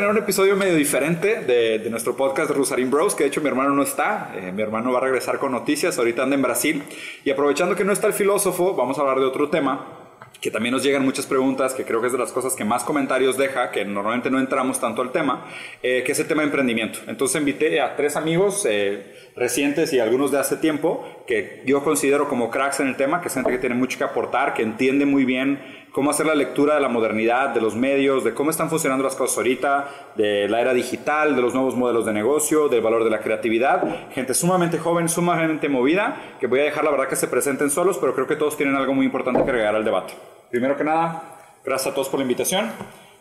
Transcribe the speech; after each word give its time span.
tener 0.00 0.12
un 0.12 0.22
episodio 0.22 0.56
medio 0.56 0.76
diferente 0.76 1.42
de, 1.42 1.78
de 1.78 1.90
nuestro 1.90 2.16
podcast 2.16 2.50
Rusarín 2.52 2.90
Bros, 2.90 3.14
que 3.14 3.24
de 3.24 3.28
hecho 3.28 3.42
mi 3.42 3.48
hermano 3.48 3.74
no 3.74 3.82
está. 3.82 4.32
Eh, 4.34 4.50
mi 4.50 4.62
hermano 4.62 4.92
va 4.92 4.98
a 4.98 5.02
regresar 5.02 5.38
con 5.38 5.52
noticias, 5.52 5.98
ahorita 5.98 6.22
anda 6.22 6.36
en 6.36 6.40
Brasil. 6.40 6.82
Y 7.22 7.30
aprovechando 7.30 7.76
que 7.76 7.84
no 7.84 7.92
está 7.92 8.06
el 8.06 8.14
filósofo, 8.14 8.74
vamos 8.74 8.96
a 8.96 9.02
hablar 9.02 9.18
de 9.18 9.26
otro 9.26 9.50
tema 9.50 10.00
que 10.40 10.50
también 10.50 10.72
nos 10.72 10.82
llegan 10.82 11.04
muchas 11.04 11.26
preguntas, 11.26 11.74
que 11.74 11.84
creo 11.84 12.00
que 12.00 12.06
es 12.06 12.14
de 12.14 12.18
las 12.18 12.32
cosas 12.32 12.54
que 12.54 12.64
más 12.64 12.82
comentarios 12.82 13.36
deja, 13.36 13.70
que 13.70 13.84
normalmente 13.84 14.30
no 14.30 14.40
entramos 14.40 14.80
tanto 14.80 15.02
al 15.02 15.12
tema, 15.12 15.46
eh, 15.82 16.02
que 16.02 16.12
es 16.12 16.18
el 16.18 16.26
tema 16.26 16.40
de 16.40 16.46
emprendimiento. 16.46 17.00
Entonces 17.06 17.38
invité 17.38 17.78
a 17.80 17.94
tres 17.94 18.16
amigos 18.16 18.66
eh, 18.68 19.14
recientes 19.36 19.92
y 19.92 20.00
algunos 20.00 20.30
de 20.30 20.38
hace 20.38 20.56
tiempo, 20.56 21.24
que 21.26 21.62
yo 21.66 21.84
considero 21.84 22.26
como 22.26 22.50
cracks 22.50 22.80
en 22.80 22.88
el 22.88 22.96
tema, 22.96 23.20
que 23.20 23.28
es 23.28 23.34
gente 23.34 23.50
que 23.50 23.58
tiene 23.58 23.74
mucho 23.74 23.98
que 23.98 24.04
aportar, 24.04 24.54
que 24.54 24.62
entiende 24.62 25.04
muy 25.04 25.26
bien 25.26 25.60
cómo 25.92 26.10
hacer 26.10 26.26
la 26.26 26.34
lectura 26.34 26.74
de 26.74 26.80
la 26.80 26.88
modernidad, 26.88 27.50
de 27.50 27.60
los 27.60 27.74
medios, 27.74 28.24
de 28.24 28.34
cómo 28.34 28.50
están 28.50 28.70
funcionando 28.70 29.04
las 29.04 29.16
cosas 29.16 29.36
ahorita, 29.38 30.12
de 30.16 30.48
la 30.48 30.60
era 30.60 30.72
digital, 30.72 31.36
de 31.36 31.42
los 31.42 31.54
nuevos 31.54 31.76
modelos 31.76 32.06
de 32.06 32.12
negocio, 32.12 32.68
del 32.68 32.80
valor 32.80 33.04
de 33.04 33.10
la 33.10 33.20
creatividad. 33.20 34.10
Gente 34.10 34.34
sumamente 34.34 34.78
joven, 34.78 35.08
sumamente 35.08 35.68
movida, 35.68 36.36
que 36.40 36.46
voy 36.46 36.60
a 36.60 36.64
dejar 36.64 36.84
la 36.84 36.90
verdad 36.90 37.08
que 37.08 37.16
se 37.16 37.28
presenten 37.28 37.70
solos, 37.70 37.98
pero 37.98 38.14
creo 38.14 38.26
que 38.26 38.36
todos 38.36 38.56
tienen 38.56 38.76
algo 38.76 38.94
muy 38.94 39.06
importante 39.06 39.42
que 39.42 39.50
agregar 39.50 39.74
al 39.74 39.84
debate. 39.84 40.14
Primero 40.50 40.76
que 40.76 40.84
nada, 40.84 41.58
gracias 41.64 41.92
a 41.92 41.94
todos 41.94 42.08
por 42.08 42.18
la 42.18 42.24
invitación. 42.24 42.70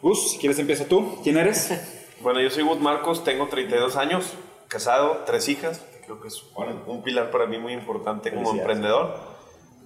Gus, 0.02 0.32
si 0.32 0.38
quieres 0.38 0.60
empieza 0.60 0.86
tú. 0.86 1.20
¿Quién 1.24 1.38
eres? 1.38 2.06
Bueno, 2.22 2.42
yo 2.42 2.50
soy 2.50 2.64
Gus 2.64 2.80
Marcos, 2.80 3.24
tengo 3.24 3.48
32 3.48 3.96
años, 3.96 4.34
casado, 4.68 5.24
tres 5.26 5.48
hijas, 5.48 5.86
creo 6.06 6.20
que 6.20 6.28
es 6.28 6.44
un 6.86 7.02
pilar 7.02 7.32
para 7.32 7.46
mí 7.46 7.58
muy 7.58 7.72
importante 7.72 8.34
como 8.34 8.52
emprendedor. 8.52 9.16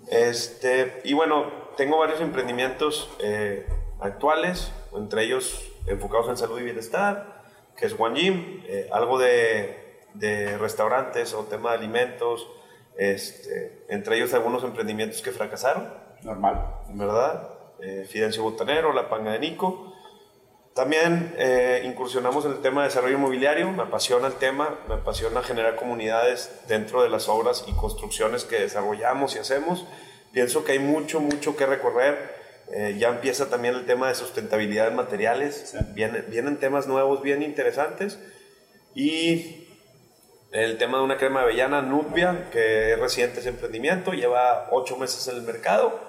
Este, 0.09 1.01
y 1.03 1.13
bueno, 1.13 1.62
tengo 1.75 1.97
varios 1.97 2.21
emprendimientos 2.21 3.09
eh, 3.19 3.67
actuales, 3.99 4.71
entre 4.93 5.23
ellos 5.23 5.71
enfocados 5.87 6.29
en 6.29 6.37
salud 6.37 6.59
y 6.59 6.63
bienestar, 6.63 7.43
que 7.75 7.85
es 7.85 7.95
One 7.97 8.19
Gym, 8.19 8.63
eh, 8.65 8.89
algo 8.91 9.17
de, 9.17 10.01
de, 10.13 10.57
restaurantes 10.57 11.33
o 11.33 11.43
tema 11.45 11.71
de 11.71 11.77
alimentos, 11.77 12.47
este, 12.97 13.85
entre 13.89 14.17
ellos 14.17 14.33
algunos 14.33 14.63
emprendimientos 14.63 15.21
que 15.21 15.31
fracasaron. 15.31 15.91
Normal. 16.21 16.81
¿Verdad? 16.89 17.49
Eh, 17.79 18.05
Fidencio 18.09 18.43
Botanero, 18.43 18.93
La 18.93 19.09
Panga 19.09 19.31
de 19.31 19.39
Nico. 19.39 19.93
También 20.73 21.35
eh, 21.37 21.83
incursionamos 21.85 22.45
en 22.45 22.53
el 22.53 22.61
tema 22.61 22.81
de 22.81 22.87
desarrollo 22.87 23.17
inmobiliario, 23.17 23.71
me 23.71 23.83
apasiona 23.83 24.25
el 24.27 24.33
tema, 24.33 24.79
me 24.87 24.95
apasiona 24.95 25.43
generar 25.43 25.75
comunidades 25.75 26.63
dentro 26.67 27.03
de 27.03 27.09
las 27.09 27.29
obras 27.29 27.63
y 27.67 27.73
construcciones 27.73 28.43
que 28.43 28.59
desarrollamos 28.59 29.35
y 29.35 29.39
hacemos. 29.39 29.85
Pienso 30.33 30.65
que 30.65 30.73
hay 30.73 30.79
mucho, 30.79 31.21
mucho 31.21 31.55
que 31.55 31.65
recorrer. 31.65 32.43
Eh, 32.71 32.97
ya 32.99 33.09
empieza 33.09 33.49
también 33.49 33.75
el 33.75 33.85
tema 33.85 34.09
de 34.09 34.15
sustentabilidad 34.15 34.87
en 34.87 34.95
materiales, 34.95 35.75
vienen, 35.93 36.25
vienen 36.29 36.57
temas 36.57 36.87
nuevos 36.87 37.21
bien 37.21 37.43
interesantes. 37.43 38.19
Y 38.95 39.67
el 40.51 40.77
tema 40.77 40.97
de 40.97 41.03
una 41.03 41.17
crema 41.17 41.41
de 41.41 41.45
avellana, 41.45 41.81
Nubia, 41.81 42.49
que 42.51 42.93
es 42.93 42.99
reciente 42.99 43.39
ese 43.39 43.49
emprendimiento, 43.49 44.11
lleva 44.11 44.69
ocho 44.71 44.97
meses 44.97 45.27
en 45.27 45.35
el 45.35 45.43
mercado. 45.43 45.99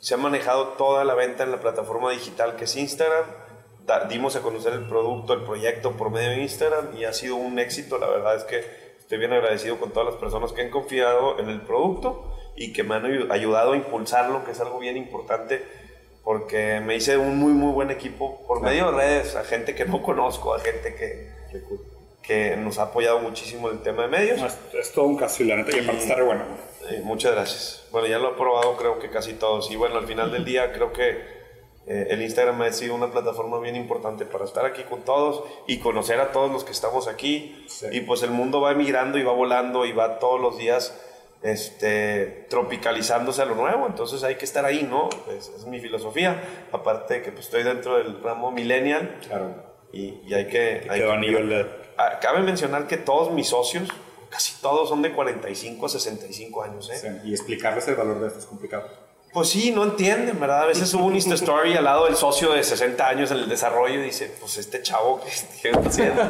Se 0.00 0.14
ha 0.14 0.16
manejado 0.16 0.68
toda 0.78 1.04
la 1.04 1.14
venta 1.14 1.44
en 1.44 1.50
la 1.50 1.60
plataforma 1.60 2.10
digital 2.10 2.56
que 2.56 2.64
es 2.64 2.74
Instagram 2.74 3.24
dimos 4.08 4.36
a 4.36 4.42
conocer 4.42 4.74
el 4.74 4.86
producto, 4.86 5.32
el 5.32 5.44
proyecto 5.44 5.92
por 5.92 6.10
medio 6.10 6.30
de 6.30 6.42
Instagram 6.42 6.96
y 6.96 7.04
ha 7.04 7.12
sido 7.12 7.36
un 7.36 7.58
éxito. 7.58 7.98
La 7.98 8.08
verdad 8.08 8.36
es 8.36 8.44
que 8.44 8.62
estoy 8.98 9.18
bien 9.18 9.32
agradecido 9.32 9.78
con 9.78 9.92
todas 9.92 10.12
las 10.12 10.20
personas 10.20 10.52
que 10.52 10.62
han 10.62 10.70
confiado 10.70 11.38
en 11.38 11.48
el 11.48 11.62
producto 11.62 12.27
y 12.58 12.72
que 12.72 12.82
me 12.82 12.96
han 12.96 13.30
ayudado 13.30 13.72
a 13.72 13.76
impulsarlo, 13.76 14.44
que 14.44 14.50
es 14.50 14.60
algo 14.60 14.78
bien 14.78 14.96
importante 14.96 15.62
porque 16.28 16.80
me 16.84 16.94
hice 16.94 17.16
un 17.16 17.38
muy, 17.38 17.52
muy 17.52 17.72
buen 17.72 17.90
equipo 17.90 18.44
por 18.46 18.60
medio 18.60 18.92
de 18.92 18.98
redes, 18.98 19.34
a 19.34 19.44
gente 19.44 19.74
que 19.74 19.86
no 19.86 20.02
conozco, 20.02 20.54
a 20.54 20.60
gente 20.60 20.94
que, 20.94 21.30
que 22.22 22.54
nos 22.54 22.78
ha 22.78 22.82
apoyado 22.82 23.20
muchísimo 23.20 23.70
en 23.70 23.78
el 23.78 23.82
tema 23.82 24.02
de 24.02 24.08
medios. 24.08 24.42
es, 24.74 24.92
todo 24.92 25.06
un 25.06 25.16
caso 25.16 25.42
y 25.42 25.46
la 25.46 25.56
neta, 25.56 25.74
y 25.74 25.80
aparte 25.80 26.02
está 26.02 26.16
re 26.16 26.24
bueno. 26.24 26.42
muchas 27.04 27.32
gracias. 27.32 27.86
Bueno, 27.92 28.08
ya 28.08 28.18
lo 28.18 28.32
he 28.32 28.34
probado 28.34 28.76
creo 28.76 28.98
que 28.98 29.08
casi 29.08 29.32
todos. 29.32 29.70
Y 29.70 29.76
bueno, 29.76 29.96
al 29.96 30.06
final 30.06 30.30
del 30.30 30.44
día 30.44 30.70
creo 30.70 30.92
que 30.92 31.12
eh, 31.86 32.08
el 32.10 32.20
Instagram 32.20 32.60
ha 32.60 32.72
sido 32.72 32.94
una 32.94 33.10
plataforma 33.10 33.58
bien 33.60 33.76
importante 33.76 34.26
para 34.26 34.44
estar 34.44 34.66
aquí 34.66 34.82
con 34.82 35.06
todos 35.06 35.44
y 35.66 35.78
conocer 35.78 36.20
a 36.20 36.30
todos 36.30 36.52
los 36.52 36.62
que 36.62 36.72
estamos 36.72 37.08
aquí. 37.08 37.66
Y 37.90 38.02
pues 38.02 38.22
el 38.22 38.32
mundo 38.32 38.60
va 38.60 38.72
emigrando 38.72 39.16
y 39.16 39.22
va 39.22 39.32
volando 39.32 39.86
y 39.86 39.92
va 39.92 40.18
todos 40.18 40.38
los 40.38 40.58
días 40.58 40.94
este, 41.42 42.46
tropicalizándose 42.48 43.42
a 43.42 43.44
lo 43.44 43.54
nuevo. 43.54 43.86
Entonces 43.86 44.22
hay 44.24 44.36
que 44.36 44.44
estar 44.44 44.64
ahí, 44.64 44.86
¿no? 44.88 45.08
Es, 45.36 45.48
es 45.48 45.66
mi 45.66 45.80
filosofía. 45.80 46.42
Aparte 46.72 47.14
de 47.14 47.22
que 47.22 47.32
pues, 47.32 47.46
estoy 47.46 47.62
dentro 47.62 47.96
del 47.96 48.22
ramo 48.22 48.50
millennial. 48.50 49.18
Claro. 49.26 49.68
Y, 49.92 50.20
y 50.26 50.34
hay 50.34 50.46
que... 50.46 50.86
hay 50.88 51.00
que 51.00 51.16
nivel 51.18 51.48
de... 51.48 51.66
Ah, 51.96 52.18
cabe 52.20 52.40
mencionar 52.40 52.86
que 52.86 52.96
todos 52.96 53.32
mis 53.32 53.48
socios, 53.48 53.88
casi 54.30 54.60
todos 54.60 54.88
son 54.88 55.02
de 55.02 55.12
45 55.12 55.86
a 55.86 55.88
65 55.88 56.62
años. 56.62 56.90
¿eh? 56.90 57.22
y 57.24 57.32
explicarles 57.32 57.88
el 57.88 57.96
valor 57.96 58.20
de 58.20 58.28
esto 58.28 58.38
es 58.38 58.46
complicado. 58.46 59.07
Pues 59.32 59.50
sí, 59.50 59.72
no 59.72 59.84
entienden, 59.84 60.40
¿verdad? 60.40 60.62
A 60.62 60.66
veces 60.66 60.92
hubo 60.94 61.04
un 61.04 61.14
Insta 61.14 61.34
Story 61.34 61.74
al 61.74 61.84
lado 61.84 62.06
del 62.06 62.16
socio 62.16 62.52
de 62.52 62.62
60 62.62 63.06
años 63.06 63.30
en 63.30 63.38
el 63.38 63.48
desarrollo 63.48 64.00
y 64.00 64.04
dice, 64.04 64.34
pues 64.40 64.56
este 64.56 64.82
chavo, 64.82 65.20
¿qué 65.20 65.28
está 65.68 65.88
haciendo? 65.88 66.22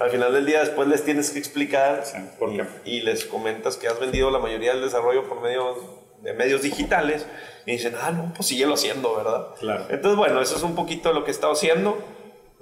Al 0.00 0.10
final 0.10 0.32
del 0.32 0.44
día 0.44 0.60
después 0.60 0.88
les 0.88 1.04
tienes 1.04 1.30
que 1.30 1.38
explicar 1.38 2.02
y, 2.84 3.00
les 3.02 3.24
comentas 3.24 3.76
que 3.76 3.86
has 3.86 3.98
vendido 3.98 4.30
la 4.30 4.38
mayoría 4.38 4.72
del 4.72 4.82
desarrollo 4.82 5.28
por 5.28 5.40
medio 5.40 5.76
de 6.20 6.32
medios 6.34 6.62
digitales 6.62 7.26
y 7.64 7.72
dicen, 7.72 7.94
ah, 8.00 8.10
no, 8.10 8.32
pues 8.34 8.48
síguelo 8.48 8.74
haciendo, 8.74 9.16
¿verdad? 9.16 9.48
Claro. 9.60 9.86
Entonces, 9.88 10.16
bueno, 10.16 10.40
eso 10.40 10.56
es 10.56 10.62
un 10.62 10.74
poquito 10.74 11.12
lo 11.12 11.24
que 11.24 11.30
he 11.30 11.34
estado 11.34 11.52
haciendo. 11.52 11.96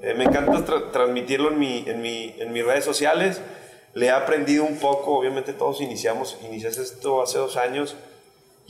Eh, 0.03 0.15
me 0.15 0.25
encanta 0.25 0.91
transmitirlo 0.93 1.51
en, 1.51 1.59
mi, 1.59 1.85
en, 1.87 2.03
mi, 2.03 2.35
en 2.39 2.53
mis 2.53 2.65
redes 2.65 2.85
sociales. 2.85 3.41
Le 3.95 4.07
he 4.07 4.11
aprendido 4.11 4.65
un 4.65 4.79
poco, 4.79 5.19
obviamente 5.19 5.53
todos 5.53 5.81
iniciamos, 5.81 6.39
iniciaste 6.45 6.83
esto 6.83 7.23
hace 7.23 7.39
dos 7.39 7.57
años 7.57 7.97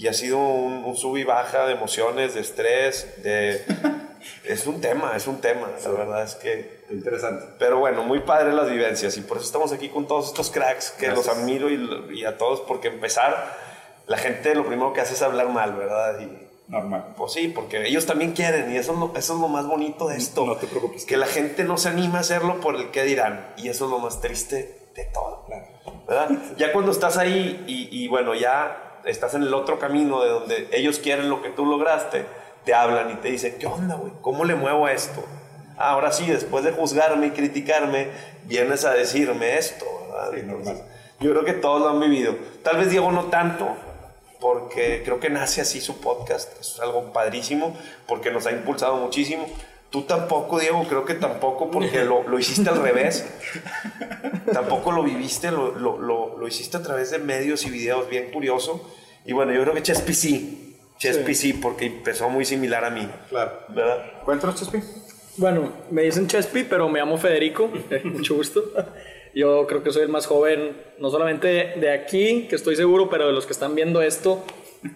y 0.00 0.08
ha 0.08 0.14
sido 0.14 0.38
un, 0.38 0.96
sub 0.96 1.18
y 1.18 1.24
baja 1.24 1.66
de 1.66 1.74
emociones, 1.74 2.32
de 2.32 2.40
estrés, 2.40 3.22
de... 3.22 3.62
es 4.44 4.66
un 4.66 4.80
tema, 4.80 5.12
es 5.14 5.26
un 5.26 5.42
tema, 5.42 5.68
la 5.84 5.90
verdad 5.90 6.22
es 6.22 6.36
que... 6.36 6.80
Interesante. 6.90 7.44
Pero 7.58 7.80
bueno, 7.80 8.02
muy 8.02 8.20
padre 8.20 8.54
las 8.54 8.70
vivencias 8.70 9.18
y 9.18 9.20
por 9.20 9.36
eso 9.36 9.44
estamos 9.44 9.72
aquí 9.72 9.90
con 9.90 10.08
todos 10.08 10.28
estos 10.28 10.50
cracks 10.50 10.92
que 10.92 11.08
los 11.08 11.28
admiro 11.28 11.68
y, 11.68 12.18
y, 12.18 12.24
a 12.24 12.38
todos 12.38 12.60
porque 12.60 12.88
empezar, 12.88 13.54
la 14.06 14.16
gente 14.16 14.54
lo 14.54 14.64
primero 14.64 14.94
que 14.94 15.02
hace 15.02 15.12
es 15.12 15.20
hablar 15.20 15.50
mal, 15.50 15.74
¿verdad? 15.74 16.18
Y, 16.18 16.48
Normal. 16.68 17.14
Pues 17.18 17.32
sí, 17.32 17.48
porque 17.48 17.86
ellos 17.86 18.06
también 18.06 18.32
quieren 18.32 18.72
y 18.72 18.76
eso 18.76 18.92
es 18.92 18.98
lo, 18.98 19.12
eso 19.16 19.34
es 19.34 19.40
lo 19.40 19.48
más 19.48 19.66
bonito 19.66 20.08
de 20.08 20.16
esto. 20.16 20.46
No 20.46 20.56
te 20.56 20.68
preocupes. 20.68 21.04
Que 21.04 21.16
la 21.16 21.26
gente 21.26 21.64
no 21.64 21.76
se 21.76 21.88
anima 21.88 22.18
a 22.18 22.20
hacerlo 22.20 22.60
por 22.60 22.76
el 22.76 22.90
qué 22.90 23.02
dirán 23.02 23.52
y 23.56 23.68
eso 23.68 23.86
es 23.86 23.90
lo 23.90 23.98
más 23.98 24.20
triste 24.20 24.88
de 24.94 25.04
todo. 25.12 25.44
Claro. 25.46 25.66
¿verdad? 26.08 26.30
Ya 26.56 26.72
cuando 26.72 26.92
estás 26.92 27.18
ahí 27.18 27.64
y, 27.66 28.04
y 28.04 28.08
bueno, 28.08 28.34
ya 28.34 28.89
estás 29.04 29.34
en 29.34 29.42
el 29.42 29.54
otro 29.54 29.78
camino 29.78 30.22
de 30.22 30.30
donde 30.30 30.68
ellos 30.72 30.98
quieren 30.98 31.28
lo 31.28 31.42
que 31.42 31.50
tú 31.50 31.66
lograste, 31.66 32.26
te 32.64 32.74
hablan 32.74 33.10
y 33.10 33.14
te 33.14 33.28
dicen, 33.28 33.56
¿qué 33.58 33.66
onda, 33.66 33.96
güey? 33.96 34.12
¿Cómo 34.20 34.44
le 34.44 34.54
muevo 34.54 34.86
a 34.86 34.92
esto? 34.92 35.24
ahora 35.80 36.12
sí, 36.12 36.26
después 36.26 36.62
de 36.62 36.72
juzgarme 36.72 37.28
y 37.28 37.30
criticarme, 37.30 38.08
vienes 38.44 38.84
a 38.84 38.92
decirme 38.92 39.56
esto, 39.56 39.86
normal. 40.44 40.82
Yo 41.20 41.30
creo 41.30 41.44
que 41.44 41.54
todos 41.54 41.80
lo 41.80 41.88
han 41.88 42.00
vivido. 42.00 42.36
Tal 42.62 42.76
vez 42.76 42.90
Diego 42.90 43.10
no 43.10 43.24
tanto, 43.24 43.66
porque 44.40 45.02
creo 45.04 45.20
que 45.20 45.30
nace 45.30 45.62
así 45.62 45.80
su 45.80 46.00
podcast. 46.00 46.60
es 46.60 46.78
algo 46.80 47.12
padrísimo, 47.12 47.76
porque 48.06 48.30
nos 48.30 48.46
ha 48.46 48.52
impulsado 48.52 48.96
muchísimo. 48.96 49.46
Tú 49.91 50.03
tampoco, 50.03 50.60
Diego, 50.60 50.84
creo 50.89 51.04
que 51.04 51.15
tampoco, 51.15 51.71
porque 51.71 52.04
lo, 52.04 52.22
lo 52.28 52.39
hiciste 52.39 52.71
al 52.71 52.81
revés. 52.81 53.27
tampoco 54.53 54.92
lo 54.92 55.03
viviste, 55.03 55.51
lo, 55.51 55.75
lo, 55.77 55.98
lo, 56.39 56.48
hiciste 56.48 56.77
a 56.77 56.83
través 56.83 57.10
de 57.10 57.19
medios 57.19 57.66
y 57.66 57.71
videos, 57.71 58.09
bien 58.09 58.31
curioso. 58.33 58.89
Y 59.27 59.33
bueno, 59.33 59.53
yo 59.53 59.63
creo 59.63 59.75
que 59.75 59.83
Chespi 59.83 60.15
sí. 60.15 60.77
Chespi 60.98 61.34
sí. 61.34 61.53
porque 61.54 61.87
empezó 61.87 62.28
muy 62.28 62.45
similar 62.45 62.84
a 62.84 62.91
mí. 62.91 63.09
Claro. 63.28 63.53
¿Verdad? 63.69 64.22
Cuéntanos, 64.25 64.57
Chespi. 64.57 64.78
Bueno, 65.37 65.72
me 65.91 66.03
dicen 66.03 66.28
Chespi, 66.28 66.65
pero 66.65 66.89
me 66.89 67.01
llamo 67.01 67.19
Federico. 67.19 67.71
Mucho 68.04 68.37
gusto. 68.37 68.63
Yo 69.34 69.66
creo 69.66 69.83
que 69.83 69.92
soy 69.92 70.03
el 70.03 70.09
más 70.09 70.27
joven, 70.27 70.77
no 70.98 71.10
solamente 71.10 71.75
de 71.77 71.92
aquí, 71.92 72.47
que 72.48 72.57
estoy 72.57 72.77
seguro, 72.77 73.09
pero 73.09 73.27
de 73.27 73.33
los 73.33 73.47
que 73.47 73.53
están 73.53 73.75
viendo 73.75 74.03
esto. 74.03 74.45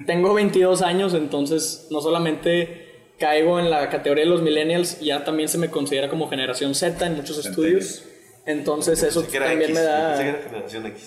Tengo 0.06 0.34
22 0.34 0.82
años, 0.82 1.14
entonces 1.14 1.88
no 1.90 2.00
solamente 2.00 2.83
caigo 3.18 3.58
en 3.58 3.70
la 3.70 3.88
categoría 3.90 4.24
de 4.24 4.30
los 4.30 4.42
millennials, 4.42 5.00
ya 5.00 5.24
también 5.24 5.48
se 5.48 5.58
me 5.58 5.70
considera 5.70 6.08
como 6.08 6.28
generación 6.28 6.74
Z 6.74 7.06
en 7.06 7.16
muchos 7.16 7.44
estudios. 7.44 8.04
Entonces 8.46 9.02
eso 9.02 9.22
también 9.22 9.72
me 9.72 9.80
da... 9.80 10.16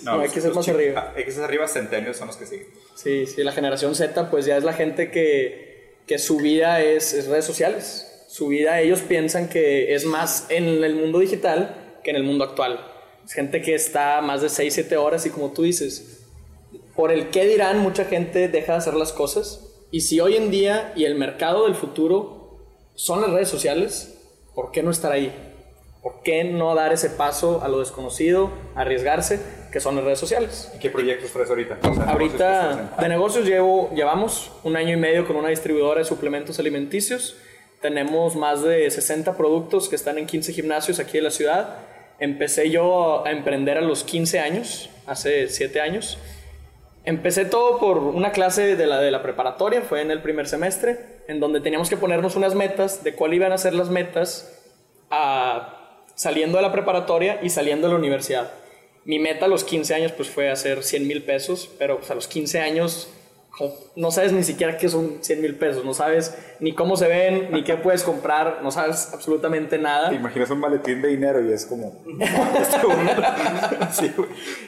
No, 0.02 0.20
hay 0.20 0.28
que 0.28 0.40
ser 0.40 0.52
más 0.52 0.68
arriba. 0.68 1.12
X 1.16 1.36
es 1.36 1.40
arriba, 1.40 1.68
centenios 1.68 2.16
son 2.16 2.26
los 2.26 2.36
que 2.36 2.46
siguen. 2.46 2.66
Sí, 2.96 3.26
sí, 3.26 3.44
la 3.44 3.52
generación 3.52 3.94
Z 3.94 4.30
pues 4.30 4.44
ya 4.44 4.56
es 4.56 4.64
la 4.64 4.72
gente 4.72 5.10
que, 5.10 5.98
que 6.06 6.18
su 6.18 6.38
vida 6.38 6.82
es, 6.82 7.12
es, 7.12 7.28
redes 7.28 7.44
sociales. 7.44 8.24
Su 8.28 8.48
vida 8.48 8.80
ellos 8.80 9.00
piensan 9.00 9.48
que 9.48 9.94
es 9.94 10.04
más 10.04 10.46
en 10.48 10.82
el 10.82 10.96
mundo 10.96 11.20
digital 11.20 11.98
que 12.02 12.10
en 12.10 12.16
el 12.16 12.24
mundo 12.24 12.44
actual. 12.44 12.84
Es 13.24 13.34
gente 13.34 13.62
que 13.62 13.74
está 13.74 14.20
más 14.20 14.42
de 14.42 14.48
6, 14.48 14.74
7 14.74 14.96
horas 14.96 15.24
y 15.26 15.30
como 15.30 15.52
tú 15.52 15.62
dices, 15.62 16.24
por 16.96 17.12
el 17.12 17.28
qué 17.28 17.46
dirán 17.46 17.78
mucha 17.78 18.04
gente 18.04 18.48
deja 18.48 18.72
de 18.72 18.78
hacer 18.78 18.94
las 18.94 19.12
cosas 19.12 19.67
y 19.90 20.02
si 20.02 20.20
hoy 20.20 20.36
en 20.36 20.50
día 20.50 20.92
y 20.96 21.04
el 21.04 21.14
mercado 21.14 21.64
del 21.64 21.74
futuro 21.74 22.66
son 22.94 23.20
las 23.22 23.30
redes 23.30 23.48
sociales, 23.48 24.18
¿por 24.54 24.70
qué 24.70 24.82
no 24.82 24.90
estar 24.90 25.12
ahí? 25.12 25.32
¿Por 26.02 26.22
qué 26.22 26.44
no 26.44 26.74
dar 26.74 26.92
ese 26.92 27.10
paso 27.10 27.62
a 27.62 27.68
lo 27.68 27.80
desconocido, 27.80 28.50
arriesgarse, 28.74 29.40
que 29.72 29.80
son 29.80 29.96
las 29.96 30.04
redes 30.04 30.18
sociales? 30.18 30.70
¿Y 30.76 30.78
qué 30.78 30.90
proyectos 30.90 31.32
traes 31.32 31.48
ahorita? 31.48 31.78
O 31.82 31.94
sea, 31.94 32.04
Ahorita 32.04 32.96
de 33.00 33.08
negocios 33.08 33.46
llevo, 33.46 33.90
llevamos 33.94 34.52
un 34.62 34.76
año 34.76 34.92
y 34.92 34.96
medio 34.96 35.26
con 35.26 35.36
una 35.36 35.48
distribuidora 35.48 36.00
de 36.00 36.04
suplementos 36.04 36.58
alimenticios. 36.58 37.36
Tenemos 37.80 38.36
más 38.36 38.62
de 38.62 38.90
60 38.90 39.36
productos 39.36 39.88
que 39.88 39.96
están 39.96 40.18
en 40.18 40.26
15 40.26 40.52
gimnasios 40.52 40.98
aquí 40.98 41.18
en 41.18 41.24
la 41.24 41.30
ciudad. 41.30 41.78
Empecé 42.18 42.70
yo 42.70 43.24
a 43.24 43.30
emprender 43.30 43.78
a 43.78 43.80
los 43.80 44.04
15 44.04 44.40
años, 44.40 44.90
hace 45.06 45.48
7 45.48 45.80
años. 45.80 46.18
Empecé 47.04 47.44
todo 47.44 47.78
por 47.78 47.98
una 47.98 48.32
clase 48.32 48.76
de 48.76 48.86
la, 48.86 49.00
de 49.00 49.10
la 49.10 49.22
preparatoria, 49.22 49.82
fue 49.82 50.02
en 50.02 50.10
el 50.10 50.20
primer 50.20 50.46
semestre, 50.46 51.22
en 51.26 51.40
donde 51.40 51.60
teníamos 51.60 51.88
que 51.88 51.96
ponernos 51.96 52.36
unas 52.36 52.54
metas 52.54 53.02
de 53.02 53.14
cuál 53.14 53.34
iban 53.34 53.52
a 53.52 53.58
ser 53.58 53.74
las 53.74 53.88
metas 53.88 54.54
a, 55.10 56.04
saliendo 56.14 56.58
de 56.58 56.62
la 56.62 56.72
preparatoria 56.72 57.40
y 57.42 57.50
saliendo 57.50 57.86
de 57.86 57.94
la 57.94 57.98
universidad. 57.98 58.50
Mi 59.04 59.18
meta 59.18 59.46
a 59.46 59.48
los 59.48 59.64
15 59.64 59.94
años 59.94 60.12
pues 60.12 60.28
fue 60.28 60.50
hacer 60.50 60.82
100 60.82 61.06
mil 61.06 61.22
pesos, 61.22 61.70
pero 61.78 61.98
pues, 61.98 62.10
a 62.10 62.14
los 62.14 62.28
15 62.28 62.60
años 62.60 63.08
no 63.96 64.10
sabes 64.10 64.32
ni 64.32 64.44
siquiera 64.44 64.76
qué 64.76 64.88
son 64.88 65.18
100 65.20 65.42
mil 65.42 65.54
pesos, 65.56 65.84
no 65.84 65.94
sabes 65.94 66.36
ni 66.60 66.74
cómo 66.74 66.96
se 66.96 67.08
ven, 67.08 67.48
ni 67.52 67.64
qué 67.64 67.76
puedes 67.76 68.02
comprar, 68.02 68.60
no 68.62 68.70
sabes 68.70 69.10
absolutamente 69.12 69.78
nada. 69.78 70.10
Te 70.10 70.16
imaginas 70.16 70.50
un 70.50 70.60
maletín 70.60 71.02
de 71.02 71.08
dinero 71.08 71.44
y 71.44 71.52
es 71.52 71.66
como... 71.66 72.02
sí, 73.92 74.12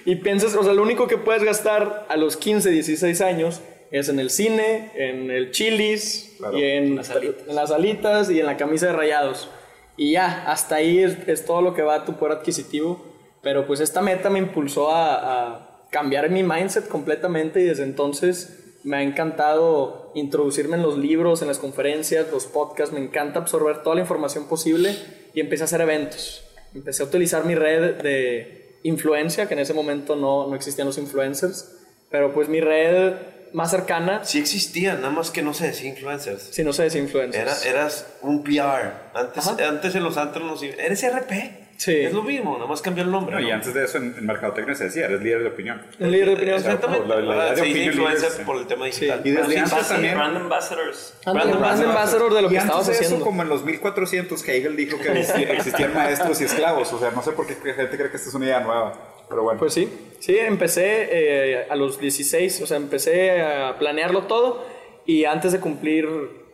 y 0.05 0.17
piensas, 0.17 0.55
o 0.55 0.65
sea, 0.65 0.73
lo 0.73 0.83
único 0.83 1.07
que 1.07 1.19
puedes 1.19 1.45
gastar 1.45 2.07
a 2.09 2.17
los 2.17 2.37
15, 2.37 2.71
16 2.71 3.21
años 3.21 3.61
es 3.91 4.09
en 4.09 4.21
el 4.21 4.31
cine, 4.31 4.91
en 4.95 5.31
el 5.31 5.51
chilis, 5.51 6.37
y 6.55 6.63
en 6.63 6.97
las, 6.97 7.11
alitas. 7.11 7.49
en 7.49 7.55
las 7.55 7.71
alitas 7.71 8.31
y 8.31 8.41
en 8.41 8.47
la 8.47 8.57
camisa 8.57 8.87
de 8.87 8.93
rayados. 8.93 9.51
Y 9.97 10.13
ya, 10.13 10.45
hasta 10.47 10.77
ahí 10.77 11.01
es, 11.01 11.29
es, 11.29 11.45
todo 11.45 11.61
lo 11.61 11.75
que 11.75 11.83
va 11.83 11.97
a 11.97 12.05
tu 12.05 12.15
poder 12.15 12.39
adquisitivo. 12.39 13.05
Pero 13.43 13.67
pues 13.67 13.81
esta 13.81 14.01
meta 14.01 14.31
me 14.31 14.39
impulsó 14.39 14.91
a, 14.91 15.15
a 15.15 15.71
cambiar 15.91 16.31
mi 16.31 16.43
mindset 16.43 16.89
completamente 16.89 17.61
y 17.61 17.65
desde 17.65 17.83
entonces 17.83 18.60
me 18.83 18.97
ha 18.97 19.03
encantado 19.03 20.13
introducirme 20.15 20.77
en 20.77 20.83
los 20.83 20.99
libros, 20.99 21.43
en 21.43 21.49
las 21.49 21.59
conferencias, 21.59 22.27
los 22.31 22.47
podcasts, 22.47 22.95
me 22.95 23.01
encanta 23.01 23.41
absorber 23.41 23.83
toda 23.83 23.97
la 23.97 24.03
información 24.03 24.47
posible 24.47 24.97
y 25.35 25.41
empecé 25.41 25.65
a 25.65 25.67
hacer 25.67 25.81
eventos. 25.81 26.45
Empecé 26.75 27.03
a 27.03 27.07
utilizar 27.07 27.45
mi 27.45 27.55
red 27.55 27.97
de 28.03 28.79
influencia, 28.83 29.47
que 29.47 29.55
en 29.55 29.61
ese 29.61 29.75
momento 29.75 30.17
no, 30.17 30.47
no 30.47 30.55
existían 30.55 30.87
los 30.87 30.99
influencers, 30.99 31.77
pero 32.11 32.33
pues 32.33 32.49
mi 32.49 32.61
red 32.61 33.15
más 33.53 33.71
cercana. 33.71 34.25
Sí 34.25 34.39
existían, 34.39 35.01
nada 35.01 35.13
más 35.13 35.31
que 35.31 35.43
no 35.43 35.55
se 35.55 35.67
decía 35.69 35.91
influencers. 35.91 36.43
Sí, 36.51 36.65
no 36.65 36.73
se 36.73 36.85
decía 36.85 37.01
influencers. 37.01 37.65
Era, 37.65 37.81
eras 37.81 38.07
un 38.23 38.43
PR. 38.43 38.93
Antes, 39.15 39.47
antes 39.47 39.95
en 39.95 40.05
los 40.05 40.17
antros 40.17 40.45
nos 40.45 40.63
eres 40.63 41.03
RP. 41.03 41.60
Sí. 41.81 41.97
Es 41.97 42.13
lo 42.13 42.23
mismo, 42.23 42.53
nada 42.59 42.67
más 42.67 42.83
cambió 42.83 43.03
el 43.05 43.11
nombre. 43.11 43.35
No, 43.37 43.41
¿no? 43.41 43.49
Y 43.49 43.51
antes 43.51 43.73
de 43.73 43.83
eso, 43.85 43.97
en, 43.97 44.15
en 44.19 44.27
mercadotecnia 44.27 44.75
se 44.75 44.85
decía, 44.85 45.07
eres 45.07 45.23
líder 45.23 45.41
de 45.45 45.49
opinión. 45.49 45.81
Un 45.99 46.11
líder 46.13 46.27
de 46.29 46.35
opinión. 46.35 46.57
Exactamente. 46.59 47.09
La- 47.09 47.17
la- 47.17 47.23
la 47.23 47.53
idea 47.55 47.55
de 47.65 47.69
influencer 47.85 48.21
leaders, 48.29 48.45
por 48.47 48.57
el 48.59 48.67
tema 48.67 48.85
digital. 48.85 49.23
Y 49.25 49.31
desde 49.31 49.53
Sí, 49.53 49.57
antes 49.57 49.79
sí, 49.87 49.89
también. 49.89 50.15
Brand 50.15 50.37
ambassadors. 50.37 51.15
Ándale, 51.25 51.53
brand 51.55 51.83
ambassador 51.83 52.35
de 52.35 52.43
lo 52.43 52.49
y 52.49 52.51
que 52.51 52.59
antes 52.59 52.65
estabas 52.69 52.87
de 52.89 52.93
eso, 52.93 53.03
haciendo. 53.05 53.25
como 53.25 53.43
en 53.43 53.49
los 53.49 53.65
1400, 53.65 54.47
Hegel 54.47 54.77
dijo 54.77 54.99
que 54.99 55.09
existían 55.53 55.95
maestros 55.95 56.39
y 56.43 56.45
esclavos. 56.45 56.93
O 56.93 56.99
sea, 56.99 57.13
no 57.13 57.23
sé 57.23 57.33
por 57.33 57.47
qué 57.47 57.55
gente 57.55 57.97
cree 57.97 58.11
que 58.11 58.17
esta 58.19 58.29
es 58.29 58.35
una 58.35 58.45
idea 58.45 58.61
nueva. 58.61 58.93
Pero 59.31 59.43
bueno. 59.45 59.59
Pues 59.59 59.73
sí, 59.73 59.89
sí, 60.19 60.37
empecé 60.37 61.09
eh, 61.11 61.67
a 61.71 61.77
los 61.77 61.99
16, 61.99 62.61
o 62.61 62.67
sea, 62.67 62.77
empecé 62.77 63.41
a 63.41 63.79
planearlo 63.79 64.25
todo 64.25 64.67
y 65.07 65.25
antes 65.25 65.53
de 65.53 65.61
cumplir, 65.61 66.07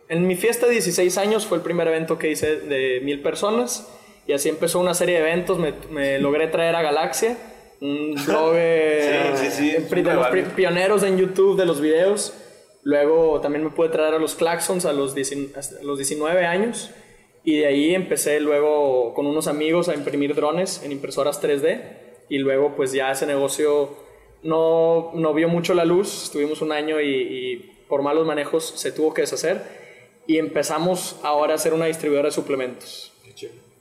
en 0.07 0.25
mi 0.25 0.37
fiesta 0.37 0.67
de 0.67 0.73
16 0.73 1.17
años 1.17 1.45
fue 1.47 1.57
el 1.57 1.63
primer 1.65 1.87
evento 1.89 2.17
que 2.17 2.31
hice 2.31 2.55
de 2.61 3.01
mil 3.03 3.21
personas 3.21 3.89
y 4.27 4.33
así 4.33 4.49
empezó 4.49 4.79
una 4.79 4.93
serie 4.93 5.15
de 5.15 5.21
eventos, 5.21 5.57
me, 5.57 5.73
me 5.89 6.19
logré 6.19 6.47
traer 6.47 6.75
a 6.75 6.81
Galaxia, 6.81 7.37
un 7.79 8.15
blog 8.25 8.55
Sí, 8.55 9.49
sí, 9.49 9.51
sí, 9.51 10.01
de 10.03 10.13
los 10.13 10.27
pioneros 10.55 11.03
en 11.03 11.17
YouTube 11.17 11.57
de 11.57 11.65
los 11.65 11.79
videos. 11.79 12.33
Luego 12.83 13.41
también 13.41 13.63
me 13.63 13.69
pude 13.69 13.89
traer 13.89 14.13
a 14.13 14.19
los 14.19 14.35
Claxons 14.35 14.85
a 14.85 14.93
los, 14.93 15.13
19 15.13 15.57
hasta 15.57 15.81
los 15.83 15.97
19 15.97 16.45
años. 16.45 16.91
Y 17.43 17.59
de 17.59 17.67
ahí 17.67 17.95
empecé 17.95 18.39
luego 18.39 19.13
con 19.13 19.25
unos 19.25 19.47
amigos 19.47 19.89
a 19.89 19.93
imprimir 19.93 20.35
drones 20.35 20.83
en 20.83 20.91
impresoras 20.91 21.41
3D. 21.41 21.81
Y 22.29 22.39
luego 22.39 22.75
pues 22.75 22.91
ya 22.91 23.11
ese 23.11 23.25
negocio 23.25 23.95
no, 24.43 25.11
no 25.13 25.33
vio 25.33 25.47
mucho 25.47 25.73
la 25.73 25.85
luz. 25.85 26.23
Estuvimos 26.23 26.61
un 26.61 26.71
año 26.71 26.99
y, 26.99 27.09
y 27.09 27.55
por 27.87 28.01
malos 28.01 28.25
manejos 28.25 28.73
se 28.75 28.91
tuvo 28.91 29.13
que 29.13 29.21
deshacer. 29.21 29.61
Y 30.25 30.37
empezamos 30.37 31.19
ahora 31.23 31.53
a 31.53 31.55
hacer 31.55 31.73
una 31.73 31.85
distribuidora 31.85 32.27
de 32.27 32.33
suplementos. 32.33 33.13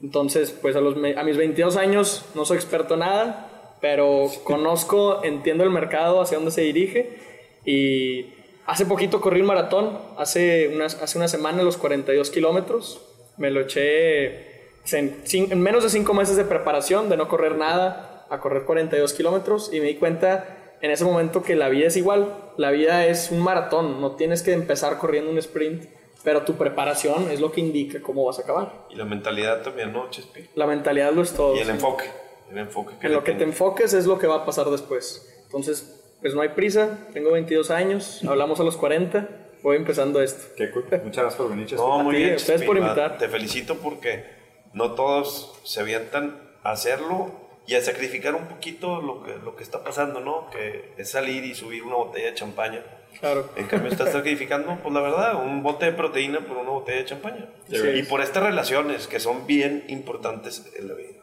Entonces, 0.03 0.51
pues 0.51 0.77
a, 0.77 0.81
los, 0.81 0.97
a 0.97 1.23
mis 1.23 1.37
22 1.37 1.77
años 1.77 2.25
no 2.35 2.45
soy 2.45 2.57
experto 2.57 2.95
en 2.95 3.01
nada, 3.01 3.77
pero 3.81 4.31
conozco, 4.45 5.25
entiendo 5.25 5.65
el 5.65 5.71
mercado, 5.71 6.21
hacia 6.21 6.37
dónde 6.37 6.51
se 6.51 6.63
dirige. 6.63 7.19
Y 7.65 8.35
hace 8.67 8.87
poquito 8.87 9.21
corrí 9.21 9.41
un 9.41 9.47
maratón, 9.47 9.99
hace, 10.19 10.71
unas, 10.75 11.01
hace 11.03 11.19
una 11.19 11.29
semana, 11.29 11.63
los 11.63 11.77
42 11.77 12.31
kilómetros. 12.31 13.01
Me 13.37 13.51
lo 13.51 13.61
eché 13.61 14.71
en, 14.93 15.23
en 15.33 15.61
menos 15.61 15.83
de 15.83 15.91
5 15.91 16.15
meses 16.15 16.37
de 16.37 16.45
preparación, 16.45 17.09
de 17.09 17.17
no 17.17 17.29
correr 17.29 17.57
nada, 17.57 18.27
a 18.31 18.41
correr 18.41 18.65
42 18.65 19.13
kilómetros. 19.15 19.73
Y 19.73 19.81
me 19.81 19.87
di 19.87 19.95
cuenta 19.97 20.77
en 20.81 20.91
ese 20.91 21.05
momento 21.05 21.43
que 21.43 21.57
la 21.57 21.69
vida 21.69 21.87
es 21.87 21.97
igual. 21.97 22.53
La 22.57 22.71
vida 22.71 23.07
es 23.07 23.31
un 23.31 23.41
maratón, 23.41 24.01
no 24.01 24.13
tienes 24.17 24.43
que 24.43 24.53
empezar 24.53 24.99
corriendo 24.99 25.31
un 25.31 25.39
sprint. 25.39 25.85
Pero 26.27 26.43
tu 26.43 26.57
preparación 26.57 27.31
es 27.31 27.39
lo 27.39 27.53
que 27.53 27.61
indica 27.61 28.03
cómo 28.03 28.25
vas 28.25 28.41
a 28.41 28.43
acabar. 28.43 28.73
Y 28.91 28.97
la 28.97 29.05
mentalidad 29.05 29.63
también, 29.63 29.93
¿no, 29.93 30.11
Chespi? 30.11 30.49
La 30.57 30.67
mentalidad 30.67 31.13
lo 31.13 31.23
es 31.23 31.33
todo. 31.33 31.55
Y 31.55 31.61
el 31.61 31.67
sí. 31.67 31.71
enfoque. 31.71 32.07
El 32.51 32.59
enfoque 32.59 32.95
que 33.01 33.07
En 33.07 33.13
lo 33.13 33.23
que 33.23 33.31
te 33.31 33.45
enfoques 33.45 33.93
es 33.93 34.07
lo 34.07 34.19
que 34.19 34.27
va 34.27 34.39
a 34.39 34.45
pasar 34.45 34.69
después. 34.69 35.33
Entonces, 35.45 36.03
pues 36.21 36.35
no 36.35 36.41
hay 36.41 36.49
prisa. 36.49 36.99
Tengo 37.13 37.31
22 37.31 37.71
años, 37.71 38.25
hablamos 38.29 38.59
a 38.59 38.65
los 38.65 38.77
40. 38.77 39.29
Voy 39.63 39.77
empezando 39.77 40.21
esto. 40.21 40.53
Qué 40.57 40.69
cool. 40.73 40.87
Muchas 41.05 41.23
gracias 41.23 41.35
por 41.37 41.49
venir, 41.49 41.67
Chespi. 41.67 41.87
No, 41.87 42.03
muy 42.03 42.17
ti, 42.17 42.23
bien. 42.25 42.35
ustedes 42.35 42.61
Chespi, 42.61 42.67
por 42.67 42.77
invitar. 42.77 43.19
Te 43.19 43.29
felicito 43.29 43.77
porque 43.77 44.25
no 44.73 44.95
todos 44.97 45.61
se 45.63 45.79
avientan 45.79 46.41
a 46.65 46.73
hacerlo 46.73 47.31
y 47.69 47.77
a 47.77 47.81
sacrificar 47.83 48.35
un 48.35 48.49
poquito 48.49 49.01
lo 49.01 49.23
que, 49.23 49.37
lo 49.37 49.55
que 49.55 49.63
está 49.63 49.85
pasando, 49.85 50.19
¿no? 50.19 50.51
Que 50.51 50.93
es 50.97 51.09
salir 51.09 51.45
y 51.45 51.55
subir 51.55 51.85
una 51.85 51.95
botella 51.95 52.27
de 52.27 52.35
champaña. 52.35 52.85
Claro. 53.21 53.49
En 53.57 53.67
cambio, 53.67 53.91
estás 53.91 54.13
sacrificando, 54.13 54.79
pues 54.83 54.95
la 54.95 55.01
verdad, 55.01 55.43
un 55.43 55.63
bote 55.63 55.87
de 55.87 55.93
proteína 55.93 56.41
por 56.41 56.57
una 56.57 56.71
botella 56.71 56.99
de 56.99 57.05
champaña. 57.05 57.47
Sí. 57.71 57.77
Y 57.95 58.03
por 58.03 58.21
estas 58.21 58.43
relaciones 58.43 59.07
que 59.07 59.21
son 59.21 59.47
bien 59.47 59.85
importantes 59.89 60.65
en 60.77 60.89
la 60.89 60.95
vida. 60.95 61.21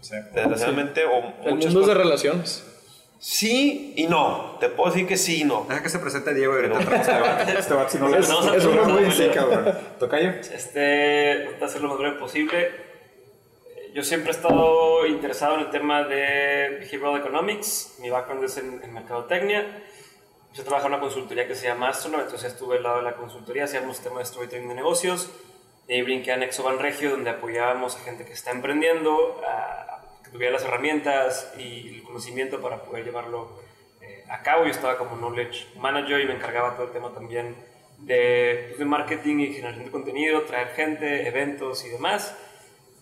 Sí. 0.00 0.16
Desgraciadamente, 0.34 1.04
o 1.04 1.32
El 1.44 1.54
muchas 1.54 1.72
mundo 1.72 1.80
es 1.82 1.86
de 1.88 1.94
relaciones. 1.94 2.70
Sí 3.18 3.94
y 3.96 4.06
no. 4.06 4.58
Te 4.60 4.68
puedo 4.68 4.90
decir 4.90 5.06
que 5.08 5.16
sí 5.16 5.40
y 5.40 5.44
no. 5.44 5.64
Deja 5.68 5.82
que 5.82 5.88
se 5.88 5.98
presente 5.98 6.34
Diego 6.34 6.52
y 6.60 6.66
ahorita. 6.66 7.46
Este 7.58 7.72
vato 7.74 7.88
si 7.90 7.98
no 7.98 8.14
Es- 8.14 8.28
es 8.28 8.30
uno 8.30 8.52
programar 8.52 9.00
muy 9.02 9.10
Sí, 9.12 9.28
cabrón. 9.32 9.78
Tocayo. 9.98 10.30
Este, 10.30 11.44
voy 11.46 11.54
a 11.62 11.64
hacer 11.64 11.80
lo 11.80 11.88
más 11.88 11.98
breve 11.98 12.18
posible. 12.18 12.70
Yo 13.94 14.02
siempre 14.02 14.30
he 14.30 14.34
estado 14.34 15.06
interesado 15.06 15.54
en 15.54 15.60
el 15.60 15.70
tema 15.70 16.02
de 16.04 16.78
Behavioral 16.80 17.20
Economics. 17.20 17.94
Mi 18.00 18.10
background 18.10 18.44
es 18.44 18.58
en, 18.58 18.80
en 18.82 18.92
mercadotecnia. 18.92 19.84
Yo 20.54 20.62
trabajo 20.62 20.86
en 20.86 20.92
una 20.92 21.00
consultoría 21.00 21.48
que 21.48 21.56
se 21.56 21.66
llama 21.66 21.88
Astronaut, 21.88 22.26
entonces 22.26 22.52
estuve 22.52 22.76
al 22.76 22.84
lado 22.84 22.98
de 22.98 23.02
la 23.02 23.16
consultoría, 23.16 23.64
hacíamos 23.64 23.98
temas 23.98 24.20
de 24.20 24.24
storytelling 24.26 24.68
de 24.68 24.74
negocios. 24.76 25.28
Y 25.88 26.00
brinqué 26.02 26.30
a 26.30 26.36
Nexo 26.36 26.62
Ban 26.62 26.78
Regio, 26.78 27.10
donde 27.10 27.30
apoyábamos 27.30 27.96
a 27.96 27.98
gente 27.98 28.24
que 28.24 28.34
está 28.34 28.52
emprendiendo, 28.52 29.42
a 29.44 30.00
que 30.22 30.30
tuviera 30.30 30.52
las 30.52 30.62
herramientas 30.62 31.52
y 31.58 31.96
el 31.96 32.02
conocimiento 32.04 32.60
para 32.60 32.84
poder 32.84 33.04
llevarlo 33.04 33.50
eh, 34.00 34.24
a 34.30 34.42
cabo. 34.42 34.62
Yo 34.62 34.70
estaba 34.70 34.96
como 34.96 35.16
Knowledge 35.16 35.66
Manager 35.76 36.20
y 36.20 36.26
me 36.26 36.34
encargaba 36.34 36.74
todo 36.76 36.86
el 36.86 36.92
tema 36.92 37.12
también 37.12 37.56
de, 37.98 38.66
pues, 38.68 38.78
de 38.78 38.84
marketing 38.84 39.38
y 39.40 39.54
generación 39.54 39.86
de 39.86 39.90
contenido, 39.90 40.42
traer 40.42 40.68
gente, 40.68 41.26
eventos 41.26 41.84
y 41.84 41.88
demás. 41.88 42.32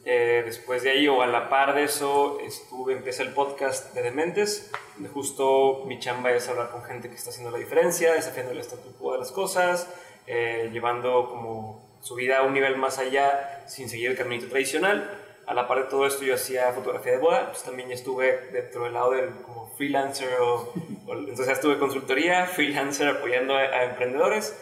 Eh, 0.04 0.42
después 0.44 0.82
de 0.82 0.90
ahí, 0.90 1.06
o 1.06 1.23
a 1.23 1.26
la 1.28 1.49
par 1.49 1.75
de 1.75 1.85
eso, 1.85 2.40
estuve, 2.40 2.92
empecé 2.92 3.23
el 3.23 3.32
podcast 3.35 3.94
de 3.94 4.02
Dementes, 4.02 4.71
donde 4.94 5.09
justo 5.09 5.85
mi 5.87 6.00
chamba 6.00 6.32
es 6.32 6.49
hablar 6.49 6.71
con 6.71 6.82
gente 6.82 7.09
que 7.09 7.14
está 7.14 7.30
haciendo 7.30 7.52
la 7.52 7.59
diferencia, 7.59 8.12
desafiando 8.12 8.50
el 8.52 8.59
statu 8.59 8.92
quo 8.99 9.12
de 9.12 9.21
las 9.21 9.30
cosas, 9.30 9.88
eh, 10.26 10.71
llevando 10.73 11.28
como 11.28 11.99
su 12.02 12.16
vida 12.16 12.38
a 12.38 12.42
un 12.42 12.52
nivel 12.52 12.76
más 12.76 12.99
allá 12.99 13.62
sin 13.68 13.88
seguir 13.88 14.11
el 14.11 14.16
caminito 14.16 14.49
tradicional. 14.49 15.18
A 15.47 15.54
la 15.54 15.68
par 15.68 15.78
de 15.85 15.90
todo 15.90 16.04
esto, 16.06 16.25
yo 16.25 16.35
hacía 16.35 16.73
fotografía 16.73 17.12
de 17.12 17.18
boda, 17.18 17.50
pues 17.50 17.62
también 17.62 17.90
estuve 17.92 18.49
dentro 18.52 18.85
del 18.85 18.94
lado 18.94 19.12
del 19.12 19.30
como 19.42 19.68
freelancer, 19.76 20.40
o, 20.40 20.73
o- 21.06 21.12
entonces 21.14 21.49
estuve 21.49 21.78
consultoría, 21.78 22.47
freelancer 22.47 23.06
apoyando 23.09 23.54
a, 23.56 23.61
a 23.61 23.85
emprendedores. 23.85 24.56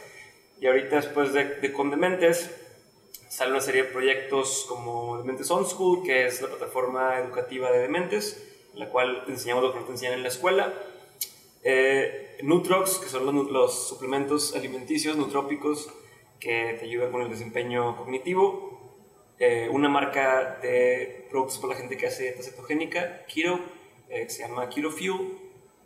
Y 0.60 0.66
ahorita, 0.66 0.96
después 0.96 1.32
de, 1.32 1.44
de 1.46 1.72
Con 1.72 1.90
Dementes, 1.90 2.50
sale 3.30 3.52
una 3.52 3.60
serie 3.60 3.84
de 3.84 3.90
proyectos 3.90 4.66
como 4.68 5.18
Dementes 5.18 5.48
On 5.52 5.64
School, 5.64 6.02
que 6.02 6.26
es 6.26 6.42
la 6.42 6.48
plataforma 6.48 7.16
educativa 7.20 7.70
de 7.70 7.78
Dementes, 7.78 8.44
en 8.74 8.80
la 8.80 8.88
cual 8.90 9.24
te 9.24 9.30
enseñamos 9.30 9.62
lo 9.62 9.72
que 9.72 9.78
no 9.78 9.86
te 9.86 9.92
enseñan 9.92 10.14
en 10.14 10.22
la 10.24 10.28
escuela. 10.28 10.74
Eh, 11.62 12.38
Nutrox, 12.42 12.98
que 12.98 13.08
son 13.08 13.24
los, 13.24 13.50
los 13.52 13.88
suplementos 13.88 14.56
alimenticios 14.56 15.16
nutrópicos 15.16 15.88
que 16.40 16.76
te 16.80 16.86
ayudan 16.86 17.12
con 17.12 17.22
el 17.22 17.30
desempeño 17.30 17.96
cognitivo. 17.96 18.78
eh, 19.38 19.68
una 19.70 19.88
marca 19.88 20.58
de 20.60 21.26
productos 21.30 21.58
para 21.58 21.74
la 21.74 21.80
gente 21.80 21.96
que 21.96 22.06
hace 22.08 22.24
dieta 22.24 22.42
cetogénica, 22.42 23.24
Keto, 23.26 23.58
eh, 24.08 24.24
que 24.24 24.30
se 24.30 24.42
llama 24.42 24.68
Keto 24.68 24.90
Fuel, 24.90 25.38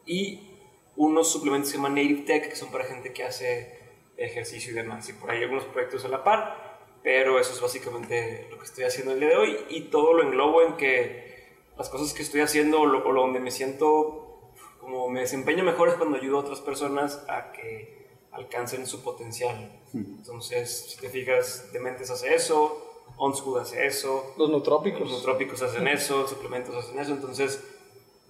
y 0.06 0.50
unos 0.96 1.30
suplementos 1.30 1.68
que 1.68 1.72
se 1.72 1.76
llaman 1.76 1.94
Native 1.94 2.22
Tech, 2.22 2.48
que 2.48 2.56
son 2.56 2.70
para 2.72 2.84
gente 2.84 3.12
que 3.12 3.22
hace 3.22 3.78
ejercicio 4.16 4.72
y 4.72 4.74
demás. 4.74 5.08
Y 5.08 5.12
por 5.12 5.30
ahí 5.30 5.42
algunos 5.42 5.64
proyectos 5.66 6.04
a 6.04 6.08
la 6.08 6.24
par, 6.24 6.73
pero 7.04 7.38
eso 7.38 7.52
es 7.52 7.60
básicamente 7.60 8.48
lo 8.50 8.58
que 8.58 8.64
estoy 8.64 8.84
haciendo 8.84 9.12
el 9.12 9.20
día 9.20 9.28
de 9.28 9.36
hoy 9.36 9.56
y 9.68 9.82
todo 9.82 10.14
lo 10.14 10.22
englobo 10.22 10.62
en 10.62 10.76
que 10.76 11.52
las 11.76 11.90
cosas 11.90 12.14
que 12.14 12.22
estoy 12.22 12.40
haciendo 12.40 12.80
o, 12.80 12.86
lo, 12.86 13.06
o 13.06 13.12
donde 13.12 13.40
me 13.40 13.50
siento 13.50 14.50
como 14.80 15.08
me 15.10 15.20
desempeño 15.20 15.64
mejor 15.64 15.88
es 15.88 15.94
cuando 15.94 16.16
ayudo 16.16 16.38
a 16.38 16.40
otras 16.40 16.60
personas 16.60 17.22
a 17.28 17.52
que 17.52 18.06
alcancen 18.32 18.86
su 18.86 19.02
potencial. 19.02 19.80
Entonces, 19.92 20.90
si 20.90 20.98
te 20.98 21.08
fijas, 21.08 21.72
Dementes 21.72 22.10
hace 22.10 22.34
eso, 22.34 23.02
OnSchool 23.16 23.60
hace 23.60 23.86
eso, 23.86 24.34
Los 24.36 24.50
nutrópicos. 24.50 25.00
los 25.00 25.10
nootrópicos 25.10 25.62
hacen 25.62 25.86
eso, 25.86 26.26
suplementos 26.26 26.74
hacen 26.74 26.98
eso, 26.98 27.12
entonces 27.12 27.62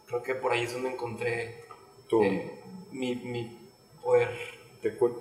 creo 0.07 0.23
que 0.23 0.35
por 0.35 0.53
ahí 0.53 0.65
es 0.65 0.73
donde 0.73 0.91
encontré 0.91 1.65
eh, 2.23 2.61
mi, 2.93 3.15
mi 3.17 3.59
poder. 4.03 4.31
Qué 4.83 4.97
cool. 4.97 5.17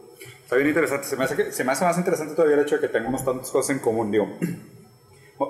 Está 0.53 0.63
bien 0.63 0.69
interesante. 0.69 1.07
Se 1.51 1.63
me, 1.63 1.71
hace 1.71 1.83
más 1.83 1.97
interesante 1.97 2.35
todavía 2.35 2.57
el 2.57 2.61
hecho 2.61 2.75
de 2.75 2.81
que 2.81 2.87
tengamos 2.87 3.25
tantas 3.25 3.49
cosas 3.49 3.75
en 3.75 3.79
común. 3.79 4.11
Digo, 4.11 4.37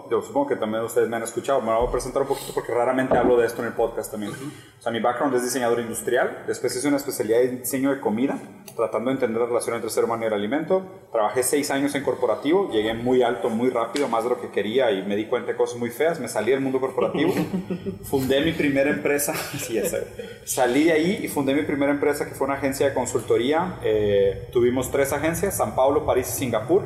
yo 0.09 0.21
supongo 0.21 0.47
que 0.47 0.55
también 0.55 0.83
ustedes 0.83 1.09
me 1.09 1.15
han 1.15 1.23
escuchado. 1.23 1.61
Me 1.61 1.73
voy 1.73 1.87
a 1.87 1.91
presentar 1.91 2.21
un 2.21 2.27
poquito 2.27 2.53
porque 2.53 2.73
raramente 2.73 3.17
hablo 3.17 3.37
de 3.37 3.45
esto 3.45 3.61
en 3.61 3.69
el 3.69 3.73
podcast 3.73 4.11
también. 4.11 4.31
O 4.31 4.81
sea, 4.81 4.91
mi 4.91 4.99
background 4.99 5.35
es 5.35 5.43
diseñador 5.43 5.79
industrial. 5.79 6.43
Después 6.47 6.75
hice 6.75 6.87
una 6.87 6.97
especialidad 6.97 7.41
en 7.41 7.59
diseño 7.59 7.91
de 7.91 7.99
comida, 7.99 8.37
tratando 8.75 9.09
de 9.09 9.15
entender 9.15 9.41
la 9.41 9.47
relación 9.47 9.75
entre 9.75 9.89
ser 9.89 10.03
humano 10.03 10.23
y 10.23 10.27
el 10.27 10.33
alimento. 10.33 10.83
Trabajé 11.11 11.43
seis 11.43 11.71
años 11.71 11.95
en 11.95 12.03
corporativo. 12.03 12.69
Llegué 12.71 12.93
muy 12.93 13.21
alto, 13.23 13.49
muy 13.49 13.69
rápido, 13.69 14.07
más 14.07 14.23
de 14.23 14.31
lo 14.31 14.41
que 14.41 14.49
quería 14.49 14.91
y 14.91 15.03
me 15.03 15.15
di 15.15 15.25
cuenta 15.25 15.51
de 15.51 15.57
cosas 15.57 15.77
muy 15.77 15.89
feas. 15.89 16.19
Me 16.19 16.27
salí 16.27 16.51
del 16.51 16.61
mundo 16.61 16.79
corporativo. 16.79 17.33
fundé 18.03 18.41
mi 18.41 18.51
primera 18.51 18.89
empresa. 18.89 19.33
sí, 19.57 19.79
sé. 19.81 20.07
Salí 20.45 20.85
de 20.85 20.91
ahí 20.91 21.19
y 21.23 21.27
fundé 21.27 21.53
mi 21.53 21.63
primera 21.63 21.91
empresa 21.91 22.27
que 22.27 22.35
fue 22.35 22.45
una 22.45 22.55
agencia 22.55 22.87
de 22.87 22.93
consultoría. 22.93 23.79
Eh, 23.83 24.49
tuvimos 24.51 24.91
tres 24.91 25.13
agencias, 25.13 25.57
San 25.57 25.75
Pablo, 25.75 26.05
París 26.05 26.29
y 26.29 26.39
Singapur. 26.39 26.83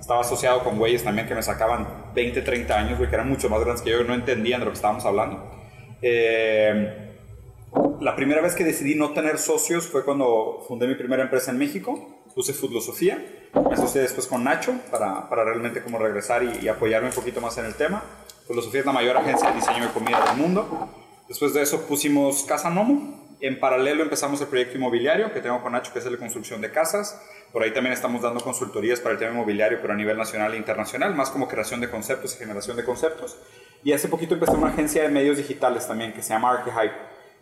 Estaba 0.00 0.22
asociado 0.22 0.64
con 0.64 0.78
güeyes 0.78 1.04
también 1.04 1.28
que 1.28 1.34
me 1.34 1.42
sacaban 1.42 2.12
20, 2.14 2.40
30 2.42 2.74
años, 2.74 2.98
güey, 2.98 3.08
que 3.08 3.14
eran 3.14 3.28
mucho 3.28 3.48
más 3.48 3.60
grandes 3.60 3.82
que 3.82 3.90
yo 3.90 4.00
y 4.00 4.04
no 4.04 4.14
entendían 4.14 4.60
de 4.60 4.64
lo 4.64 4.72
que 4.72 4.76
estábamos 4.76 5.04
hablando. 5.04 5.50
Eh, 6.02 7.10
la 8.00 8.16
primera 8.16 8.40
vez 8.40 8.54
que 8.54 8.64
decidí 8.64 8.94
no 8.94 9.12
tener 9.12 9.38
socios 9.38 9.86
fue 9.86 10.04
cuando 10.04 10.64
fundé 10.66 10.86
mi 10.86 10.94
primera 10.94 11.22
empresa 11.22 11.50
en 11.50 11.58
México. 11.58 12.24
Puse 12.34 12.52
Filosofía. 12.54 13.22
Me 13.54 13.74
asocié 13.74 14.00
después 14.00 14.26
con 14.26 14.42
Nacho 14.42 14.74
para, 14.90 15.28
para 15.28 15.44
realmente 15.44 15.82
como 15.82 15.98
regresar 15.98 16.42
y, 16.42 16.64
y 16.64 16.68
apoyarme 16.68 17.08
un 17.08 17.14
poquito 17.14 17.40
más 17.40 17.58
en 17.58 17.66
el 17.66 17.74
tema. 17.74 18.02
Filosofía 18.48 18.80
es 18.80 18.86
la 18.86 18.92
mayor 18.92 19.16
agencia 19.16 19.50
de 19.50 19.56
diseño 19.56 19.86
de 19.86 19.92
comida 19.92 20.24
del 20.24 20.36
mundo. 20.36 20.88
Después 21.28 21.52
de 21.54 21.62
eso 21.62 21.86
pusimos 21.86 22.42
Casa 22.44 22.70
Nomo. 22.70 23.36
En 23.40 23.60
paralelo 23.60 24.02
empezamos 24.02 24.40
el 24.40 24.48
proyecto 24.48 24.76
inmobiliario 24.76 25.32
que 25.32 25.40
tengo 25.40 25.62
con 25.62 25.72
Nacho, 25.72 25.92
que 25.92 26.00
es 26.00 26.04
de 26.04 26.18
construcción 26.18 26.60
de 26.60 26.72
casas. 26.72 27.20
Por 27.52 27.62
ahí 27.62 27.72
también 27.72 27.92
estamos 27.92 28.22
dando 28.22 28.40
consultorías 28.40 29.00
para 29.00 29.14
el 29.14 29.18
tema 29.18 29.32
inmobiliario, 29.32 29.78
pero 29.80 29.92
a 29.92 29.96
nivel 29.96 30.16
nacional 30.16 30.54
e 30.54 30.56
internacional, 30.56 31.14
más 31.14 31.30
como 31.30 31.48
creación 31.48 31.80
de 31.80 31.90
conceptos 31.90 32.34
y 32.34 32.38
generación 32.38 32.76
de 32.76 32.84
conceptos. 32.84 33.36
Y 33.82 33.92
hace 33.92 34.08
poquito 34.08 34.34
empecé 34.34 34.52
una 34.52 34.68
agencia 34.68 35.02
de 35.02 35.08
medios 35.08 35.36
digitales 35.36 35.86
también 35.86 36.12
que 36.12 36.22
se 36.22 36.28
llama 36.32 36.52
Archehype, 36.52 36.94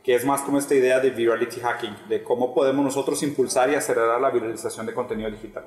que 0.02 0.14
es 0.14 0.24
más 0.24 0.40
como 0.40 0.58
esta 0.58 0.74
idea 0.74 1.00
de 1.00 1.10
virality 1.10 1.60
hacking, 1.60 1.94
de 2.08 2.22
cómo 2.22 2.54
podemos 2.54 2.82
nosotros 2.82 3.22
impulsar 3.22 3.70
y 3.70 3.74
acelerar 3.74 4.18
la 4.20 4.30
viralización 4.30 4.86
de 4.86 4.94
contenido 4.94 5.30
digital. 5.30 5.64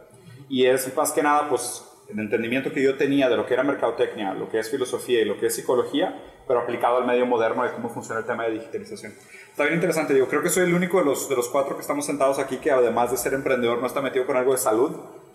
Y 0.49 0.65
es 0.65 0.95
más 0.95 1.11
que 1.11 1.21
nada, 1.21 1.47
pues, 1.47 1.83
el 2.11 2.19
entendimiento 2.19 2.71
que 2.71 2.81
yo 2.81 2.95
tenía 2.95 3.29
de 3.29 3.37
lo 3.37 3.45
que 3.45 3.53
era 3.53 3.63
mercadotecnia, 3.63 4.33
lo 4.33 4.49
que 4.49 4.59
es 4.59 4.69
filosofía 4.69 5.21
y 5.21 5.25
lo 5.25 5.37
que 5.39 5.47
es 5.47 5.55
psicología, 5.55 6.21
pero 6.47 6.59
aplicado 6.59 6.97
al 6.97 7.05
medio 7.05 7.25
moderno 7.25 7.63
de 7.63 7.71
cómo 7.71 7.89
funciona 7.89 8.19
el 8.19 8.25
tema 8.25 8.45
de 8.45 8.51
digitalización. 8.51 9.13
Está 9.49 9.63
bien 9.63 9.75
interesante, 9.75 10.13
digo, 10.13 10.27
creo 10.27 10.41
que 10.41 10.49
soy 10.49 10.63
el 10.63 10.73
único 10.73 10.99
de 10.99 11.05
los, 11.05 11.29
de 11.29 11.35
los 11.35 11.47
cuatro 11.49 11.75
que 11.75 11.81
estamos 11.81 12.05
sentados 12.05 12.39
aquí 12.39 12.57
que 12.57 12.71
además 12.71 13.11
de 13.11 13.17
ser 13.17 13.33
emprendedor 13.33 13.79
no 13.79 13.87
está 13.87 14.01
metido 14.01 14.25
con 14.25 14.37
algo 14.37 14.51
de 14.51 14.57
salud. 14.57 14.91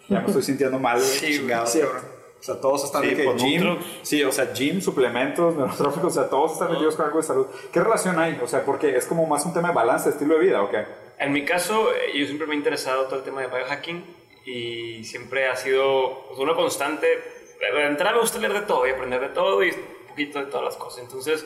Ya 0.08 0.20
me 0.20 0.26
estoy 0.26 0.42
sintiendo 0.42 0.78
mal, 0.78 1.00
Sí, 1.00 1.38
chingado, 1.38 1.66
sí. 1.66 1.80
O 2.38 2.42
sea, 2.42 2.60
todos 2.60 2.84
están 2.84 3.02
Sí, 3.02 3.14
que 3.14 3.34
gym, 3.36 3.78
sí, 4.02 4.22
o 4.22 4.30
sea, 4.30 4.52
gym, 4.52 4.80
suplementos, 4.80 5.54
neurotróficos, 5.56 6.16
o 6.16 6.20
sea, 6.20 6.28
todos 6.28 6.52
están 6.52 6.70
metidos 6.70 6.94
con 6.94 7.06
algo 7.06 7.18
de 7.18 7.24
salud. 7.24 7.46
¿Qué 7.72 7.80
relación 7.80 8.18
hay? 8.18 8.38
O 8.42 8.46
sea, 8.46 8.64
porque 8.64 8.96
es 8.96 9.06
como 9.06 9.26
más 9.26 9.44
un 9.46 9.54
tema 9.54 9.68
de 9.68 9.74
balance, 9.74 10.08
de 10.08 10.12
estilo 10.12 10.34
de 10.34 10.40
vida, 10.40 10.62
¿o 10.62 10.70
qué? 10.70 10.84
En 11.18 11.32
mi 11.32 11.44
caso, 11.44 11.88
eh, 11.92 12.18
yo 12.18 12.26
siempre 12.26 12.46
me 12.46 12.54
he 12.54 12.58
interesado 12.58 13.06
todo 13.06 13.16
el 13.16 13.24
tema 13.24 13.40
de 13.40 13.48
biohacking 13.48 14.04
y 14.46 15.02
siempre 15.04 15.48
ha 15.48 15.56
sido 15.56 16.24
pues, 16.28 16.38
una 16.38 16.54
constante. 16.54 17.06
De 17.60 17.86
entrada 17.86 18.14
me 18.14 18.20
gusta 18.20 18.38
leer 18.38 18.52
de 18.52 18.62
todo 18.62 18.86
y 18.86 18.90
aprender 18.90 19.20
de 19.20 19.28
todo 19.30 19.62
y 19.62 19.70
un 19.70 20.06
poquito 20.08 20.38
de 20.38 20.46
todas 20.46 20.64
las 20.64 20.76
cosas. 20.76 21.02
Entonces 21.02 21.44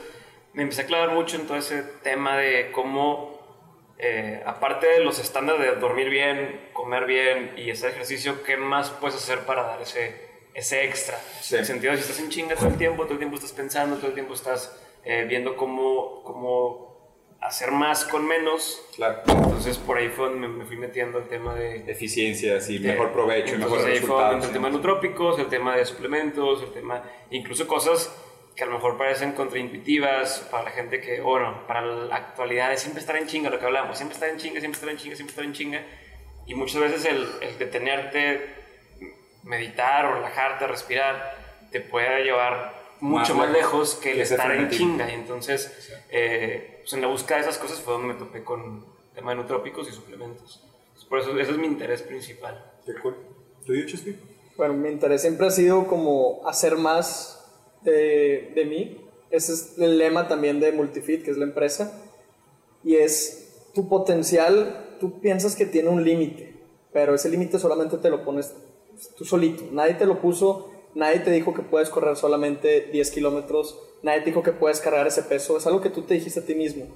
me 0.52 0.62
empecé 0.62 0.82
a 0.82 0.86
clavar 0.86 1.10
mucho 1.10 1.36
en 1.36 1.46
todo 1.46 1.56
ese 1.56 1.82
tema 2.02 2.36
de 2.36 2.70
cómo, 2.72 3.40
eh, 3.98 4.42
aparte 4.44 4.86
de 4.86 5.00
los 5.00 5.18
estándares 5.18 5.62
de 5.62 5.80
dormir 5.80 6.10
bien, 6.10 6.68
comer 6.74 7.06
bien 7.06 7.54
y 7.56 7.70
hacer 7.70 7.92
ejercicio, 7.92 8.42
¿qué 8.42 8.56
más 8.56 8.90
puedes 8.90 9.16
hacer 9.16 9.40
para 9.40 9.62
dar 9.62 9.80
ese, 9.80 10.14
ese 10.52 10.84
extra? 10.84 11.18
Sí. 11.40 11.54
En 11.54 11.60
el 11.60 11.66
sentido 11.66 11.92
de 11.92 11.98
si 11.98 12.02
estás 12.02 12.20
en 12.20 12.28
chinga 12.28 12.54
todo 12.54 12.68
el 12.68 12.76
tiempo, 12.76 13.04
todo 13.04 13.14
el 13.14 13.18
tiempo 13.18 13.36
estás 13.36 13.52
pensando, 13.52 13.96
todo 13.96 14.08
el 14.08 14.14
tiempo 14.14 14.34
estás 14.34 14.78
eh, 15.04 15.24
viendo 15.26 15.56
cómo, 15.56 16.22
cómo 16.22 16.89
hacer 17.40 17.70
más 17.70 18.04
con 18.04 18.26
menos. 18.26 18.82
Claro. 18.96 19.22
Entonces 19.26 19.78
por 19.78 19.98
ahí 19.98 20.08
fue 20.08 20.30
donde 20.30 20.48
me, 20.48 20.64
fui 20.64 20.76
metiendo 20.76 21.18
el 21.18 21.28
tema 21.28 21.54
de... 21.54 21.90
Eficiencias 21.90 22.68
y 22.68 22.78
de- 22.78 22.92
mejor 22.92 23.12
provecho 23.12 23.56
mejor 23.56 23.78
ahí 23.78 23.84
fue 23.84 23.92
resultados. 23.94 24.30
donde 24.32 24.46
el 24.46 24.52
tema 24.52 24.68
de 24.68 24.74
nutrópicos, 24.74 25.38
el 25.38 25.48
tema 25.48 25.76
de 25.76 25.84
suplementos, 25.84 26.62
el 26.62 26.72
tema... 26.72 27.02
Incluso 27.30 27.66
cosas 27.66 28.14
que 28.56 28.64
a 28.64 28.66
lo 28.66 28.72
mejor 28.74 28.98
parecen 28.98 29.32
contraintuitivas 29.32 30.46
para 30.50 30.64
la 30.64 30.70
gente 30.70 31.00
que, 31.00 31.20
bueno, 31.20 31.66
para 31.66 31.80
la 31.82 32.14
actualidad 32.14 32.72
es 32.72 32.80
siempre 32.80 33.00
estar 33.00 33.16
en 33.16 33.26
chinga, 33.26 33.48
lo 33.48 33.58
que 33.58 33.64
hablamos, 33.64 33.96
siempre 33.96 34.14
estar 34.14 34.28
en 34.28 34.36
chinga, 34.36 34.60
siempre 34.60 34.76
estar 34.78 34.90
en 34.90 34.96
chinga, 34.98 35.16
siempre 35.16 35.30
estar 35.30 35.44
en 35.44 35.52
chinga. 35.52 35.82
Y 36.46 36.54
muchas 36.54 36.80
veces 36.80 37.04
el, 37.06 37.26
el 37.40 37.58
detenerte, 37.58 38.54
meditar 39.44 40.04
o 40.06 40.14
relajarte, 40.14 40.66
respirar, 40.66 41.38
te 41.70 41.80
puede 41.80 42.22
llevar 42.24 42.79
mucho 43.00 43.34
Más 43.34 43.48
más, 43.48 43.56
lejos 43.56 43.94
que 43.96 44.10
el 44.10 44.16
que 44.16 44.22
estar 44.22 44.50
en 44.52 44.68
chinga. 44.70 45.10
Y 45.10 45.14
entonces, 45.14 45.90
eh, 46.10 46.78
pues 46.80 46.92
en 46.92 47.00
la 47.00 47.08
búsqueda 47.08 47.38
de 47.38 47.42
esas 47.44 47.58
cosas 47.58 47.80
fue 47.80 47.94
donde 47.94 48.08
me 48.08 48.14
topé 48.14 48.44
con 48.44 48.60
el 48.60 49.14
tema 49.14 49.30
de 49.30 49.36
nutrópicos 49.36 49.88
y 49.88 49.92
suplementos. 49.92 50.62
Entonces, 50.64 51.04
por 51.08 51.18
eso 51.18 51.38
ese 51.38 51.52
es 51.52 51.58
mi 51.58 51.66
interés 51.66 52.02
principal. 52.02 52.72
Qué 52.84 52.94
cool. 52.94 53.16
¿Tú, 53.64 53.72
Chespi? 53.86 54.16
Bueno, 54.56 54.74
mi 54.74 54.90
interés 54.90 55.22
siempre 55.22 55.46
ha 55.46 55.50
sido 55.50 55.86
como 55.86 56.46
hacer 56.46 56.76
más 56.76 57.44
de, 57.82 58.52
de 58.54 58.64
mí. 58.64 59.06
Ese 59.30 59.52
es 59.52 59.78
el 59.78 59.98
lema 59.98 60.28
también 60.28 60.60
de 60.60 60.72
Multifit, 60.72 61.24
que 61.24 61.30
es 61.30 61.38
la 61.38 61.44
empresa. 61.44 62.02
Y 62.82 62.96
es 62.96 63.70
tu 63.74 63.88
potencial, 63.88 64.96
tú 64.98 65.20
piensas 65.20 65.54
que 65.54 65.66
tiene 65.66 65.88
un 65.88 66.04
límite, 66.04 66.54
pero 66.92 67.14
ese 67.14 67.28
límite 67.28 67.58
solamente 67.58 67.98
te 67.98 68.10
lo 68.10 68.24
pones 68.24 68.54
tú 69.16 69.24
solito. 69.24 69.64
Nadie 69.72 69.94
te 69.94 70.06
lo 70.06 70.20
puso, 70.20 70.70
nadie 70.94 71.20
te 71.20 71.30
dijo 71.30 71.54
que 71.54 71.62
puedes 71.62 71.88
correr 71.90 72.16
solamente 72.16 72.88
10 72.92 73.10
kilómetros, 73.10 73.78
nadie 74.02 74.20
te 74.20 74.26
dijo 74.26 74.42
que 74.42 74.52
puedes 74.52 74.80
cargar 74.80 75.06
ese 75.06 75.22
peso. 75.22 75.56
Es 75.56 75.66
algo 75.66 75.80
que 75.80 75.90
tú 75.90 76.02
te 76.02 76.14
dijiste 76.14 76.40
a 76.40 76.44
ti 76.44 76.54
mismo. 76.54 76.86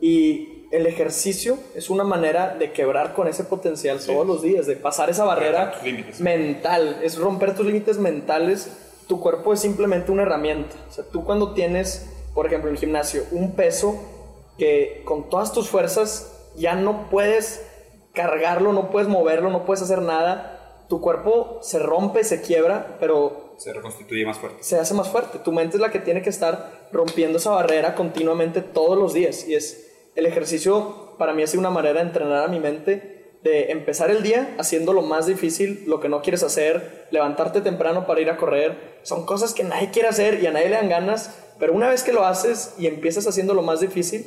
Y 0.00 0.66
el 0.72 0.86
ejercicio 0.86 1.58
es 1.74 1.88
una 1.88 2.04
manera 2.04 2.54
de 2.54 2.72
quebrar 2.72 3.14
con 3.14 3.28
ese 3.28 3.44
potencial 3.44 3.98
todos 4.04 4.26
los 4.26 4.42
días, 4.42 4.66
de 4.66 4.76
pasar 4.76 5.08
esa 5.08 5.24
barrera 5.24 5.80
mental, 6.18 7.00
es 7.02 7.18
romper 7.18 7.54
tus 7.54 7.66
límites 7.66 7.98
mentales. 7.98 8.70
Tu 9.08 9.20
cuerpo 9.20 9.52
es 9.52 9.60
simplemente 9.60 10.10
una 10.12 10.22
herramienta. 10.22 10.74
O 10.88 10.92
sea, 10.92 11.04
tú 11.04 11.24
cuando 11.24 11.54
tienes, 11.54 12.10
por 12.34 12.46
ejemplo, 12.46 12.68
en 12.68 12.74
el 12.74 12.80
gimnasio, 12.80 13.22
un 13.30 13.54
peso 13.54 13.98
que 14.58 15.02
con 15.04 15.30
todas 15.30 15.52
tus 15.52 15.68
fuerzas 15.68 16.32
ya 16.56 16.74
no 16.74 17.08
puedes 17.08 17.64
cargarlo, 18.12 18.72
no 18.72 18.90
puedes 18.90 19.08
moverlo, 19.08 19.50
no 19.50 19.64
puedes 19.64 19.82
hacer 19.82 20.02
nada, 20.02 20.55
tu 20.88 21.00
cuerpo 21.00 21.58
se 21.62 21.78
rompe, 21.78 22.22
se 22.24 22.40
quiebra, 22.42 22.96
pero 23.00 23.54
Se 23.58 23.72
reconstituye 23.72 24.24
más 24.24 24.38
fuerte. 24.38 24.62
se 24.62 24.78
hace 24.78 24.94
más 24.94 25.08
fuerte. 25.08 25.38
Tu 25.40 25.52
mente 25.52 25.76
es 25.76 25.80
la 25.80 25.90
que 25.90 25.98
tiene 25.98 26.22
que 26.22 26.30
estar 26.30 26.88
rompiendo 26.92 27.38
esa 27.38 27.50
barrera 27.50 27.94
continuamente 27.94 28.60
todos 28.62 28.96
los 28.98 29.12
días. 29.14 29.46
Y 29.48 29.54
es 29.54 30.10
el 30.14 30.26
ejercicio, 30.26 31.14
para 31.18 31.32
mí 31.34 31.42
ha 31.42 31.46
sido 31.46 31.60
una 31.60 31.70
manera 31.70 32.00
de 32.00 32.06
entrenar 32.06 32.44
a 32.44 32.48
mi 32.48 32.60
mente, 32.60 33.38
de 33.42 33.70
empezar 33.70 34.10
el 34.10 34.22
día 34.22 34.54
haciendo 34.58 34.92
lo 34.92 35.02
más 35.02 35.26
difícil, 35.26 35.84
lo 35.86 36.00
que 36.00 36.08
no 36.08 36.22
quieres 36.22 36.42
hacer, 36.42 37.06
levantarte 37.10 37.60
temprano 37.60 38.06
para 38.06 38.20
ir 38.20 38.30
a 38.30 38.36
correr. 38.36 38.98
Son 39.02 39.24
cosas 39.26 39.54
que 39.54 39.62
nadie 39.64 39.90
quiere 39.90 40.08
hacer 40.08 40.42
y 40.42 40.46
a 40.46 40.52
nadie 40.52 40.68
le 40.68 40.76
dan 40.76 40.88
ganas, 40.88 41.36
pero 41.58 41.72
una 41.72 41.88
vez 41.88 42.02
que 42.02 42.12
lo 42.12 42.24
haces 42.24 42.74
y 42.78 42.86
empiezas 42.86 43.26
haciendo 43.26 43.54
lo 43.54 43.62
más 43.62 43.80
difícil, 43.80 44.26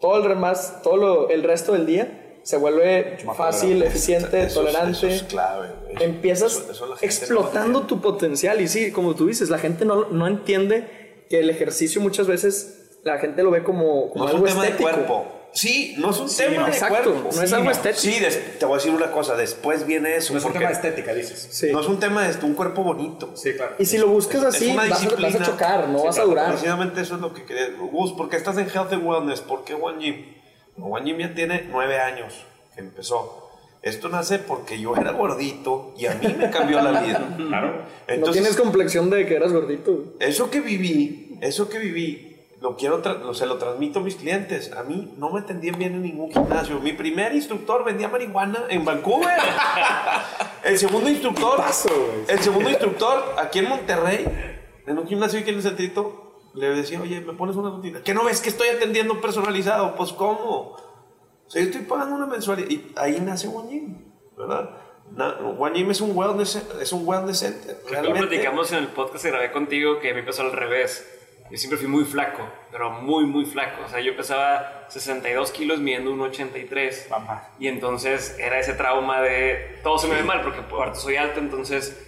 todo 0.00 0.16
el, 0.16 0.24
remás, 0.24 0.82
todo 0.82 0.96
lo- 0.96 1.28
el 1.30 1.42
resto 1.42 1.72
del 1.72 1.86
día 1.86 2.25
se 2.46 2.56
vuelve 2.58 3.18
fácil, 3.36 3.70
tolerante. 3.70 3.86
eficiente, 3.88 4.38
Eso 4.38 4.46
es- 4.46 4.54
tolerante 4.54 4.92
Eso 4.92 5.08
es 5.08 5.22
clave. 5.24 5.68
güey. 5.90 6.04
empiezas 6.04 6.52
Eso- 6.70 6.86
gente 6.86 7.04
explotando 7.06 7.80
no 7.80 7.86
tu 7.86 8.00
potencial. 8.00 8.60
Y 8.60 8.68
sí, 8.68 8.92
como 8.92 9.16
tú 9.16 9.26
dices, 9.26 9.50
la 9.50 9.58
gente 9.58 9.84
no, 9.84 10.04
no 10.10 10.28
entiende 10.28 11.24
que 11.28 11.40
el 11.40 11.50
ejercicio 11.50 12.00
muchas 12.00 12.28
veces 12.28 12.98
la 13.02 13.18
gente 13.18 13.42
lo 13.42 13.50
ve 13.50 13.64
como, 13.64 14.10
como 14.10 14.24
No 14.24 14.28
es 14.30 14.34
algo 14.34 14.44
un 14.44 14.50
tema 14.52 14.64
estético. 14.64 14.88
de 14.88 14.94
cuerpo. 14.94 15.32
Sí, 15.52 15.94
no 15.98 16.10
es 16.10 16.18
un 16.18 16.28
tema 16.36 16.66
de 16.66 16.70
exacto, 16.72 17.10
cuerpo. 17.12 17.30
no 17.34 17.42
es 17.42 17.48
Sí, 17.50 17.56
algo 17.56 17.70
estético. 17.70 18.00
Sí, 18.00 18.20
des- 18.20 18.58
te 18.58 18.64
voy 18.66 18.74
a 18.74 18.76
decir 18.76 18.92
una 18.94 19.10
cosa, 19.10 19.34
después 19.36 19.86
viene 19.86 20.14
eso. 20.16 20.32
No 20.34 20.38
es 20.38 20.44
un 20.44 20.52
tema 20.52 20.66
de 20.68 20.72
estética, 20.74 21.14
dices. 21.14 21.48
Sí. 21.50 21.72
No 21.72 21.80
es 21.80 21.86
un 21.88 21.98
tema 21.98 22.28
de 22.28 22.46
un 22.46 22.54
cuerpo 22.54 22.82
bonito. 22.84 23.30
Sí, 23.34 23.54
claro. 23.54 23.74
Y 23.78 23.86
si 23.86 23.96
lo 23.98 24.06
buscas 24.08 24.42
Es- 24.42 24.54
así, 24.54 24.70
es 24.70 24.76
vas, 24.76 24.84
a- 25.04 25.16
vas 25.20 25.34
a 25.34 25.42
chocar, 25.44 25.88
no 25.88 25.98
Sí, 26.00 26.06
vas 26.06 26.14
a 26.14 26.18
claro, 26.18 26.28
durar. 26.30 26.48
Precisamente 26.50 27.00
eso 27.00 27.14
es 27.16 27.20
lo 27.20 27.32
que 27.34 27.44
quería. 27.44 27.70
Gus, 27.90 28.12
¿por 28.12 28.28
qué 28.28 28.36
estás 28.36 28.56
en 28.58 28.68
Health 28.68 28.92
and 28.92 29.04
Wellness? 29.04 29.40
¿Por 29.40 29.64
qué 29.64 29.74
One 29.74 29.98
Gym? 29.98 30.36
One 30.78 31.04
Gym 31.04 31.18
ya 31.18 31.34
tiene 31.34 31.66
nueve 31.70 31.98
años 32.00 32.44
que 32.74 32.80
empezó. 32.80 33.42
Esto 33.82 34.08
nace 34.08 34.38
porque 34.40 34.80
yo 34.80 34.96
era 34.96 35.12
gordito 35.12 35.94
y 35.96 36.06
a 36.06 36.14
mí 36.14 36.34
me 36.36 36.50
cambió 36.50 36.80
la 36.82 37.00
vida. 37.00 37.28
Claro. 37.48 37.68
no 37.68 37.82
Entonces, 38.08 38.42
tienes 38.42 38.60
complexión 38.60 39.10
de 39.10 39.26
que 39.26 39.36
eras 39.36 39.52
gordito. 39.52 40.14
eso 40.18 40.50
que 40.50 40.60
viví, 40.60 41.38
eso 41.40 41.68
que 41.68 41.78
viví, 41.78 42.36
lo 42.60 42.76
quiero, 42.76 42.98
lo- 42.98 43.34
se 43.34 43.46
lo 43.46 43.58
transmito 43.58 44.00
a 44.00 44.02
mis 44.02 44.16
clientes. 44.16 44.72
A 44.72 44.82
mí 44.82 45.14
no 45.18 45.30
me 45.30 45.40
atendían 45.40 45.78
bien 45.78 45.92
en 45.94 46.02
ningún 46.02 46.32
gimnasio. 46.32 46.80
Mi 46.80 46.92
primer 46.94 47.34
instructor 47.34 47.84
vendía 47.84 48.08
marihuana 48.08 48.64
en 48.70 48.84
Vancouver. 48.84 49.38
el 50.64 50.78
segundo 50.78 51.08
instructor, 51.08 51.56
Paso, 51.58 51.88
güey. 51.88 52.24
el 52.28 52.38
segundo 52.40 52.68
instructor 52.70 53.34
aquí 53.38 53.60
en 53.60 53.68
Monterrey, 53.68 54.24
en 54.86 54.98
un 54.98 55.06
gimnasio 55.06 55.38
aquí 55.40 55.50
en 55.50 55.56
el 55.56 55.62
centrito, 55.62 56.25
le 56.56 56.70
decía, 56.70 57.00
oye, 57.00 57.20
me 57.20 57.34
pones 57.34 57.54
una 57.54 57.70
rutina. 57.70 58.02
¿Qué 58.02 58.14
no 58.14 58.24
ves 58.24 58.40
que 58.40 58.48
estoy 58.48 58.68
atendiendo 58.68 59.20
personalizado? 59.20 59.94
Pues 59.94 60.12
cómo. 60.12 60.76
O 61.46 61.50
sea, 61.50 61.62
yo 61.62 61.68
estoy 61.68 61.82
pagando 61.82 62.16
una 62.16 62.26
mensualidad 62.26 62.68
y 62.70 62.92
ahí 62.96 63.20
nace 63.20 63.46
One 63.46 63.68
Gym, 63.70 63.98
¿verdad? 64.36 64.70
Gym 65.74 65.90
es 65.90 66.00
un 66.00 66.16
wellness, 66.16 66.56
es 66.80 66.92
un 66.92 67.06
wellness 67.06 67.38
center. 67.38 67.76
Lo 68.02 68.12
platicamos 68.12 68.72
en 68.72 68.78
el 68.78 68.88
podcast 68.88 69.22
que 69.22 69.30
grabé 69.30 69.52
contigo 69.52 70.00
que 70.00 70.12
me 70.14 70.20
empezó 70.20 70.42
al 70.42 70.52
revés. 70.52 71.06
Yo 71.50 71.56
siempre 71.58 71.78
fui 71.78 71.86
muy 71.86 72.04
flaco, 72.04 72.42
pero 72.72 72.90
muy, 72.90 73.24
muy 73.24 73.44
flaco. 73.44 73.82
O 73.84 73.88
sea, 73.88 74.00
yo 74.00 74.16
pesaba 74.16 74.86
62 74.88 75.52
kilos 75.52 75.78
midiendo 75.78 76.10
un 76.10 76.20
83. 76.22 77.08
Mamá. 77.10 77.50
Y 77.60 77.68
entonces 77.68 78.36
era 78.40 78.58
ese 78.58 78.72
trauma 78.72 79.20
de 79.20 79.78
todo 79.84 79.98
se 79.98 80.08
me 80.08 80.14
ve 80.16 80.24
mal 80.24 80.42
porque 80.42 80.60
aparte 80.60 80.98
soy 80.98 81.16
alto, 81.16 81.38
entonces 81.38 82.02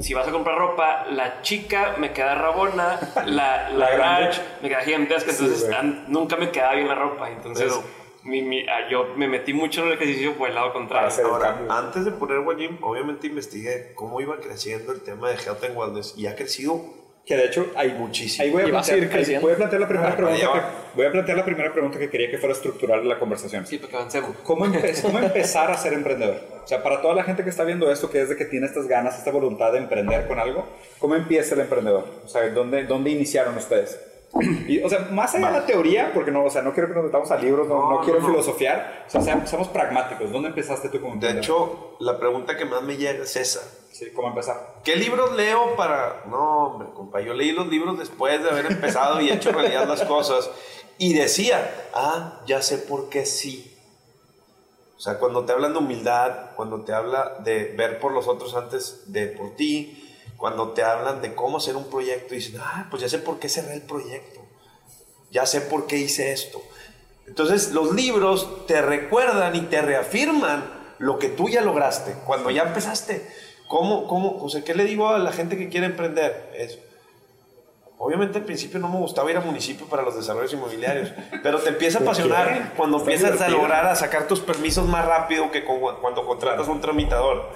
si 0.00 0.14
vas 0.14 0.26
a 0.28 0.30
comprar 0.30 0.56
ropa, 0.58 1.06
la 1.10 1.42
chica 1.42 1.94
me 1.98 2.12
queda 2.12 2.34
rabona, 2.34 2.98
la, 3.26 3.70
la, 3.70 3.72
La 3.72 3.96
large 3.98 4.40
me 4.62 4.68
queda 4.68 4.80
gigantesca, 4.82 5.30
entonces 5.30 5.68
nunca 6.08 6.36
me 6.36 6.50
quedaba 6.50 6.74
bien 6.74 6.88
la 6.88 6.94
ropa. 6.94 7.30
Entonces 7.30 7.72
mi- 8.24 8.42
mi- 8.42 8.66
ah, 8.68 8.88
yo 8.90 9.14
me 9.16 9.26
metí 9.28 9.54
mucho 9.54 9.82
en 9.82 9.88
el 9.88 9.92
ejercicio 9.94 10.34
por 10.34 10.48
el 10.48 10.54
lado 10.54 10.72
contrario. 10.72 11.08
Ahora, 11.24 11.58
antes 11.70 12.04
de 12.04 12.10
poner 12.12 12.38
One 12.38 12.56
Gym, 12.62 12.78
obviamente 12.82 13.26
investigué 13.28 13.92
cómo 13.94 14.20
iba 14.20 14.36
creciendo 14.38 14.92
el 14.92 15.00
tema 15.02 15.30
de 15.30 15.36
Health 15.36 15.64
and 15.64 15.76
Wellness 15.76 16.14
y 16.16 16.26
ha 16.26 16.34
crecido 16.36 16.80
Que 17.28 17.36
de 17.36 17.44
hecho 17.44 17.66
hay 17.76 17.90
Muchísimo. 17.92 18.42
Ahí 18.44 18.50
voy 18.50 18.62
a, 18.62 18.66
Y 18.66 18.70
plantear, 18.70 18.98
ahí 19.12 19.38
voy 19.38 19.52
a 19.52 19.56
plantear 19.56 19.80
la 19.82 19.88
primera 19.88 20.08
Ah, 20.12 20.16
pregunta. 20.16 20.40
Que, 20.40 20.96
voy 20.96 21.06
a 21.06 21.12
plantear 21.12 21.36
la 21.36 21.44
primera 21.44 21.72
pregunta 21.74 21.98
que 21.98 22.08
quería 22.08 22.30
que 22.30 22.38
fuera 22.38 22.54
estructural 22.54 23.06
la 23.06 23.18
conversación. 23.18 23.66
Sí, 23.66 23.76
para 23.76 23.90
que 23.90 23.96
avancemos. 23.96 24.30
¿Cómo, 24.44 24.64
empe- 24.64 24.98
cómo 25.02 25.18
empezar 25.18 25.70
a 25.70 25.76
ser 25.76 25.92
emprendedor? 25.92 26.40
O 26.64 26.66
sea, 26.66 26.82
para 26.82 27.02
toda 27.02 27.14
la 27.14 27.24
gente 27.24 27.44
que 27.44 27.50
está 27.50 27.64
viendo 27.64 27.90
esto, 27.92 28.10
que 28.10 28.22
es 28.22 28.30
de 28.30 28.36
que 28.36 28.46
tiene 28.46 28.66
estas 28.66 28.88
ganas, 28.88 29.18
esta 29.18 29.30
voluntad 29.30 29.72
de 29.72 29.78
emprender 29.78 30.26
con 30.26 30.38
algo, 30.40 30.66
¿cómo 30.98 31.16
empieza 31.16 31.54
el 31.54 31.60
emprendedor? 31.60 32.04
O 32.24 32.28
sea, 32.28 32.48
¿dónde, 32.48 32.84
dónde 32.84 33.10
iniciaron 33.10 33.56
ustedes? 33.58 34.00
Y, 34.68 34.82
o 34.82 34.88
sea, 34.88 35.08
más 35.10 35.34
allá 35.34 35.46
de 35.46 35.52
la 35.60 35.66
teoría, 35.66 36.10
porque 36.14 36.30
no, 36.30 36.44
o 36.44 36.50
sea, 36.50 36.60
no 36.62 36.72
quiero 36.72 36.88
que 36.88 36.94
nos 36.94 37.04
metamos 37.04 37.30
a 37.30 37.36
libros, 37.38 37.66
no, 37.68 37.74
No, 37.74 37.90
no 37.96 38.00
quiero 38.02 38.20
no, 38.20 38.26
filosofiar, 38.26 39.04
o 39.06 39.10
sea, 39.10 39.20
seamos, 39.22 39.48
seamos 39.48 39.68
pragmáticos. 39.68 40.30
¿Dónde 40.30 40.48
empezaste 40.48 40.88
tú 40.90 41.00
como 41.00 41.16
De 41.16 41.30
hecho, 41.30 41.96
la 42.00 42.18
pregunta 42.18 42.56
que 42.56 42.64
más 42.66 42.82
me 42.82 42.96
llega 42.96 43.22
es 43.24 43.36
esa. 43.36 43.60
Sí, 43.98 44.12
¿cómo 44.14 44.28
empezar? 44.28 44.76
¿Qué 44.84 44.94
libros 44.94 45.34
leo 45.34 45.74
para...? 45.74 46.22
No, 46.26 46.66
hombre, 46.66 46.88
compa, 46.94 47.20
yo 47.20 47.34
leí 47.34 47.50
los 47.50 47.66
libros 47.66 47.98
después 47.98 48.40
de 48.40 48.48
haber 48.48 48.66
empezado 48.66 49.20
y 49.20 49.28
hecho 49.28 49.50
realidad 49.50 49.88
las 49.88 50.02
cosas. 50.02 50.48
Y 50.98 51.14
decía, 51.14 51.88
ah, 51.94 52.40
ya 52.46 52.62
sé 52.62 52.78
por 52.78 53.08
qué 53.08 53.26
sí. 53.26 53.76
O 54.96 55.00
sea, 55.00 55.18
cuando 55.18 55.44
te 55.44 55.52
hablan 55.52 55.72
de 55.72 55.80
humildad, 55.80 56.52
cuando 56.54 56.82
te 56.82 56.92
habla 56.92 57.38
de 57.40 57.74
ver 57.76 57.98
por 57.98 58.12
los 58.12 58.28
otros 58.28 58.54
antes 58.54 59.12
de 59.12 59.26
por 59.26 59.56
ti, 59.56 60.08
cuando 60.36 60.70
te 60.70 60.84
hablan 60.84 61.20
de 61.20 61.34
cómo 61.34 61.56
hacer 61.56 61.74
un 61.74 61.90
proyecto, 61.90 62.34
y 62.34 62.38
dicen, 62.38 62.60
ah, 62.60 62.86
pues 62.90 63.02
ya 63.02 63.08
sé 63.08 63.18
por 63.18 63.40
qué 63.40 63.48
cerré 63.48 63.74
el 63.74 63.82
proyecto. 63.82 64.40
Ya 65.32 65.44
sé 65.44 65.60
por 65.60 65.88
qué 65.88 65.96
hice 65.96 66.30
esto. 66.30 66.62
Entonces, 67.26 67.72
los 67.72 67.92
libros 67.92 68.64
te 68.68 68.80
recuerdan 68.80 69.56
y 69.56 69.62
te 69.62 69.82
reafirman 69.82 70.94
lo 70.98 71.18
que 71.18 71.30
tú 71.30 71.48
ya 71.48 71.62
lograste, 71.62 72.14
cuando 72.24 72.50
ya 72.50 72.62
empezaste. 72.62 73.47
¿Cómo, 73.68 74.08
cómo, 74.08 74.42
o 74.42 74.48
sea, 74.48 74.64
qué 74.64 74.74
le 74.74 74.84
digo 74.84 75.08
a 75.08 75.18
la 75.18 75.32
gente 75.32 75.56
que 75.56 75.68
quiere 75.68 75.86
emprender? 75.86 76.50
Obviamente 77.98 78.38
al 78.38 78.44
principio 78.44 78.78
no 78.78 78.88
me 78.88 78.98
gustaba 78.98 79.30
ir 79.30 79.36
a 79.36 79.40
municipio 79.40 79.86
para 79.86 80.02
los 80.02 80.16
desarrollos 80.16 80.52
inmobiliarios, 80.52 81.10
pero 81.42 81.58
te 81.58 81.68
empieza 81.68 81.98
a 81.98 82.02
apasionar 82.02 82.72
cuando 82.76 82.98
empiezas 82.98 83.40
a 83.40 83.48
lograr 83.48 83.86
a 83.86 83.94
sacar 83.94 84.26
tus 84.26 84.40
permisos 84.40 84.86
más 84.86 85.04
rápido 85.04 85.50
que 85.50 85.64
cuando 85.64 86.24
contratas 86.26 86.66
a 86.66 86.70
un 86.70 86.80
tramitador. 86.80 87.50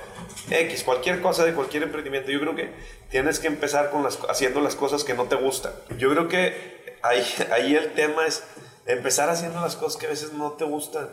X, 0.50 0.82
cualquier 0.84 1.22
cosa 1.22 1.44
de 1.44 1.54
cualquier 1.54 1.84
emprendimiento. 1.84 2.30
Yo 2.30 2.40
creo 2.40 2.54
que 2.54 2.72
tienes 3.08 3.38
que 3.38 3.46
empezar 3.46 3.90
con 3.90 4.02
las, 4.02 4.18
haciendo 4.28 4.60
las 4.60 4.76
cosas 4.76 5.04
que 5.04 5.14
no 5.14 5.24
te 5.24 5.36
gustan. 5.36 5.72
Yo 5.96 6.10
creo 6.10 6.28
que 6.28 6.96
ahí, 7.02 7.24
ahí 7.52 7.74
el 7.74 7.92
tema 7.92 8.26
es 8.26 8.42
empezar 8.86 9.30
haciendo 9.30 9.60
las 9.60 9.76
cosas 9.76 9.96
que 9.96 10.06
a 10.06 10.10
veces 10.10 10.32
no 10.32 10.52
te 10.52 10.64
gustan. 10.64 11.08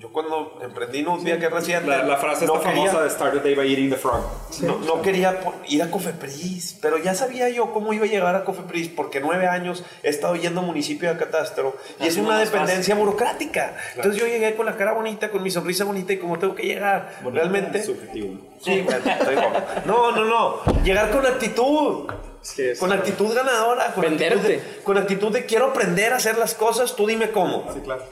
Yo 0.00 0.08
cuando 0.10 0.58
emprendí 0.62 1.02
no 1.02 1.12
un 1.12 1.22
día 1.24 1.38
que 1.38 1.50
recién 1.50 1.86
La, 1.86 2.02
la 2.02 2.16
frase 2.16 2.46
no 2.46 2.54
esta 2.56 2.70
quería- 2.70 2.86
famosa 2.86 3.04
de 3.04 3.10
Start 3.10 3.32
the 3.34 3.40
Day 3.40 3.54
by 3.54 3.70
Eating 3.70 3.90
the 3.90 3.96
Frog. 3.96 4.22
no, 4.62 4.78
no 4.78 5.02
quería 5.02 5.38
ir 5.68 5.82
a 5.82 5.90
Cofepris, 5.90 6.78
pero 6.80 6.96
ya 6.96 7.14
sabía 7.14 7.50
yo 7.50 7.70
cómo 7.74 7.92
iba 7.92 8.06
a 8.06 8.08
llegar 8.08 8.34
a 8.34 8.44
Cofepris, 8.46 8.88
porque 8.88 9.20
nueve 9.20 9.46
años 9.46 9.84
he 10.02 10.08
estado 10.08 10.36
yendo 10.36 10.60
a 10.62 10.64
municipio 10.64 11.10
de 11.12 11.18
catastro 11.18 11.76
y 12.00 12.06
es 12.06 12.16
una 12.16 12.38
dependencia 12.38 12.94
burocrática. 12.94 13.76
Entonces 13.94 14.18
yo 14.18 14.26
llegué 14.26 14.54
con 14.56 14.64
la 14.64 14.76
cara 14.78 14.94
bonita, 14.94 15.30
con 15.30 15.42
mi 15.42 15.50
sonrisa 15.50 15.84
bonita 15.84 16.14
y 16.14 16.16
como 16.18 16.38
tengo 16.38 16.54
que 16.54 16.62
llegar. 16.62 17.18
Realmente. 17.30 17.82
Subjetivo. 17.82 18.38
Sí, 18.58 18.80
bueno, 18.80 19.00
estoy. 19.04 19.36
No, 19.84 20.12
no, 20.12 20.24
no. 20.24 20.82
Llegar 20.82 21.10
con 21.10 21.26
actitud. 21.26 22.10
Sí, 22.40 22.62
es- 22.68 22.78
Con 22.78 22.90
actitud 22.90 23.34
ganadora. 23.34 23.92
Con 23.92 24.06
actitud, 24.06 24.40
de, 24.40 24.62
con 24.82 24.96
actitud 24.96 25.30
de 25.30 25.44
quiero 25.44 25.66
aprender 25.66 26.14
a 26.14 26.16
hacer 26.16 26.38
las 26.38 26.54
cosas, 26.54 26.96
tú 26.96 27.06
dime 27.06 27.30
cómo. 27.32 27.70
Sí, 27.74 27.80
claro. 27.80 28.02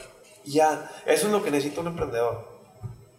Ya, 0.45 0.89
eso 1.05 1.27
es 1.27 1.33
lo 1.33 1.43
que 1.43 1.51
necesita 1.51 1.81
un 1.81 1.87
emprendedor. 1.87 2.47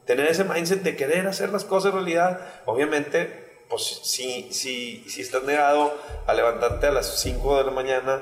Tener 0.06 0.26
ese 0.26 0.44
mindset 0.44 0.82
de 0.82 0.96
querer 0.96 1.26
hacer 1.26 1.50
las 1.50 1.64
cosas 1.64 1.94
realidad. 1.94 2.40
Obviamente, 2.66 3.64
pues 3.68 4.00
si, 4.02 4.52
si, 4.52 5.04
si 5.08 5.20
estás 5.20 5.44
negado 5.44 5.94
a 6.26 6.34
levantarte 6.34 6.88
a 6.88 6.90
las 6.90 7.20
5 7.20 7.58
de 7.58 7.64
la 7.64 7.70
mañana, 7.70 8.20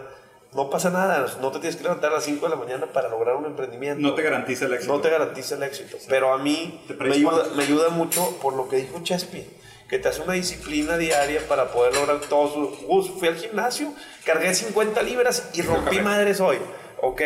no 0.52 0.70
pasa 0.70 0.90
nada. 0.90 1.26
No 1.40 1.50
te 1.50 1.60
tienes 1.60 1.76
que 1.76 1.82
levantar 1.82 2.10
a 2.10 2.16
las 2.16 2.24
5 2.24 2.44
de 2.44 2.50
la 2.50 2.56
mañana 2.56 2.86
para 2.86 3.08
lograr 3.08 3.36
un 3.36 3.46
emprendimiento. 3.46 4.00
No 4.00 4.14
te 4.14 4.22
garantiza 4.22 4.66
el 4.66 4.74
éxito. 4.74 4.92
No 4.92 5.00
te 5.00 5.10
garantiza 5.10 5.54
el 5.54 5.62
éxito. 5.62 5.96
Pero 6.08 6.32
a 6.32 6.38
mí 6.38 6.80
me 6.98 7.14
ayuda, 7.14 7.44
me 7.56 7.62
ayuda 7.64 7.88
mucho 7.90 8.38
por 8.42 8.54
lo 8.54 8.68
que 8.68 8.76
dijo 8.76 9.02
Chespi. 9.02 9.46
Que 9.88 9.98
te 9.98 10.08
hace 10.08 10.20
una 10.20 10.34
disciplina 10.34 10.98
diaria 10.98 11.40
para 11.48 11.72
poder 11.72 11.94
lograr 11.94 12.20
todo 12.20 12.52
su... 12.52 12.86
Gus, 12.86 13.10
fui 13.18 13.28
al 13.28 13.36
gimnasio, 13.36 13.94
cargué 14.24 14.52
50 14.52 15.00
libras 15.02 15.48
y 15.54 15.62
rompí 15.62 16.00
madres 16.00 16.40
hoy. 16.40 16.58
Ok, 17.00 17.22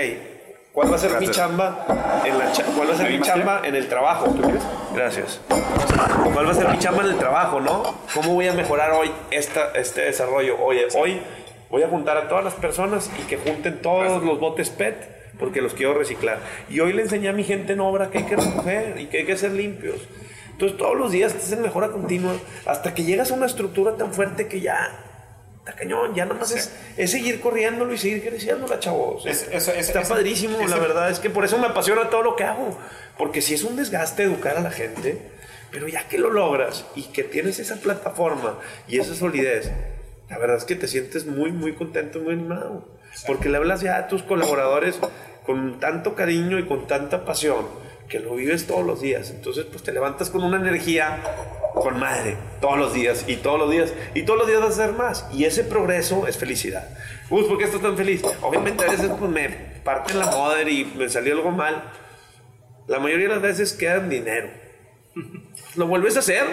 ¿cuál 0.72 0.90
va 0.90 0.96
a 0.96 0.98
ser 0.98 1.10
mi 1.10 1.16
Gracias. 1.26 1.36
chamba 1.36 2.22
en 2.24 2.38
la 2.38 2.52
cha- 2.52 2.64
¿Cuál 2.76 2.88
va 2.90 2.94
a 2.94 2.96
ser 2.96 3.06
¿Hay 3.06 3.18
mi 3.18 3.24
chamba 3.24 3.60
en 3.64 3.74
el 3.74 3.88
trabajo? 3.88 4.34
Gracias. 4.94 5.40
¿Cuál 6.34 6.46
va 6.46 6.50
a 6.50 6.54
ser 6.54 6.68
mi 6.68 6.78
chamba 6.78 7.02
en 7.02 7.10
el 7.10 7.18
trabajo, 7.18 7.60
no? 7.60 7.82
¿Cómo 8.14 8.34
voy 8.34 8.48
a 8.48 8.52
mejorar 8.52 8.92
hoy 8.92 9.10
esta, 9.30 9.70
este 9.74 10.02
desarrollo? 10.02 10.56
Oye, 10.62 10.86
hoy 10.96 11.20
voy 11.70 11.82
a 11.82 11.88
juntar 11.88 12.16
a 12.16 12.28
todas 12.28 12.44
las 12.44 12.54
personas 12.54 13.10
y 13.18 13.22
que 13.22 13.36
junten 13.36 13.80
todos 13.82 14.22
los 14.22 14.38
botes 14.40 14.70
PET 14.70 15.32
porque 15.38 15.60
los 15.62 15.74
quiero 15.74 15.94
reciclar. 15.94 16.38
Y 16.68 16.80
hoy 16.80 16.92
le 16.92 17.02
enseñé 17.02 17.28
a 17.28 17.32
mi 17.32 17.44
gente 17.44 17.72
en 17.72 17.80
obra 17.80 18.10
que 18.10 18.18
hay 18.18 18.24
que 18.24 18.36
recoger 18.36 18.94
y 19.00 19.06
que 19.06 19.18
hay 19.18 19.24
que 19.26 19.36
ser 19.36 19.52
limpios. 19.52 19.96
Entonces 20.52 20.76
todos 20.78 20.96
los 20.96 21.10
días 21.10 21.34
estás 21.34 21.52
en 21.52 21.62
mejora 21.62 21.88
continua 21.88 22.32
hasta 22.66 22.94
que 22.94 23.02
llegas 23.04 23.30
a 23.32 23.34
una 23.34 23.46
estructura 23.46 23.96
tan 23.96 24.12
fuerte 24.12 24.46
que 24.48 24.60
ya 24.60 24.90
está 25.64 25.72
cañón, 25.74 26.14
ya 26.14 26.24
nada 26.24 26.40
más 26.40 26.50
es, 26.50 26.72
es 26.96 27.10
seguir 27.12 27.40
corriéndolo 27.40 27.92
y 27.94 27.98
seguir 27.98 28.22
creciéndola, 28.28 28.80
chavos. 28.80 29.24
Es- 29.26 29.48
eso- 29.52 29.72
está 29.72 30.02
padrísimo, 30.02 30.58
la 30.66 30.76
verdad 30.78 31.10
es 31.10 31.18
que 31.20 31.30
por 31.30 31.44
eso 31.44 31.56
me 31.58 31.66
apasiona 31.68 32.10
todo 32.10 32.22
lo 32.22 32.34
que 32.36 32.44
hago, 32.44 32.76
porque 33.16 33.40
si 33.42 33.54
es 33.54 33.62
un 33.62 33.76
desgaste 33.76 34.24
educar 34.24 34.56
a 34.56 34.60
la 34.60 34.70
gente, 34.72 35.30
pero 35.70 35.86
ya 35.88 36.08
que 36.08 36.18
lo 36.18 36.30
logras 36.30 36.84
y 36.96 37.04
que 37.04 37.22
tienes 37.22 37.58
esa 37.60 37.76
plataforma 37.76 38.58
y 38.88 38.98
esa 38.98 39.14
solidez, 39.14 39.70
la 40.28 40.38
verdad 40.38 40.56
es 40.56 40.64
que 40.64 40.74
te 40.76 40.88
sientes 40.88 41.26
muy, 41.26 41.52
muy 41.52 41.74
contento, 41.74 42.18
muy 42.18 42.34
animado, 42.34 42.88
porque 43.26 43.48
le 43.48 43.58
hablas 43.58 43.82
ya 43.82 43.96
a 43.98 44.08
tus 44.08 44.22
colaboradores 44.22 44.98
con 45.46 45.78
tanto 45.78 46.14
cariño 46.14 46.58
y 46.58 46.66
con 46.66 46.86
tanta 46.88 47.24
pasión 47.24 47.66
que 48.08 48.18
lo 48.20 48.34
vives 48.34 48.66
todos 48.66 48.84
los 48.84 49.00
días. 49.00 49.30
Entonces, 49.30 49.64
pues 49.70 49.82
te 49.82 49.92
levantas 49.92 50.28
con 50.30 50.42
una 50.44 50.56
energía 50.58 51.22
con 51.82 51.98
madre 51.98 52.36
todos 52.60 52.78
los 52.78 52.94
días 52.94 53.24
y 53.26 53.36
todos 53.36 53.58
los 53.58 53.70
días 53.70 53.92
y 54.14 54.22
todos 54.22 54.38
los 54.38 54.48
días 54.48 54.60
vas 54.60 54.78
a 54.78 54.82
hacer 54.84 54.94
más. 54.96 55.26
Y 55.32 55.44
ese 55.44 55.64
progreso 55.64 56.26
es 56.26 56.36
felicidad. 56.38 56.88
Gus, 57.28 57.46
¿por 57.46 57.58
qué 57.58 57.64
estás 57.64 57.80
tan 57.82 57.96
feliz? 57.96 58.22
Obviamente 58.42 58.84
a 58.84 58.90
veces 58.90 59.10
pues, 59.18 59.30
me 59.30 59.48
parten 59.84 60.18
la 60.18 60.26
madre 60.26 60.70
y 60.70 60.84
me 60.96 61.08
salió 61.08 61.34
algo 61.34 61.50
mal. 61.50 61.90
La 62.86 62.98
mayoría 62.98 63.28
de 63.28 63.34
las 63.34 63.42
veces 63.42 63.72
quedan 63.72 64.08
dinero. 64.08 64.48
Lo 65.76 65.86
vuelves 65.86 66.16
a 66.16 66.20
hacer, 66.20 66.44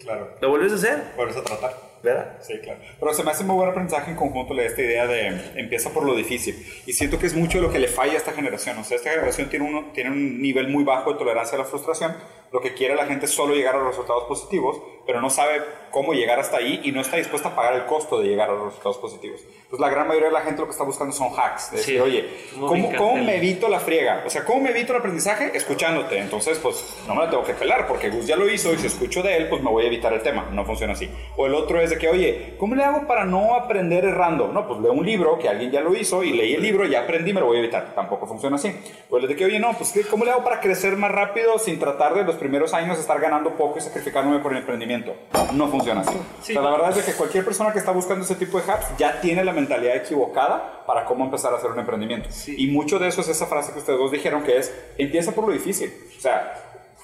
Claro. 0.00 0.36
lo 0.40 0.50
vuelves 0.50 0.72
a 0.72 0.76
hacer. 0.76 1.02
Vuelves 1.16 1.36
a 1.36 1.42
tratar. 1.42 1.94
¿verdad? 2.04 2.36
Sí, 2.42 2.58
claro. 2.62 2.80
Pero 3.00 3.14
se 3.14 3.24
me 3.24 3.30
hace 3.30 3.44
muy 3.44 3.56
buen 3.56 3.70
aprendizaje 3.70 4.10
en 4.10 4.16
conjunto 4.16 4.54
de 4.54 4.66
esta 4.66 4.82
idea 4.82 5.06
de 5.06 5.28
empieza 5.58 5.88
por 5.90 6.04
lo 6.04 6.14
difícil. 6.14 6.54
Y 6.84 6.92
siento 6.92 7.18
que 7.18 7.26
es 7.26 7.34
mucho 7.34 7.60
lo 7.60 7.72
que 7.72 7.78
le 7.78 7.88
falla 7.88 8.12
a 8.12 8.16
esta 8.16 8.32
generación. 8.32 8.76
O 8.76 8.84
sea, 8.84 8.98
esta 8.98 9.10
generación 9.10 9.48
tiene, 9.48 9.66
uno, 9.66 9.86
tiene 9.94 10.10
un 10.10 10.42
nivel 10.42 10.68
muy 10.68 10.84
bajo 10.84 11.12
de 11.12 11.18
tolerancia 11.18 11.56
a 11.56 11.60
la 11.60 11.64
frustración. 11.64 12.14
Lo 12.52 12.60
que 12.60 12.74
quiere 12.74 12.94
la 12.94 13.06
gente 13.06 13.26
es 13.26 13.32
solo 13.32 13.54
llegar 13.54 13.74
a 13.74 13.78
los 13.78 13.88
resultados 13.88 14.24
positivos, 14.24 14.80
pero 15.06 15.20
no 15.20 15.28
sabe 15.28 15.60
cómo 15.90 16.12
llegar 16.14 16.38
hasta 16.38 16.56
ahí 16.58 16.80
y 16.84 16.92
no 16.92 17.00
está 17.00 17.16
dispuesta 17.16 17.48
a 17.50 17.54
pagar 17.56 17.74
el 17.74 17.84
costo 17.86 18.20
de 18.20 18.28
llegar 18.28 18.48
a 18.48 18.52
los 18.54 18.66
resultados 18.66 18.98
positivos. 18.98 19.40
Entonces, 19.42 19.80
la 19.80 19.88
gran 19.90 20.06
mayoría 20.08 20.28
de 20.28 20.34
la 20.34 20.40
gente 20.40 20.60
lo 20.60 20.66
que 20.66 20.72
está 20.72 20.84
buscando 20.84 21.12
son 21.12 21.28
hacks. 21.36 21.72
De 21.72 21.76
decir, 21.78 21.94
Sí. 21.96 22.00
oye, 22.00 22.28
¿Cómo 22.54 22.60
¿cómo, 22.68 22.72
brincarte 22.72 22.98
¿cómo 22.98 23.16
el- 23.18 23.24
me 23.24 23.36
evito 23.36 23.68
la 23.68 23.80
friega? 23.80 24.22
O 24.26 24.30
sea, 24.30 24.44
¿cómo 24.44 24.60
me 24.60 24.70
evito 24.70 24.92
el 24.92 24.98
aprendizaje? 25.00 25.50
Escuchándote. 25.54 26.18
Entonces, 26.18 26.58
pues, 26.58 26.96
no 27.06 27.14
me 27.14 27.24
la 27.24 27.30
tengo 27.30 27.42
que 27.44 27.54
pelar 27.54 27.86
porque 27.86 28.08
Gus 28.08 28.26
ya 28.26 28.36
lo 28.36 28.48
hizo 28.48 28.72
y 28.72 28.78
si 28.78 28.86
escucho 28.86 29.22
de 29.22 29.36
él, 29.36 29.48
pues 29.48 29.62
me 29.62 29.70
voy 29.70 29.84
a 29.84 29.86
evitar 29.88 30.12
el 30.12 30.22
tema. 30.22 30.48
No 30.52 30.64
funciona 30.64 30.92
así. 30.94 31.10
O 31.36 31.46
el 31.46 31.54
otro 31.54 31.80
es 31.80 31.90
de 31.90 31.98
que, 31.98 32.08
oye, 32.08 32.54
¿cómo 32.58 32.74
le 32.76 32.84
hago 32.84 33.06
para 33.06 33.24
no 33.24 33.54
aprender 33.56 34.04
errando? 34.04 34.48
No, 34.48 34.66
pues 34.66 34.80
leo 34.80 34.92
un 34.92 35.04
libro 35.04 35.38
que 35.38 35.48
alguien 35.48 35.70
ya 35.70 35.80
lo 35.80 35.94
hizo 35.94 36.22
y 36.22 36.32
leí 36.32 36.54
el 36.54 36.62
libro, 36.62 36.86
ya 36.86 37.00
aprendí, 37.00 37.32
me 37.32 37.40
lo 37.40 37.46
voy 37.46 37.56
a 37.56 37.60
evitar. 37.60 37.94
Tampoco 37.94 38.26
funciona 38.26 38.56
así. 38.56 38.74
O 39.10 39.18
el 39.18 39.26
de 39.28 39.34
que, 39.36 39.44
oye, 39.44 39.58
no, 39.58 39.72
pues, 39.76 39.90
¿qué- 39.92 40.02
¿cómo 40.02 40.24
le 40.24 40.30
hago 40.30 40.42
para 40.44 40.60
crecer 40.60 40.96
más 40.96 41.10
rápido 41.12 41.58
sin 41.58 41.78
tratar 41.78 42.14
de 42.14 42.24
los 42.24 42.36
primeros 42.44 42.74
años 42.74 42.98
estar 42.98 43.18
ganando 43.18 43.54
poco 43.56 43.78
y 43.78 43.80
sacrificándome 43.80 44.40
por 44.40 44.52
el 44.52 44.58
emprendimiento? 44.58 45.16
No 45.54 45.68
funciona 45.68 46.02
así. 46.02 46.12
Sí. 46.42 46.52
O 46.52 46.60
sea, 46.60 46.62
la 46.62 46.76
verdad 46.76 46.98
es 46.98 47.02
que 47.06 47.12
cualquier 47.14 47.42
persona 47.42 47.72
que 47.72 47.78
está 47.78 47.90
buscando 47.90 48.22
ese 48.22 48.34
tipo 48.34 48.60
de 48.60 48.70
hacks 48.70 48.98
ya 48.98 49.18
tiene 49.22 49.42
la 49.42 49.52
mentalidad 49.52 49.96
equivocada 49.96 50.84
para 50.86 51.06
cómo 51.06 51.24
empezar 51.24 51.54
a 51.54 51.56
hacer 51.56 51.70
un 51.70 51.78
emprendimiento. 51.78 52.28
Y 52.46 52.66
mucho 52.66 52.98
de 52.98 53.08
eso 53.08 53.22
es 53.22 53.28
esa 53.28 53.46
frase 53.46 53.72
que 53.72 53.78
ustedes 53.78 53.98
dos 53.98 54.12
dijeron 54.12 54.42
que 54.42 54.58
es, 54.58 54.74
empieza 54.98 55.32
por 55.32 55.46
lo 55.46 55.54
difícil. 55.54 55.90
O 56.18 56.20
sea, 56.20 56.52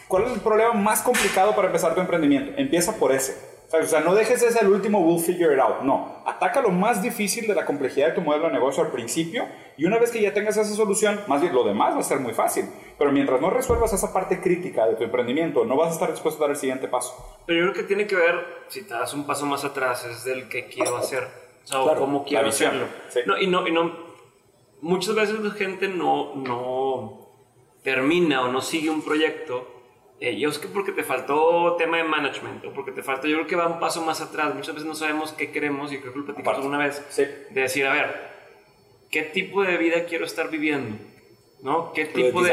¿cuál 0.09 0.25
es 0.25 0.33
el 0.33 0.41
problema 0.41 0.75
más 0.75 1.01
complicado 1.01 1.57
para 1.57 1.69
empezar 1.69 1.95
tu 1.95 2.03
emprendimiento? 2.03 2.53
Empieza 2.59 2.97
por 2.97 3.13
ese. 3.13 3.50
O 3.73 3.85
sea, 3.85 4.01
no 4.01 4.15
dejes 4.15 4.43
ese 4.43 4.59
al 4.59 4.69
último, 4.69 4.99
we'll 5.01 5.23
figure 5.23 5.55
it 5.55 5.61
out. 5.61 5.83
No, 5.83 6.23
ataca 6.27 6.61
lo 6.61 6.71
más 6.71 7.03
difícil 7.03 7.47
de 7.47 7.55
la 7.55 7.65
complejidad 7.65 8.09
de 8.09 8.15
tu 8.15 8.21
modelo 8.21 8.47
de 8.47 8.53
negocio 8.53 8.83
al 8.83 8.91
principio 8.91 9.47
y 9.77 9.85
una 9.85 9.99
vez 9.99 10.11
que 10.11 10.21
ya 10.21 10.35
tengas 10.35 10.57
esa 10.57 10.75
solución, 10.75 11.21
más 11.29 11.41
bien 11.41 11.55
lo 11.55 11.63
demás 11.63 11.95
va 11.95 12.01
a 12.01 12.03
ser 12.03 12.19
muy 12.19 12.33
fácil. 12.33 12.65
Pero 12.99 13.13
mientras 13.13 13.41
no 13.41 13.49
resuelvas 13.49 13.93
esa 13.93 14.13
parte 14.13 14.41
crítica 14.41 14.87
de 14.87 14.97
tu 14.97 15.05
emprendimiento, 15.05 15.65
no 15.65 15.77
vas 15.77 15.91
a 15.91 15.93
estar 15.93 16.11
dispuesto 16.11 16.43
a 16.43 16.47
dar 16.47 16.51
el 16.51 16.61
siguiente 16.61 16.89
paso. 16.89 17.15
Pero 17.47 17.61
yo 17.61 17.73
creo 17.73 17.83
que 17.83 17.89
tiene 17.89 18.07
que 18.07 18.17
ver, 18.17 18.65
si 18.69 18.83
te 18.83 18.95
das 18.95 19.15
un 19.15 19.25
paso 19.25 19.47
más 19.47 19.65
atrás, 19.65 20.05
es 20.05 20.25
del 20.25 20.49
que 20.49 20.67
quiero 20.67 20.97
hacer. 20.97 21.29
O 21.65 21.67
sea, 21.67 21.81
o 21.81 21.97
cómo 21.97 22.25
quiero 22.25 22.49
hacerlo. 22.49 22.87
sí. 23.09 23.21
No, 23.25 23.39
y 23.39 23.47
no, 23.47 23.67
y 23.69 23.73
no, 23.73 23.93
muchas 24.81 25.15
veces 25.15 25.39
la 25.41 25.53
gente 25.53 25.89
no, 25.89 26.35
no 26.35 27.29
termina 27.83 28.43
o 28.43 28.49
no 28.49 28.61
sigue 28.61 28.91
un 28.91 29.03
proyecto. 29.03 29.80
Eh, 30.21 30.33
y 30.33 30.45
es 30.45 30.59
que 30.59 30.69
porque 30.69 30.93
te 30.93 31.03
faltó 31.03 31.77
tema 31.77 31.97
de 31.97 32.05
management 32.05 32.65
o 32.67 32.73
porque 32.73 32.93
te 32.93 33.03
faltó, 33.03 33.27
yo 33.27 33.37
creo 33.37 33.47
que 33.47 33.57
va 33.57 33.67
un 33.67 33.81
paso 33.81 34.03
más 34.03 34.21
atrás. 34.21 34.55
Muchas 34.55 34.75
veces 34.75 34.87
no 34.89 34.95
sabemos 34.95 35.33
qué 35.33 35.51
queremos 35.51 35.93
y 35.93 35.99
creo 35.99 36.13
que 36.13 36.19
lo 36.21 36.25
platicamos 36.27 36.59
Aparte. 36.59 36.63
alguna 36.67 36.85
vez. 36.87 37.03
Sí. 37.09 37.25
De 37.51 37.61
decir, 37.63 37.87
a 37.87 37.93
ver, 37.95 38.31
¿qué 39.11 39.23
tipo 39.23 39.63
de 39.63 39.77
vida 39.79 40.05
quiero 40.05 40.25
estar 40.27 40.51
viviendo? 40.51 40.97
¿No? 41.63 41.93
¿Qué 41.93 42.07
tipo 42.07 42.43
de. 42.43 42.53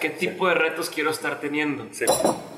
¿qué 0.00 0.10
Sí. 0.10 0.26
tipo 0.28 0.46
de 0.48 0.54
retos 0.54 0.90
quiero 0.90 1.10
estar 1.10 1.40
teniendo? 1.40 1.86
Sí. 1.92 2.04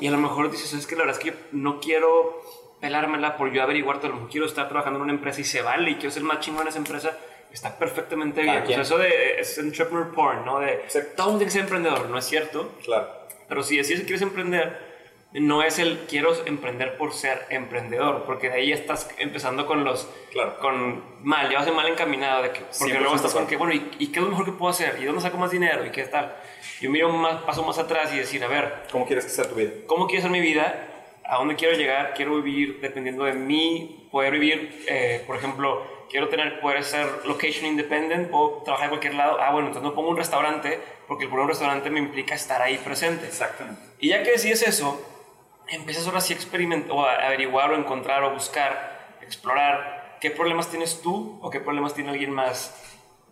Y 0.00 0.06
a 0.06 0.10
lo 0.10 0.18
mejor 0.18 0.50
dices, 0.50 0.72
es 0.74 0.86
que 0.86 0.96
la 0.96 1.02
verdad 1.04 1.16
es 1.18 1.24
que 1.24 1.30
yo 1.30 1.36
no 1.52 1.80
quiero 1.80 2.42
pelármela 2.80 3.36
por 3.36 3.50
yo 3.52 3.62
averiguar 3.62 3.96
todo. 3.98 4.06
A 4.06 4.10
lo 4.10 4.14
mejor 4.16 4.30
quiero 4.30 4.46
estar 4.46 4.68
trabajando 4.68 4.98
en 4.98 5.04
una 5.04 5.12
empresa 5.12 5.40
y 5.40 5.44
se 5.44 5.62
vale 5.62 5.90
y 5.90 5.94
quiero 5.96 6.10
ser 6.10 6.22
más 6.24 6.40
chingón 6.40 6.62
en 6.62 6.68
esa 6.68 6.78
empresa. 6.78 7.18
Está 7.52 7.78
perfectamente 7.78 8.42
bien. 8.42 8.62
O 8.62 8.66
sea, 8.66 8.80
eso 8.82 8.98
de 8.98 9.40
es 9.40 9.56
entrepreneur 9.56 10.12
porn, 10.12 10.44
¿no? 10.44 10.60
De 10.60 10.84
todo 11.16 11.28
mundo 11.28 11.38
tiene 11.38 11.44
que 11.46 11.50
ser 11.52 11.62
emprendedor. 11.62 12.08
No 12.10 12.18
es 12.18 12.24
cierto. 12.26 12.72
Claro. 12.84 13.08
Pero 13.48 13.62
si 13.62 13.76
decides 13.76 14.00
que 14.00 14.06
quieres 14.06 14.22
emprender, 14.22 14.88
no 15.32 15.62
es 15.62 15.78
el 15.78 15.98
quiero 16.08 16.32
emprender 16.46 16.96
por 16.96 17.12
ser 17.12 17.44
emprendedor, 17.50 18.24
porque 18.24 18.48
de 18.48 18.54
ahí 18.54 18.72
estás 18.72 19.08
empezando 19.18 19.66
con 19.66 19.84
los 19.84 20.08
Claro. 20.32 20.58
con 20.58 21.02
mal, 21.22 21.50
ya 21.50 21.58
vas 21.58 21.74
mal 21.74 21.86
encaminado 21.86 22.42
de 22.42 22.50
que 22.52 22.60
porque 22.60 22.94
100% 22.94 22.98
luego 23.00 23.16
estás 23.16 23.32
con 23.34 23.46
que 23.46 23.56
bueno, 23.56 23.74
¿y, 23.74 23.90
y 23.98 24.06
qué 24.08 24.20
es 24.20 24.24
lo 24.24 24.30
mejor 24.30 24.44
que 24.46 24.52
puedo 24.52 24.70
hacer? 24.70 24.96
¿Y 25.00 25.04
dónde 25.04 25.20
saco 25.20 25.36
más 25.36 25.50
dinero? 25.50 25.84
¿Y 25.84 25.90
qué 25.90 26.04
tal? 26.04 26.34
Yo 26.80 26.90
miro 26.90 27.10
más, 27.10 27.42
paso 27.42 27.62
más 27.62 27.78
atrás 27.78 28.12
y 28.14 28.18
decir, 28.18 28.42
a 28.44 28.48
ver, 28.48 28.84
¿Cómo 28.90 29.06
quieres 29.06 29.24
que 29.24 29.30
sea 29.30 29.48
tu 29.48 29.54
vida? 29.56 29.70
¿cómo 29.86 30.06
quiero 30.06 30.20
hacer 30.20 30.30
mi 30.30 30.40
vida? 30.40 30.86
¿A 31.24 31.36
dónde 31.36 31.56
quiero 31.56 31.76
llegar? 31.76 32.14
Quiero 32.14 32.40
vivir 32.40 32.80
dependiendo 32.80 33.24
de 33.24 33.34
mí, 33.34 34.08
poder 34.10 34.32
vivir, 34.32 34.84
eh, 34.88 35.22
por 35.26 35.36
ejemplo, 35.36 35.84
quiero 36.08 36.28
tener, 36.28 36.60
poder 36.60 36.84
ser 36.84 37.06
location 37.24 37.66
independent, 37.66 38.30
puedo 38.30 38.62
trabajar 38.64 38.86
en 38.86 38.90
cualquier 38.90 39.14
lado. 39.14 39.38
Ah, 39.40 39.50
bueno, 39.52 39.68
entonces 39.68 39.88
no 39.88 39.94
pongo 39.94 40.10
un 40.10 40.16
restaurante, 40.16 40.80
porque 41.06 41.24
el 41.24 41.30
poner 41.30 41.44
un 41.44 41.50
restaurante 41.50 41.90
me 41.90 41.98
implica 41.98 42.34
estar 42.34 42.60
ahí 42.62 42.78
presente. 42.78 43.26
Exactamente. 43.26 43.80
Y 43.98 44.08
ya 44.08 44.22
que 44.22 44.32
decides 44.32 44.62
eso, 44.62 45.00
empiezas 45.68 46.06
ahora 46.06 46.20
sí 46.20 46.32
a 46.32 46.36
experimentar, 46.36 46.90
o 46.92 47.04
a 47.04 47.14
averiguar, 47.26 47.70
o 47.70 47.76
encontrar, 47.76 48.22
o 48.24 48.32
buscar, 48.32 49.16
explorar 49.20 50.18
qué 50.20 50.30
problemas 50.30 50.68
tienes 50.68 51.00
tú 51.00 51.38
o 51.42 51.50
qué 51.50 51.60
problemas 51.60 51.94
tiene 51.94 52.10
alguien 52.10 52.32
más 52.32 52.74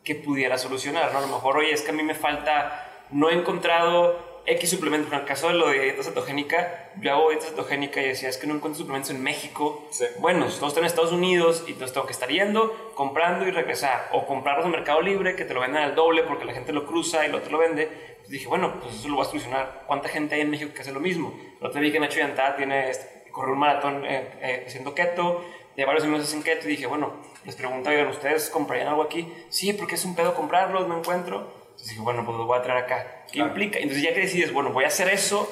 que 0.04 0.14
pudiera 0.14 0.56
solucionar. 0.58 1.12
¿no? 1.12 1.18
A 1.18 1.20
lo 1.22 1.28
mejor, 1.28 1.56
oye, 1.56 1.72
es 1.72 1.82
que 1.82 1.90
a 1.90 1.94
mí 1.94 2.02
me 2.02 2.14
falta, 2.14 3.04
no 3.10 3.28
he 3.28 3.34
encontrado 3.34 4.35
X 4.46 4.70
suplemento. 4.70 5.12
En 5.12 5.20
el 5.20 5.26
caso 5.26 5.48
de 5.48 5.54
lo 5.54 5.68
de 5.68 5.80
dieta 5.80 6.02
cetogénica, 6.02 6.92
yo 7.00 7.12
hago 7.12 7.30
dieta 7.30 7.46
cetogénica 7.46 8.00
y 8.00 8.08
decía, 8.08 8.28
es 8.28 8.38
que 8.38 8.46
no 8.46 8.54
encuentro 8.54 8.78
suplementos 8.78 9.10
en 9.10 9.22
México. 9.22 9.86
Sí. 9.90 10.04
Bueno, 10.18 10.46
todos 10.46 10.68
están 10.68 10.84
en 10.84 10.86
Estados 10.86 11.12
Unidos 11.12 11.64
y 11.66 11.72
entonces 11.72 11.92
tengo 11.92 12.06
que 12.06 12.12
estar 12.12 12.28
yendo, 12.28 12.92
comprando 12.94 13.46
y 13.46 13.50
regresar. 13.50 14.08
O 14.12 14.26
comprarlos 14.26 14.66
en 14.66 14.72
Mercado 14.72 15.00
Libre, 15.00 15.34
que 15.36 15.44
te 15.44 15.52
lo 15.52 15.60
venden 15.60 15.82
al 15.82 15.94
doble 15.94 16.22
porque 16.22 16.44
la 16.44 16.52
gente 16.52 16.72
lo 16.72 16.86
cruza 16.86 17.24
y 17.24 17.28
el 17.28 17.34
otro 17.34 17.50
lo 17.52 17.58
vende. 17.58 17.82
Entonces 17.82 18.30
dije, 18.30 18.46
bueno, 18.46 18.80
pues 18.80 18.94
eso 18.94 19.08
lo 19.08 19.16
voy 19.16 19.26
a 19.26 19.28
solucionar. 19.28 19.84
¿Cuánta 19.86 20.08
gente 20.08 20.36
hay 20.36 20.42
en 20.42 20.50
México 20.50 20.72
que 20.72 20.82
hace 20.82 20.92
lo 20.92 21.00
mismo? 21.00 21.38
Otro 21.60 21.72
día 21.72 21.82
vi 21.82 21.92
que 21.92 22.00
Nacho 22.00 22.18
Yantá 22.18 22.56
tiene, 22.56 22.90
este, 22.90 23.30
corrió 23.32 23.54
un 23.54 23.58
maratón 23.58 24.04
eh, 24.04 24.28
eh, 24.40 24.64
haciendo 24.66 24.94
keto, 24.94 25.44
de 25.76 25.84
varios 25.84 26.04
amigos 26.04 26.24
hacen 26.24 26.42
keto 26.42 26.66
y 26.66 26.70
dije, 26.70 26.86
bueno, 26.86 27.12
les 27.44 27.54
pregunto, 27.54 27.90
oigan, 27.90 28.08
¿ustedes 28.08 28.48
comprarían 28.48 28.88
algo 28.88 29.02
aquí? 29.02 29.30
Sí, 29.50 29.72
porque 29.74 29.96
es 29.96 30.04
un 30.04 30.14
pedo 30.14 30.34
comprarlos, 30.34 30.88
no 30.88 30.98
encuentro. 30.98 31.52
Entonces 31.62 31.90
dije, 31.90 32.00
bueno, 32.00 32.24
pues 32.24 32.38
lo 32.38 32.46
voy 32.46 32.58
a 32.58 32.62
traer 32.62 32.84
acá. 32.84 33.15
¿Qué 33.28 33.34
Claro. 33.34 33.48
implica? 33.50 33.78
Entonces 33.78 34.02
ya 34.02 34.14
que 34.14 34.20
decides, 34.20 34.52
bueno, 34.52 34.70
voy 34.72 34.84
a 34.84 34.88
hacer 34.88 35.08
eso, 35.08 35.50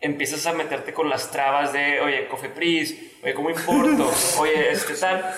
empiezas 0.00 0.46
a 0.46 0.52
meterte 0.52 0.92
con 0.92 1.08
las 1.08 1.30
trabas 1.30 1.72
de, 1.72 2.00
oye, 2.00 2.28
Cofepris, 2.28 2.94
oye, 3.22 3.34
¿cómo 3.34 3.50
importo? 3.50 4.12
Oye, 4.38 4.70
este 4.72 4.94
tal. 4.94 5.34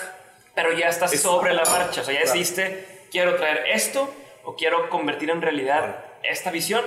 Pero 0.55 0.73
ya 0.73 0.89
estás 0.89 1.11
sobre 1.19 1.53
la 1.53 1.63
marcha, 1.65 2.01
o 2.01 2.03
sea, 2.03 2.13
ya 2.13 2.21
decidiste, 2.21 3.05
quiero 3.11 3.35
traer 3.35 3.63
esto 3.73 4.11
o 4.43 4.55
quiero 4.55 4.89
convertir 4.89 5.29
en 5.29 5.41
realidad 5.41 6.03
esta 6.23 6.49
visión 6.51 6.83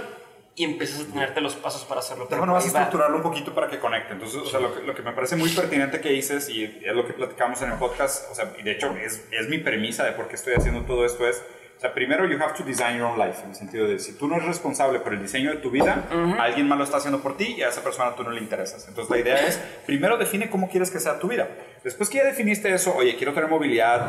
y 0.56 0.64
empiezas 0.64 1.02
a 1.02 1.12
tenerte 1.12 1.40
los 1.40 1.54
pasos 1.54 1.84
para 1.84 2.00
hacerlo. 2.00 2.26
Pero 2.28 2.40
bueno, 2.40 2.52
vas 2.52 2.64
a 2.64 2.66
estructurarlo 2.66 3.16
un 3.16 3.22
poquito 3.22 3.54
para 3.54 3.68
que 3.68 3.78
conecte. 3.78 4.12
Entonces, 4.12 4.38
o 4.38 4.46
sea, 4.46 4.58
lo 4.60 4.74
que, 4.74 4.82
lo 4.82 4.94
que 4.94 5.02
me 5.02 5.12
parece 5.12 5.36
muy 5.36 5.48
pertinente 5.50 6.00
que 6.00 6.08
dices, 6.10 6.48
y 6.50 6.64
es 6.64 6.92
lo 6.94 7.06
que 7.06 7.12
platicamos 7.12 7.62
en 7.62 7.70
el 7.72 7.78
podcast, 7.78 8.30
o 8.30 8.34
sea, 8.34 8.52
y 8.58 8.62
de 8.62 8.72
hecho 8.72 8.94
es, 8.96 9.24
es 9.30 9.48
mi 9.48 9.58
premisa 9.58 10.04
de 10.04 10.12
por 10.12 10.26
qué 10.28 10.34
estoy 10.34 10.54
haciendo 10.54 10.82
todo 10.82 11.06
esto, 11.06 11.26
es, 11.28 11.40
o 11.80 11.82
sea, 11.82 11.94
primero 11.94 12.26
you 12.26 12.36
have 12.42 12.52
to 12.52 12.62
design 12.62 12.98
your 12.98 13.06
own 13.06 13.18
life, 13.18 13.40
en 13.42 13.48
el 13.48 13.56
sentido 13.56 13.86
de, 13.88 13.98
si 13.98 14.12
tú 14.12 14.28
no 14.28 14.34
eres 14.36 14.46
responsable 14.48 15.00
por 15.00 15.14
el 15.14 15.22
diseño 15.22 15.48
de 15.48 15.56
tu 15.56 15.70
vida, 15.70 16.04
alguien 16.38 16.68
más 16.68 16.76
lo 16.76 16.84
está 16.84 16.98
haciendo 16.98 17.20
por 17.22 17.38
ti 17.38 17.54
y 17.56 17.62
a 17.62 17.70
esa 17.70 17.80
persona 17.82 18.14
tú 18.14 18.22
no 18.22 18.32
le 18.32 18.40
interesas. 18.42 18.86
Entonces, 18.86 19.10
la 19.10 19.18
idea 19.18 19.46
es, 19.46 19.58
primero 19.86 20.18
define 20.18 20.50
cómo 20.50 20.68
quieres 20.68 20.90
que 20.90 21.00
sea 21.00 21.18
tu 21.18 21.28
vida. 21.28 21.48
Después 21.82 22.10
que 22.10 22.18
ya 22.18 22.24
definiste 22.24 22.70
eso, 22.74 22.94
oye, 22.94 23.16
quiero 23.16 23.32
tener 23.32 23.48
movilidad, 23.48 24.08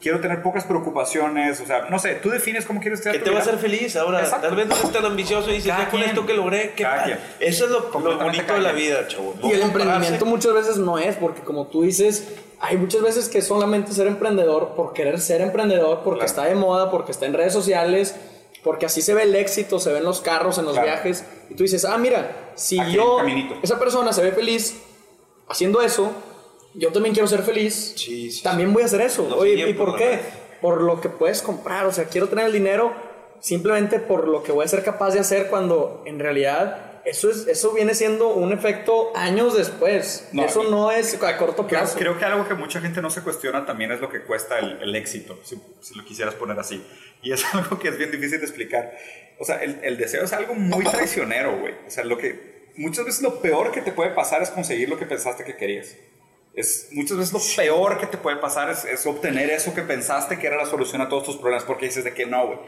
quiero 0.00 0.18
tener 0.20 0.40
pocas 0.40 0.64
preocupaciones, 0.64 1.60
o 1.60 1.66
sea, 1.66 1.88
no 1.90 1.98
sé, 1.98 2.14
tú 2.14 2.30
defines 2.30 2.64
cómo 2.64 2.80
quieres 2.80 3.00
que 3.00 3.04
sea 3.04 3.12
¿Qué 3.12 3.18
tu 3.18 3.24
te 3.26 3.30
va 3.32 3.36
a 3.36 3.40
vida. 3.42 3.50
hacer 3.52 3.60
feliz 3.60 3.96
ahora? 3.96 4.20
Exacto. 4.20 4.46
Tal 4.46 4.56
vez 4.56 4.66
no 4.68 4.76
eres 4.76 4.90
tan 4.90 5.04
ambicioso 5.04 5.50
y 5.50 5.56
dices, 5.56 5.70
Cada 5.72 5.84
ya 5.84 5.90
con 5.90 6.00
esto 6.02 6.24
que 6.24 6.32
logré, 6.32 6.72
¿qué 6.74 6.84
Cada 6.84 6.96
tal? 6.96 7.04
quien. 7.04 7.18
Eso 7.40 7.66
es 7.66 7.70
lo, 7.70 8.00
lo 8.00 8.18
bonito 8.18 8.54
de 8.54 8.60
la 8.62 8.72
vida, 8.72 9.06
chavo. 9.06 9.34
Y 9.42 9.50
el 9.52 9.60
No 9.60 9.66
emprendimiento 9.66 10.24
muchas 10.24 10.54
veces 10.54 10.78
no 10.78 10.98
es, 10.98 11.16
porque 11.16 11.42
como 11.42 11.66
tú 11.66 11.82
dices, 11.82 12.26
hay 12.60 12.76
muchas 12.76 13.02
veces 13.02 13.28
que 13.28 13.42
solamente 13.42 13.92
ser 13.92 14.06
emprendedor 14.06 14.74
por 14.76 14.92
querer 14.92 15.20
ser 15.20 15.40
emprendedor, 15.40 16.00
porque 16.04 16.20
Claro. 16.20 16.26
está 16.30 16.44
de 16.44 16.54
moda, 16.54 16.90
porque 16.90 17.12
está 17.12 17.26
en 17.26 17.32
redes 17.34 17.52
sociales, 17.52 18.14
porque 18.62 18.86
así 18.86 19.00
se 19.02 19.14
ve 19.14 19.22
el 19.22 19.34
éxito, 19.34 19.78
se 19.80 19.92
ven 19.92 20.04
los 20.04 20.20
carros 20.20 20.58
en 20.58 20.64
los 20.66 20.74
Claro. 20.74 20.86
viajes. 20.88 21.24
Y 21.48 21.54
tú 21.54 21.62
dices, 21.62 21.84
ah, 21.84 21.96
mira, 21.96 22.52
si 22.54 22.78
Aquí 22.78 22.92
yo, 22.92 23.18
esa 23.62 23.78
persona 23.78 24.12
se 24.12 24.22
ve 24.22 24.32
feliz 24.32 24.76
haciendo 25.48 25.80
eso, 25.80 26.10
yo 26.74 26.92
también 26.92 27.14
quiero 27.14 27.26
ser 27.26 27.42
feliz, 27.42 27.94
Sí, 27.96 28.30
sí, 28.30 28.42
también 28.42 28.72
voy 28.72 28.82
a 28.82 28.86
hacer 28.86 29.00
eso. 29.00 29.26
No 29.28 29.36
Oye, 29.36 29.68
¿y 29.68 29.72
por 29.74 29.96
qué? 29.96 30.20
Por 30.60 30.82
lo 30.82 31.00
que 31.00 31.08
puedes 31.08 31.40
comprar, 31.42 31.86
o 31.86 31.92
sea, 31.92 32.04
quiero 32.04 32.28
tener 32.28 32.44
el 32.46 32.52
dinero 32.52 32.92
simplemente 33.40 33.98
por 33.98 34.28
lo 34.28 34.42
que 34.42 34.52
voy 34.52 34.66
a 34.66 34.68
ser 34.68 34.84
capaz 34.84 35.12
de 35.12 35.20
hacer 35.20 35.48
cuando 35.48 36.02
en 36.04 36.18
realidad 36.18 36.89
eso, 37.04 37.30
es, 37.30 37.46
eso 37.46 37.72
viene 37.72 37.94
siendo 37.94 38.28
un 38.28 38.52
efecto 38.52 39.12
años 39.14 39.56
después. 39.56 40.28
No, 40.32 40.44
eso 40.44 40.64
no 40.64 40.90
es 40.90 41.20
a 41.22 41.36
corto 41.36 41.66
Creo, 41.66 41.80
plazo. 41.80 41.98
creo 41.98 42.18
que 42.18 42.24
algo 42.24 42.46
que 42.46 42.54
mucha 42.54 42.80
gente 42.80 43.00
no 43.02 43.10
se 43.10 43.22
cuestiona 43.22 43.64
también 43.66 43.92
es 43.92 44.00
lo 44.00 44.08
que 44.10 44.22
cuesta 44.22 44.58
el, 44.58 44.80
el 44.82 44.94
éxito, 44.96 45.38
si, 45.42 45.60
si 45.80 45.94
lo 45.94 46.04
quisieras 46.04 46.34
poner 46.34 46.58
así. 46.58 46.84
Y 47.22 47.32
es 47.32 47.44
algo 47.54 47.78
que 47.78 47.88
es 47.88 47.98
bien 47.98 48.10
difícil 48.10 48.38
de 48.38 48.46
explicar. 48.46 48.96
O 49.38 49.44
sea, 49.44 49.56
el, 49.62 49.80
el 49.82 49.96
deseo 49.96 50.24
es 50.24 50.32
algo 50.32 50.54
muy 50.54 50.84
traicionero, 50.84 51.58
güey. 51.58 51.74
O 51.86 51.90
sea, 51.90 52.04
lo 52.04 52.18
que 52.18 52.70
muchas 52.76 53.04
veces 53.04 53.22
lo 53.22 53.40
peor 53.40 53.72
que 53.72 53.80
te 53.82 53.92
puede 53.92 54.10
pasar 54.10 54.42
es 54.42 54.50
conseguir 54.50 54.88
lo 54.88 54.98
que 54.98 55.06
pensaste 55.06 55.44
que 55.44 55.56
querías. 55.56 55.96
Es 56.54 56.88
muchas 56.92 57.16
veces 57.16 57.32
lo 57.32 57.40
peor 57.56 57.98
que 57.98 58.06
te 58.06 58.16
puede 58.18 58.36
pasar 58.38 58.70
es, 58.70 58.84
es 58.84 59.06
obtener 59.06 59.48
eso 59.50 59.72
que 59.72 59.82
pensaste 59.82 60.38
que 60.38 60.48
era 60.48 60.56
la 60.56 60.66
solución 60.66 61.00
a 61.00 61.08
todos 61.08 61.22
tus 61.24 61.36
problemas 61.36 61.64
porque 61.64 61.86
dices 61.86 62.02
de 62.02 62.12
que 62.12 62.26
no, 62.26 62.44
güey, 62.46 62.58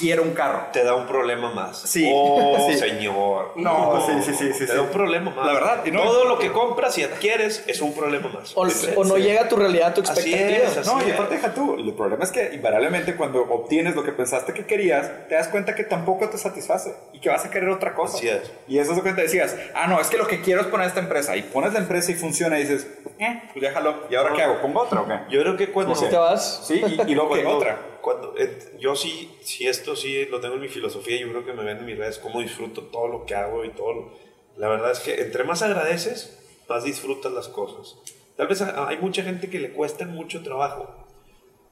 quiero 0.00 0.24
un 0.24 0.32
carro. 0.32 0.66
Te 0.72 0.82
da 0.82 0.96
un 0.96 1.06
problema 1.06 1.52
más. 1.54 1.80
Sí. 1.82 2.10
Oh, 2.12 2.56
Sí. 2.68 2.76
señor. 2.76 3.52
No, 3.56 4.04
sí, 4.06 4.12
sí, 4.24 4.34
sí, 4.34 4.52
sí, 4.52 4.58
Te 4.60 4.66
sí. 4.66 4.72
da 4.76 4.82
un 4.82 4.88
problema 4.90 5.30
más. 5.30 5.46
La 5.46 5.52
verdad, 5.52 5.86
y 5.86 5.92
no- 5.92 6.02
Todo 6.02 6.24
lo 6.24 6.38
que 6.40 6.50
compras 6.50 6.98
y 6.98 7.04
adquieres 7.04 7.62
es 7.68 7.80
un 7.80 7.94
problema 7.94 8.28
más. 8.28 8.56
O, 8.56 8.62
o 8.62 9.04
no 9.04 9.14
sí. 9.16 9.22
llega 9.22 9.42
a 9.42 9.48
tu 9.48 9.54
realidad, 9.56 9.90
a 9.90 9.94
tu 9.94 10.00
Así 10.02 10.34
expectativa. 10.34 10.68
es, 10.70 10.76
así 10.76 10.90
No, 10.90 11.06
y 11.08 11.10
aparte 11.12 11.36
deja 11.36 11.54
tú, 11.54 11.76
el 11.76 11.92
problema 11.94 12.24
es 12.24 12.32
que 12.32 12.50
invariablemente 12.54 13.14
cuando 13.14 13.42
obtienes 13.42 13.94
lo 13.94 14.02
que 14.02 14.10
pensaste 14.12 14.52
que 14.52 14.66
querías, 14.66 15.10
te 15.28 15.36
das 15.36 15.46
cuenta 15.48 15.76
que 15.76 15.84
tampoco 15.84 16.28
te 16.28 16.38
satisface 16.38 16.92
y 17.12 17.20
que 17.20 17.28
vas 17.30 17.44
a 17.44 17.50
querer 17.50 17.68
otra 17.70 17.94
cosa. 17.94 18.16
Así 18.18 18.28
es. 18.28 18.50
Y 18.66 18.78
eso 18.78 18.90
es 18.90 18.98
lo 18.98 19.04
que 19.04 19.12
te 19.12 19.22
decías, 19.22 19.54
ah, 19.74 19.86
no, 19.86 20.00
es 20.00 20.08
que 20.08 20.16
lo 20.18 20.26
que 20.26 20.40
quiero 20.40 20.60
es 20.62 20.66
poner 20.66 20.88
esta 20.88 21.00
empresa 21.00 21.36
y 21.36 21.42
pones 21.42 21.72
la 21.72 21.78
empresa 21.78 22.10
y 22.10 22.14
funciona 22.16 22.58
y 22.58 22.62
dices, 22.62 22.86
eh, 23.20 23.27
pues 23.52 23.60
déjalo, 23.62 24.06
¿y 24.10 24.14
ahora 24.14 24.32
qué 24.34 24.42
hago? 24.42 24.60
¿Pongo 24.60 24.80
otra 24.82 25.00
o 25.02 25.06
qué? 25.06 25.18
Yo 25.30 25.40
creo 25.42 25.56
que 25.56 25.70
cuando... 25.70 25.92
Así 25.92 26.06
te 26.08 26.16
vas. 26.16 26.64
Sí, 26.66 26.80
y, 26.86 27.10
y 27.10 27.14
luego 27.14 27.34
otra. 27.56 27.98
cuando 28.00 28.34
eh, 28.38 28.76
yo 28.78 28.94
sí, 28.96 29.36
sí, 29.42 29.66
esto 29.66 29.94
sí 29.96 30.26
lo 30.26 30.40
tengo 30.40 30.54
en 30.56 30.60
mi 30.62 30.68
filosofía, 30.68 31.18
yo 31.20 31.28
creo 31.30 31.44
que 31.44 31.52
me 31.52 31.64
ven 31.64 31.78
en 31.78 31.86
mis 31.86 31.96
redes, 31.98 32.18
cómo 32.18 32.40
disfruto 32.40 32.82
todo 32.84 33.08
lo 33.08 33.24
que 33.26 33.34
hago 33.34 33.64
y 33.64 33.70
todo. 33.70 33.92
lo- 33.92 34.12
la 34.56 34.68
verdad 34.68 34.90
es 34.90 34.98
que 35.00 35.20
entre 35.22 35.44
más 35.44 35.62
agradeces, 35.62 36.36
más 36.68 36.82
disfrutas 36.84 37.30
las 37.32 37.48
cosas. 37.48 37.96
Tal 38.36 38.46
vez 38.48 38.60
a- 38.62 38.88
hay 38.88 38.98
mucha 38.98 39.22
gente 39.22 39.48
que 39.50 39.58
le 39.60 39.70
cuesta 39.72 40.04
mucho 40.06 40.42
trabajo, 40.42 41.06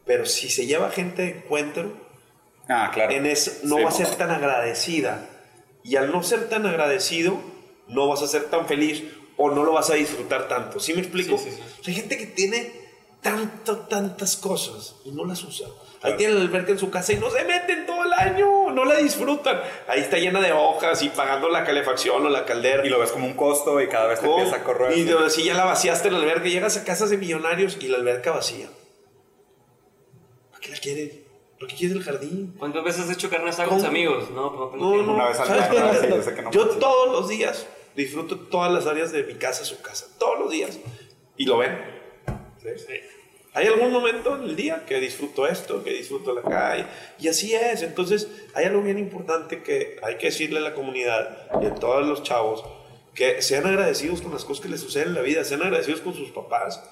pero 0.04 0.24
si 0.26 0.48
se 0.48 0.66
lleva 0.66 0.90
gente 0.90 1.22
de 1.22 1.28
encuentro, 1.38 1.92
Ah, 2.68 2.90
claro. 2.92 3.12
en 3.12 3.26
eso 3.26 3.52
no 3.64 3.76
Sí. 3.76 3.82
va 3.82 3.88
a 3.88 3.92
ser 3.92 4.08
tan 4.16 4.30
agradecida. 4.30 5.28
Y 5.82 5.96
al 5.96 6.10
no 6.10 6.22
ser 6.24 6.48
tan 6.48 6.66
agradecido, 6.66 7.38
no 7.88 8.08
vas 8.08 8.22
a 8.22 8.26
ser 8.26 8.44
tan 8.44 8.66
feliz 8.66 9.04
o 9.36 9.50
no 9.50 9.64
lo 9.64 9.72
vas 9.72 9.90
a 9.90 9.94
disfrutar 9.94 10.48
tanto. 10.48 10.80
¿Sí 10.80 10.92
me 10.94 11.00
explico? 11.00 11.36
Sí, 11.38 11.50
sí, 11.50 11.56
sí. 11.56 11.62
O 11.80 11.84
sea, 11.84 11.92
hay 11.94 12.00
gente 12.00 12.16
que 12.18 12.26
tiene 12.26 12.72
tanto, 13.22 13.78
tantas 13.80 14.36
cosas 14.36 14.96
y 15.04 15.10
no 15.10 15.24
las 15.24 15.42
usa. 15.44 15.68
Ahí 16.02 16.14
tiene 16.16 16.34
la 16.34 16.42
alberca 16.42 16.70
en 16.72 16.78
su 16.78 16.88
casa 16.90 17.12
y 17.14 17.16
no 17.16 17.30
se 17.30 17.42
meten 17.44 17.84
todo 17.86 18.04
el 18.04 18.12
año, 18.12 18.70
no 18.70 18.84
la 18.84 18.96
disfrutan. 18.96 19.60
Ahí 19.88 20.00
está 20.00 20.18
llena 20.18 20.40
de 20.40 20.52
hojas 20.52 21.02
y 21.02 21.08
pagando 21.08 21.48
la 21.48 21.64
calefacción 21.64 22.24
o 22.24 22.28
la 22.28 22.44
caldera. 22.44 22.86
Y 22.86 22.90
lo 22.90 23.00
ves 23.00 23.10
como 23.10 23.26
un 23.26 23.34
costo 23.34 23.80
y 23.80 23.88
cada 23.88 24.06
vez 24.06 24.20
te 24.20 24.26
¿Cómo? 24.26 24.38
empieza 24.38 24.60
a 24.60 24.64
correr. 24.64 24.96
Y 24.96 25.02
de- 25.04 25.30
si 25.30 25.42
ya 25.44 25.54
la 25.54 25.64
vaciaste 25.64 26.10
la 26.10 26.18
alberca, 26.18 26.48
llegas 26.48 26.76
a 26.76 26.84
casas 26.84 27.10
de 27.10 27.16
millonarios 27.16 27.76
y 27.80 27.88
la 27.88 27.96
alberca 27.96 28.30
vacía. 28.30 28.68
¿Para 30.50 30.60
qué 30.60 30.70
la 30.72 30.78
quieres? 30.78 31.12
¿Para 31.58 31.68
qué 31.70 31.76
quieres 31.76 31.96
el 31.96 32.02
jardín? 32.04 32.54
¿Cuántas 32.58 32.84
veces 32.84 33.02
has 33.04 33.10
hecho 33.10 33.30
carne 33.30 33.50
asada 33.50 33.68
con 33.68 33.78
tus 33.78 33.86
amigos? 33.86 34.30
No, 34.30 34.70
pues 34.70 34.80
no 34.80 34.96
No, 34.96 35.02
no, 35.02 35.14
Una 35.14 35.28
vez 35.28 35.40
al 35.40 35.46
¿sabes 35.48 35.62
año, 36.02 36.16
yo 36.16 36.22
sé 36.22 36.34
que 36.34 36.42
no 36.42 36.50
Yo 36.52 36.60
funciona. 36.62 36.80
todos 36.86 37.12
los 37.12 37.28
días 37.28 37.66
disfruto 37.96 38.38
todas 38.38 38.72
las 38.72 38.86
áreas 38.86 39.10
de 39.10 39.24
mi 39.24 39.34
casa, 39.34 39.64
su 39.64 39.80
casa, 39.80 40.06
todos 40.18 40.38
los 40.38 40.50
días. 40.50 40.78
Y 41.36 41.46
lo 41.46 41.58
ven. 41.58 41.76
Sí. 42.62 42.94
Hay 43.54 43.66
algún 43.66 43.90
momento 43.90 44.36
en 44.36 44.42
el 44.42 44.54
día 44.54 44.84
que 44.86 45.00
disfruto 45.00 45.46
esto, 45.46 45.82
que 45.82 45.90
disfruto 45.90 46.34
la 46.34 46.42
calle. 46.42 46.84
Y 47.18 47.28
así 47.28 47.54
es. 47.54 47.82
Entonces, 47.82 48.28
hay 48.54 48.66
algo 48.66 48.82
bien 48.82 48.98
importante 48.98 49.62
que 49.62 49.98
hay 50.02 50.18
que 50.18 50.26
decirle 50.26 50.58
a 50.58 50.62
la 50.62 50.74
comunidad 50.74 51.48
y 51.62 51.66
a 51.66 51.74
todos 51.74 52.06
los 52.06 52.22
chavos 52.22 52.64
que 53.14 53.40
sean 53.40 53.66
agradecidos 53.66 54.20
con 54.20 54.32
las 54.32 54.44
cosas 54.44 54.62
que 54.62 54.68
les 54.68 54.80
suceden 54.80 55.08
en 55.08 55.14
la 55.14 55.22
vida, 55.22 55.42
sean 55.42 55.62
agradecidos 55.62 56.02
con 56.02 56.12
sus 56.12 56.30
papás 56.32 56.82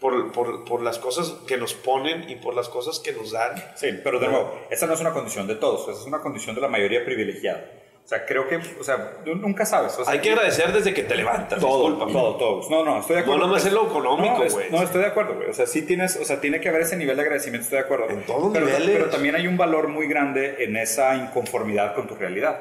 por, 0.00 0.32
por, 0.32 0.64
por 0.64 0.82
las 0.82 0.98
cosas 0.98 1.32
que 1.46 1.56
nos 1.56 1.74
ponen 1.74 2.28
y 2.28 2.36
por 2.36 2.54
las 2.54 2.68
cosas 2.68 2.98
que 2.98 3.12
nos 3.12 3.30
dan. 3.30 3.54
Sí, 3.76 3.88
pero 4.02 4.18
de 4.18 4.26
nuevo, 4.26 4.58
esa 4.70 4.86
no 4.86 4.94
es 4.94 5.00
una 5.00 5.12
condición 5.12 5.46
de 5.46 5.54
todos, 5.54 5.88
esa 5.88 6.00
es 6.00 6.06
una 6.06 6.20
condición 6.20 6.56
de 6.56 6.62
la 6.62 6.68
mayoría 6.68 7.04
privilegiada. 7.04 7.70
O 8.10 8.12
sea, 8.12 8.26
creo 8.26 8.48
que, 8.48 8.56
o 8.56 8.82
sea, 8.82 9.12
tú 9.24 9.36
nunca 9.36 9.64
sabes. 9.64 9.96
o 9.96 10.04
sea, 10.04 10.12
Hay 10.12 10.18
que 10.18 10.30
agradecer 10.32 10.72
desde 10.72 10.92
que 10.92 11.04
te 11.04 11.14
levantas. 11.14 11.60
todo, 11.60 11.82
discúlpame. 11.90 12.12
todo, 12.12 12.34
todo. 12.34 12.68
No, 12.68 12.84
no, 12.84 12.98
estoy 12.98 13.14
de 13.14 13.22
acuerdo. 13.22 13.38
No, 13.42 13.46
nomás 13.46 13.64
es 13.64 13.72
lo 13.72 13.86
económico, 13.86 14.38
No, 14.38 14.42
es- 14.42 14.52
güey. 14.52 14.68
No, 14.68 14.82
estoy 14.82 15.02
de 15.02 15.06
acuerdo, 15.06 15.34
güey. 15.36 15.48
O 15.48 15.54
sea, 15.54 15.64
sí 15.68 15.82
tienes, 15.82 16.16
o 16.16 16.24
sea, 16.24 16.40
tiene 16.40 16.60
que 16.60 16.68
haber 16.70 16.80
ese 16.82 16.96
nivel 16.96 17.14
de 17.14 17.22
agradecimiento, 17.22 17.62
estoy 17.66 17.78
de 17.78 17.84
acuerdo. 17.84 18.10
En 18.10 18.26
todos 18.26 18.52
pero, 18.52 18.66
niveles. 18.66 18.90
Pero 18.96 19.10
también 19.10 19.36
hay 19.36 19.46
un 19.46 19.56
valor 19.56 19.86
muy 19.86 20.08
grande 20.08 20.56
en 20.64 20.76
esa 20.76 21.14
inconformidad 21.14 21.94
con 21.94 22.08
tu 22.08 22.16
realidad. 22.16 22.58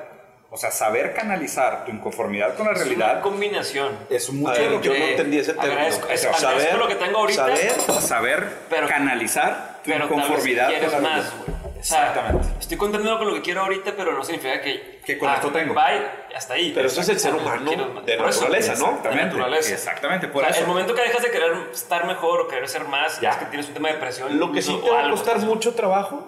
O 0.51 0.57
sea, 0.57 0.69
saber 0.69 1.15
canalizar 1.15 1.83
tu 1.83 1.89
inconformidad 1.93 2.53
con 2.55 2.67
la 2.67 2.73
Es 2.73 2.77
una 2.81 2.85
realidad 2.85 3.21
combinación. 3.23 3.91
es 4.07 4.31
mucho 4.31 4.51
ver, 4.53 4.69
lo 4.71 4.81
que 4.81 4.87
yo 4.87 4.93
no 4.99 5.03
entendí 5.03 5.39
ese 5.39 5.53
término. 5.53 5.73
Agradezco, 5.73 6.09
es- 6.09 6.25
Eso, 6.25 6.29
agradezco 6.47 6.77
lo 6.77 6.87
que 6.87 6.95
tengo 6.95 7.17
ahorita, 7.17 7.45
saber 7.55 7.71
saber 8.01 8.47
Pero- 8.69 8.87
canalizar 8.87 9.79
tu 9.83 9.89
pero 9.91 10.07
tal 10.07 10.09
vez 10.09 10.17
inconformidad 10.25 10.67
quieres 10.69 10.91
con 10.91 11.01
la 11.03 11.09
más, 11.09 11.33
realidad. 11.33 11.58
Güey. 11.79 11.81
O 11.81 11.83
sea, 11.83 12.07
Exactamente. 12.09 12.47
Estoy 12.59 12.77
contento 12.77 13.17
con 13.17 13.27
lo 13.27 13.33
que 13.35 13.41
quiero 13.41 13.61
ahorita, 13.61 13.93
pero 13.95 14.13
no 14.13 14.23
significa 14.23 14.61
que... 14.61 14.99
Que 15.05 15.17
con 15.17 15.29
esto 15.33 15.49
tengo. 15.51 15.73
Bye, 15.73 16.35
hasta 16.35 16.53
ahí. 16.53 16.71
Pero 16.75 16.87
eso 16.87 17.01
es 17.01 17.09
el 17.09 17.19
ser 17.19 17.33
humano 17.33 17.71
de 18.05 18.17
Por 18.17 18.29
eso, 18.29 18.41
naturaleza, 18.41 18.73
¿no? 18.75 18.85
Exactamente, 18.89 19.25
naturaleza. 19.25 19.73
exactamente, 19.73 20.27
por 20.27 20.43
O 20.43 20.45
sea, 20.45 20.49
eso. 20.55 20.61
el 20.61 20.67
momento 20.67 20.93
que 20.93 21.01
dejas 21.01 21.21
de 21.23 21.31
querer 21.31 21.51
estar 21.73 22.05
mejor 22.05 22.41
o 22.41 22.47
querer 22.47 22.67
ser 22.69 22.83
más, 22.85 23.19
Ya. 23.21 23.31
es 23.31 23.37
que 23.37 23.45
tienes 23.45 23.67
un 23.67 23.73
tema 23.73 23.87
de 23.89 23.95
depresión. 23.95 24.37
Lo 24.39 24.51
que 24.51 24.61
sí 24.61 24.79
te 24.83 24.89
va 24.89 25.07
a 25.07 25.09
costar 25.09 25.39
mucho 25.39 25.73
trabajo 25.73 26.27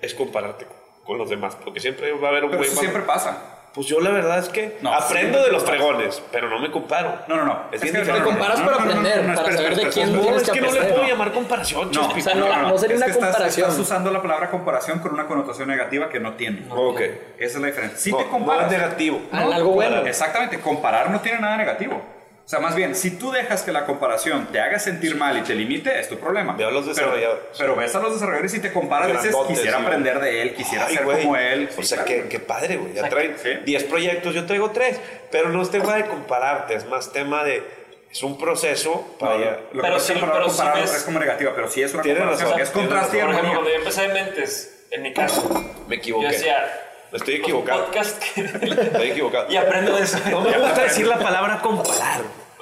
es 0.00 0.14
compararte 0.14 0.66
con, 0.66 0.76
con 1.04 1.18
los 1.18 1.30
demás, 1.30 1.56
porque 1.64 1.80
siempre 1.80 2.12
va 2.12 2.28
a 2.28 2.30
haber 2.30 2.44
un 2.44 2.50
Pero 2.50 2.58
güey 2.58 2.68
eso 2.70 2.76
más- 2.76 2.80
siempre 2.80 3.02
pasa. 3.02 3.57
Pues 3.74 3.86
yo 3.86 4.00
la 4.00 4.10
verdad 4.10 4.38
es 4.38 4.48
que 4.48 4.78
No, 4.80 4.92
aprendo 4.92 5.38
sí. 5.38 5.44
de 5.44 5.52
los 5.52 5.62
fregones, 5.64 6.22
pero 6.32 6.48
no 6.48 6.58
me 6.58 6.70
comparo. 6.70 7.20
No, 7.28 7.36
no, 7.36 7.44
no. 7.44 7.60
Es 7.70 7.80
que 7.80 7.90
bien 7.92 8.00
no, 8.00 8.06
Te 8.06 8.12
no, 8.12 8.18
no, 8.18 8.24
comparas 8.24 8.58
no, 8.58 8.64
para 8.66 8.78
no, 8.78 8.84
no, 8.84 8.86
no, 8.94 8.98
aprender, 9.00 9.24
no, 9.24 9.34
para 9.34 9.48
espera, 9.50 9.56
saber 9.70 9.76
de 9.84 9.88
quién 9.92 10.12
No, 10.16 10.36
es 10.36 10.42
que 10.42 10.52
que 10.52 10.60
no 10.60 10.72
le 10.72 10.80
puedo 10.84 11.04
llamar 11.04 11.32
comparación, 11.32 11.90
No, 11.92 12.08
o 12.08 12.20
sea, 12.20 12.34
no- 12.34 12.62
no 12.68 12.78
sería 12.78 12.96
es 12.96 13.02
una 13.02 13.06
que 13.06 13.12
estás- 13.12 13.26
comparación. 13.28 13.68
Estás, 13.70 13.78
usando 13.80 14.10
la 14.10 14.22
palabra 14.22 14.50
comparación 14.50 14.98
con 14.98 15.12
una 15.14 15.26
connotación 15.26 15.68
negativa 15.68 16.08
que 16.08 16.18
no 16.18 16.32
tiene. 16.34 16.66
Ok. 16.70 17.00
Esa 17.38 17.56
es 17.56 17.60
la 17.60 17.66
diferencia. 17.68 17.98
Si 17.98 18.10
No, 18.10 18.18
te 18.18 18.24
no 18.24 18.30
comparas. 18.30 18.72
es 18.72 18.78
negativo. 18.78 19.20
Ah, 19.30 19.46
algo 19.54 19.70
bueno. 19.72 19.98
Exactamente, 20.06 20.58
comparar 20.60 21.10
no 21.10 21.20
tiene 21.20 21.38
nada 21.40 21.56
negativo. 21.56 22.02
O 22.48 22.50
sea, 22.50 22.60
más 22.60 22.74
bien, 22.74 22.94
si 22.94 23.10
tú 23.10 23.30
dejas 23.30 23.60
que 23.62 23.72
la 23.72 23.84
comparación 23.84 24.46
te 24.50 24.58
haga 24.58 24.78
sentir 24.78 25.16
mal 25.16 25.36
y 25.36 25.42
te 25.42 25.54
limite, 25.54 26.00
es 26.00 26.08
tu 26.08 26.18
problema. 26.18 26.54
Ve 26.56 26.64
a 26.64 26.70
los 26.70 26.80
Pero- 26.86 26.94
desarrolladores. 26.94 27.44
Pero, 27.58 27.76
ves 27.76 27.94
a 27.94 27.98
los 28.00 28.14
desarrolladores 28.14 28.54
y 28.54 28.60
te 28.60 28.72
comparas, 28.72 29.12
dices, 29.22 29.36
quisiera 29.46 29.76
sí, 29.78 29.84
aprender 29.84 30.18
de 30.18 30.40
él, 30.40 30.54
quisiera 30.54 30.86
Ay, 30.88 30.96
ser 30.96 31.04
como 31.04 31.36
él. 31.36 31.68
O 31.76 31.82
Sí, 31.82 31.88
sea, 31.88 32.04
claro. 32.04 32.22
qué, 32.22 32.28
qué 32.30 32.38
padre, 32.40 32.76
güey. 32.78 32.94
Ya 32.94 33.06
traen 33.10 33.36
sí. 33.42 33.50
10 33.66 33.84
proyectos, 33.84 34.34
yo 34.34 34.46
traigo 34.46 34.70
3. 34.70 34.98
Pero 35.30 35.50
no 35.50 35.60
es 35.60 35.70
tema 35.70 35.94
de 35.96 36.06
compararte, 36.06 36.72
es 36.72 36.86
más 36.86 37.12
tema 37.12 37.44
de. 37.44 37.62
Es 38.10 38.22
un 38.22 38.38
proceso 38.38 39.14
para 39.20 39.34
No, 39.34 39.40
lo 39.44 39.44
que 39.50 39.80
Pero 39.82 39.96
es 39.98 40.02
que 40.04 40.14
sí, 40.14 40.18
palabra 40.18 40.44
pero 40.46 40.50
sí 40.50 40.80
ves- 40.80 40.94
es 40.96 41.02
como 41.02 41.18
negativa, 41.20 41.52
pero 41.54 41.68
sí 41.68 41.82
es 41.82 41.92
una 41.92 42.02
comparación, 42.02 42.48
razón, 42.48 42.60
es 42.62 42.70
contraste 42.70 43.18
y 43.18 43.20
Por 43.20 43.30
ejemplo, 43.30 43.52
cuando 43.52 43.68
yo 43.70 43.76
empecé 43.76 44.00
de 44.00 44.08
Mentes, 44.08 44.86
en 44.90 45.02
mi 45.02 45.12
caso, 45.12 45.46
Me 45.86 45.96
yo 45.96 46.00
equivoqué. 46.00 46.28
decía... 46.28 46.84
Me 47.10 47.16
estoy 47.16 47.36
pues, 47.36 47.42
equivocado. 47.48 47.84
podcast 47.86 48.22
que- 48.22 48.40
Estoy 48.44 49.10
equivocado. 49.10 49.46
y 49.50 49.56
aprendo 49.56 49.96
de 49.96 50.04
eso. 50.04 50.18
No 50.30 50.40
me 50.42 50.58
gusta 50.58 50.82
decir 50.82 51.06
la 51.06 51.18
palabra 51.18 51.58
comparar. 51.60 52.20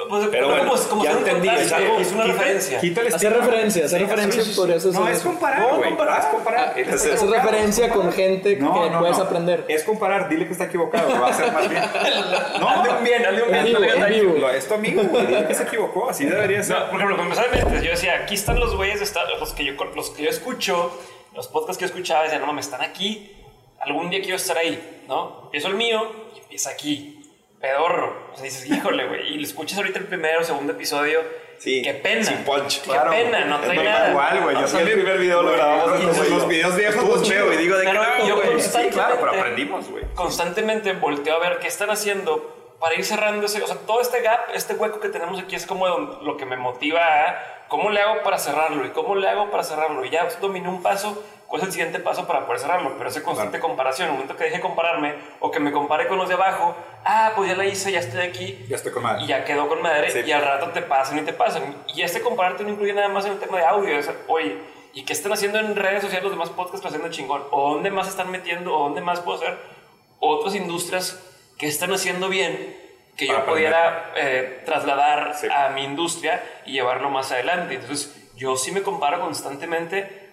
Pues, 0.08 0.28
Pero 0.30 0.48
bueno, 0.48 0.68
como, 0.70 0.82
como 0.88 1.04
ya 1.04 1.10
ser 1.12 1.18
entendí, 1.20 1.48
es 1.48 1.72
algo- 1.72 1.98
es 1.98 2.12
una 2.12 2.24
quita- 2.24 2.34
referencia. 2.36 2.80
Quita 2.80 3.00
el 3.00 3.14
Hacer 3.14 3.32
referencia, 3.32 3.84
hacer 3.86 4.00
referencia 4.02 4.42
podría 4.54 4.78
ser 4.78 4.92
No, 4.92 5.08
es 5.08 5.16
eso. 5.18 5.28
comparar, 5.28 5.58
No, 5.60 5.80
comparar. 5.82 6.20
Es 6.20 6.26
comparar. 6.26 6.78
Equivocado. 6.78 7.32
referencia 7.32 7.88
con 7.88 8.12
gente 8.12 8.56
No, 8.56 8.74
que 8.74 8.90
no, 8.90 8.98
puedes 9.00 9.16
no. 9.18 9.24
aprender. 9.24 9.64
Es 9.68 9.82
comparar, 9.84 10.28
dile 10.28 10.46
que 10.46 10.52
está 10.52 10.64
equivocado, 10.64 11.08
va 11.20 11.28
a 11.28 11.30
hacer 11.30 11.50
más 11.50 11.68
bien. 11.68 11.82
No, 12.60 12.68
Hazle 12.68 12.92
un 12.94 13.04
bien, 13.04 13.26
hazle 13.26 13.42
un 13.42 13.48
bien. 13.50 13.58
En 13.60 13.64
vivo, 13.64 13.84
en 13.84 14.06
vivo. 14.12 14.34
Lo- 14.38 14.50
Es 14.50 14.68
tu 14.68 14.74
amigo, 14.74 15.02
güey, 15.02 15.26
dile 15.26 15.46
que 15.48 15.54
se 15.54 15.62
equivocó, 15.62 16.10
así 16.10 16.24
debería 16.26 16.62
ser. 16.62 16.76
No, 16.78 16.86
por 16.90 16.94
ejemplo, 16.96 17.16
cuando 17.16 17.34
empecé 17.34 17.56
de 17.56 17.64
Mentes, 17.64 17.82
yo 17.84 17.90
decía, 17.90 18.20
aquí 18.22 18.34
están 18.34 18.60
los 18.60 18.76
güeyes, 18.76 19.00
de 19.00 19.06
los 19.40 19.52
que, 19.54 19.64
yo, 19.64 19.72
los 19.94 20.10
que 20.10 20.22
yo 20.24 20.28
escucho, 20.30 20.92
los 21.34 21.48
podcasts 21.48 21.78
que 21.78 21.82
yo 21.82 21.86
escuchaba, 21.86 22.22
decía, 22.24 22.38
no 22.38 22.46
mames, 22.46 22.66
están 22.66 22.82
aquí, 22.82 23.32
algún 23.80 24.10
día 24.10 24.20
quiero 24.20 24.36
estar 24.36 24.56
ahí, 24.58 25.04
¿no? 25.08 25.40
Empiezo 25.44 25.68
el 25.68 25.74
mío 25.74 26.02
y 26.34 26.38
empieza 26.38 26.70
aquí, 26.70 27.15
pedorro. 27.66 28.16
O 28.32 28.34
sea, 28.36 28.44
dices, 28.44 28.66
híjole, 28.66 29.06
güey, 29.06 29.34
y 29.34 29.38
lo 29.38 29.42
escuchas 29.44 29.78
ahorita 29.78 29.98
el 29.98 30.06
primero 30.06 30.40
o 30.40 30.44
segundo 30.44 30.72
episodio, 30.72 31.20
Sí, 31.58 31.80
qué 31.82 31.94
pena. 31.94 32.22
sin 32.22 32.38
punch. 32.44 32.82
Qué 32.82 32.92
pena, 33.10 33.44
no 33.46 33.58
trae 33.60 33.82
nada. 33.82 34.10
Igual, 34.10 34.40
güey, 34.42 34.56
yo 34.56 34.64
Así 34.64 34.76
el 34.76 34.82
también. 34.82 34.98
primer 35.00 35.18
video 35.18 35.42
lo 35.42 35.52
grabamos 35.52 36.00
Y 36.00 36.30
los 36.30 36.48
videos 36.48 36.76
viejos 36.76 37.08
los 37.08 37.28
veo 37.28 37.52
y 37.52 37.56
digo 37.56 37.76
de 37.78 37.84
que 37.84 37.90
Pero 37.90 38.02
no, 38.04 38.28
yo 38.28 38.34
güey. 38.36 38.46
Sí, 38.48 38.52
constantemente- 38.54 38.94
claro, 38.94 39.16
pero 39.20 39.32
aprendimos, 39.32 39.88
güey. 39.90 40.04
Constantemente 40.14 40.92
volteo 40.92 41.34
a 41.36 41.38
ver 41.38 41.58
qué 41.58 41.68
están 41.68 41.90
haciendo 41.90 42.74
para 42.78 42.94
ir 42.94 43.04
cerrando 43.06 43.46
ese, 43.46 43.62
o 43.62 43.66
sea, 43.66 43.76
todo 43.86 44.02
este 44.02 44.20
gap, 44.20 44.50
este 44.54 44.74
hueco 44.74 45.00
que 45.00 45.08
tenemos 45.08 45.40
aquí 45.40 45.56
es 45.56 45.64
como 45.66 45.88
lo 45.88 46.36
que 46.36 46.44
me 46.44 46.56
motiva 46.58 47.00
a 47.00 47.64
cómo 47.68 47.88
le 47.90 48.00
hago 48.02 48.22
para 48.22 48.36
cerrarlo 48.38 48.84
y 48.84 48.90
cómo 48.90 49.14
le 49.14 49.26
hago 49.28 49.50
para 49.50 49.62
cerrarlo. 49.64 50.04
Y 50.04 50.10
ya 50.10 50.28
dominé 50.42 50.68
un 50.68 50.82
paso, 50.82 51.24
¿cuál 51.48 51.62
es 51.62 51.66
el 51.68 51.72
siguiente 51.72 51.98
paso 52.00 52.26
para 52.26 52.44
poder 52.46 52.60
cerrarlo? 52.60 52.94
Pero 52.98 53.08
esa 53.10 53.22
constante 53.22 53.58
comparación, 53.60 54.06
en 54.08 54.12
el 54.14 54.18
momento 54.18 54.36
que 54.36 54.44
deje 54.44 54.56
de 54.56 54.62
compararme 54.62 55.14
o 55.40 55.50
que 55.50 55.60
me 55.60 55.72
compare 55.72 56.06
con 56.08 56.18
los 56.18 56.28
de 56.28 56.34
abajo, 56.34 56.76
ah, 57.04 57.32
pues 57.36 57.48
ya 57.50 57.56
la 57.56 57.64
hice, 57.64 57.92
ya 57.92 58.00
estoy 58.00 58.20
aquí. 58.26 58.64
Ya 58.68 58.76
estoy 58.76 58.92
con 58.92 59.02
madre. 59.02 59.24
Y 59.24 59.26
ya 59.28 59.44
quedó 59.44 59.68
con 59.68 59.80
madre 59.82 60.10
Sí. 60.10 60.20
y 60.26 60.32
al 60.32 60.42
rato 60.42 60.70
te 60.70 60.82
pasan 60.82 61.18
y 61.18 61.22
te 61.22 61.32
pasan. 61.32 61.76
Y 61.94 62.02
este 62.02 62.20
compararte 62.20 62.62
no 62.64 62.70
incluye 62.70 62.92
nada 62.92 63.08
más 63.08 63.24
en 63.26 63.32
el 63.32 63.38
tema 63.38 63.58
de 63.58 63.64
audio. 63.64 63.98
Es, 63.98 64.10
oye, 64.28 64.56
¿y 64.94 65.04
qué 65.04 65.12
están 65.12 65.32
haciendo 65.32 65.58
en 65.58 65.76
redes 65.76 66.02
sociales 66.02 66.22
los 66.24 66.32
demás 66.32 66.50
podcasts 66.50 66.80
que 66.82 66.88
haciendo 66.88 67.08
chingón? 67.10 67.42
¿O 67.50 67.74
dónde 67.74 67.90
más 67.90 68.08
están 68.08 68.30
metiendo? 68.30 68.74
¿O 68.76 68.84
dónde 68.84 69.00
más 69.00 69.20
puedo 69.20 69.38
hacer 69.38 69.56
otras 70.18 70.54
industrias 70.54 71.20
que 71.58 71.66
están 71.68 71.92
haciendo 71.92 72.28
bien 72.28 72.76
que 73.16 73.26
Para 73.28 73.38
yo 73.38 73.42
aprender. 73.44 73.72
pudiera 73.72 74.12
eh, 74.16 74.62
trasladar 74.66 75.34
Sí. 75.36 75.46
a 75.50 75.70
mi 75.70 75.84
industria 75.84 76.42
y 76.66 76.72
llevarlo 76.72 77.08
más 77.10 77.32
adelante? 77.32 77.74
Entonces, 77.74 78.14
yo 78.36 78.56
sí 78.56 78.72
me 78.72 78.82
comparo 78.82 79.20
constantemente. 79.20 80.25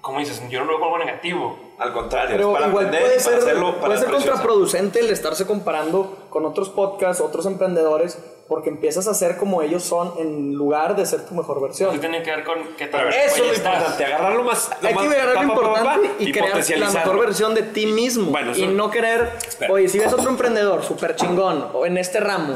Como 0.00 0.20
dices, 0.20 0.42
yo 0.48 0.60
no 0.60 0.66
lo 0.66 0.70
veo 0.72 0.80
como 0.80 0.94
algo 0.96 1.06
negativo. 1.06 1.58
Al 1.78 1.92
contrario, 1.92 2.36
Pero 2.36 2.50
es 2.50 2.54
para 2.54 2.68
igual 2.68 2.86
aprender 2.86 3.02
puede 3.02 3.14
y 3.20 3.24
para 3.24 3.30
ser, 3.36 3.38
hacerlo, 3.38 3.74
para 3.74 3.86
puede 3.86 3.98
ser 3.98 4.10
contraproducente 4.10 5.00
el 5.00 5.10
estarse 5.10 5.46
comparando 5.46 6.26
con 6.30 6.44
otros 6.44 6.70
podcasts, 6.70 7.22
otros 7.22 7.46
emprendedores, 7.46 8.18
porque 8.48 8.70
empiezas 8.70 9.06
a 9.06 9.14
ser 9.14 9.36
como 9.36 9.62
ellos 9.62 9.82
son 9.84 10.14
en 10.18 10.54
lugar 10.54 10.96
de 10.96 11.04
ser 11.04 11.26
tu 11.26 11.34
mejor 11.34 11.60
versión. 11.60 11.90
Eso 11.90 12.00
tiene 12.00 12.22
que 12.22 12.30
ver 12.30 12.44
con 12.44 12.62
que 12.76 12.84
Eso 12.84 12.96
es 12.96 13.38
lo 13.38 13.54
importante, 13.54 14.04
agarrar 14.04 14.32
lo 14.32 14.42
más. 14.42 14.70
Hay 14.82 14.94
que 14.94 15.06
agarrar 15.06 15.34
lo 15.36 15.42
importante 15.42 16.10
y, 16.18 16.32
crear 16.32 16.78
la 16.78 16.90
mejor 16.90 17.20
versión 17.20 17.54
de 17.54 17.62
ti 17.62 17.86
mismo. 17.86 18.30
Bueno, 18.30 18.52
y 18.56 18.62
eso- 18.62 18.72
no 18.72 18.90
querer, 18.90 19.30
oye, 19.68 19.88
si 19.88 19.98
ves 19.98 20.12
otro 20.12 20.30
emprendedor 20.30 20.82
súper 20.82 21.14
chingón 21.14 21.68
o 21.74 21.84
en 21.86 21.98
este 21.98 22.20
ramo, 22.20 22.54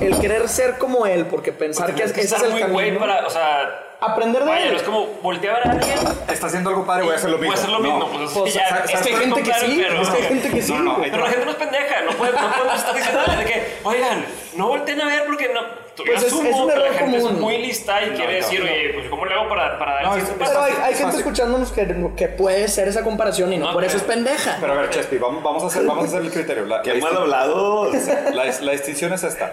el 0.00 0.18
querer 0.18 0.48
ser 0.48 0.78
como 0.78 1.06
él, 1.06 1.26
porque 1.26 1.52
pensar 1.52 1.86
que, 1.86 1.94
Tienes 1.94 2.18
ese 2.18 2.36
es 2.36 2.42
el 2.42 2.50
muy 2.50 2.60
camino. 2.60 2.74
güey 2.74 2.98
para, 2.98 3.26
o 3.26 3.30
sea, 3.30 3.93
Aprender 4.06 4.44
de 4.44 4.48
vaya, 4.50 4.66
él. 4.68 4.76
es 4.76 4.82
como 4.82 5.06
voltear 5.22 5.56
a 5.56 5.58
ver 5.58 5.68
a 5.68 5.70
alguien. 5.72 5.98
Está 6.28 6.46
haciendo 6.46 6.70
algo 6.70 6.84
padre, 6.86 7.04
voy 7.04 7.12
a 7.12 7.16
hacer 7.16 7.30
lo 7.30 7.38
mismo. 7.38 7.52
Voy 7.52 7.58
a 7.58 7.62
hacer 7.62 7.70
lo 7.72 7.78
No. 7.80 7.84
mismo, 8.06 8.08
pues, 8.18 8.30
Pues, 8.32 8.54
ya, 8.54 8.68
¿sabes 8.68 8.94
es 8.94 9.00
que 9.00 9.08
hay 9.14 9.20
gente 9.20 9.42
que 9.42 9.54
sí, 9.54 9.82
pero- 9.86 10.02
es 10.02 10.08
que 10.08 10.16
hay 10.16 10.22
gente 10.28 10.50
que 10.50 10.62
sí, 10.62 10.72
No, 10.72 10.82
no, 10.82 10.98
Pero 11.02 11.18
la 11.24 11.30
gente 11.30 11.44
no 11.44 11.50
es 11.52 11.56
pendeja, 11.56 12.00
no 12.02 12.10
puede, 12.12 12.32
no 12.32 12.50
podemos 12.52 12.74
estar 12.76 12.94
diciendo 12.94 13.20
de 13.38 13.44
que, 13.44 13.76
oigan, 13.84 14.24
no 14.56 14.68
volteen 14.68 15.00
a 15.00 15.06
ver 15.06 15.24
porque 15.26 15.48
no. 15.52 15.60
Pues 15.96 16.22
es- 16.22 16.32
asumo 16.32 16.48
es 16.50 16.56
un 16.56 16.68
que 16.68 16.76
la 16.76 16.84
error 16.86 16.98
gente 16.98 17.18
común. 17.18 17.34
es 17.36 17.40
muy 17.40 17.58
lista 17.58 18.02
y 18.02 18.10
quiere 18.10 18.34
decir, 18.34 18.60
oye, 18.60 18.90
pues 18.94 19.08
¿cómo 19.08 19.24
le 19.26 19.34
hago 19.34 19.48
para, 19.48 19.78
para 19.78 19.92
dar 19.94 20.02
No, 20.04 20.14
el 20.14 20.18
es- 20.18 20.24
siguiente 20.28 20.44
es 20.44 20.50
Pero 20.50 20.60
paso? 20.60 20.74
hay, 20.74 20.82
hay 20.84 20.92
Es 20.92 20.98
gente 20.98 21.04
fácil. 21.04 21.20
escuchándonos 21.20 21.70
que, 21.72 22.10
que 22.16 22.28
puede 22.28 22.66
ser 22.68 22.88
esa 22.88 23.04
comparación 23.04 23.52
y 23.52 23.58
no, 23.58 23.66
No, 23.66 23.72
por 23.72 23.84
eso 23.84 23.96
es 23.98 24.02
pendeja. 24.02 24.56
Pero 24.60 24.72
a 24.72 24.76
ver, 24.76 24.90
Chespi, 24.90 25.18
vamos, 25.18 25.42
vamos, 25.44 25.62
a 25.62 25.66
hacer, 25.68 25.84
vamos 25.84 26.04
a 26.04 26.08
hacer 26.08 26.22
el 26.22 26.30
criterio. 26.32 26.66
La, 26.66 26.82
Qué 26.82 26.94
mal 26.94 27.12
distin- 27.12 27.16
hablado. 27.16 27.92
la, 28.32 28.44
la 28.60 28.72
distinción 28.72 29.12
es 29.12 29.22
esta. 29.22 29.52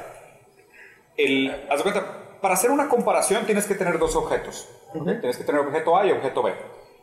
El, 1.15 1.55
haz 1.69 1.77
de 1.77 1.83
cuenta, 1.83 2.05
para 2.41 2.55
hacer 2.55 2.71
una 2.71 2.89
comparación 2.89 3.45
tienes 3.45 3.65
que 3.65 3.75
tener 3.75 3.99
dos 3.99 4.15
objetos. 4.15 4.67
Tienes 4.93 5.37
que 5.37 5.43
tener 5.43 5.61
objeto 5.61 5.97
A 5.97 6.05
y 6.05 6.11
objeto 6.11 6.43
B. 6.43 6.53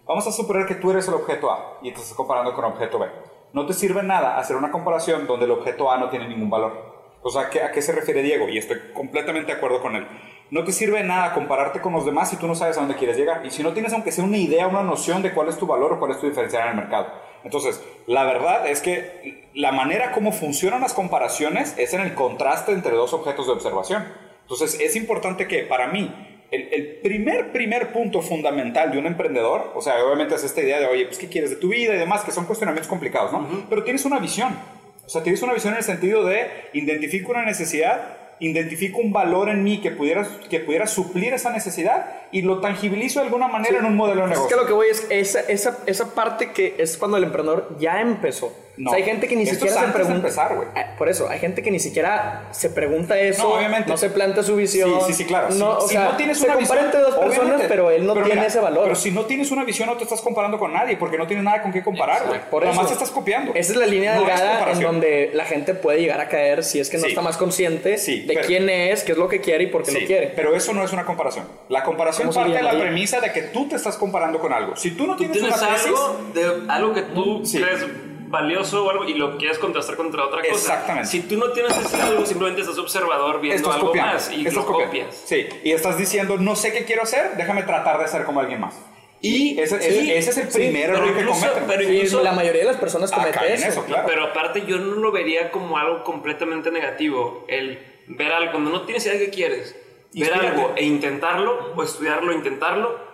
Vamos 0.07 0.27
a 0.27 0.33
suponer 0.33 0.67
que 0.67 0.75
tú 0.75 0.91
eres 0.91 1.07
el 1.09 1.15
objeto 1.15 1.51
A 1.51 1.79
y 1.83 1.93
te 1.93 2.01
estás 2.01 2.15
comparando 2.15 2.55
con 2.55 2.65
objeto 2.65 2.99
B. 2.99 3.07
No 3.53 3.67
te 3.67 3.73
sirve 3.73 4.03
nada 4.03 4.39
hacer 4.39 4.57
una 4.57 4.71
comparación 4.71 5.27
donde 5.27 5.47
el 5.47 5.53
objeto 5.53 5.91
A 5.91 5.99
no 5.99 6.11
tiene 6.11 6.29
ningún 6.29 6.51
valor. 6.51 6.99
O 7.23 7.31
sea, 7.31 7.43
¿a 7.43 7.51
qué, 7.51 7.63
a 7.63 7.73
qué 7.73 7.83
se 7.83 7.93
refiere 7.93 8.23
Diego? 8.23 8.49
Y 8.49 8.59
estoy 8.59 8.79
completamente 8.95 9.53
de 9.53 9.59
acuerdo 9.59 9.81
con 9.81 9.97
él. 9.97 10.07
No 10.51 10.65
te 10.65 10.73
sirve 10.73 11.03
nada 11.03 11.35
compararte 11.35 11.81
con 11.81 11.93
los 11.93 12.07
demás 12.07 12.31
si 12.31 12.37
tú 12.37 12.47
no 12.47 12.55
sabes 12.55 12.77
a 12.77 12.81
dónde 12.81 12.97
quieres 12.97 13.17
llegar. 13.17 13.45
Y 13.45 13.51
si 13.51 13.63
no 13.63 13.73
tienes 13.73 13.93
aunque 13.93 14.13
sea 14.13 14.25
una 14.25 14.39
idea, 14.39 14.67
una 14.67 14.83
noción 14.83 15.23
de 15.23 15.33
cuál 15.33 15.49
es 15.49 15.59
tu 15.59 15.67
valor 15.67 15.93
o 15.93 15.99
cuál 15.99 16.13
es 16.13 16.21
tu 16.21 16.27
diferencial 16.27 16.65
en 16.65 16.71
el 16.71 16.77
mercado. 16.77 17.07
Entonces, 17.45 17.83
la 18.07 18.25
verdad 18.25 18.67
es 18.67 18.81
que 18.81 19.51
la 19.55 19.73
manera 19.73 20.13
como 20.13 20.33
funcionan 20.33 20.81
las 20.81 20.95
comparaciones 20.95 21.75
es 21.79 21.93
en 21.95 22.01
el 22.01 22.15
contraste 22.15 22.73
entre 22.73 22.95
dos 22.95 23.13
objetos 23.13 23.47
de 23.47 23.53
observación. 23.53 24.07
Entonces, 24.51 24.81
es 24.81 24.97
importante 24.97 25.47
que 25.47 25.65
para 25.65 25.89
mí, 25.89 26.11
el, 26.51 26.69
el 26.73 26.87
primer, 27.03 27.53
primer 27.53 27.93
punto 27.93 28.23
fundamental 28.23 28.91
de 28.91 28.99
un 28.99 29.05
emprendedor, 29.07 29.73
o 29.75 29.83
sea, 29.83 30.03
obviamente 30.03 30.35
es 30.35 30.45
esta 30.45 30.63
idea 30.63 30.81
de, 30.81 30.87
oye, 30.87 31.05
pues, 31.05 31.19
¿qué 31.19 31.29
quieres 31.29 31.51
de 31.51 31.57
tu 31.57 31.69
vida 31.69 31.95
y 31.95 31.99
demás? 31.99 32.25
Que 32.25 32.31
son 32.33 32.47
cuestionamientos 32.47 32.89
complicados, 32.89 33.31
¿no? 33.33 33.67
Pero 33.69 33.85
tienes 33.85 34.07
una 34.07 34.19
visión. 34.19 34.57
O 35.05 35.09
sea, 35.11 35.23
tienes 35.23 35.43
una 35.43 35.53
visión 35.53 35.75
en 35.75 35.79
el 35.79 35.85
sentido 35.85 36.25
de 36.25 36.47
identifico 36.73 37.33
una 37.33 37.45
necesidad, 37.45 38.17
identifico 38.41 38.99
un 39.01 39.13
valor 39.13 39.51
en 39.51 39.65
mí 39.65 39.81
que 39.83 39.91
pudiera, 39.91 40.27
que 40.49 40.61
pudiera 40.61 40.87
suplir 40.87 41.35
esa 41.35 41.51
necesidad 41.51 42.23
y 42.33 42.41
lo 42.43 42.61
tangibilizo 42.61 43.21
de 43.21 43.27
alguna 43.27 43.49
manera 43.49 43.79
en 43.81 43.85
un 43.85 43.97
modelo 43.97 44.23
de 44.23 44.33
Es 44.33 44.39
negocio. 44.39 44.57
que 44.57 44.63
lo 44.63 44.67
que 44.67 44.73
voy 44.73 44.87
es 44.91 45.07
esa, 45.11 45.41
esa, 45.41 45.79
esa 45.87 46.15
parte 46.15 46.53
que 46.53 46.77
es 46.79 46.97
cuando 46.97 47.17
el 47.19 47.25
emprendedor 47.25 47.77
ya 47.79 48.01
empezó. 48.01 48.55
No. 48.79 48.91
O 48.91 48.95
sea, 48.95 48.99
hay 48.99 49.05
gente 49.11 49.27
que 49.29 49.35
ni 49.37 49.43
Esto 49.43 49.55
siquiera 49.57 49.75
es 49.75 49.81
se 49.81 49.87
antes 49.87 49.99
de 49.99 50.05
pregunta. 50.05 50.29
empezar. 50.29 50.71
Ah, 50.77 50.95
Por 50.97 51.09
eso, 51.09 51.29
hay 51.29 51.39
gente 51.41 51.63
que 51.63 51.71
ni 51.71 51.81
siquiera 51.81 52.45
se 52.53 52.71
pregunta 52.71 53.19
eso. 53.19 53.43
No, 53.43 53.55
obviamente. 53.57 53.91
No 53.91 53.97
se 53.97 54.09
planta 54.11 54.43
su 54.43 54.55
visión. 54.57 54.91
Sí, 55.01 55.07
sí, 55.09 55.13
sí, 55.15 55.25
claro. 55.25 55.51
Si- 55.53 55.59
No, 55.59 55.79
o 55.79 55.81
si, 55.83 55.95
sea, 55.95 56.05
no 56.05 56.17
tienes 56.17 56.39
se 56.39 56.45
una 56.47 56.55
compara 56.55 56.83
visión, 56.83 56.87
entre 56.87 57.01
dos 57.01 57.15
personas, 57.19 57.39
obviamente. 57.41 57.69
pero 57.69 57.91
él 57.91 58.07
no 58.07 58.15
Pero 58.15 58.27
tiene 58.27 58.41
mira, 58.41 58.49
ese 58.49 58.61
valor. 58.61 58.85
Pero 58.85 58.95
si 58.97 59.11
no 59.11 59.25
tienes 59.27 59.51
una 59.51 59.65
visión, 59.65 59.89
no 59.89 59.97
te 59.97 60.05
estás 60.05 60.21
comparando 60.21 60.59
con 60.59 60.73
nadie, 60.73 60.97
porque 60.97 61.19
no 61.19 61.27
tienes 61.27 61.45
nada 61.45 61.61
con 61.61 61.73
qué 61.73 61.83
comparar, 61.83 62.27
güey. 62.29 62.41
Por 62.51 62.63
Nada 62.63 62.73
eso. 62.73 62.81
más 62.83 62.89
te 62.89 62.95
estás 62.95 63.11
copiando. 63.11 63.53
Esa 63.55 63.73
es 63.73 63.79
la 63.79 63.87
línea 63.87 64.15
delgada 64.15 64.71
en 64.71 64.81
donde 64.81 65.31
la 65.35 65.45
gente 65.45 65.75
puede 65.75 66.01
llegar 66.01 66.21
a 66.21 66.29
caer 66.29 66.63
si 66.65 66.79
es 66.81 66.89
que 66.89 66.99
no 66.99 67.03
Sí. 67.05 67.09
está 67.11 67.21
más 67.23 67.37
consciente 67.37 67.99
Sí, 67.99 68.21
de 68.21 68.35
pero- 68.35 68.47
quién 68.47 68.69
es, 68.71 69.03
qué 69.03 69.13
es 69.13 69.19
lo 69.19 69.29
que 69.29 69.41
quiere 69.41 69.65
y 69.65 69.67
por 69.69 69.83
qué 69.83 69.91
Sí, 69.91 70.01
lo 70.01 70.07
quiere. 70.07 70.33
pero 70.37 70.55
eso 70.55 70.73
no 70.73 70.85
es 70.85 70.93
una 70.93 71.05
comparación. 71.05 71.47
La 71.69 71.83
comparación 71.83 72.29
¿Cómo 72.29 72.33
se 72.33 72.39
parte 72.53 72.57
de 72.57 72.63
la 72.63 72.81
premisa 72.81 73.21
de 73.21 73.33
que 73.33 73.43
tú 73.43 73.69
te 73.69 73.75
estás 73.77 73.97
comparando 73.97 74.39
con 74.39 74.53
algo. 74.53 74.77
Si 74.77 74.93
tú 74.93 75.07
no 75.07 75.15
Tú 75.15 75.19
tienes, 75.25 75.39
tienes 75.39 75.59
una 75.61 75.69
tesis, 75.75 75.87
algo, 75.87 76.21
de, 76.35 76.73
algo 76.73 76.95
que 76.95 77.03
tú 77.03 77.43
crees 77.43 77.85
valioso 78.29 78.85
o 78.85 78.91
algo 78.91 79.05
y 79.05 79.15
lo 79.15 79.37
quieres 79.39 79.59
contrastar 79.59 79.97
contra 79.97 80.25
otra 80.25 80.41
cosa. 80.41 80.53
Exactamente. 80.55 81.09
Si 81.09 81.21
tú 81.23 81.37
no 81.37 81.51
tienes 81.53 81.77
ese 81.77 82.01
algo, 82.01 82.25
simplemente 82.27 82.63
estás 82.63 82.79
observador 82.79 83.41
viendo 83.41 83.57
estás 83.57 83.75
algo 83.75 83.87
copiando. 83.89 84.13
más 84.15 84.31
y 84.33 84.39
estás 84.41 84.55
lo 84.55 84.65
copiando. 84.67 84.87
copias. 84.87 85.23
Sí, 85.27 85.47
y 85.65 85.73
estás 85.73 85.99
diciendo, 85.99 86.37
no 86.39 86.55
sé 86.57 86.73
qué 86.73 86.85
quiero 86.85 87.03
hacer, 87.03 87.33
déjame 87.37 87.63
tratar 87.63 87.99
de 87.99 88.09
ser 88.09 88.25
como 88.25 88.41
alguien 88.41 88.61
más. 88.61 88.75
Y 89.21 89.59
ese, 89.59 89.81
Sí, 89.83 90.13
es 90.13 90.37
el 90.39 90.49
sí, 90.51 90.59
primer 90.59 90.87
pero 90.93 90.99
error 90.99 91.15
que 91.15 91.21
incluso- 91.23 91.41
cometen. 91.41 91.65
pero 91.67 91.83
incluso- 91.83 92.23
la 92.23 92.33
mayoría 92.33 92.61
de 92.61 92.67
las 92.69 92.77
personas 92.77 93.11
Ah, 93.13 93.17
comete 93.17 93.39
caen 93.39 93.53
en 93.55 93.59
eso. 93.59 93.69
eso, 93.69 93.85
claro. 93.85 94.05
Pero 94.07 94.25
aparte 94.27 94.63
yo 94.65 94.79
no 94.79 94.95
lo 94.97 95.11
vería 95.11 95.51
como 95.51 95.77
algo 95.77 96.05
completamente 96.05 96.71
negativo. 96.71 97.45
El 97.49 97.81
ver 98.07 98.33
algo, 98.33 98.53
cuando 98.53 98.71
no 98.71 98.83
tienes 98.83 99.05
idea 99.07 99.19
de 99.19 99.25
qué 99.25 99.31
quieres, 99.31 99.73
ver 99.75 100.23
Inspírate. 100.29 100.47
algo 100.47 100.73
e 100.77 100.85
intentarlo, 100.85 101.73
o 101.75 101.83
estudiarlo 101.83 102.31
e 102.31 102.37
intentarlo, 102.37 103.08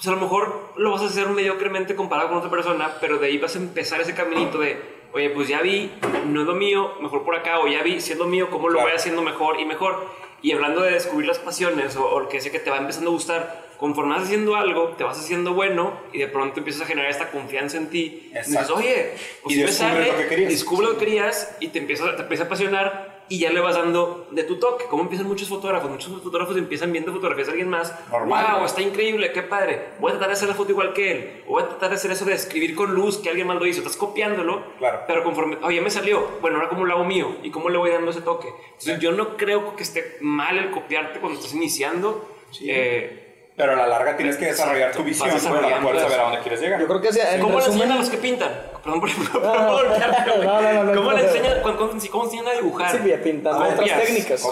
pues 0.00 0.08
a 0.08 0.12
lo 0.12 0.22
mejor 0.22 0.72
lo 0.76 0.92
vas 0.92 1.02
a 1.02 1.06
hacer 1.06 1.28
mediocremente 1.28 1.94
comparado 1.94 2.30
con 2.30 2.38
otra 2.38 2.48
persona, 2.48 2.96
pero 3.02 3.18
de 3.18 3.26
ahí 3.26 3.36
vas 3.36 3.54
a 3.54 3.58
empezar 3.58 4.00
ese 4.00 4.14
caminito 4.14 4.56
de, 4.58 4.80
oye, 5.12 5.28
pues 5.28 5.46
ya 5.46 5.60
vi, 5.60 5.92
no 6.26 6.40
es 6.40 6.46
lo 6.46 6.54
mío, 6.54 6.94
mejor 7.02 7.22
por 7.22 7.34
acá, 7.36 7.58
o 7.60 7.68
ya 7.68 7.82
vi, 7.82 8.00
si 8.00 8.12
es 8.12 8.18
lo 8.18 8.24
mío, 8.26 8.48
cómo 8.48 8.68
lo 8.70 8.76
Claro. 8.78 8.88
voy 8.88 8.96
haciendo 8.96 9.20
mejor 9.20 9.60
y 9.60 9.66
mejor. 9.66 10.06
Y 10.40 10.52
hablando 10.52 10.80
de 10.80 10.92
descubrir 10.92 11.28
las 11.28 11.38
pasiones 11.38 11.96
o, 11.96 12.06
o 12.14 12.20
lo 12.20 12.28
que 12.30 12.40
sea 12.40 12.50
que 12.50 12.60
te 12.60 12.70
va 12.70 12.78
empezando 12.78 13.10
a 13.10 13.12
gustar, 13.12 13.68
conforme 13.76 14.14
vas 14.14 14.22
haciendo 14.24 14.56
algo, 14.56 14.94
te 14.96 15.04
vas 15.04 15.18
haciendo 15.18 15.52
bueno 15.52 15.92
y 16.14 16.18
de 16.20 16.28
pronto 16.28 16.60
empiezas 16.60 16.80
a 16.80 16.86
generar 16.86 17.10
esta 17.10 17.30
confianza 17.30 17.76
en 17.76 17.90
ti. 17.90 18.30
Y 18.32 18.38
dices, 18.38 18.48
Exacto. 18.54 18.76
oye, 18.76 19.12
pues 19.42 19.54
Y 19.54 19.58
si 19.58 19.64
me 19.66 19.72
sale, 19.72 20.06
lo 20.22 20.28
que 20.30 20.36
descubre 20.46 20.86
lo 20.86 20.92
que 20.94 21.04
querías 21.04 21.56
y 21.60 21.68
te 21.68 21.78
empieza, 21.78 22.16
te 22.16 22.22
empieza 22.22 22.44
a 22.44 22.46
apasionar 22.46 23.09
y 23.30 23.38
ya 23.38 23.50
le 23.50 23.60
vas 23.60 23.76
dando 23.76 24.26
de 24.32 24.42
tu 24.42 24.58
toque. 24.58 24.84
Como 24.86 25.04
empiezan 25.04 25.26
muchos 25.26 25.48
fotógrafos, 25.48 25.88
muchos 25.90 26.20
fotógrafos 26.22 26.56
empiezan 26.58 26.92
viendo 26.92 27.12
fotografías 27.12 27.46
de 27.46 27.52
alguien 27.52 27.68
más. 27.70 27.94
Normal, 28.10 28.56
wow, 28.56 28.64
está 28.66 28.82
increíble, 28.82 29.32
qué 29.32 29.42
padre. 29.42 29.80
Voy 30.00 30.10
a 30.10 30.14
tratar 30.14 30.28
de 30.28 30.34
hacer 30.34 30.48
la 30.48 30.54
foto 30.54 30.72
igual 30.72 30.92
que 30.92 31.12
él. 31.12 31.42
O 31.46 31.52
voy 31.52 31.62
a 31.62 31.68
tratar 31.68 31.88
de 31.90 31.94
hacer 31.94 32.10
eso 32.10 32.24
de 32.26 32.34
escribir 32.34 32.74
con 32.74 32.92
luz 32.94 33.16
que 33.18 33.30
alguien 33.30 33.46
más 33.46 33.56
lo 33.58 33.64
hizo. 33.66 33.78
Estás 33.78 33.96
copiándolo, 33.96 34.62
Claro. 34.78 35.02
pero 35.06 35.22
conforme, 35.24 35.56
oye, 35.62 35.80
me 35.80 35.90
salió. 35.90 36.26
Bueno, 36.42 36.56
ahora 36.56 36.68
cómo 36.68 36.84
lo 36.84 36.92
hago 36.94 37.04
mío 37.04 37.36
y 37.42 37.50
cómo 37.50 37.70
le 37.70 37.78
voy 37.78 37.90
dando 37.90 38.10
ese 38.10 38.20
toque. 38.20 38.48
Entonces, 38.48 38.98
yo 38.98 39.12
no 39.12 39.36
creo 39.36 39.76
que 39.76 39.84
esté 39.84 40.18
mal 40.20 40.58
el 40.58 40.70
copiarte 40.72 41.20
cuando 41.20 41.38
estás 41.38 41.54
iniciando. 41.54 42.28
Eh, 42.62 43.29
Pero 43.60 43.72
a 43.74 43.76
la 43.76 43.86
larga 43.86 44.16
tienes 44.16 44.36
que 44.38 44.46
desarrollar 44.46 44.92
tu 44.92 45.02
visión 45.04 45.28
para 45.28 45.80
poder 45.80 46.00
saber 46.00 46.20
a 46.20 46.22
dónde 46.24 46.38
quieres 46.40 46.60
llegar. 46.60 46.80
Yo 46.80 46.86
creo 46.86 47.00
que 47.02 47.12
sí, 47.12 47.20
en 47.20 47.40
¿Cómo 47.42 47.58
le 47.58 47.66
enseñan 47.66 47.92
a 47.92 47.96
los 47.96 48.08
que 48.08 48.16
pintan? 48.16 48.50
Perdón 48.82 49.00
por 49.00 49.08
ejemplo. 49.10 49.40
No, 49.40 49.54
no, 49.54 49.82
no, 49.82 50.72
no, 50.72 50.84
no, 50.84 50.94
¿Cómo 50.94 51.12
le 51.12 51.24
enseñan, 51.26 51.62
cómo, 51.62 52.24
enseñan 52.24 52.48
a 52.48 52.52
dibujar? 52.52 52.92
Sí, 52.92 53.12
pintando 53.22 53.60
otras 53.60 53.78
Copias, 53.78 54.00
técnicas. 54.02 54.46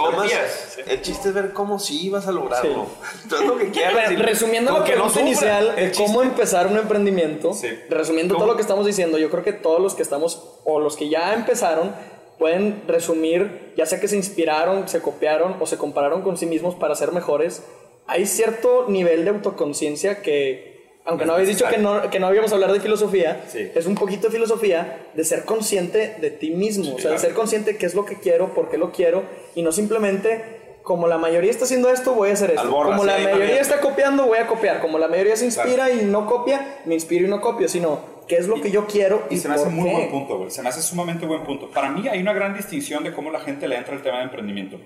El 0.86 1.00
chiste 1.00 1.28
es 1.28 1.34
ver 1.34 1.52
cómo 1.54 1.78
sí 1.78 2.10
vas 2.10 2.26
a 2.26 2.32
lograrlo. 2.32 2.86
Todo 3.30 3.44
lo 3.44 3.56
que 3.56 3.70
quieras. 3.70 4.14
Resumiendo 4.18 4.78
la 4.78 4.84
pregunta 4.84 5.20
inicial 5.20 5.74
cómo 5.96 6.22
empezar 6.22 6.66
un 6.66 6.76
emprendimiento, 6.76 7.54
Sí. 7.54 7.68
resumiendo 7.88 8.34
¿Cómo? 8.34 8.44
todo 8.44 8.52
lo 8.52 8.56
que 8.56 8.62
estamos 8.62 8.84
diciendo, 8.84 9.16
yo 9.18 9.30
creo 9.30 9.42
que 9.42 9.52
todos 9.54 9.80
los 9.80 9.94
que 9.94 10.02
estamos 10.02 10.42
o 10.64 10.80
los 10.80 10.96
que 10.96 11.08
ya 11.08 11.32
empezaron 11.32 11.94
pueden 12.38 12.84
resumir, 12.86 13.72
ya 13.76 13.86
sea 13.86 14.00
que 14.00 14.08
se 14.08 14.16
inspiraron, 14.16 14.88
se 14.88 15.00
copiaron 15.00 15.56
o 15.60 15.66
se 15.66 15.78
compararon 15.78 16.22
con 16.22 16.36
sí 16.36 16.46
mismos 16.46 16.74
para 16.74 16.94
ser 16.94 17.12
mejores. 17.12 17.62
Hay 18.08 18.26
cierto 18.26 18.86
nivel 18.88 19.24
de 19.24 19.30
autoconciencia 19.30 20.22
que, 20.22 20.98
aunque 21.04 21.24
no 21.26 21.34
habéis 21.34 21.48
dicho 21.50 21.66
que 21.68 21.78
no, 21.78 22.10
que 22.10 22.18
no 22.18 22.26
habíamos 22.26 22.52
hablar 22.52 22.72
de 22.72 22.80
filosofía, 22.80 23.44
Sí. 23.48 23.70
es 23.74 23.86
un 23.86 23.94
poquito 23.94 24.26
de 24.28 24.32
filosofía 24.32 25.06
de 25.14 25.24
ser 25.24 25.44
consciente 25.44 26.16
de 26.20 26.30
ti 26.30 26.50
mismo, 26.50 26.94
o 26.94 26.98
sea, 26.98 27.12
de 27.12 27.18
ser 27.18 27.34
consciente 27.34 27.72
de 27.74 27.78
qué 27.78 27.86
es 27.86 27.94
lo 27.94 28.04
que 28.04 28.16
quiero, 28.16 28.54
por 28.54 28.68
qué 28.70 28.78
lo 28.78 28.90
quiero, 28.92 29.22
y 29.54 29.62
no 29.62 29.70
simplemente 29.72 30.56
como 30.82 31.06
la 31.06 31.18
mayoría 31.18 31.50
está 31.50 31.66
haciendo 31.66 31.90
esto, 31.90 32.14
voy 32.14 32.30
a 32.30 32.32
hacer 32.32 32.48
esto. 32.50 32.62
Alborra, 32.62 32.90
como 32.96 33.02
sí, 33.02 33.08
la 33.08 33.18
mayoría 33.18 33.60
está 33.60 33.78
copiando, 33.80 34.24
voy 34.26 34.38
a 34.38 34.46
copiar. 34.46 34.80
Como 34.80 34.98
la 34.98 35.06
mayoría 35.06 35.36
se 35.36 35.44
inspira 35.44 35.90
y 35.90 36.02
no 36.06 36.24
copia, 36.24 36.78
me 36.86 36.94
inspiro 36.94 37.26
y 37.26 37.28
no 37.28 37.42
copio, 37.42 37.68
sino 37.68 38.00
qué 38.26 38.36
es 38.36 38.48
lo 38.48 38.58
que 38.62 38.70
yo 38.70 38.86
quiero 38.86 39.26
y, 39.28 39.34
Y 39.34 39.38
se 39.38 39.48
me 39.50 39.54
hace 39.56 39.68
muy 39.68 39.86
qué. 39.90 39.94
buen 39.96 40.10
punto, 40.10 40.38
güey. 40.38 40.50
Se 40.50 40.62
me 40.62 40.70
hace 40.70 40.80
sumamente 40.80 41.26
buen 41.26 41.42
punto. 41.44 41.70
Para 41.70 41.90
mí 41.90 42.08
hay 42.08 42.20
una 42.22 42.32
gran 42.32 42.54
distinción 42.56 43.04
de 43.04 43.12
cómo 43.12 43.30
la 43.30 43.40
gente 43.40 43.68
le 43.68 43.76
entra 43.76 43.94
al 43.94 44.02
tema 44.02 44.16
de 44.18 44.24
emprendimiento. 44.24 44.78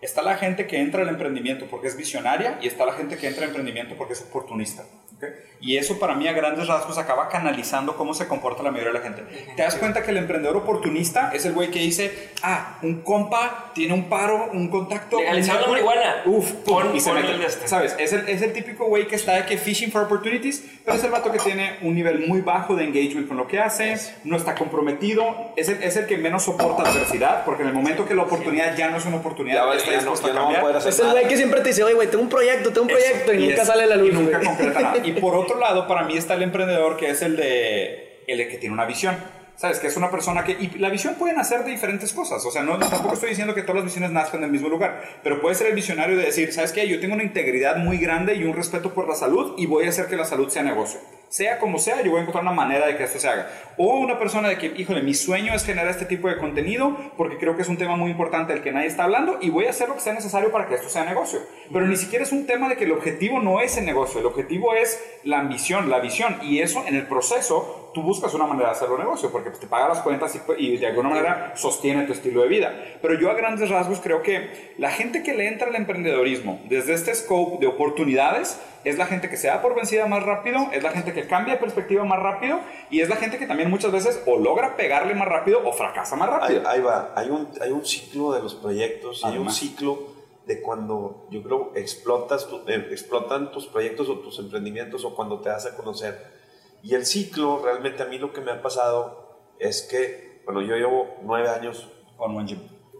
Está 0.00 0.22
la 0.22 0.38
gente 0.38 0.66
que 0.66 0.78
entra 0.78 1.02
al 1.02 1.08
emprendimiento 1.08 1.66
porque 1.66 1.88
es 1.88 1.96
visionaria 1.96 2.58
y 2.62 2.66
está 2.68 2.86
la 2.86 2.92
gente 2.92 3.18
que 3.18 3.28
entra 3.28 3.42
al 3.42 3.50
emprendimiento 3.50 3.96
porque 3.96 4.14
es 4.14 4.22
oportunista. 4.22 4.84
¿Ok? 5.20 5.28
Y 5.62 5.76
eso 5.76 5.98
para 5.98 6.14
mí 6.14 6.26
a 6.26 6.32
grandes 6.32 6.66
rasgos 6.68 6.96
acaba 6.96 7.28
canalizando 7.28 7.94
cómo 7.94 8.14
se 8.14 8.26
comporta 8.26 8.62
la 8.62 8.70
mayoría 8.70 8.94
de 8.94 8.98
la 8.98 9.04
gente. 9.04 9.22
Te 9.56 9.62
das 9.62 9.74
cuenta 9.76 10.02
que 10.02 10.10
el 10.10 10.16
emprendedor 10.16 10.56
oportunista 10.56 11.30
es 11.34 11.44
el 11.44 11.52
güey 11.52 11.70
que 11.70 11.80
dice, 11.80 12.30
ah, 12.42 12.78
un 12.82 13.02
compa 13.02 13.70
tiene 13.74 13.92
un 13.92 14.08
paro, 14.08 14.48
un 14.54 14.68
contacto. 14.68 15.18
Legalizar 15.18 15.60
la 15.60 15.66
marihuana. 15.68 16.22
Uf, 16.24 16.50
pum, 16.52 16.74
Pon- 16.82 16.96
y 16.96 17.00
se 17.00 17.12
mete. 17.12 17.32
el 17.32 17.40
de 17.40 17.46
este. 17.46 17.68
¿Sabes? 17.68 17.94
Es 17.98 18.14
el, 18.14 18.26
es 18.28 18.40
el 18.40 18.54
típico 18.54 18.86
güey 18.86 19.06
que 19.06 19.16
está 19.16 19.34
de 19.34 19.44
que 19.44 19.58
fishing 19.58 19.92
for 19.92 20.02
opportunities, 20.04 20.64
pero 20.84 20.96
es 20.96 21.04
el 21.04 21.10
vato 21.10 21.30
que 21.30 21.38
tiene 21.38 21.76
un 21.82 21.94
nivel 21.94 22.26
muy 22.26 22.40
bajo 22.40 22.74
de 22.74 22.84
engagement 22.84 23.28
con 23.28 23.36
lo 23.36 23.46
que 23.46 23.58
hace, 23.60 23.98
no 24.24 24.38
está 24.38 24.54
comprometido, 24.54 25.52
es 25.56 25.68
el, 25.68 25.82
es 25.82 25.94
el 25.96 26.06
que 26.06 26.16
menos 26.16 26.42
soporta 26.44 26.84
adversidad, 26.90 27.44
porque 27.44 27.62
en 27.64 27.68
el 27.68 27.74
momento 27.74 28.06
que 28.06 28.14
la 28.14 28.22
oportunidad 28.22 28.74
ya 28.78 28.88
no 28.88 28.96
es 28.96 29.04
una 29.04 29.16
oportunidad, 29.18 29.56
Ya, 29.56 29.64
va- 29.66 29.76
está 29.76 29.90
ya 29.90 29.96
no, 30.00 30.12
dispuesto 30.12 30.28
no 30.28 30.34
va 30.34 30.40
a 30.40 30.42
cambiar. 30.44 30.62
poder 30.62 30.76
hacer 30.78 30.88
Es 30.92 30.98
el 31.00 31.10
güey 31.10 31.28
que 31.28 31.36
siempre 31.36 31.60
te 31.60 31.68
dice, 31.68 31.84
oye, 31.84 31.94
güey, 31.94 32.08
tengo 32.08 32.22
un 32.24 32.30
proyecto, 32.30 32.70
tengo 32.70 32.82
un 32.82 32.88
proyecto, 32.88 33.34
y, 33.34 33.36
Eso, 33.36 33.46
nunca 33.50 33.60
es- 33.62 33.68
sale 33.68 33.82
a 33.82 33.86
la 33.86 33.96
luz. 33.96 34.08
Y 34.08 34.12
nunca 34.14 34.36
güey. 34.38 34.46
concreta 34.48 34.80
nada. 34.80 34.94
Y 35.10 35.20
por 35.20 35.34
otro 35.34 35.58
lado, 35.58 35.86
para 35.86 36.04
mí 36.04 36.16
está 36.16 36.34
el 36.34 36.42
emprendedor 36.42 36.96
que 36.96 37.10
es 37.10 37.22
el 37.22 37.36
de 37.36 38.22
el 38.26 38.48
que 38.48 38.58
tiene 38.58 38.74
una 38.74 38.86
visión. 38.86 39.16
¿Sabes? 39.56 39.78
Que 39.78 39.88
es 39.88 39.96
una 39.98 40.10
persona 40.10 40.42
que... 40.42 40.52
Y 40.52 40.78
la 40.78 40.88
visión 40.88 41.16
puede 41.16 41.34
nacer 41.34 41.64
de 41.64 41.70
diferentes 41.70 42.14
cosas. 42.14 42.42
O 42.46 42.50
sea, 42.50 42.62
no, 42.62 42.78
tampoco 42.78 43.12
estoy 43.12 43.28
diciendo 43.28 43.54
que 43.54 43.60
todas 43.60 43.76
las 43.76 43.84
visiones 43.84 44.10
nazcan 44.10 44.40
del 44.40 44.50
mismo 44.50 44.70
lugar. 44.70 45.02
Pero 45.22 45.42
puede 45.42 45.54
ser 45.54 45.66
el 45.66 45.74
visionario 45.74 46.16
de 46.16 46.24
decir, 46.24 46.50
¿sabes 46.54 46.72
qué? 46.72 46.88
Yo 46.88 46.98
tengo 46.98 47.12
una 47.12 47.24
integridad 47.24 47.76
muy 47.76 47.98
grande 47.98 48.36
y 48.36 48.44
un 48.44 48.54
respeto 48.54 48.94
por 48.94 49.06
la 49.06 49.14
salud 49.14 49.56
y 49.58 49.66
voy 49.66 49.84
a 49.84 49.90
hacer 49.90 50.06
que 50.06 50.16
la 50.16 50.24
salud 50.24 50.48
sea 50.48 50.62
negocio 50.62 50.98
sea 51.30 51.60
como 51.60 51.78
sea, 51.78 52.02
yo 52.02 52.10
voy 52.10 52.18
a 52.18 52.22
encontrar 52.22 52.42
una 52.42 52.52
manera 52.52 52.88
de 52.88 52.96
que 52.96 53.04
esto 53.04 53.20
se 53.20 53.28
haga. 53.28 53.48
O 53.76 53.98
una 54.00 54.18
persona 54.18 54.48
de 54.48 54.58
que, 54.58 54.66
híjole, 54.76 55.00
mi 55.00 55.14
sueño 55.14 55.54
es 55.54 55.64
generar 55.64 55.88
este 55.88 56.04
tipo 56.04 56.28
de 56.28 56.36
contenido 56.36 56.96
porque 57.16 57.38
creo 57.38 57.54
que 57.54 57.62
es 57.62 57.68
un 57.68 57.76
tema 57.76 57.94
muy 57.94 58.10
importante 58.10 58.52
del 58.52 58.64
que 58.64 58.72
nadie 58.72 58.88
está 58.88 59.04
hablando 59.04 59.38
y 59.40 59.48
voy 59.48 59.66
a 59.66 59.70
hacer 59.70 59.88
lo 59.88 59.94
que 59.94 60.00
sea 60.00 60.12
necesario 60.12 60.50
para 60.50 60.66
que 60.66 60.74
esto 60.74 60.88
sea 60.88 61.04
negocio. 61.04 61.38
Pero 61.72 61.86
ni 61.86 61.96
siquiera 61.96 62.24
es 62.24 62.32
un 62.32 62.46
tema 62.46 62.68
de 62.68 62.76
que 62.76 62.82
el 62.82 62.90
objetivo 62.90 63.40
no 63.40 63.60
es 63.60 63.76
el 63.76 63.84
negocio, 63.84 64.18
el 64.18 64.26
objetivo 64.26 64.74
es 64.74 65.00
la 65.22 65.38
ambición, 65.38 65.88
la 65.88 66.00
visión 66.00 66.36
y 66.42 66.58
eso 66.58 66.82
en 66.84 66.96
el 66.96 67.06
proceso 67.06 67.92
tú 67.94 68.02
buscas 68.02 68.34
una 68.34 68.46
manera 68.46 68.70
de 68.70 68.74
hacerlo 68.74 68.98
negocio 68.98 69.30
porque 69.30 69.50
te 69.50 69.68
paga 69.68 69.88
las 69.88 70.00
cuentas 70.00 70.34
y, 70.34 70.40
y 70.64 70.76
de 70.78 70.86
alguna 70.88 71.10
manera 71.10 71.52
sostiene 71.54 72.06
tu 72.06 72.12
estilo 72.12 72.42
de 72.42 72.48
vida. 72.48 72.74
Pero 73.00 73.14
yo 73.14 73.30
a 73.30 73.34
grandes 73.34 73.70
rasgos 73.70 74.00
creo 74.00 74.22
que 74.22 74.74
la 74.78 74.90
gente 74.90 75.22
que 75.22 75.34
le 75.34 75.46
entra 75.46 75.68
al 75.68 75.76
emprendedorismo 75.76 76.60
desde 76.64 76.94
este 76.94 77.14
scope 77.14 77.58
de 77.60 77.68
oportunidades 77.68 78.58
es 78.84 78.98
la 78.98 79.06
gente 79.06 79.28
que 79.28 79.36
se 79.36 79.48
da 79.48 79.60
por 79.60 79.74
vencida 79.74 80.06
más 80.06 80.22
rápido, 80.22 80.68
es 80.72 80.82
la 80.82 80.90
gente 80.90 81.12
que 81.12 81.26
cambia 81.26 81.54
de 81.54 81.60
perspectiva 81.60 82.04
más 82.04 82.18
rápido 82.18 82.60
y 82.90 83.00
es 83.00 83.08
la 83.08 83.16
gente 83.16 83.38
que 83.38 83.46
también 83.46 83.70
muchas 83.70 83.92
veces 83.92 84.22
o 84.26 84.38
logra 84.38 84.76
pegarle 84.76 85.14
más 85.14 85.28
rápido 85.28 85.60
o 85.66 85.72
fracasa 85.72 86.16
más 86.16 86.30
rápido. 86.30 86.66
Ahí, 86.66 86.80
va, 86.80 87.12
hay 87.14 87.28
un, 87.28 87.48
hay 87.60 87.70
un 87.70 87.84
ciclo 87.84 88.32
de 88.32 88.42
los 88.42 88.54
proyectos, 88.54 89.24
hay 89.24 89.38
un 89.38 89.50
ciclo 89.50 89.98
de 90.46 90.62
cuando 90.62 91.26
yo 91.30 91.42
creo 91.42 91.72
explotas 91.76 92.48
eh, 92.66 92.88
explotan 92.90 93.52
tus 93.52 93.66
proyectos 93.66 94.08
o 94.08 94.18
tus 94.18 94.38
emprendimientos 94.38 95.04
o 95.04 95.14
cuando 95.14 95.40
te 95.40 95.50
das 95.50 95.66
a 95.66 95.76
conocer. 95.76 96.40
Y 96.82 96.94
el 96.94 97.04
ciclo, 97.04 97.60
realmente 97.62 98.02
a 98.02 98.06
mí 98.06 98.18
lo 98.18 98.32
que 98.32 98.40
me 98.40 98.50
ha 98.50 98.62
pasado 98.62 99.38
es 99.58 99.82
que, 99.82 100.42
bueno, 100.46 100.62
yo 100.62 100.76
llevo 100.76 101.18
nueve 101.22 101.48
años 101.50 101.88
con 102.16 102.34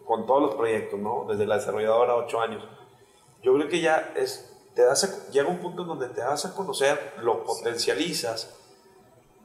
Con 0.05 0.27
todos 0.27 0.43
los 0.43 0.55
proyectos, 0.55 1.01
¿no? 1.01 1.27
Desde 1.29 1.47
la 1.47 1.57
desarrolladora, 1.57 2.17
ocho 2.17 2.41
años. 2.41 2.63
Yo 3.43 3.55
creo 3.55 3.69
que 3.69 3.81
ya 3.81 4.13
es 4.17 4.50
te 4.75 4.83
das 4.83 5.31
llega 5.31 5.49
un 5.49 5.59
punto 5.59 5.83
en 5.83 5.89
donde 5.89 6.09
te 6.09 6.21
das 6.21 6.45
a 6.45 6.55
conocer, 6.55 7.15
lo 7.23 7.45
potencializas 7.45 8.55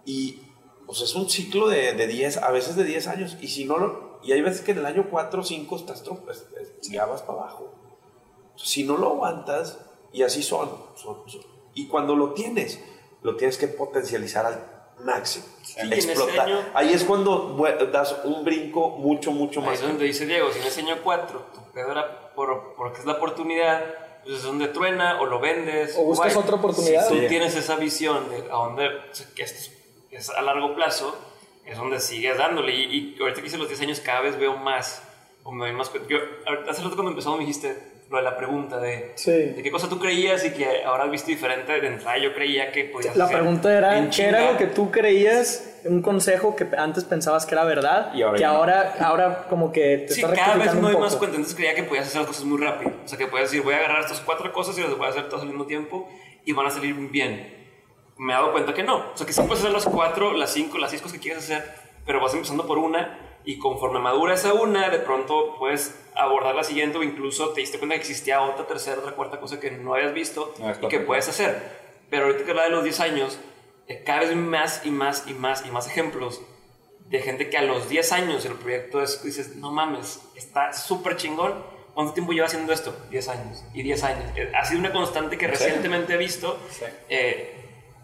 y 0.05 0.41
pues 0.85 1.01
es 1.01 1.15
un 1.15 1.29
ciclo 1.29 1.67
de, 1.67 1.93
de 1.93 2.07
10, 2.07 2.37
a 2.37 2.51
veces 2.51 2.75
de 2.75 2.83
10 2.83 3.07
años. 3.07 3.37
Y 3.41 3.47
si 3.47 3.65
no 3.65 3.77
lo, 3.77 4.19
y 4.23 4.31
hay 4.31 4.41
veces 4.41 4.61
que 4.61 4.71
en 4.71 4.79
el 4.79 4.85
año 4.85 5.07
4 5.09 5.41
o 5.41 5.43
5 5.43 5.75
estás 5.75 6.03
pues, 6.23 6.45
ya 6.83 7.05
vas 7.05 7.21
para 7.21 7.39
abajo. 7.39 7.73
Si 8.55 8.83
no 8.83 8.97
lo 8.97 9.07
aguantas, 9.07 9.79
y 10.13 10.23
así 10.23 10.43
son, 10.43 10.71
y 11.73 11.87
cuando 11.87 12.15
lo 12.15 12.33
tienes, 12.33 12.79
lo 13.21 13.35
tienes 13.35 13.57
que 13.57 13.67
potencializar 13.67 14.45
al 14.45 14.75
máximo. 15.03 15.45
explotar. 15.91 16.71
Ahí 16.73 16.93
es 16.93 17.03
cuando 17.03 17.57
das 17.91 18.15
un 18.23 18.45
brinco 18.45 18.91
mucho, 18.91 19.31
mucho 19.31 19.59
más. 19.59 19.71
Ahí 19.71 19.75
es 19.75 19.81
donde 19.81 20.05
dice 20.05 20.25
Diego, 20.25 20.51
si 20.53 20.59
en 20.59 20.67
ese 20.67 20.81
año 20.81 20.97
4 21.03 21.45
tu 21.53 21.71
pedo 21.73 21.91
era 21.91 22.33
por, 22.33 22.75
porque 22.75 22.99
es 22.99 23.05
la 23.05 23.13
oportunidad, 23.13 23.83
pues 24.25 24.37
es 24.37 24.43
donde 24.43 24.67
truena 24.69 25.21
o 25.21 25.25
lo 25.25 25.39
vendes. 25.39 25.95
O 25.97 26.03
buscas 26.03 26.35
otra 26.35 26.55
oportunidad. 26.55 27.07
Si 27.07 27.21
tú 27.21 27.27
tienes 27.27 27.55
esa 27.55 27.75
visión 27.75 28.27
de 28.29 28.37
a 28.37 28.55
dónde, 28.55 28.89
que 29.35 29.43
esto 29.43 29.71
es, 30.11 30.29
a 30.31 30.41
largo 30.41 30.73
plazo, 30.73 31.15
es 31.63 31.77
donde 31.77 31.99
sigues 31.99 32.37
dándole. 32.37 32.73
Y, 32.73 33.15
ahorita 33.19 33.41
que 33.41 33.47
hice 33.47 33.57
los 33.57 33.67
10 33.67 33.81
años, 33.81 33.99
cada 33.99 34.21
vez 34.21 34.37
veo 34.37 34.57
más. 34.57 35.03
O 35.43 35.51
me 35.51 35.71
más 35.73 35.91
yo, 36.09 36.17
hace 36.67 36.81
rato 36.81 36.95
cuando 36.95 37.11
empezamos 37.11 37.37
me 37.37 37.45
dijiste 37.45 37.94
lo 38.15 38.23
de 38.23 38.31
la 38.31 38.37
pregunta 38.37 38.79
de, 38.79 39.13
de 39.25 39.61
qué 39.61 39.71
cosa 39.71 39.89
tú 39.89 39.99
creías 39.99 40.45
y 40.45 40.51
que 40.51 40.83
ahora 40.83 41.03
has 41.03 41.11
visto 41.11 41.27
diferente. 41.27 41.79
De 41.79 41.87
entrada 41.87 42.17
yo 42.17 42.33
creía 42.33 42.71
que 42.71 42.85
podías 42.85 43.15
La 43.15 43.27
pregunta 43.27 43.75
era, 43.75 44.09
¿qué 44.09 44.25
era 44.25 44.51
lo 44.51 44.57
que 44.57 44.67
tú 44.67 44.91
creías 44.91 45.71
un 45.85 46.01
consejo 46.01 46.55
que 46.55 46.67
antes 46.77 47.03
pensabas 47.03 47.45
que 47.45 47.53
era 47.53 47.63
verdad, 47.63 48.13
y 48.13 48.23
ahora 48.23 48.37
que 48.37 48.45
ahora, 48.45 48.95
ahora 48.99 49.47
como 49.47 49.71
que 49.71 50.05
te 50.07 50.13
sí, 50.15 50.21
cada 50.21 50.55
vez 50.55 50.73
me 50.73 50.81
doy 50.81 50.97
más 50.97 51.15
cuenta. 51.15 51.37
Antes 51.37 51.53
creía 51.53 51.75
que 51.75 51.83
podías 51.83 52.07
hacer 52.07 52.21
las 52.21 52.27
cosas 52.27 52.43
muy 52.45 52.59
rápido. 52.59 52.91
O 53.03 53.07
sea, 53.07 53.17
que 53.17 53.27
podías 53.27 53.51
decir, 53.51 53.63
voy 53.63 53.75
a 53.75 53.77
agarrar 53.77 54.01
estas 54.01 54.19
cuatro 54.21 54.51
cosas 54.51 54.77
y 54.77 54.81
las 54.81 54.97
voy 54.97 55.05
a 55.05 55.09
hacer 55.09 55.29
todas 55.29 55.43
al 55.43 55.49
mismo 55.49 55.65
tiempo 55.65 56.09
y 56.43 56.53
van 56.53 56.65
a 56.65 56.71
salir 56.71 56.95
bien. 56.95 57.53
Me 58.17 58.33
he 58.33 58.35
dado 58.35 58.51
cuenta 58.51 58.73
que 58.73 58.83
no. 58.83 59.11
O 59.13 59.17
sea, 59.17 59.27
que 59.27 59.33
sí 59.33 59.41
puedes 59.41 59.59
hacer 59.59 59.71
las 59.71 59.85
cuatro, 59.85 60.33
las 60.33 60.51
cinco, 60.51 60.77
las 60.77 60.89
seis 60.89 61.01
cosas 61.01 61.17
que 61.17 61.23
quieres 61.23 61.43
hacer, 61.43 61.63
pero 62.05 62.19
vas 62.19 62.33
empezando 62.33 62.65
por 62.65 62.77
una 62.77 63.19
y 63.43 63.59
conforme 63.59 63.99
madura 63.99 64.33
esa 64.33 64.53
una, 64.53 64.89
de 64.89 64.99
pronto 64.99 65.55
puedes 65.59 66.04
abordar 66.15 66.55
la 66.55 66.63
siguiente 66.63 66.97
o 66.97 67.03
incluso 67.03 67.49
te 67.49 67.61
diste 67.61 67.77
cuenta 67.77 67.95
que 67.95 68.01
existía 68.01 68.41
otra, 68.41 68.65
tercera, 68.65 68.99
otra, 68.99 69.13
cuarta 69.13 69.39
cosa 69.39 69.59
que 69.59 69.71
no 69.71 69.93
habías 69.93 70.13
visto 70.13 70.53
y 70.81 70.87
que 70.87 70.99
puedes 70.99 71.27
hacer. 71.27 71.85
Pero 72.09 72.25
ahorita 72.25 72.45
que 72.45 72.51
habla 72.51 72.63
de 72.63 72.69
los 72.69 72.83
10 72.83 72.99
años, 73.01 73.39
eh, 73.87 74.03
cada 74.05 74.21
vez 74.21 74.35
más 74.35 74.85
y 74.85 74.91
más 74.91 75.25
y 75.27 75.33
más 75.33 75.65
y 75.65 75.71
más 75.71 75.87
ejemplos 75.87 76.41
de 77.09 77.19
gente 77.21 77.49
que 77.49 77.57
a 77.57 77.61
los 77.61 77.89
10 77.89 78.11
años 78.13 78.45
el 78.45 78.53
proyecto 78.53 79.01
es, 79.01 79.23
dices, 79.23 79.55
no 79.55 79.71
mames, 79.71 80.21
está 80.35 80.73
súper 80.73 81.17
chingón. 81.17 81.75
¿Cuánto 81.93 82.13
tiempo 82.13 82.33
lleva 82.33 82.47
haciendo 82.47 82.73
esto? 82.73 82.93
10 83.09 83.27
años. 83.29 83.63
Y 83.73 83.81
10 83.83 84.03
años. 84.03 84.31
Eh, 84.35 84.51
ha 84.53 84.65
sido 84.65 84.79
una 84.79 84.91
constante 84.91 85.37
que 85.37 85.47
recientemente 85.47 86.13
he 86.13 86.17
visto 86.17 86.59
eh, 87.07 87.55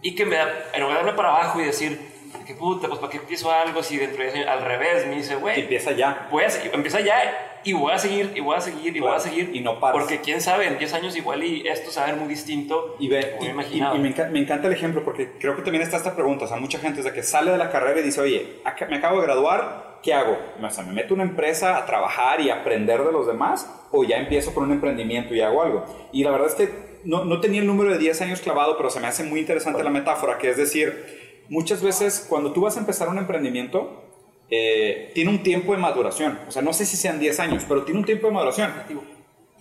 y 0.01 0.15
que 0.15 0.25
me 0.25 0.37
da, 0.37 0.69
en 0.73 0.81
lugar 0.81 0.99
de 0.99 1.03
darme 1.03 1.17
para 1.17 1.29
abajo 1.29 1.59
y 1.59 1.65
decir, 1.65 1.99
qué 2.45 2.55
puta, 2.55 2.87
pues 2.87 2.99
para 2.99 3.11
qué 3.11 3.17
empiezo 3.17 3.51
algo 3.51 3.83
si 3.83 3.97
dentro 3.97 4.19
de 4.19 4.31
10 4.31 4.35
años, 4.35 4.47
al 4.47 4.61
revés, 4.61 5.07
me 5.07 5.15
dice, 5.15 5.35
güey. 5.35 5.61
Empieza 5.61 5.91
ya. 5.91 6.27
Pues, 6.31 6.61
empieza 6.71 7.01
ya 7.01 7.50
y 7.63 7.73
voy 7.73 7.91
a 7.91 7.97
seguir, 7.97 8.31
y 8.35 8.39
voy 8.39 8.55
a 8.55 8.61
seguir, 8.61 8.95
y 8.95 8.99
voy 8.99 9.13
a 9.13 9.19
seguir. 9.19 9.51
Y 9.53 9.61
no 9.61 9.79
paras. 9.79 9.99
Porque 9.99 10.19
quién 10.21 10.41
sabe, 10.41 10.67
en 10.67 10.77
10 10.77 10.93
años 10.93 11.15
igual 11.15 11.43
y 11.43 11.67
esto 11.67 11.91
se 11.91 11.99
va 11.99 12.07
a 12.07 12.09
ver 12.11 12.19
muy 12.19 12.27
distinto. 12.27 12.95
Y 12.99 13.07
ve, 13.07 13.37
y, 13.41 13.47
y, 13.47 13.53
me, 13.53 14.39
encanta, 14.39 14.67
el 14.67 14.73
ejemplo 14.73 15.03
porque 15.03 15.33
creo 15.39 15.55
que 15.55 15.61
también 15.61 15.83
está 15.83 15.97
esta 15.97 16.15
pregunta. 16.15 16.45
O 16.45 16.47
sea, 16.47 16.57
mucha 16.57 16.79
gente 16.79 17.01
desde 17.01 17.13
que 17.13 17.23
sale 17.23 17.51
de 17.51 17.57
la 17.57 17.69
carrera 17.69 17.99
y 17.99 18.03
dice, 18.03 18.21
oye, 18.21 18.61
me 18.89 18.97
acabo 18.97 19.19
de 19.19 19.25
graduar, 19.25 19.99
¿qué 20.03 20.13
hago? 20.13 20.37
O 20.61 20.69
sea, 20.69 20.83
¿me 20.83 20.93
meto 20.93 21.13
en 21.13 21.21
una 21.21 21.29
empresa 21.29 21.77
a 21.77 21.85
trabajar 21.85 22.41
y 22.41 22.49
aprender 22.49 23.03
de 23.03 23.11
los 23.11 23.27
demás? 23.27 23.69
¿O 23.91 24.03
ya 24.03 24.17
empiezo 24.17 24.53
con 24.53 24.63
un 24.63 24.71
emprendimiento 24.71 25.35
y 25.35 25.41
hago 25.41 25.61
algo? 25.61 25.85
Y 26.11 26.23
la 26.23 26.31
verdad 26.31 26.47
es 26.47 26.55
que 26.55 26.91
no, 27.03 27.25
no 27.25 27.39
tenía 27.41 27.61
el 27.61 27.67
número 27.67 27.91
de 27.91 27.97
10 27.97 28.21
años 28.21 28.41
clavado, 28.41 28.77
pero 28.77 28.89
se 28.89 28.99
me 28.99 29.07
hace 29.07 29.23
muy 29.23 29.39
interesante 29.39 29.83
la 29.83 29.89
metáfora, 29.89 30.37
que 30.37 30.49
es 30.49 30.57
decir, 30.57 31.45
muchas 31.49 31.83
veces 31.83 32.25
cuando 32.29 32.53
tú 32.53 32.61
vas 32.61 32.77
a 32.77 32.79
empezar 32.79 33.09
un 33.09 33.17
emprendimiento, 33.17 34.00
eh, 34.51 35.11
tiene 35.15 35.31
un 35.31 35.41
tiempo 35.41 35.71
de 35.71 35.79
maduración. 35.79 36.37
O 36.47 36.51
sea, 36.51 36.61
no 36.61 36.73
sé 36.73 36.85
si 36.85 36.97
sean 36.97 37.19
10 37.19 37.39
años, 37.39 37.63
pero 37.67 37.83
tiene 37.83 37.99
un 37.99 38.05
tiempo 38.05 38.27
de 38.27 38.33
maduración. 38.33 38.71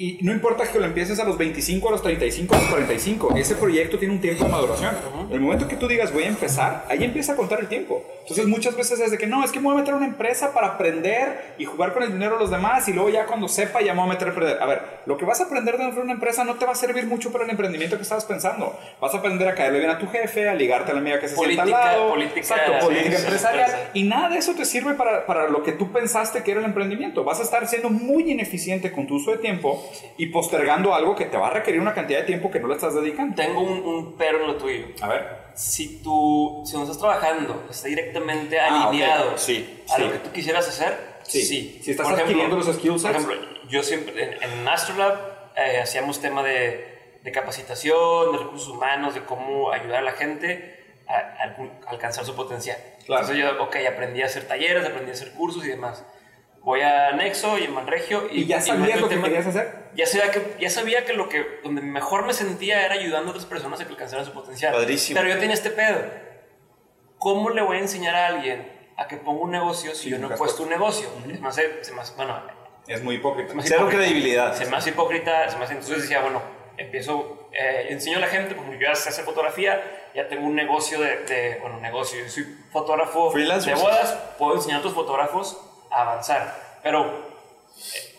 Y 0.00 0.16
no 0.22 0.32
importa 0.32 0.64
que 0.66 0.78
lo 0.78 0.86
empieces 0.86 1.20
a 1.20 1.24
los 1.24 1.36
25, 1.36 1.86
a 1.86 1.90
los 1.90 2.02
35, 2.02 2.54
a 2.54 2.58
los 2.58 2.68
45, 2.68 3.36
ese 3.36 3.54
proyecto 3.54 3.98
tiene 3.98 4.14
un 4.14 4.20
tiempo 4.22 4.44
de 4.44 4.50
maduración. 4.50 4.96
El 5.30 5.40
momento 5.40 5.68
que 5.68 5.76
tú 5.76 5.86
digas 5.86 6.10
voy 6.10 6.22
a 6.22 6.28
empezar, 6.28 6.86
ahí 6.88 7.04
empieza 7.04 7.34
a 7.34 7.36
contar 7.36 7.60
el 7.60 7.68
tiempo. 7.68 8.02
Entonces 8.22 8.46
muchas 8.46 8.74
veces 8.76 8.98
es 8.98 9.10
de 9.10 9.18
que 9.18 9.26
no, 9.26 9.44
es 9.44 9.52
que 9.52 9.58
me 9.60 9.66
voy 9.66 9.74
a 9.74 9.78
meter 9.80 9.92
a 9.92 9.98
una 9.98 10.06
empresa 10.06 10.54
para 10.54 10.68
aprender 10.68 11.54
y 11.58 11.66
jugar 11.66 11.92
con 11.92 12.02
el 12.02 12.12
dinero 12.12 12.36
de 12.36 12.40
los 12.40 12.50
demás 12.50 12.88
y 12.88 12.94
luego 12.94 13.10
ya 13.10 13.26
cuando 13.26 13.46
sepa 13.46 13.82
ya 13.82 13.92
me 13.92 14.00
voy 14.00 14.08
a 14.08 14.12
meter 14.14 14.28
a 14.28 14.30
aprender. 14.30 14.62
A 14.62 14.64
ver, 14.64 14.82
lo 15.04 15.18
que 15.18 15.26
vas 15.26 15.38
a 15.42 15.44
aprender 15.44 15.76
dentro 15.76 15.96
de 15.96 16.02
una 16.04 16.14
empresa 16.14 16.44
no 16.44 16.54
te 16.54 16.64
va 16.64 16.72
a 16.72 16.76
servir 16.76 17.04
mucho 17.04 17.30
para 17.30 17.44
el 17.44 17.50
emprendimiento 17.50 17.96
que 17.96 18.02
estabas 18.02 18.24
pensando. 18.24 18.78
Vas 19.02 19.14
a 19.14 19.18
aprender 19.18 19.48
a 19.48 19.54
caerle 19.54 19.80
bien 19.80 19.90
a 19.90 19.98
tu 19.98 20.06
jefe, 20.06 20.48
a 20.48 20.54
ligarte 20.54 20.92
a 20.92 20.94
la 20.94 21.00
amiga 21.00 21.20
que 21.20 21.28
se 21.28 21.36
sienta 21.36 21.64
al 21.64 21.70
lado. 21.70 22.08
Política, 22.08 22.40
exacto, 22.40 22.86
política 22.86 23.18
empresarial. 23.18 23.90
Y 23.92 24.04
nada 24.04 24.30
de 24.30 24.38
eso 24.38 24.54
te 24.54 24.64
sirve 24.64 24.94
para, 24.94 25.26
para 25.26 25.50
lo 25.50 25.62
que 25.62 25.72
tú 25.72 25.92
pensaste 25.92 26.42
que 26.42 26.52
era 26.52 26.60
el 26.60 26.66
emprendimiento. 26.66 27.22
Vas 27.22 27.40
a 27.40 27.42
estar 27.42 27.68
siendo 27.68 27.90
muy 27.90 28.30
ineficiente 28.30 28.90
con 28.92 29.06
tu 29.06 29.16
uso 29.16 29.32
de 29.32 29.36
tiempo 29.36 29.89
y 30.16 30.26
postergando 30.26 30.94
algo 30.94 31.14
que 31.14 31.26
te 31.26 31.36
va 31.36 31.48
a 31.48 31.50
requerir 31.50 31.80
una 31.80 31.94
cantidad 31.94 32.20
de 32.20 32.26
tiempo 32.26 32.50
que 32.50 32.60
no 32.60 32.68
le 32.68 32.74
estás 32.74 32.94
dedicando. 32.94 33.34
Tengo 33.36 33.60
un, 33.60 34.16
pero 34.16 34.40
en 34.40 34.46
lo 34.46 34.56
tuyo. 34.56 34.86
A 35.00 35.08
ver. 35.08 35.40
Si 35.54 36.02
tú, 36.02 36.62
si 36.64 36.76
no 36.76 36.82
estás 36.82 36.98
trabajando, 36.98 37.66
está 37.70 37.88
directamente 37.88 38.58
ah, 38.58 38.88
alineado 38.88 39.36
sí, 39.36 39.82
a 39.88 39.98
lo 39.98 40.12
que 40.12 40.18
tú 40.18 40.32
quisieras 40.32 40.68
hacer, 40.68 40.96
sí. 41.22 41.80
Si 41.82 41.90
estás 41.90 42.08
adquiriendo 42.08 42.56
los 42.56 42.66
skills. 42.66 43.02
Por 43.02 43.10
ejemplo, 43.10 43.34
yo 43.68 43.82
siempre, 43.82 44.22
en, 44.22 44.42
en 44.42 44.64
Masterlab 44.64 45.18
eh, 45.56 45.80
hacíamos 45.82 46.20
tema 46.20 46.42
de, 46.42 47.18
de, 47.22 47.32
capacitación, 47.32 48.32
de 48.32 48.38
recursos 48.38 48.68
humanos, 48.68 49.14
de 49.14 49.24
cómo 49.24 49.72
ayudar 49.72 49.98
a 49.98 50.02
la 50.02 50.12
gente 50.12 50.78
a, 51.08 51.14
a 51.14 51.90
alcanzar 51.90 52.24
su 52.24 52.34
potencial. 52.34 52.78
Claro. 53.04 53.22
Entonces 53.22 53.44
yo, 53.44 53.62
ok, 53.62 53.76
aprendí 53.92 54.22
a 54.22 54.26
hacer 54.26 54.46
talleres, 54.46 54.86
aprendí 54.86 55.10
a 55.10 55.14
hacer 55.14 55.32
cursos 55.32 55.64
y 55.64 55.68
demás 55.68 56.04
voy 56.62 56.80
a 56.82 57.12
Nexo 57.12 57.58
y 57.58 57.64
en 57.64 57.74
Manregio. 57.74 58.28
¿Y, 58.30 58.46
ya 58.46 58.60
sabías 58.60 59.00
lo 59.00 59.08
que 59.08 59.20
querías 59.20 59.46
hacer? 59.46 59.90
Ya 59.94 60.06
sabía, 60.06 60.30
que, 60.30 60.56
ya 60.60 60.70
sabía 60.70 61.04
que 61.04 61.12
lo 61.12 61.28
que 61.28 61.60
donde 61.62 61.82
mejor 61.82 62.24
me 62.24 62.32
sentía 62.32 62.84
era 62.84 62.94
ayudando 62.94 63.28
a 63.28 63.30
otras 63.30 63.46
personas 63.46 63.80
a 63.80 63.84
que 63.84 63.90
alcanzaran 63.90 64.24
su 64.24 64.32
potencial. 64.32 64.72
Padrísimo. 64.72 65.18
Pero 65.20 65.34
yo 65.34 65.40
tenía 65.40 65.54
este 65.54 65.70
pedo. 65.70 65.98
¿Cómo 67.18 67.50
le 67.50 67.62
voy 67.62 67.78
a 67.78 67.80
enseñar 67.80 68.14
a 68.14 68.26
alguien 68.28 68.66
a 68.96 69.06
que 69.06 69.16
ponga 69.16 69.42
un 69.42 69.50
negocio 69.50 69.94
si 69.94 70.10
yo 70.10 70.18
no 70.18 70.32
he 70.32 70.36
puesto 70.36 70.62
un 70.62 70.70
negocio? 70.70 71.08
Es 71.30 71.40
más, 71.40 71.54
se 71.56 71.92
más, 71.92 72.14
bueno, 72.16 72.40
es 72.86 73.02
muy 73.02 73.16
hipócrita. 73.16 73.52
Es 73.58 73.64
Cero 73.66 73.88
credibilidad. 73.90 74.60
Es 74.60 74.70
más 74.70 74.86
hipócrita. 74.86 75.44
Es 75.44 75.58
más, 75.58 75.70
entonces 75.70 76.02
decía, 76.02 76.22
bueno, 76.22 76.40
empiezo, 76.76 77.48
eh, 77.52 77.88
enseño 77.90 78.18
a 78.18 78.20
la 78.20 78.26
gente, 78.26 78.54
porque 78.54 78.72
yo 78.72 78.80
ya 78.80 78.94
sé 78.94 79.10
hacer 79.10 79.24
fotografía, 79.24 80.08
ya 80.14 80.28
tengo 80.28 80.46
un 80.46 80.54
negocio 80.54 81.00
de, 81.00 81.18
de 81.24 81.58
bueno, 81.60 81.78
negocio, 81.80 82.20
yo 82.22 82.30
soy 82.30 82.44
fotógrafo 82.72 83.32
de 83.32 83.74
bodas, 83.74 84.12
puedo 84.38 84.54
enseñar 84.54 84.76
a 84.76 84.78
otros 84.80 84.94
fotógrafos 84.94 85.69
avanzar. 85.90 86.78
Pero 86.82 87.04
eh, 87.06 88.16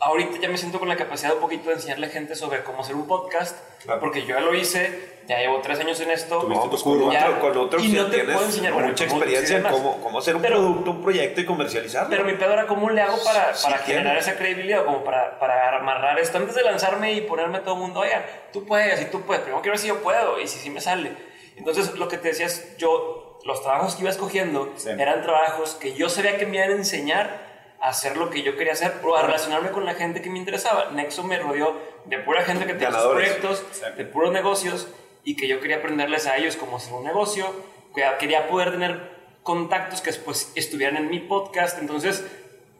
ahorita 0.00 0.38
ya 0.38 0.48
me 0.48 0.58
siento 0.58 0.78
con 0.78 0.88
la 0.88 0.96
capacidad 0.96 1.34
un 1.34 1.40
poquito 1.40 1.68
de 1.70 1.76
enseñarle 1.76 2.06
a 2.06 2.10
gente 2.10 2.34
sobre 2.36 2.62
cómo 2.62 2.82
hacer 2.82 2.94
un 2.94 3.06
podcast, 3.06 3.56
Claro. 3.84 4.00
porque 4.00 4.22
yo 4.22 4.34
ya 4.34 4.40
lo 4.40 4.54
hice, 4.54 5.18
ya 5.26 5.38
llevo 5.38 5.60
tres 5.60 5.78
años 5.80 5.98
en 6.00 6.10
esto. 6.10 6.42
No, 6.48 6.70
pues 6.70 6.82
curva. 6.82 7.04
con 7.04 7.12
Ya, 7.12 7.28
otro, 7.28 7.40
con 7.40 7.56
otro 7.58 7.80
y 7.80 7.82
sí 7.90 7.92
no 7.92 8.06
te 8.06 8.16
tienes 8.16 8.34
puedo 8.34 8.46
enseñar 8.46 8.72
bueno, 8.72 8.88
mucha 8.88 9.04
experiencia 9.04 9.56
en 9.58 9.62
cómo, 9.64 10.00
cómo 10.02 10.18
hacer 10.18 10.36
un 10.36 10.42
Pero- 10.42 10.56
producto, 10.56 10.90
un 10.92 11.02
proyecto 11.02 11.40
y 11.40 11.44
comercializarlo. 11.46 12.08
Pero 12.10 12.24
mi 12.24 12.32
pedo 12.34 12.52
era 12.52 12.66
cómo 12.66 12.88
le 12.90 13.00
hago 13.02 13.16
para, 13.24 13.54
Sí, 13.54 13.64
para 13.64 13.84
tiene. 13.84 14.00
generar 14.00 14.18
esa 14.18 14.36
credibilidad, 14.36 14.84
como 14.84 15.02
para, 15.04 15.38
para 15.38 15.76
amarrar 15.78 16.18
esto. 16.18 16.38
Antes 16.38 16.54
de 16.54 16.62
lanzarme 16.62 17.12
y 17.12 17.20
ponerme 17.22 17.58
a 17.58 17.62
todo 17.62 17.74
el 17.74 17.80
mundo, 17.80 18.00
oigan, 18.00 18.24
tú 18.52 18.64
puedes 18.64 19.00
y 19.02 19.06
tú 19.06 19.20
puedes. 19.22 19.42
Primero 19.42 19.60
quiero 19.62 19.72
ver 19.72 19.78
si 19.80 19.88
yo 19.88 20.02
puedo 20.02 20.40
y 20.40 20.46
si 20.48 20.58
sí 20.58 20.70
me 20.70 20.80
sale. 20.80 21.12
Entonces, 21.56 21.94
lo 21.94 22.08
que 22.08 22.18
te 22.18 22.28
decías, 22.28 22.76
yo, 22.78 23.23
los 23.44 23.62
trabajos 23.62 23.94
que 23.96 24.02
iba 24.02 24.10
escogiendo 24.10 24.72
Sí. 24.76 24.90
eran 24.90 25.22
trabajos 25.22 25.74
que 25.74 25.94
yo 25.94 26.08
sabía 26.08 26.38
que 26.38 26.46
me 26.46 26.56
iban 26.56 26.70
a 26.70 26.74
enseñar 26.74 27.52
a 27.80 27.88
hacer 27.90 28.16
lo 28.16 28.30
que 28.30 28.42
yo 28.42 28.56
quería 28.56 28.72
hacer 28.72 28.92
o 29.04 29.14
a 29.14 29.22
relacionarme 29.22 29.70
con 29.70 29.84
la 29.84 29.94
gente 29.94 30.22
que 30.22 30.30
me 30.30 30.38
interesaba. 30.38 30.90
Nexo 30.92 31.22
me 31.24 31.38
rodeó 31.38 31.74
de 32.06 32.18
pura 32.18 32.42
gente 32.42 32.64
que 32.66 32.72
tenía 32.72 32.92
sus 32.92 33.10
proyectos, 33.12 33.64
de 33.96 34.04
puros 34.06 34.32
negocios 34.32 34.88
y 35.24 35.36
que 35.36 35.46
yo 35.48 35.60
quería 35.60 35.76
aprenderles 35.76 36.26
a 36.26 36.36
ellos 36.38 36.56
cómo 36.56 36.78
hacer 36.78 36.94
un 36.94 37.04
negocio, 37.04 37.46
que 37.94 38.02
quería 38.18 38.48
poder 38.48 38.70
tener 38.72 39.14
contactos 39.42 40.00
que 40.00 40.10
después 40.10 40.50
estuvieran 40.54 40.96
en 40.96 41.10
mi 41.10 41.20
podcast, 41.20 41.78
entonces 41.78 42.24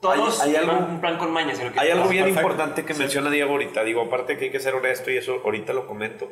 todos 0.00 0.40
Hay- 0.40 0.56
algo- 0.56 0.72
un 0.78 1.00
plan 1.00 1.18
con 1.18 1.30
mañas. 1.30 1.58
en 1.58 1.66
lo 1.66 1.72
que 1.72 1.80
Hay 1.80 1.90
algo 1.90 2.08
bien 2.08 2.24
Perfecto. 2.24 2.40
importante 2.48 2.84
que 2.86 2.94
menciona 2.94 3.30
Diego 3.30 3.52
ahorita. 3.52 3.84
Digo, 3.84 4.00
aparte 4.02 4.38
que 4.38 4.46
hay 4.46 4.50
que 4.50 4.60
ser 4.60 4.74
honesto 4.74 5.10
y 5.10 5.16
eso 5.18 5.40
ahorita 5.44 5.72
lo 5.74 5.86
comento. 5.86 6.30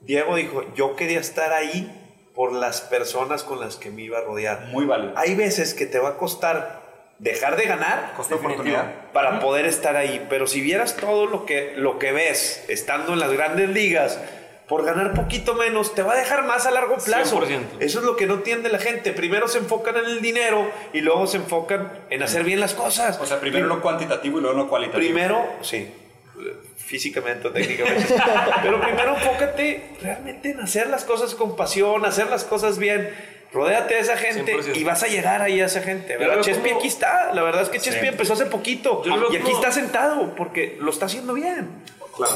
Diego 0.00 0.34
dijo, 0.36 0.64
yo 0.74 0.96
quería 0.96 1.20
estar 1.20 1.52
ahí 1.52 2.01
por 2.34 2.52
las 2.52 2.80
personas 2.80 3.42
con 3.42 3.60
las 3.60 3.76
que 3.76 3.90
me 3.90 4.02
iba 4.02 4.18
a 4.18 4.22
rodear. 4.22 4.66
Muy 4.70 4.86
válido. 4.86 5.12
Hay 5.16 5.34
veces 5.34 5.74
que 5.74 5.86
te 5.86 5.98
va 5.98 6.10
a 6.10 6.16
costar 6.16 6.82
dejar 7.18 7.56
de 7.56 7.64
ganar 7.66 8.14
Definitivo. 8.16 8.40
oportunidad. 8.40 8.92
para 9.12 9.40
poder 9.40 9.66
estar 9.66 9.96
ahí. 9.96 10.26
Pero 10.28 10.46
si 10.46 10.60
vieras 10.60 10.96
todo 10.96 11.26
lo 11.26 11.46
que, 11.46 11.74
lo 11.76 11.98
que 11.98 12.12
ves 12.12 12.64
estando 12.68 13.12
en 13.12 13.20
las 13.20 13.32
grandes 13.32 13.68
ligas, 13.68 14.18
por 14.66 14.84
ganar 14.84 15.12
poquito 15.12 15.54
menos, 15.54 15.94
te 15.94 16.02
va 16.02 16.14
a 16.14 16.16
dejar 16.16 16.46
más 16.46 16.66
a 16.66 16.70
largo 16.70 16.96
plazo. 16.96 17.40
100%. 17.42 17.60
Eso 17.80 17.98
es 17.98 18.04
lo 18.04 18.16
que 18.16 18.26
no 18.26 18.34
entiende 18.34 18.70
la 18.70 18.78
gente. 18.78 19.12
Primero 19.12 19.46
se 19.46 19.58
enfocan 19.58 19.96
en 19.98 20.06
el 20.06 20.22
dinero 20.22 20.70
y 20.94 21.00
luego 21.02 21.26
se 21.26 21.36
enfocan 21.36 21.92
en 22.08 22.22
hacer 22.22 22.42
bien 22.44 22.58
las 22.58 22.72
cosas. 22.72 23.20
O 23.20 23.26
sea, 23.26 23.38
primero 23.38 23.66
lo 23.66 23.82
cuantitativo 23.82 24.38
y 24.38 24.40
luego 24.40 24.56
lo 24.56 24.68
cualitativo. 24.68 25.04
Primero, 25.04 25.44
sí, 25.60 25.92
físicamente 26.92 27.48
o 27.48 27.50
técnicamente. 27.50 28.14
Pero 28.62 28.78
primero 28.82 29.14
enfócate 29.16 29.82
realmente 30.02 30.50
en 30.50 30.60
hacer 30.60 30.88
las 30.88 31.04
cosas 31.04 31.34
con 31.34 31.56
pasión, 31.56 32.04
hacer 32.04 32.26
las 32.28 32.44
cosas 32.44 32.76
bien. 32.78 33.08
Rodéate 33.50 33.94
de 33.94 34.00
esa 34.00 34.16
gente 34.18 34.54
100%. 34.54 34.76
y 34.76 34.84
vas 34.84 35.02
a 35.02 35.06
llegar 35.06 35.40
ahí 35.40 35.60
a 35.62 35.66
esa 35.66 35.80
gente. 35.80 36.18
¿verdad? 36.18 36.42
Chespi 36.42 36.68
como- 36.68 36.78
aquí 36.80 36.88
está. 36.88 37.32
La 37.32 37.42
verdad 37.42 37.62
es 37.62 37.70
que 37.70 37.78
Chespi 37.80 38.00
Sí. 38.02 38.06
empezó 38.08 38.34
hace 38.34 38.44
poquito. 38.46 39.02
Yo 39.04 39.32
Y 39.32 39.36
aquí 39.36 39.38
como- 39.44 39.56
está 39.56 39.72
sentado 39.72 40.34
porque 40.36 40.76
lo 40.80 40.90
está 40.90 41.06
haciendo 41.06 41.32
bien. 41.32 41.70
Claro. 42.14 42.32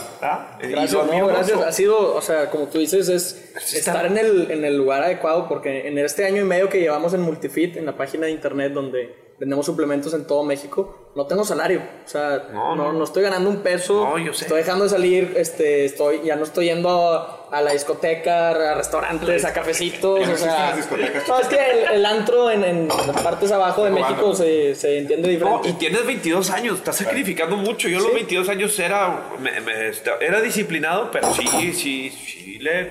Y 0.62 0.68
Gracias, 0.68 1.06
no, 1.06 1.26
gracias. 1.26 1.60
Ha 1.60 1.72
sido, 1.72 2.14
o 2.14 2.22
sea, 2.22 2.48
como 2.48 2.66
tú 2.68 2.78
dices, 2.78 3.10
es 3.10 3.52
estar 3.74 4.06
en 4.06 4.16
el, 4.16 4.50
en 4.50 4.64
el 4.64 4.74
lugar 4.74 5.02
adecuado, 5.02 5.48
porque 5.48 5.86
en 5.86 5.98
este 5.98 6.24
año 6.24 6.40
y 6.40 6.44
medio 6.46 6.70
que 6.70 6.80
llevamos 6.80 7.12
en 7.12 7.20
Multifit, 7.20 7.76
en 7.76 7.84
la 7.84 7.92
página 7.94 8.24
de 8.24 8.32
internet 8.32 8.72
donde 8.72 9.14
vendemos 9.38 9.66
suplementos 9.66 10.14
en 10.14 10.26
todo 10.26 10.42
México, 10.44 11.10
no 11.14 11.26
tengo 11.26 11.44
salario. 11.44 11.82
O 12.04 12.08
sea, 12.08 12.48
No, 12.52 12.74
no, 12.76 12.84
no. 12.84 12.92
no, 12.94 13.04
estoy 13.04 13.22
ganando 13.22 13.48
un 13.50 13.58
peso. 13.58 14.04
No, 14.04 14.18
yo 14.18 14.32
sé. 14.32 14.44
Estoy 14.44 14.58
dejando 14.58 14.84
de 14.84 14.90
salir, 14.90 15.34
este, 15.36 15.84
estoy, 15.84 16.20
ya 16.24 16.36
no 16.36 16.44
estoy 16.44 16.66
yendo 16.66 16.88
a, 16.90 17.46
a 17.50 17.60
la 17.62 17.72
discoteca, 17.72 18.50
a 18.50 18.74
restaurantes, 18.74 19.44
a 19.44 19.52
cafecitos. 19.52 20.20
Ya 20.26 20.32
o 20.32 20.36
sea, 20.36 20.68
existen 20.70 21.00
las 21.00 21.06
discotecas. 21.08 21.28
no, 21.28 21.38
es 21.40 21.46
que 21.48 21.56
el, 21.56 21.94
el 21.96 22.06
antro 22.06 22.50
en, 22.50 22.64
en 22.64 22.88
las 22.88 23.22
partes 23.22 23.50
abajo 23.52 23.84
de. 23.84 23.90
México 23.90 24.34
se, 24.34 24.74
se 24.74 24.98
entiende 24.98 25.28
No, 25.28 25.32
diferente. 25.60 25.68
y 25.70 25.72
tienes 25.74 26.06
22 26.06 26.50
años, 26.50 26.78
estás 26.78 26.96
sacrificando 26.96 27.56
mucho. 27.56 27.88
Yo 27.88 27.98
a 27.98 28.02
los 28.02 28.12
22 28.12 28.48
años 28.48 28.78
era, 28.78 29.30
me- 29.38 29.60
me- 29.60 29.90
era 30.20 30.40
disciplinado, 30.40 31.10
pero 31.10 31.32
sí, 31.34 31.46
sí, 31.72 32.10
sí, 32.10 32.58
le, 32.58 32.90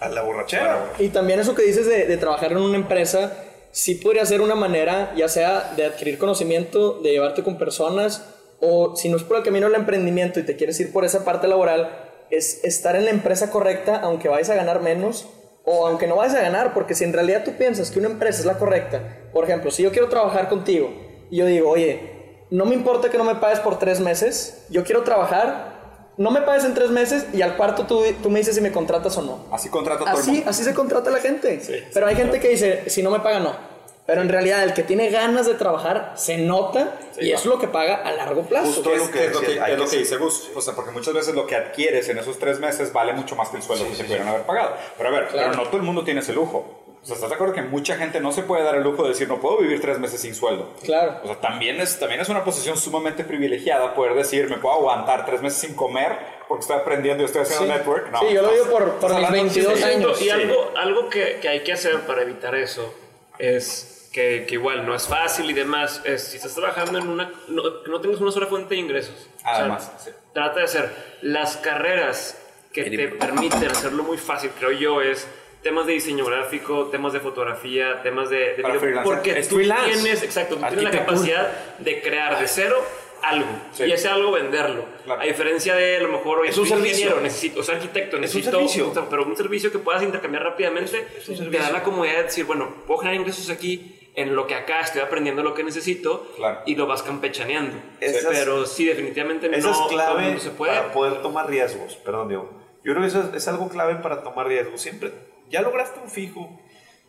a 0.00 0.08
la 0.08 0.22
borrachera. 0.22 0.92
Y 0.98 1.08
también 1.08 1.40
eso 1.40 1.54
que 1.54 1.62
dices 1.62 1.86
de, 1.86 2.06
de 2.06 2.16
trabajar 2.16 2.52
en 2.52 2.58
una 2.58 2.76
empresa, 2.76 3.32
sí 3.78 3.94
podría 3.94 4.26
ser 4.26 4.40
una 4.40 4.56
manera, 4.56 5.12
ya 5.16 5.28
sea 5.28 5.72
de 5.76 5.84
adquirir 5.84 6.18
conocimiento, 6.18 6.98
de 6.98 7.12
llevarte 7.12 7.44
con 7.44 7.58
personas, 7.58 8.24
o 8.58 8.96
si 8.96 9.08
no 9.08 9.16
es 9.16 9.22
por 9.22 9.36
el 9.36 9.44
camino 9.44 9.68
del 9.68 9.76
emprendimiento 9.76 10.40
y 10.40 10.42
te 10.42 10.56
quieres 10.56 10.80
ir 10.80 10.92
por 10.92 11.04
esa 11.04 11.24
parte 11.24 11.46
laboral, 11.46 11.88
es 12.28 12.64
estar 12.64 12.96
en 12.96 13.04
la 13.04 13.12
empresa 13.12 13.52
correcta, 13.52 14.00
aunque 14.02 14.28
vayas 14.28 14.50
a 14.50 14.56
ganar 14.56 14.82
menos, 14.82 15.28
o 15.64 15.86
aunque 15.86 16.08
no 16.08 16.16
vayas 16.16 16.34
a 16.34 16.42
ganar, 16.42 16.74
porque 16.74 16.96
si 16.96 17.04
en 17.04 17.12
realidad 17.12 17.44
tú 17.44 17.52
piensas 17.52 17.92
que 17.92 18.00
una 18.00 18.08
empresa 18.08 18.40
es 18.40 18.46
la 18.46 18.58
correcta, 18.58 19.28
por 19.32 19.44
ejemplo, 19.44 19.70
si 19.70 19.84
yo 19.84 19.92
quiero 19.92 20.08
trabajar 20.08 20.48
contigo 20.48 20.90
y 21.30 21.36
yo 21.36 21.46
digo, 21.46 21.70
oye, 21.70 22.40
no 22.50 22.64
me 22.64 22.74
importa 22.74 23.10
que 23.10 23.18
no 23.18 23.22
me 23.22 23.36
pagues 23.36 23.60
por 23.60 23.78
tres 23.78 24.00
meses, 24.00 24.66
yo 24.70 24.82
quiero 24.82 25.04
trabajar, 25.04 25.77
no 26.18 26.30
me 26.30 26.42
pagues 26.42 26.64
en 26.64 26.74
tres 26.74 26.90
meses 26.90 27.26
y 27.32 27.40
al 27.42 27.56
cuarto 27.56 27.86
tú, 27.86 28.02
tú 28.22 28.28
me 28.28 28.40
dices 28.40 28.54
si 28.54 28.60
me 28.60 28.70
contratas 28.72 29.16
o 29.16 29.22
no. 29.22 29.46
Así 29.50 29.68
contrata 29.70 30.00
todo 30.04 30.10
el 30.14 30.20
Así, 30.20 30.30
mundo. 30.32 30.50
así 30.50 30.64
se 30.64 30.74
contrata 30.74 31.10
la 31.10 31.20
gente. 31.20 31.88
Pero 31.94 32.06
hay 32.06 32.16
gente 32.16 32.38
que 32.40 32.48
dice, 32.48 32.90
si 32.90 33.02
no 33.02 33.10
me 33.10 33.20
paga, 33.20 33.40
no. 33.40 33.78
Pero 34.04 34.22
en 34.22 34.30
realidad, 34.30 34.62
el 34.64 34.72
que 34.72 34.82
tiene 34.82 35.10
ganas 35.10 35.44
de 35.46 35.52
trabajar 35.54 36.14
se 36.16 36.38
nota 36.38 36.98
y 37.20 37.30
es 37.30 37.44
lo 37.44 37.58
que 37.58 37.68
paga 37.68 37.96
a 37.96 38.12
largo 38.12 38.42
plazo. 38.42 38.66
Justo 38.72 38.90
Es, 38.94 38.98
lo 39.06 39.10
que 39.10 39.26
es 39.26 39.32
lo 39.34 39.40
que, 39.40 39.52
es 39.72 39.78
lo 39.78 39.86
que 39.86 39.96
dice 39.98 40.16
Gus. 40.16 40.48
O 40.56 40.62
sea, 40.62 40.74
porque 40.74 40.90
muchas 40.92 41.12
veces 41.12 41.34
lo 41.34 41.46
que 41.46 41.54
adquieres 41.54 42.08
en 42.08 42.16
esos 42.18 42.38
tres 42.38 42.58
meses 42.58 42.90
vale 42.92 43.12
mucho 43.12 43.36
más 43.36 43.50
que 43.50 43.58
el 43.58 43.62
sueldo 43.62 43.84
que 43.84 43.96
te 43.96 44.04
pudieran 44.04 44.26
haber 44.28 44.42
pagado. 44.42 44.74
Pero 44.96 45.10
a 45.10 45.12
ver, 45.12 45.28
Claro. 45.28 45.50
pero 45.50 45.62
no 45.62 45.68
todo 45.68 45.76
el 45.76 45.82
mundo 45.82 46.04
tiene 46.04 46.20
ese 46.20 46.32
lujo. 46.32 46.84
O 47.02 47.06
sea, 47.06 47.14
¿estás 47.14 47.30
de 47.30 47.34
acuerdo 47.36 47.54
que 47.54 47.62
mucha 47.62 47.96
gente 47.96 48.20
no 48.20 48.32
se 48.32 48.42
puede 48.42 48.62
dar 48.64 48.74
el 48.74 48.82
lujo 48.82 49.02
de 49.04 49.10
decir 49.10 49.28
no 49.28 49.40
puedo 49.40 49.58
vivir 49.58 49.80
tres 49.80 49.98
meses 49.98 50.20
sin 50.20 50.34
sueldo? 50.34 50.72
Claro. 50.84 51.20
O 51.22 51.26
sea, 51.26 51.36
también 51.40 51.80
es, 51.80 51.98
también 51.98 52.20
es 52.20 52.28
una 52.28 52.44
posición 52.44 52.76
sumamente 52.76 53.24
privilegiada 53.24 53.94
poder 53.94 54.14
decir, 54.14 54.48
me 54.50 54.56
puedo 54.58 54.74
aguantar 54.74 55.24
tres 55.24 55.40
meses 55.40 55.58
sin 55.60 55.74
comer 55.74 56.18
porque 56.48 56.62
estoy 56.62 56.76
aprendiendo 56.78 57.22
y 57.22 57.26
estoy 57.26 57.42
haciendo 57.42 57.66
Sí. 57.66 57.70
network. 57.78 58.10
No, 58.10 58.20
Sí, 58.20 58.32
yo 58.34 58.42
lo 58.42 58.50
digo 58.52 58.64
por- 58.66 58.92
por 58.98 59.10
mis 59.10 59.16
hablando 59.16 59.36
de 59.36 59.42
22 59.42 59.78
sí, 59.78 59.84
años. 59.84 60.18
sí. 60.18 60.24
Y 60.26 60.30
algo, 60.30 60.72
algo 60.76 61.08
que, 61.08 61.38
que 61.40 61.48
hay 61.48 61.60
que 61.60 61.72
hacer 61.72 62.00
para 62.00 62.22
evitar 62.22 62.54
eso 62.54 62.92
es 63.38 64.08
que, 64.12 64.46
que 64.48 64.54
igual 64.54 64.84
no 64.86 64.94
es 64.94 65.06
fácil 65.06 65.48
y 65.50 65.52
demás. 65.52 66.00
Es, 66.04 66.22
si 66.24 66.36
estás 66.38 66.54
trabajando 66.54 66.98
en 66.98 67.08
una. 67.08 67.30
No, 67.48 67.82
que 67.84 67.90
no 67.90 68.00
tengas 68.00 68.20
una 68.20 68.32
sola 68.32 68.46
fuente 68.46 68.74
de 68.74 68.80
ingresos. 68.80 69.28
O 69.36 69.40
sea, 69.40 69.54
Además, 69.56 69.92
sí. 69.98 70.10
Trata 70.32 70.58
de 70.58 70.64
hacer 70.64 70.90
las 71.22 71.56
carreras 71.58 72.38
que 72.72 72.84
te 72.84 73.08
permiten 73.08 73.70
hacerlo 73.70 74.02
muy 74.04 74.18
fácil, 74.18 74.50
creo 74.58 74.72
yo, 74.72 75.00
es 75.02 75.26
temas 75.68 75.86
de 75.86 75.92
diseño 75.92 76.24
gráfico, 76.24 76.86
temas 76.86 77.12
de 77.12 77.20
fotografía, 77.20 78.00
temas 78.02 78.30
de, 78.30 78.54
de 78.56 78.62
video, 78.62 79.02
porque 79.04 79.38
Es 79.38 79.48
tú 79.48 79.56
freelance. 79.56 79.92
tienes, 80.00 80.22
exacto, 80.22 80.56
tú 80.56 80.62
tienes 80.66 80.82
la 80.84 80.90
capacidad 80.90 81.76
de 81.78 82.00
crear 82.00 82.40
de 82.40 82.48
cero 82.48 82.76
algo 83.22 83.48
Sí. 83.72 83.84
y 83.84 83.92
ese 83.92 84.08
algo 84.08 84.30
venderlo. 84.32 84.84
Claro. 85.04 85.20
A 85.20 85.24
diferencia 85.24 85.74
de 85.74 85.96
a 85.98 86.00
lo 86.00 86.08
mejor 86.08 86.38
oye, 86.38 86.50
Es 86.50 86.56
un 86.58 86.66
servicio. 86.66 87.18
necesito, 87.20 87.60
o 87.60 87.62
sea, 87.62 87.74
arquitecto, 87.74 88.10
Es 88.16 88.34
un 88.34 88.40
necesito, 88.40 88.50
servicio. 88.52 89.06
pero 89.10 89.24
un 89.26 89.36
servicio 89.36 89.70
que 89.70 89.78
puedas 89.78 90.02
intercambiar 90.02 90.42
rápidamente, 90.44 91.00
te 91.02 91.20
servicio. 91.36 91.60
da 91.60 91.70
la 91.70 91.82
comodidad 91.82 92.16
de 92.18 92.22
decir, 92.24 92.44
bueno, 92.46 92.72
puedo 92.86 93.00
generar 93.00 93.20
ingresos 93.20 93.50
aquí 93.50 93.94
en 94.14 94.34
lo 94.34 94.46
que 94.46 94.54
acá 94.54 94.80
estoy 94.80 95.00
aprendiendo 95.02 95.42
lo 95.42 95.52
que 95.54 95.62
necesito 95.64 96.26
Claro. 96.36 96.60
y 96.64 96.76
lo 96.76 96.86
vas 96.86 97.02
campechaneando. 97.02 97.76
Esas- 98.00 98.24
pero 98.32 98.64
sí, 98.66 98.86
definitivamente 98.86 99.46
Esa 99.54 99.68
no 99.68 99.72
es 99.86 99.92
clave 99.92 100.40
se 100.40 100.50
puede. 100.50 100.72
para 100.74 100.92
poder 100.92 101.20
tomar 101.20 101.48
riesgos. 101.48 101.96
Perdón, 101.96 102.28
Diego. 102.28 102.50
Yo 102.84 102.92
creo 102.94 103.02
que 103.02 103.08
eso 103.08 103.20
es, 103.20 103.34
es 103.42 103.48
algo 103.48 103.68
clave 103.68 103.96
para 103.96 104.22
tomar 104.22 104.46
riesgos. 104.46 104.80
Siempre, 104.80 105.12
ya 105.50 105.62
lograste 105.62 106.00
un 106.02 106.10
fijo. 106.10 106.60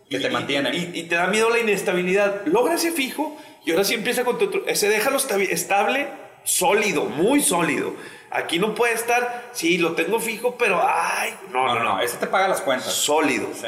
Que 0.09 0.19
te 0.19 0.29
mantiene. 0.29 0.75
Y, 0.75 0.91
y 0.95 1.03
te 1.03 1.15
da 1.15 1.27
miedo 1.27 1.49
la 1.49 1.59
inestabilidad. 1.59 2.45
Logra 2.45 2.73
ese 2.75 2.91
fijo 2.91 3.37
y 3.63 3.71
ahora 3.71 3.83
sí 3.83 3.93
empieza 3.93 4.23
con 4.25 4.37
tu 4.39 4.45
otro. 4.45 4.63
Ese 4.65 4.89
déjalo 4.89 5.17
estabi- 5.19 5.49
estable, 5.51 6.07
sólido, 6.43 7.05
muy 7.05 7.41
sólido. 7.41 7.93
Aquí 8.31 8.59
no 8.59 8.75
puede 8.75 8.93
estar, 8.93 9.49
sí, 9.53 9.77
lo 9.79 9.93
tengo 9.93 10.19
fijo, 10.19 10.55
pero 10.57 10.79
ay, 10.83 11.33
no, 11.51 11.65
No, 11.67 11.75
no, 11.75 11.83
no, 11.83 12.01
ese 12.01 12.17
te 12.17 12.27
paga 12.27 12.47
las 12.47 12.61
cuentas. 12.61 12.91
Sólido. 12.93 13.47
Sí. 13.53 13.67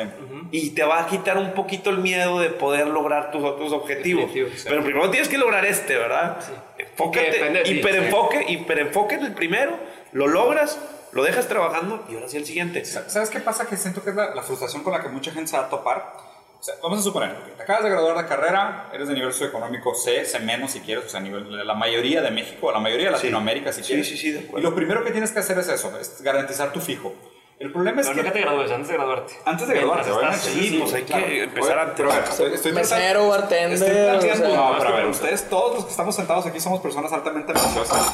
Y 0.51 0.69
te 0.71 0.83
va 0.83 1.01
a 1.01 1.07
quitar 1.07 1.37
un 1.37 1.53
poquito 1.53 1.89
el 1.89 1.97
miedo 1.97 2.39
de 2.39 2.49
poder 2.49 2.87
lograr 2.87 3.31
tus 3.31 3.43
otros 3.43 3.71
objetivos. 3.71 4.25
Definitivo, 4.27 4.55
sí. 4.57 4.65
Pero 4.69 4.83
primero 4.83 5.09
tienes 5.09 5.29
que 5.29 5.37
lograr 5.39 5.65
este, 5.65 5.95
¿verdad? 5.95 6.39
Enfócate, 6.77 7.49
de 7.51 7.61
ti, 7.61 7.71
hiperenfoque, 7.71 8.45
hiperenfoque 8.49 9.15
en 9.15 9.25
el 9.25 9.33
primero, 9.33 9.77
lo 10.11 10.27
logras, 10.27 10.77
lo 11.11 11.23
dejas 11.23 11.47
trabajando 11.47 12.03
y 12.09 12.15
ahora 12.15 12.27
sí 12.29 12.37
el 12.37 12.45
siguiente. 12.45 12.85
¿Sabes 12.85 13.29
qué 13.29 13.39
pasa? 13.39 13.65
Que 13.67 13.77
siento 13.77 14.03
que 14.03 14.11
es 14.11 14.15
la, 14.15 14.33
la 14.35 14.41
frustración 14.43 14.83
con 14.83 14.93
la 14.93 15.01
que 15.01 15.09
mucha 15.09 15.31
gente 15.31 15.49
se 15.51 15.57
va 15.57 15.65
a 15.65 15.69
topar. 15.69 16.13
O 16.59 16.63
sea, 16.63 16.75
vamos 16.83 16.99
a 16.99 17.01
suponer 17.01 17.35
que 17.43 17.51
te 17.53 17.63
acabas 17.63 17.83
de 17.83 17.89
graduar 17.89 18.15
de 18.17 18.25
carrera, 18.27 18.89
eres 18.93 19.07
de 19.07 19.15
nivel 19.15 19.31
socioeconómico 19.31 19.95
C, 19.95 20.23
C 20.25 20.39
menos 20.39 20.69
si 20.71 20.79
quieres, 20.81 21.05
o 21.05 21.09
sea, 21.09 21.19
nivel, 21.19 21.65
la 21.65 21.73
mayoría 21.73 22.21
de 22.21 22.29
México, 22.29 22.71
la 22.71 22.79
mayoría 22.79 23.07
de 23.09 23.15
Sí. 23.17 23.23
Latinoamérica 23.23 23.73
si 23.73 23.81
Sí, 23.81 23.87
quieres. 23.87 24.07
sí, 24.07 24.15
sí, 24.17 24.31
de 24.31 24.39
acuerdo. 24.41 24.59
Y 24.59 24.61
lo 24.69 24.75
primero 24.75 25.03
que 25.03 25.09
tienes 25.09 25.31
que 25.31 25.39
hacer 25.39 25.57
es 25.57 25.67
eso, 25.69 25.91
es 25.99 26.21
garantizar 26.21 26.71
tu 26.71 26.79
fijo. 26.79 27.13
El 27.57 27.71
problema 27.71 28.01
es 28.01 28.07
No, 28.09 28.13
que... 28.15 28.23
no 28.23 28.31
te 28.31 28.41
gradúes, 28.41 28.71
antes 28.71 28.87
de 28.89 28.93
graduarte. 28.93 29.33
Antes 29.45 29.67
de 29.67 29.73
graduarte, 29.75 30.09
estás- 30.11 30.17
obviamente. 30.17 30.49
sí, 30.69 30.79
pues 30.81 30.93
hay 30.93 31.03
que 31.03 31.43
empezar 31.43 31.79
antes. 31.79 31.95
Pero 31.97 32.11
estoy, 32.11 32.53
estoy 32.53 32.71
Mesero, 32.73 33.27
bartender, 33.27 33.73
Estoy 33.73 33.89
planteando- 33.89 34.45
o 34.45 34.51
sea- 34.51 34.57
no, 34.57 34.75
pero 34.77 34.89
a 34.89 34.97
ver, 34.97 35.05
ustedes, 35.07 35.49
todos 35.49 35.75
los 35.75 35.85
que 35.85 35.91
estamos 35.91 36.15
sentados 36.15 36.45
aquí 36.45 36.59
somos 36.59 36.79
personas 36.81 37.11
altamente 37.11 37.51
ambiciosas. 37.55 38.13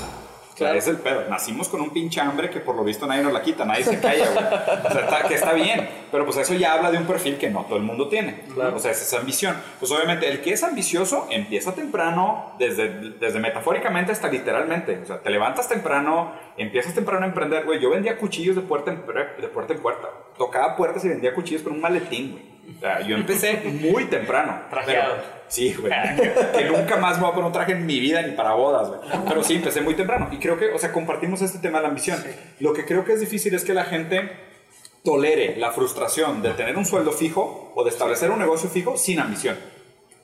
O 0.58 0.60
sea, 0.60 0.74
es 0.74 0.88
el 0.88 0.98
pedo. 0.98 1.24
Nacimos 1.30 1.70
con 1.70 1.82
un 1.82 1.92
pinche 1.92 2.20
hambre 2.20 2.50
que 2.50 2.60
por 2.60 2.76
lo 2.76 2.84
visto 2.84 3.06
nadie 3.06 3.22
nos 3.22 3.32
la 3.32 3.44
quita, 3.44 3.64
nadie 3.64 3.84
se 3.84 4.00
calla, 4.00 4.28
güey. 4.32 4.46
O 4.88 4.92
sea, 4.92 5.02
está, 5.02 5.28
que 5.28 5.36
está 5.36 5.54
bien. 5.54 5.88
Pero 6.12 6.26
pues 6.26 6.38
eso 6.38 6.56
ya 6.56 6.74
habla 6.74 6.90
de 6.90 6.98
un 6.98 7.06
perfil 7.06 7.38
que 7.38 7.48
no 7.52 7.66
todo 7.66 7.78
el 7.78 7.84
mundo 7.84 8.08
tiene. 8.08 8.42
O 8.74 8.80
sea, 8.80 8.90
es 8.90 9.00
esa 9.00 9.20
ambición. 9.20 9.56
Pues 9.80 9.92
obviamente, 9.92 10.28
el 10.28 10.42
que 10.42 10.54
es 10.54 10.64
ambicioso 10.64 11.28
empieza 11.30 11.76
temprano, 11.76 12.56
desde, 12.58 12.90
desde 12.90 13.40
metafóricamente 13.40 14.12
hasta 14.12 14.30
literalmente. 14.30 14.98
O 14.98 15.06
sea, 15.06 15.20
te 15.20 15.30
levantas 15.30 15.70
temprano, 15.70 16.34
empiezas 16.58 16.96
temprano 16.96 17.26
a 17.26 17.28
emprender, 17.28 17.64
güey. 17.64 17.80
Yo 17.80 17.92
vendía 17.92 18.18
cuchillos 18.18 18.56
de 18.56 18.64
puerta 18.64 18.90
en, 18.90 19.06
de 19.40 19.48
puerta, 19.50 19.74
en 19.74 19.80
puerta. 19.80 20.08
Tocaba 20.40 20.76
puertas 20.76 21.06
y 21.06 21.10
vendía 21.10 21.36
cuchillos 21.36 21.62
con 21.62 21.74
un 21.74 21.82
maletín, 21.82 22.32
güey. 22.32 22.78
O 22.78 22.80
sea, 22.80 23.02
yo 23.02 23.16
empecé 23.16 23.62
muy 23.80 24.06
temprano. 24.06 24.60
Trajeado. 24.72 25.37
Sí, 25.48 25.74
güey. 25.74 25.92
que 26.56 26.66
nunca 26.66 26.98
más 26.98 27.18
me 27.18 27.24
voy 27.24 27.32
a 27.32 27.34
poner 27.34 27.48
un 27.48 27.54
traje 27.54 27.72
en 27.74 27.86
mi 27.86 28.00
vida 28.00 28.22
ni 28.22 28.34
para 28.34 28.54
bodas, 28.54 28.90
güey. 28.90 29.00
Pero 29.28 29.44
sí, 29.44 29.56
empecé 29.56 29.82
muy 29.82 29.96
temprano. 29.96 30.30
Y 30.32 30.38
creo 30.38 30.58
que, 30.58 30.72
o 30.72 30.80
sea, 30.80 30.92
compartimos 30.92 31.42
este 31.42 31.60
tema 31.60 31.80
de 31.80 31.84
la 31.84 31.90
ambición. 31.90 32.24
Lo 32.60 32.74
que 32.74 32.86
creo 32.86 33.04
que 33.06 33.14
es 33.14 33.20
difícil 33.20 33.54
es 33.56 33.64
que 33.64 33.74
la 33.74 33.86
gente 33.86 34.30
tolere 35.04 35.56
la 35.58 35.72
frustración 35.72 36.42
de 36.42 36.52
tener 36.52 36.76
un 36.78 36.86
sueldo 36.86 37.12
fijo 37.12 37.72
o 37.76 37.84
de 37.84 37.90
establecer 37.90 38.30
un 38.32 38.40
negocio 38.40 38.70
fijo 38.70 38.98
sin 38.98 39.20
ambición. 39.20 39.58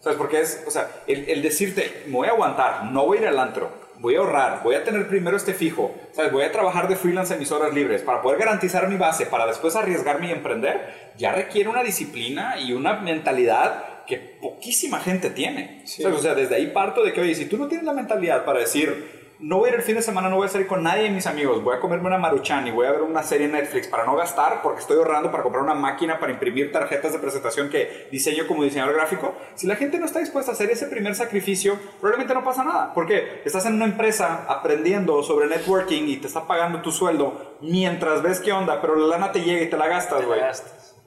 ¿Sabes? 0.02 0.18
Porque 0.18 0.42
es, 0.42 0.64
o 0.68 0.72
sea, 0.72 0.90
el, 1.08 1.30
el 1.30 1.42
decirte, 1.42 2.04
me 2.08 2.14
voy 2.14 2.28
a 2.28 2.32
aguantar, 2.32 2.86
no 2.92 3.06
voy 3.06 3.20
a 3.20 3.22
ir 3.22 3.28
al 3.28 3.40
antro, 3.40 3.72
voy 4.00 4.16
a 4.16 4.20
ahorrar, 4.20 4.62
voy 4.62 4.76
a 4.76 4.84
tener 4.84 5.08
primero 5.08 5.38
este 5.38 5.54
fijo, 5.54 5.96
¿sabes? 6.12 6.34
Voy 6.34 6.44
a 6.44 6.52
trabajar 6.52 6.90
de 6.90 6.98
freelance 6.98 7.34
en 7.34 7.40
mis 7.40 7.54
horas 7.54 7.74
libres 7.74 8.02
para 8.02 8.22
poder 8.22 8.38
garantizar 8.38 8.90
mi 8.90 8.98
base, 8.98 9.26
para 9.26 9.48
después 9.48 9.78
arriesgarme 9.78 10.28
y 10.28 10.32
emprender, 10.32 11.14
ya 11.18 11.32
requiere 11.32 11.70
una 11.70 11.84
disciplina 11.84 12.60
y 12.60 12.74
una 12.74 13.00
mentalidad 13.00 13.86
que 14.08 14.18
poquísima 14.18 15.00
gente 15.00 15.30
tiene. 15.30 15.82
¿sabes? 15.86 16.18
O 16.18 16.22
sea, 16.22 16.36
desde 16.36 16.56
ahí 16.56 16.68
parto 16.68 17.04
de 17.04 17.14
que, 17.14 17.22
oye, 17.22 17.36
si 17.36 17.46
tú 17.46 17.58
no 17.58 17.68
tienes 17.68 17.86
la 17.86 17.94
mentalidad 17.94 18.46
para 18.46 18.60
decir, 18.60 19.24
no 19.44 19.58
voy 19.58 19.70
a 19.70 19.74
ir 19.74 19.80
el 19.80 19.84
fin 19.84 19.96
de 19.96 20.02
semana, 20.02 20.30
no 20.30 20.38
voy 20.38 20.46
a 20.46 20.50
salir 20.50 20.68
con 20.68 20.84
nadie 20.84 21.04
de 21.04 21.10
mis 21.10 21.28
amigos, 21.28 21.62
voy 21.62 21.76
a 21.76 21.80
comerme 21.82 22.08
una 22.08 22.18
maruchan 22.18 22.66
y 22.66 22.72
voy 22.72 22.88
a 22.88 22.92
ver 22.92 23.02
una 23.02 23.24
serie 23.24 23.48
en 23.48 23.52
Netflix 23.52 23.88
para 23.88 24.06
no 24.06 24.16
gastar 24.16 24.62
porque 24.62 24.80
estoy 24.80 24.96
ahorrando 24.98 25.32
para 25.32 25.44
comprar 25.44 25.64
una 25.64 25.74
máquina 25.74 26.18
para 26.18 26.32
imprimir 26.32 26.72
tarjetas 26.72 27.12
de 27.12 27.20
presentación 27.20 27.70
que 27.70 28.08
diseño 28.10 28.48
como 28.48 28.64
diseñador 28.64 28.96
gráfico. 28.96 29.36
Si 29.56 29.68
la 29.68 29.76
gente 29.76 30.00
no 30.00 30.06
está 30.06 30.20
dispuesta 30.20 30.52
a 30.52 30.54
hacer 30.54 30.70
ese 30.72 30.88
primer 30.88 31.14
sacrificio, 31.16 31.78
probablemente 32.00 32.34
no 32.34 32.44
pasa 32.46 32.64
nada, 32.64 32.94
porque 32.94 33.42
estás 33.44 33.66
en 33.66 33.74
una 33.74 33.86
empresa 33.86 34.46
aprendiendo 34.48 35.22
sobre 35.24 35.48
networking 35.48 36.04
y 36.08 36.18
te 36.18 36.28
está 36.28 36.48
pagando 36.48 36.82
tu 36.82 36.92
sueldo 36.92 37.58
mientras 37.62 38.22
ves 38.22 38.40
qué 38.40 38.54
onda, 38.54 38.80
pero 38.80 38.96
la 38.96 39.08
lana 39.08 39.34
te 39.34 39.42
llega 39.42 39.62
y 39.62 39.70
te 39.70 39.76
la 39.76 39.88
gastas, 39.88 40.26
güey. 40.26 40.40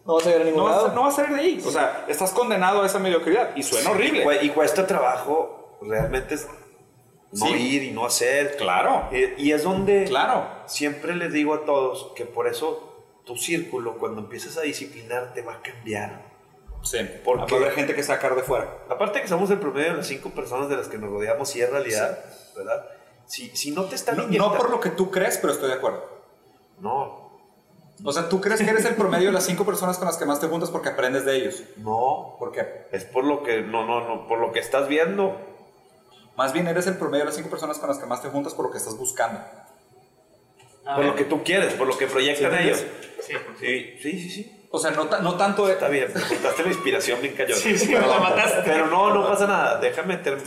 No 0.07 0.14
vas 0.14 0.26
a 0.26 0.30
ir 0.30 0.36
a 0.40 0.44
ningún 0.44 0.59
No, 0.59 0.64
vas 0.64 0.76
lado. 0.76 0.88
a- 0.88 0.94
no 0.94 1.02
vas 1.02 1.14
a 1.14 1.16
salir 1.22 1.34
de 1.36 1.40
ahí. 1.42 1.62
O 1.66 1.70
sea, 1.70 2.04
estás 2.09 2.32
condenado 2.32 2.82
a 2.82 2.86
esa 2.86 2.98
mediocridad 2.98 3.54
y 3.57 3.62
suena 3.62 3.90
horrible. 3.90 4.24
Y 4.42 4.50
cuesta 4.50 4.86
trabajo 4.86 5.78
realmente 5.82 6.34
es 6.36 6.46
no 7.32 7.46
Sí. 7.46 7.54
ir 7.54 7.82
y 7.82 7.90
no 7.90 8.07
hacer. 8.07 8.57
Claro. 8.57 9.09
Eh, 9.12 9.34
Y 9.36 9.52
es 9.52 9.64
donde 9.64 10.04
Claro. 10.04 10.46
siempre 10.66 11.14
les 11.16 11.32
digo 11.32 11.54
a 11.54 11.64
todos 11.64 12.12
que 12.14 12.24
por 12.24 12.46
eso 12.46 12.92
tu 13.24 13.36
círculo, 13.36 13.98
cuando 13.98 14.20
empiezas 14.20 14.57
a 14.57 14.61
disciplinarte, 14.61 15.42
va 15.42 15.54
a 15.54 15.61
cambiar. 15.62 16.24
Sí, 16.84 16.98
¿Por 17.24 17.40
va 17.40 17.46
qué? 17.46 17.54
a 17.57 17.59
haber 17.59 17.72
gente 17.72 17.94
que 17.96 18.02
sacar 18.04 18.36
de 18.36 18.42
fuera. 18.44 18.84
Aparte 18.88 19.20
que 19.20 19.26
somos 19.26 19.50
el 19.50 19.59
promedio 19.59 19.90
de 19.90 19.96
las 19.96 20.07
cinco 20.07 20.30
personas 20.30 20.68
de 20.68 20.76
las 20.76 20.86
que 20.86 20.98
nos 20.98 21.11
rodeamos, 21.11 21.54
y 21.57 21.61
es 21.62 21.68
realidad, 21.68 22.16
¿verdad? 22.57 22.86
Si, 23.26 23.48
si 23.57 23.72
no 23.72 23.86
te 23.86 23.96
están 23.96 24.16
No, 24.16 24.28
no 24.28 24.54
por 24.57 24.70
lo 24.70 24.78
que 24.78 24.90
tú 24.90 25.11
crees, 25.11 25.36
pero 25.38 25.52
estoy 25.52 25.68
de 25.70 25.74
acuerdo. 25.74 26.04
No, 26.78 27.26
O 28.05 28.12
sea, 28.12 28.28
tú 28.28 28.40
crees 28.40 28.61
que 28.61 28.68
eres 28.68 28.84
el 28.84 28.94
promedio 28.94 29.28
de 29.28 29.32
las 29.32 29.44
cinco 29.47 29.64
personas 29.64 29.97
con 29.99 30.07
las 30.07 30.16
que 30.18 30.26
más 30.26 30.38
te 30.38 30.49
juntas 30.49 30.70
porque 30.70 30.90
aprendes 30.90 31.24
de 31.24 31.36
ellos. 31.36 31.62
no. 31.78 32.36
¿Por 32.38 32.53
qué? 32.53 32.86
Es 32.92 33.05
por 33.05 33.24
lo 33.24 33.42
que... 33.42 33.62
No, 33.62 33.86
no, 33.86 34.07
no. 34.07 34.26
Por 34.28 34.38
lo 34.38 34.53
que 34.53 34.59
estás 34.61 34.86
viendo. 34.88 35.34
Más 36.36 36.53
bien 36.53 36.66
eres 36.68 36.86
el 36.86 36.97
promedio 36.99 37.20
de 37.24 37.30
las 37.30 37.36
cinco 37.36 37.49
personas 37.49 37.78
con 37.78 37.88
las 37.88 37.99
que 37.99 38.05
más 38.07 38.20
te 38.22 38.28
juntas 38.28 38.53
por 38.55 38.66
lo 38.66 38.70
que 38.70 38.76
estás 38.78 38.97
buscando. 38.99 39.40
A 40.84 40.94
por 40.94 41.05
ver. 41.05 41.07
lo 41.07 41.16
que 41.16 41.24
tú 41.24 41.42
quieres, 41.42 41.72
por 41.74 41.86
lo 41.86 41.97
que 41.97 42.07
proyectan 42.07 42.53
¿Sí 42.53 42.59
ellos. 42.64 42.84
Sí. 43.22 43.32
Sí, 43.59 43.99
sí, 44.03 44.20
sí, 44.20 44.30
sí. 44.30 44.68
O 44.70 44.78
sea, 44.78 44.90
no, 44.90 45.05
no 45.05 45.36
tanto 45.36 45.66
de... 45.66 45.72
Está 45.72 45.88
bien, 45.88 46.09
me 46.14 46.20
contaste 46.20 46.62
la 46.64 46.68
inspiración 46.68 47.20
bien 47.22 47.34
cañón. 47.34 47.57
Sí, 47.59 47.78
sí, 47.78 47.94
me 47.94 48.07
la 48.07 48.18
mataste. 48.18 48.61
Pero 48.64 48.88
no, 48.88 49.14
no 49.14 49.26
pasa 49.26 49.47
nada. 49.47 49.80
Déjame 49.80 50.18
ter- 50.18 50.42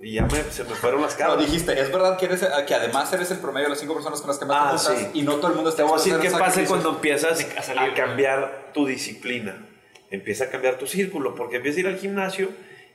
Y 0.00 0.12
ya 0.14 0.22
me- 0.26 0.42
se 0.50 0.62
me 0.64 0.70
fueron 0.76 1.02
las 1.02 1.12
No, 1.12 1.18
cabras. 1.18 1.44
dijiste, 1.46 1.80
es 1.80 1.90
verdad 1.90 2.16
que, 2.16 2.26
eres, 2.26 2.46
que 2.66 2.74
además 2.74 3.12
eres 3.12 3.30
el 3.32 3.38
promedio 3.38 3.64
de 3.66 3.70
las 3.70 3.80
cinco 3.80 3.94
personas 3.94 4.20
con 4.20 4.28
las 4.28 4.38
que 4.38 4.44
más 4.44 4.86
Ah, 4.86 4.94
te 4.94 5.00
sí. 5.00 5.10
y 5.14 5.22
no 5.22 5.36
todo 5.36 5.48
el 5.48 5.54
mundo 5.54 5.70
está 5.70 5.82
Te 5.82 5.88
voy 5.88 5.94
a 5.94 5.96
decir 5.96 6.12
dispuesto 6.18 6.38
qué 6.38 6.44
pasa 6.60 6.64
cuando 6.68 6.90
empiezas 6.90 7.46
A 7.56 7.62
salir, 7.62 7.82
a 7.90 7.94
cambiar 7.94 8.70
tu 8.72 8.86
disciplina. 8.86 9.66
Empieza 10.10 10.44
a 10.44 10.48
cambiar 10.50 10.76
tu 10.78 10.86
círculo, 10.86 11.34
porque 11.34 11.56
empiezas 11.56 11.78
a 11.78 11.80
ir 11.80 11.86
al 11.88 11.98
gimnasio 11.98 12.48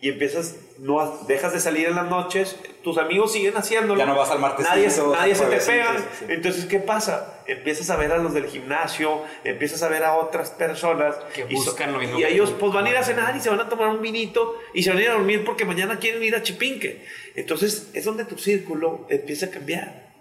y 0.04 0.10
empiezas, 0.10 0.58
no 0.80 1.24
dejas 1.30 1.54
de 1.54 1.62
salir 1.62 1.88
en 1.88 1.96
las 1.96 2.10
noches, 2.10 2.58
tus 2.84 2.98
amigos 2.98 3.32
siguen 3.32 3.56
haciéndolo. 3.56 3.98
Ya 3.98 4.06
no 4.06 4.18
vas 4.18 4.30
al 4.32 4.40
martesito, 4.40 4.76
Nadie, 4.76 4.90
nadie 5.18 5.34
se 5.34 5.46
te 5.46 5.56
pega. 5.56 5.96
sí. 6.20 6.26
Entonces, 6.28 6.66
¿qué 6.66 6.80
pasa? 6.80 7.42
Empiezas 7.48 7.90
a 7.90 7.96
ver 7.96 8.12
a 8.12 8.18
los 8.18 8.34
del 8.34 8.48
gimnasio, 8.48 9.22
empiezas 9.46 9.82
a 9.82 9.88
ver 9.88 10.04
a 10.04 10.16
otras 10.16 10.52
personas 10.52 11.16
Que 11.34 11.46
y 11.50 11.56
buscan 11.56 11.94
lo 11.94 12.00
mismo 12.00 12.20
Y 12.20 12.26
ellos 12.26 12.54
pues 12.60 12.74
van 12.74 12.86
a 12.86 12.90
ir 12.90 12.98
a 12.98 13.04
cenar 13.04 13.34
y 13.38 13.40
se 13.40 13.50
van 13.50 13.62
a 13.62 13.70
tomar 13.70 13.88
un 13.88 14.02
vinito 14.02 14.60
y 14.74 14.84
se 14.84 14.90
van 14.90 15.00
a 15.00 15.04
ir 15.04 15.10
a 15.10 15.14
dormir 15.14 15.46
porque 15.46 15.64
mañana 15.64 15.98
quieren 15.98 16.22
ir 16.22 16.36
a 16.36 16.44
Chipinque. 16.44 17.06
Entonces, 17.36 17.90
es 17.94 18.04
donde 18.04 18.26
tu 18.26 18.38
círculo 18.38 19.08
empieza 19.10 19.46
a 19.46 19.52
cambiar. 19.52 20.12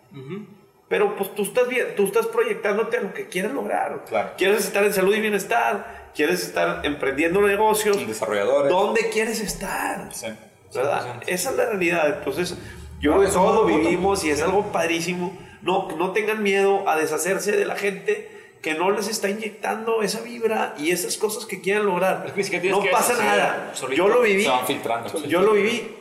Pero 0.92 1.16
pues 1.16 1.34
tú 1.34 1.44
estás 1.44 1.66
bien, 1.68 1.94
tú 1.96 2.04
estás 2.04 2.26
proyectándote 2.26 2.98
a 2.98 3.00
lo 3.00 3.14
que 3.14 3.26
quieres 3.26 3.50
lograr. 3.54 4.04
Claro. 4.06 4.32
Quieres 4.36 4.66
estar 4.66 4.84
en 4.84 4.92
salud 4.92 5.14
y 5.16 5.20
bienestar, 5.22 6.10
quieres 6.14 6.42
estar 6.42 6.84
emprendiendo 6.84 7.40
negocios. 7.40 8.06
Desarrolladores. 8.06 8.70
¿Dónde 8.70 9.08
quieres 9.10 9.40
estar? 9.40 10.14
Sí. 10.14 10.26
¿Verdad? 10.74 11.22
Esa 11.26 11.48
es 11.50 11.56
la 11.56 11.64
realidad. 11.64 12.18
Entonces, 12.18 12.58
yo 13.00 13.12
No, 13.12 13.16
creo 13.20 13.28
que 13.30 13.34
todos 13.34 13.66
vivimos 13.68 14.22
y 14.22 14.32
es 14.32 14.42
algo 14.42 14.70
padrísimo. 14.70 15.34
No, 15.62 15.88
no 15.96 16.10
tengan 16.12 16.42
miedo 16.42 16.86
a 16.86 16.96
deshacerse 16.98 17.52
de 17.52 17.64
la 17.64 17.76
gente 17.76 18.58
que 18.60 18.74
no 18.74 18.90
les 18.90 19.08
está 19.08 19.30
inyectando 19.30 20.02
esa 20.02 20.20
vibra 20.20 20.74
y 20.76 20.90
esas 20.90 21.16
cosas 21.16 21.46
que 21.46 21.62
quieren 21.62 21.86
lograr. 21.86 22.30
Es 22.36 22.50
que 22.50 22.60
No 22.68 22.82
que 22.82 22.90
pasa 22.90 23.14
nada. 23.16 23.70
solito. 23.72 23.96
Yo 23.96 24.08
lo 24.08 24.20
viví. 24.20 24.42
Se 24.42 24.50
van 24.50 24.66
filtrando. 24.66 25.24
Yo 25.24 25.40
lo 25.40 25.52
viví. 25.54 25.96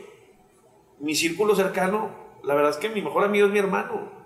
Mi 1.00 1.16
círculo 1.16 1.56
cercano, 1.56 2.10
la 2.44 2.56
verdad 2.56 2.72
es 2.72 2.78
que 2.78 2.90
mi 2.90 3.02
mejor 3.02 3.24
amigo 3.24 3.48
es 3.48 3.54
mi 3.54 3.60
hermano. 3.60 4.20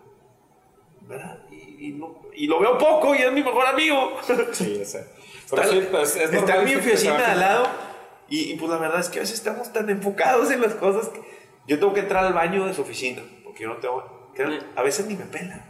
¿Verdad? 1.07 1.39
Y, 1.51 1.87
y 1.87 1.91
no- 1.93 2.21
y 2.33 2.47
lo 2.47 2.59
veo 2.59 2.77
poco 2.77 3.13
y 3.15 3.19
es 3.19 3.31
mi 3.31 3.43
mejor 3.43 3.65
amigo. 3.67 4.17
Sí, 4.53 4.79
ese. 4.81 5.05
Pero 5.49 5.61
Está, 5.61 5.73
sí, 5.75 5.87
pues, 5.91 6.15
es 6.15 6.33
está 6.33 6.55
en 6.57 6.65
mi 6.65 6.75
oficina 6.75 7.31
al 7.31 7.39
lado 7.39 7.67
y, 8.27 8.51
y, 8.51 8.55
pues 8.55 8.71
la 8.71 8.77
verdad 8.77 8.99
es 8.99 9.09
que 9.09 9.19
a 9.19 9.21
veces 9.21 9.37
estamos 9.37 9.71
tan 9.71 9.87
enfocados 9.91 10.49
en 10.49 10.59
las 10.61 10.73
cosas 10.73 11.09
que 11.09 11.21
yo 11.67 11.77
tengo 11.79 11.93
que 11.93 11.99
entrar 11.99 12.25
al 12.25 12.33
baño 12.33 12.65
de 12.65 12.73
su 12.73 12.81
oficina 12.81 13.21
porque 13.43 13.61
yo 13.63 13.69
no 13.69 13.75
tengo 13.77 14.31
que- 14.35 14.59
a 14.75 14.81
veces 14.81 15.05
ni 15.05 15.15
me 15.15 15.25
pela 15.25 15.63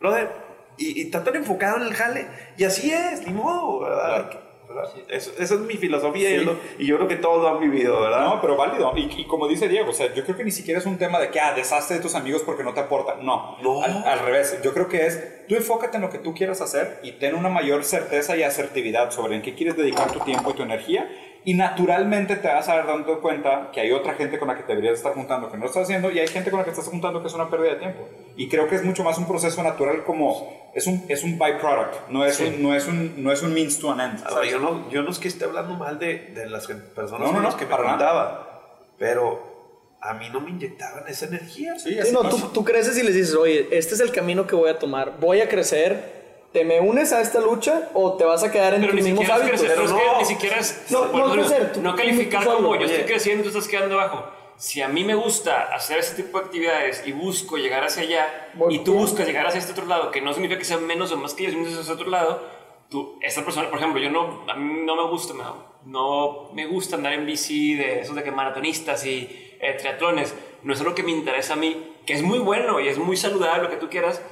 brother 0.00 0.30
y, 0.76 1.00
y 1.00 1.04
está 1.06 1.22
tan 1.22 1.36
enfocado 1.36 1.76
en 1.76 1.82
el 1.84 1.94
jale 1.94 2.26
y 2.56 2.64
así 2.64 2.90
es 2.92 3.24
ni 3.26 3.32
modo 3.32 3.80
¿verdad? 3.80 4.30
¿Verdad? 4.68 4.84
Eso- 5.08 5.32
esa 5.38 5.54
es 5.54 5.60
mi 5.60 5.74
filosofía 5.74 6.30
y, 6.30 6.32
Sí. 6.34 6.38
es 6.40 6.46
lo- 6.46 6.56
y 6.78 6.86
yo 6.86 6.96
creo 6.96 7.08
que 7.08 7.16
todos 7.16 7.42
lo 7.42 7.48
han 7.48 7.60
vivido 7.60 8.00
¿verdad? 8.00 8.24
No, 8.24 8.40
pero 8.40 8.56
válido. 8.56 8.92
Y, 8.96 9.10
y 9.20 9.24
como 9.26 9.46
dice 9.48 9.68
Diego, 9.68 9.90
o 9.90 9.92
sea, 9.92 10.12
yo 10.14 10.24
creo 10.24 10.36
que 10.36 10.44
ni 10.44 10.50
siquiera 10.50 10.78
es 10.80 10.86
un 10.86 10.98
tema 10.98 11.18
de 11.20 11.30
que, 11.30 11.40
ah, 11.40 11.52
deshazte 11.54 11.94
de 11.94 12.00
tus 12.00 12.14
amigos 12.14 12.42
porque 12.44 12.64
no 12.64 12.72
te 12.74 12.80
aportan. 12.80 13.24
No. 13.24 13.56
No. 13.62 13.82
Al, 13.82 14.04
al 14.06 14.18
revés. 14.20 14.58
Yo 14.62 14.72
creo 14.72 14.88
que 14.88 15.06
es, 15.06 15.46
tú 15.46 15.54
enfócate 15.54 15.96
en 15.96 16.02
lo 16.02 16.10
que 16.10 16.18
tú 16.18 16.34
quieras 16.34 16.60
hacer 16.60 17.00
y 17.02 17.12
ten 17.12 17.34
una 17.34 17.48
mayor 17.48 17.84
certeza 17.84 18.36
y 18.36 18.42
asertividad 18.42 19.10
sobre 19.10 19.36
en 19.36 19.42
qué 19.42 19.54
quieres 19.54 19.76
dedicar 19.76 20.10
tu 20.12 20.20
tiempo 20.20 20.50
y 20.50 20.54
tu 20.54 20.62
energía. 20.62 21.08
Y 21.46 21.54
naturalmente 21.54 22.36
te 22.36 22.48
vas 22.48 22.68
a 22.68 22.76
dar 22.76 22.86
dando 22.86 23.20
cuenta 23.20 23.70
que 23.72 23.80
hay 23.80 23.92
otra 23.92 24.14
gente 24.14 24.38
con 24.38 24.48
la 24.48 24.56
que 24.56 24.62
te 24.62 24.68
deberías 24.68 24.94
estar 24.94 25.12
juntando 25.12 25.50
que 25.50 25.58
no 25.58 25.64
lo 25.64 25.66
estás 25.68 25.82
haciendo 25.84 26.10
y 26.10 26.18
hay 26.18 26.26
gente 26.26 26.50
con 26.50 26.58
la 26.58 26.64
que 26.64 26.70
estás 26.70 26.88
juntando 26.88 27.20
que 27.20 27.28
es 27.28 27.34
una 27.34 27.50
pérdida 27.50 27.72
de 27.72 27.80
tiempo. 27.80 28.08
Y 28.36 28.48
creo 28.48 28.66
que 28.66 28.76
es 28.76 28.84
mucho 28.84 29.04
más 29.04 29.18
un 29.18 29.26
proceso 29.26 29.62
natural 29.62 30.04
como 30.04 30.70
es 30.74 30.86
un, 30.86 31.04
es 31.08 31.22
un 31.22 31.38
byproduct, 31.38 32.08
no 32.08 32.24
es, 32.24 32.40
un, 32.40 32.62
no, 32.62 32.74
es 32.74 32.86
un, 32.86 33.22
no 33.22 33.30
es 33.30 33.42
un 33.42 33.52
means 33.52 33.78
to 33.78 33.92
an 33.92 34.00
end. 34.00 34.20
A 34.20 34.24
ver, 34.24 34.32
¿sabes? 34.32 34.52
yo, 34.52 34.58
no, 34.58 34.90
yo 34.90 35.02
no 35.02 35.10
es 35.10 35.18
que 35.18 35.28
esté 35.28 35.44
hablando 35.44 35.74
mal 35.74 35.98
de, 35.98 36.30
de 36.34 36.48
las 36.48 36.66
personas 36.66 37.20
No, 37.20 37.26
no, 37.26 37.32
con 37.32 37.42
no, 37.42 37.48
las 37.48 37.54
que 37.56 37.66
me 37.66 37.74
juntaba, 37.74 38.88
pero 38.98 39.54
a 40.00 40.14
mí 40.14 40.28
no 40.30 40.40
me 40.40 40.50
inyectaban 40.50 41.04
esa 41.08 41.26
energía. 41.26 41.78
Sí, 41.78 41.94
Sí, 41.94 41.98
así 41.98 42.12
no, 42.12 42.28
tú, 42.28 42.38
tú 42.52 42.64
creces 42.64 42.96
y 42.98 43.02
les 43.02 43.14
dices, 43.14 43.34
oye, 43.34 43.68
este 43.70 43.94
es 43.94 44.00
el 44.00 44.12
camino 44.12 44.46
que 44.46 44.54
voy 44.54 44.68
a 44.68 44.78
tomar, 44.78 45.18
voy 45.18 45.40
a 45.40 45.48
crecer, 45.48 46.13
¿te 46.54 46.64
me 46.64 46.80
unes 46.80 47.12
a 47.12 47.20
esta 47.20 47.40
lucha 47.40 47.90
o 47.94 48.14
te 48.16 48.24
vas 48.24 48.42
a 48.44 48.50
quedar 48.52 48.72
en 48.74 48.80
Pero 48.82 48.92
tus 48.94 49.02
ni 49.02 49.10
mismos 49.10 49.28
hábitos? 49.28 49.50
crecer, 49.60 49.68
Pero 49.74 49.84
es 49.86 49.92
que 49.92 50.06
no. 50.06 50.18
ni 50.20 50.24
siquiera 50.24 50.56
es 50.60 50.86
No, 50.88 51.06
no 51.06 51.32
crecer, 51.32 51.72
tú- 51.74 51.82
no 51.82 51.90
tú- 51.90 51.96
calificar 51.98 52.44
tú 52.44 52.50
solo. 52.50 52.62
como 52.68 52.76
yo 52.76 52.86
estoy 52.86 53.04
creciendo, 53.04 53.42
tú 53.42 53.48
estás 53.50 53.66
quedando 53.68 54.00
abajo. 54.00 54.24
Si 54.56 54.80
a 54.80 54.86
mí 54.88 55.02
me 55.04 55.16
gusta 55.16 55.74
hacer 55.74 55.98
ese 55.98 56.14
tipo 56.14 56.38
de 56.38 56.44
actividades 56.44 57.02
y 57.06 57.10
busco 57.12 57.56
llegar 57.56 57.82
hacia 57.84 58.04
allá 58.04 58.50
Voy 58.54 58.76
y 58.76 58.78
tú 58.78 58.92
bien. 58.92 59.04
buscas 59.04 59.26
llegar 59.26 59.46
hacia 59.48 59.58
este 59.58 59.72
otro 59.72 59.84
lado, 59.86 60.12
que 60.12 60.20
no 60.22 60.32
significa 60.32 60.58
que 60.58 60.64
sea 60.64 60.78
menos 60.78 61.10
o 61.10 61.16
más 61.16 61.34
que 61.34 61.42
yo, 61.42 61.50
sino 61.50 61.66
hacia 61.66 61.80
ese 61.80 61.90
otro 61.92 62.08
lado, 62.08 62.40
tú, 62.88 63.18
esta 63.20 63.44
persona, 63.44 63.68
por 63.68 63.80
ejemplo, 63.80 64.00
yo 64.00 64.10
no, 64.10 64.44
a 64.48 64.54
mí 64.54 64.82
no 64.86 64.94
me 64.94 65.10
gusta, 65.10 65.34
me- 65.34 65.42
no 65.86 66.50
me 66.54 66.66
gusta 66.66 66.94
andar 66.94 67.14
en 67.14 67.26
bici 67.26 67.74
de 67.74 67.98
esos 68.00 68.14
de 68.14 68.22
que 68.22 68.30
maratonistas 68.30 69.04
y 69.04 69.56
eh, 69.60 69.74
triatlones, 69.76 70.32
no 70.62 70.72
es 70.72 70.80
algo 70.80 70.94
que 70.94 71.02
me 71.02 71.10
interesa 71.10 71.54
a 71.54 71.56
mí, 71.56 71.92
que 72.06 72.12
es 72.12 72.22
muy 72.22 72.38
bueno 72.38 72.78
y 72.78 72.86
es 72.88 72.96
muy 72.98 73.16
saludable, 73.16 73.64
lo 73.64 73.70
que 73.70 73.76
tú 73.76 73.88
quieras. 73.90 74.22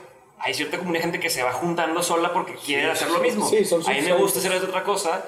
Hay 0.45 0.55
cierta 0.55 0.79
comunidad 0.79 1.01
de 1.05 1.11
gente 1.13 1.21
que 1.21 1.31
se 1.31 1.43
va 1.43 1.53
juntando 1.53 2.03
sola 2.03 2.33
porque 2.33 2.55
quiere 2.55 2.91
hacer 2.91 3.11
lo 3.11 3.19
mismo. 3.21 3.49
sí, 3.49 3.65
son 3.65 3.81
a 3.87 3.91
mí 3.95 4.01
me 4.03 4.13
gusta 4.15 4.39
hacer 4.41 4.53
otra 4.53 4.83
cosa 4.85 5.25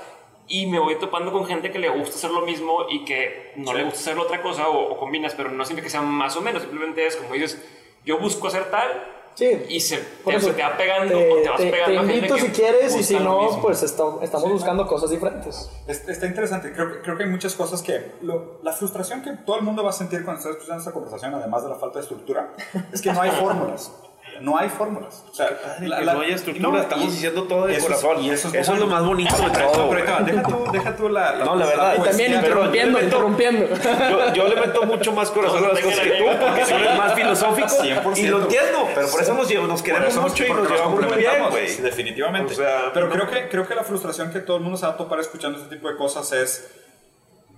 y 0.48 0.66
me 0.66 0.78
voy 0.78 0.98
topando 0.98 1.32
con 1.32 1.46
gente 1.46 1.70
que 1.70 1.78
le 1.78 1.88
gusta 1.88 2.16
hacer 2.16 2.30
lo 2.30 2.42
mismo 2.42 2.86
y 2.90 3.04
que 3.04 3.52
no 3.56 3.72
le 3.72 3.84
gusta 3.84 4.00
hacer 4.00 4.18
otra 4.18 4.42
cosa 4.42 4.68
o, 4.68 4.92
o 4.92 4.98
combinas, 4.98 5.34
pero 5.34 5.50
no 5.50 5.64
siempre 5.64 5.82
que 5.82 5.88
sea 5.90 6.02
más 6.02 6.36
o 6.36 6.40
menos, 6.40 6.62
simplemente 6.62 7.06
es 7.06 7.16
como 7.16 7.32
dices, 7.34 7.62
yo 8.04 8.18
busco 8.18 8.48
hacer 8.48 8.70
tal 8.70 9.10
Sí. 9.36 9.50
y 9.68 9.80
se, 9.80 9.96
te, 9.98 10.36
eso, 10.36 10.46
se 10.46 10.52
te 10.54 10.62
va 10.62 10.76
pegando 10.76 11.18
te, 11.18 11.32
o 11.32 11.42
te 11.42 11.48
vas 11.48 11.56
te- 11.60 11.70
pegando 11.70 11.92
te 11.92 11.98
a 11.98 12.02
gente 12.02 12.16
invito 12.18 12.34
que 12.36 12.40
si 12.42 12.48
quieres 12.50 12.94
y 12.96 13.02
si 13.02 13.14
no, 13.18 13.58
pues 13.60 13.82
esta- 13.82 14.04
estamos 14.22 14.48
buscando 14.52 14.86
cosas 14.86 15.10
diferentes. 15.10 15.68
Es- 15.88 16.08
Está 16.08 16.26
interesante. 16.26 16.72
Creo, 16.72 16.92
que- 16.92 17.00
creo 17.00 17.16
que 17.16 17.24
hay 17.24 17.30
muchas 17.30 17.54
cosas 17.56 17.82
que. 17.82 18.12
lo- 18.22 18.60
la 18.62 18.72
frustración 18.72 19.22
que 19.22 19.32
todo 19.44 19.56
el 19.56 19.62
mundo 19.62 19.82
va 19.82 19.90
a 19.90 19.92
sentir 19.92 20.22
cuando 20.24 20.38
está 20.38 20.50
escuchando 20.52 20.78
esta 20.78 20.92
conversación, 20.92 21.34
además 21.34 21.64
de 21.64 21.68
la 21.70 21.74
falta 21.74 21.98
de 21.98 22.02
estructura, 22.02 22.52
es 22.92 23.02
que 23.02 23.12
no 23.12 23.20
hay 23.22 23.30
fórmulas. 23.40 23.90
No 24.40 24.58
hay 24.58 24.68
fórmulas. 24.68 25.24
O 25.30 25.34
sea, 25.34 25.48
que 25.78 25.88
no 25.88 26.20
haya 26.20 26.34
estructura, 26.34 26.68
no, 26.70 26.78
estamos 26.80 27.04
y- 27.06 27.10
diciendo 27.10 27.44
todo 27.44 27.66
de 27.66 27.76
eso 27.76 27.80
es- 27.92 28.00
corazón. 28.00 28.24
y 28.24 28.30
eso 28.30 28.48
es, 28.48 28.54
Eso 28.54 28.74
es 28.74 28.80
lo 28.80 28.86
más 28.86 29.04
bonito 29.04 29.34
de 29.36 29.50
todo, 29.50 29.90
pero. 29.90 30.24
Deja 30.24 30.42
tú, 30.42 30.64
deja 30.72 30.96
tú 30.96 31.08
la, 31.08 31.32
No, 31.44 31.56
la 31.56 31.66
verdad. 31.66 31.94
Y 31.98 32.02
también 32.02 32.32
Pues, 32.32 32.42
pero 32.44 32.54
yo 32.64 32.64
interrumpiendo, 32.74 32.98
le 32.98 33.04
meto- 33.04 33.16
interrumpiendo. 33.16 33.66
Yo, 34.10 34.34
yo 34.34 34.48
le 34.48 34.60
meto 34.60 34.82
mucho 34.86 35.12
más 35.12 35.30
corazón 35.30 35.64
a 35.64 35.68
las 35.68 35.80
cosas 35.80 36.00
que 36.00 36.10
tú, 36.10 36.24
porque 36.40 36.62
tú 36.62 36.74
eres 36.74 36.96
más 36.98 37.14
filosófico 37.14 37.68
100%. 37.68 38.18
y 38.20 38.26
lo 38.28 38.42
entiendo, 38.42 38.88
pero 38.94 39.08
por 39.08 39.22
eso 39.22 39.34
nos, 39.34 39.48
llevamos- 39.48 39.68
nos 39.70 39.82
queremos 39.82 40.08
eso 40.08 40.22
mucho 40.22 40.44
y 40.44 40.50
nos 40.52 40.70
llevamos 40.70 41.00
muy 41.04 41.16
bien, 41.18 41.48
güey. 41.50 41.68
sí, 41.68 41.82
definitivamente. 41.82 42.52
O 42.52 42.56
sea, 42.56 42.90
Pero 42.92 43.08
creo 43.10 43.28
que, 43.30 43.48
creo 43.48 43.66
que 43.68 43.74
la 43.74 43.84
frustración 43.84 44.30
que 44.32 44.40
todo 44.40 44.56
el 44.58 44.62
mundo 44.62 44.78
se 44.78 44.86
va 44.86 44.92
a 44.92 44.96
topar 44.96 45.20
escuchando 45.20 45.58
este 45.60 45.74
tipo 45.76 45.88
de 45.88 45.96
cosas 45.96 46.30
es, 46.32 46.68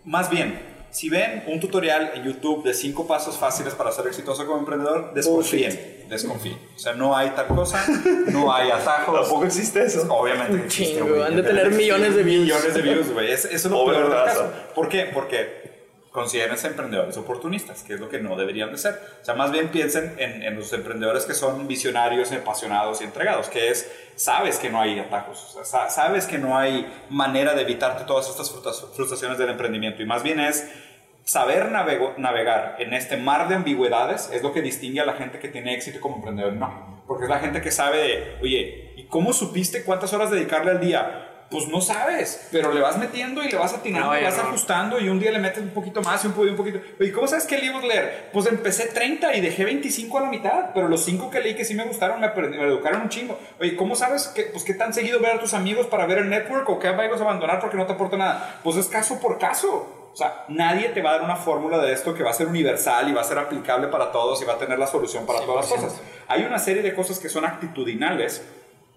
más 0.04 0.30
bien, 0.30 0.74
si 0.90 1.08
ven 1.10 1.44
un 1.48 1.60
tutorial 1.60 2.12
en 2.14 2.24
YouTube 2.24 2.62
de 2.64 2.72
cinco 2.72 3.06
pasos 3.06 3.36
fáciles 3.36 3.74
para 3.74 3.92
ser 3.92 4.06
exitoso 4.06 4.46
como 4.46 4.58
emprendedor, 4.60 5.12
desconfíen, 5.14 5.95
desconfíen. 6.08 6.58
O 6.74 6.78
sea, 6.78 6.92
no 6.94 7.16
hay 7.16 7.30
tal 7.30 7.46
cosa, 7.48 7.84
no 8.28 8.52
hay 8.54 8.70
atajos. 8.70 9.20
Tampoco 9.22 9.44
existe 9.46 9.84
eso. 9.84 10.06
Obviamente 10.10 10.64
existe, 10.66 10.98
Chingo, 11.00 11.22
han 11.22 11.36
de 11.36 11.42
tener 11.42 11.70
millones 11.70 12.14
de 12.14 12.22
views. 12.22 12.42
Millones 12.44 12.74
de 12.74 12.82
views, 12.82 13.12
güey. 13.12 13.32
Es- 13.32 13.44
Eso 13.44 13.54
es 13.54 13.64
lo 13.66 13.84
peor 13.86 14.04
del 14.10 14.24
caso. 14.24 14.52
¿Por 14.74 14.88
qué? 14.88 15.10
Porque 15.12 15.66
considérense 16.10 16.68
emprendedores 16.68 17.14
oportunistas, 17.18 17.82
que 17.82 17.92
es 17.92 18.00
lo 18.00 18.08
que 18.08 18.18
no 18.20 18.36
deberían 18.36 18.72
de 18.72 18.78
ser. 18.78 18.98
O 19.20 19.24
sea, 19.24 19.34
más 19.34 19.52
bien 19.52 19.68
piensen 19.68 20.14
en, 20.16 20.42
en 20.42 20.56
los 20.56 20.72
emprendedores 20.72 21.26
que 21.26 21.34
son 21.34 21.68
visionarios, 21.68 22.32
apasionados 22.32 23.02
y 23.02 23.04
entregados, 23.04 23.48
que 23.50 23.68
es, 23.70 23.86
sabes 24.16 24.56
que 24.58 24.70
no 24.70 24.80
hay 24.80 24.98
atajos, 24.98 25.44
o 25.50 25.52
sea, 25.52 25.64
sa- 25.66 25.90
sabes 25.90 26.24
que 26.26 26.38
no 26.38 26.56
hay 26.56 26.90
manera 27.10 27.52
de 27.52 27.60
evitarte 27.62 28.04
todas 28.04 28.30
estas 28.30 28.50
frustraciones 28.94 29.36
del 29.36 29.50
emprendimiento 29.50 30.02
y 30.02 30.06
más 30.06 30.22
bien 30.22 30.40
es 30.40 30.66
saber 31.26 31.70
navego- 31.72 32.14
navegar 32.18 32.76
en 32.78 32.94
este 32.94 33.16
mar 33.16 33.48
de 33.48 33.56
ambigüedades 33.56 34.30
es 34.32 34.42
lo 34.42 34.52
que 34.52 34.62
distingue 34.62 35.00
a 35.00 35.04
la 35.04 35.14
gente 35.14 35.40
que 35.40 35.48
tiene 35.48 35.74
éxito 35.74 36.00
como 36.00 36.16
emprendedor, 36.16 36.52
no. 36.52 37.02
Porque 37.08 37.24
es 37.24 37.30
la 37.30 37.40
gente 37.40 37.60
que 37.60 37.70
sabe, 37.72 37.98
de, 37.98 38.38
oye, 38.42 38.92
¿y 38.96 39.04
cómo 39.08 39.32
supiste 39.32 39.82
cuántas 39.84 40.12
horas 40.12 40.30
dedicarle 40.30 40.70
al 40.70 40.80
día? 40.80 41.22
Pues 41.50 41.68
no 41.68 41.80
sabes, 41.80 42.48
pero 42.52 42.72
le 42.72 42.80
vas 42.80 42.96
metiendo 42.98 43.42
y 43.42 43.48
le 43.48 43.56
vas 43.56 43.72
atinando, 43.74 44.08
No, 44.12 44.18
y 44.18 44.22
vas 44.22 44.36
no. 44.36 44.44
ajustando 44.44 44.98
y 45.00 45.08
un 45.08 45.18
día 45.20 45.30
le 45.32 45.38
metes 45.38 45.62
un 45.62 45.70
poquito 45.70 46.00
más 46.02 46.22
y 46.24 46.28
un, 46.28 46.32
po- 46.32 46.44
y 46.44 46.48
un 46.50 46.56
poquito. 46.56 46.80
Oye, 47.00 47.12
¿cómo 47.12 47.26
sabes 47.28 47.44
qué 47.46 47.58
libros 47.58 47.84
leer? 47.84 48.30
Pues 48.32 48.46
empecé 48.46 48.86
30 48.86 49.34
y 49.36 49.40
dejé 49.40 49.64
25 49.64 50.18
a 50.18 50.22
la 50.22 50.28
mitad, 50.28 50.70
pero 50.74 50.88
los 50.88 51.04
5 51.04 51.30
que 51.30 51.40
leí 51.40 51.54
que 51.54 51.64
sí 51.64 51.74
me 51.74 51.84
gustaron 51.84 52.20
me, 52.20 52.28
me 52.28 52.62
educaron 52.64 53.02
un 53.02 53.08
chingo. 53.08 53.38
Oye, 53.60 53.76
¿cómo 53.76 53.94
sabes 53.94 54.26
que, 54.28 54.42
pues, 54.44 54.64
qué 54.64 54.74
tan 54.74 54.92
seguido 54.92 55.20
ver 55.20 55.36
a 55.36 55.40
tus 55.40 55.54
amigos 55.54 55.86
para 55.86 56.06
ver 56.06 56.18
el 56.18 56.30
network 56.30 56.68
o 56.68 56.78
qué 56.80 56.88
amigos 56.88 57.20
abandonar 57.20 57.60
porque 57.60 57.76
no 57.76 57.86
te 57.86 57.92
aporta 57.92 58.16
nada? 58.16 58.60
Pues 58.64 58.76
es 58.76 58.86
caso 58.88 59.20
por 59.20 59.38
caso. 59.38 60.05
O 60.16 60.18
sea, 60.18 60.46
nadie 60.48 60.88
te 60.88 61.02
va 61.02 61.10
a 61.10 61.12
dar 61.16 61.24
una 61.24 61.36
fórmula 61.36 61.76
de 61.76 61.92
esto 61.92 62.14
que 62.14 62.22
va 62.22 62.30
a 62.30 62.32
ser 62.32 62.46
universal 62.46 63.06
y 63.06 63.12
va 63.12 63.20
a 63.20 63.24
ser 63.24 63.38
aplicable 63.38 63.88
para 63.88 64.10
todos 64.12 64.40
y 64.40 64.46
va 64.46 64.54
a 64.54 64.58
tener 64.58 64.78
la 64.78 64.86
solución 64.86 65.26
para 65.26 65.40
todas 65.42 65.68
las 65.70 65.78
cosas. 65.82 66.00
Hay 66.26 66.42
una 66.42 66.58
serie 66.58 66.82
de 66.82 66.94
cosas 66.94 67.18
que 67.18 67.28
son 67.28 67.44
actitudinales 67.44 68.42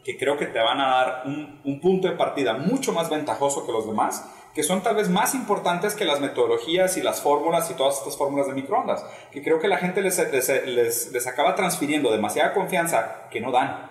que 0.05 0.17
creo 0.17 0.37
que 0.37 0.45
te 0.45 0.59
van 0.59 0.79
a 0.79 0.87
dar 0.87 1.23
un, 1.25 1.59
un 1.65 1.81
punto 1.81 2.07
de 2.07 2.15
partida 2.15 2.53
mucho 2.53 2.93
más 2.93 3.09
ventajoso 3.09 3.65
que 3.65 3.73
los 3.73 3.85
demás, 3.85 4.29
que 4.55 4.63
son 4.63 4.81
tal 4.81 4.95
vez 4.95 5.09
más 5.09 5.35
importantes 5.35 5.93
que 5.93 6.05
las 6.05 6.21
metodologías 6.21 6.95
y 6.95 7.01
las 7.01 7.19
fórmulas 7.21 7.69
y 7.69 7.73
todas 7.73 7.97
estas 7.97 8.15
fórmulas 8.15 8.47
de 8.47 8.53
microondas, 8.53 9.03
que 9.29 9.43
creo 9.43 9.59
que 9.59 9.67
la 9.67 9.75
gente 9.77 10.01
les, 10.01 10.17
les, 10.31 10.65
les- 10.67 11.11
les 11.11 11.27
acaba 11.27 11.53
transfiriendo 11.53 12.11
demasiada 12.13 12.53
confianza 12.53 13.27
que 13.29 13.41
no 13.41 13.51
dan. 13.51 13.88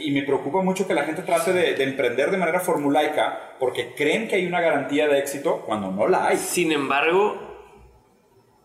Y 0.00 0.10
me 0.10 0.22
preocupa 0.22 0.62
mucho 0.62 0.86
que 0.88 0.94
la 0.94 1.04
gente 1.04 1.22
trate 1.22 1.52
de, 1.52 1.74
de 1.74 1.84
emprender 1.84 2.30
de 2.30 2.38
manera 2.38 2.60
formulaica 2.60 3.56
porque 3.60 3.94
creen 3.94 4.26
que 4.26 4.36
hay 4.36 4.46
una 4.46 4.60
garantía 4.60 5.06
de 5.06 5.18
éxito 5.18 5.62
cuando 5.66 5.90
no 5.92 6.08
la 6.08 6.28
hay. 6.28 6.38
Sin 6.38 6.72
embargo, 6.72 7.36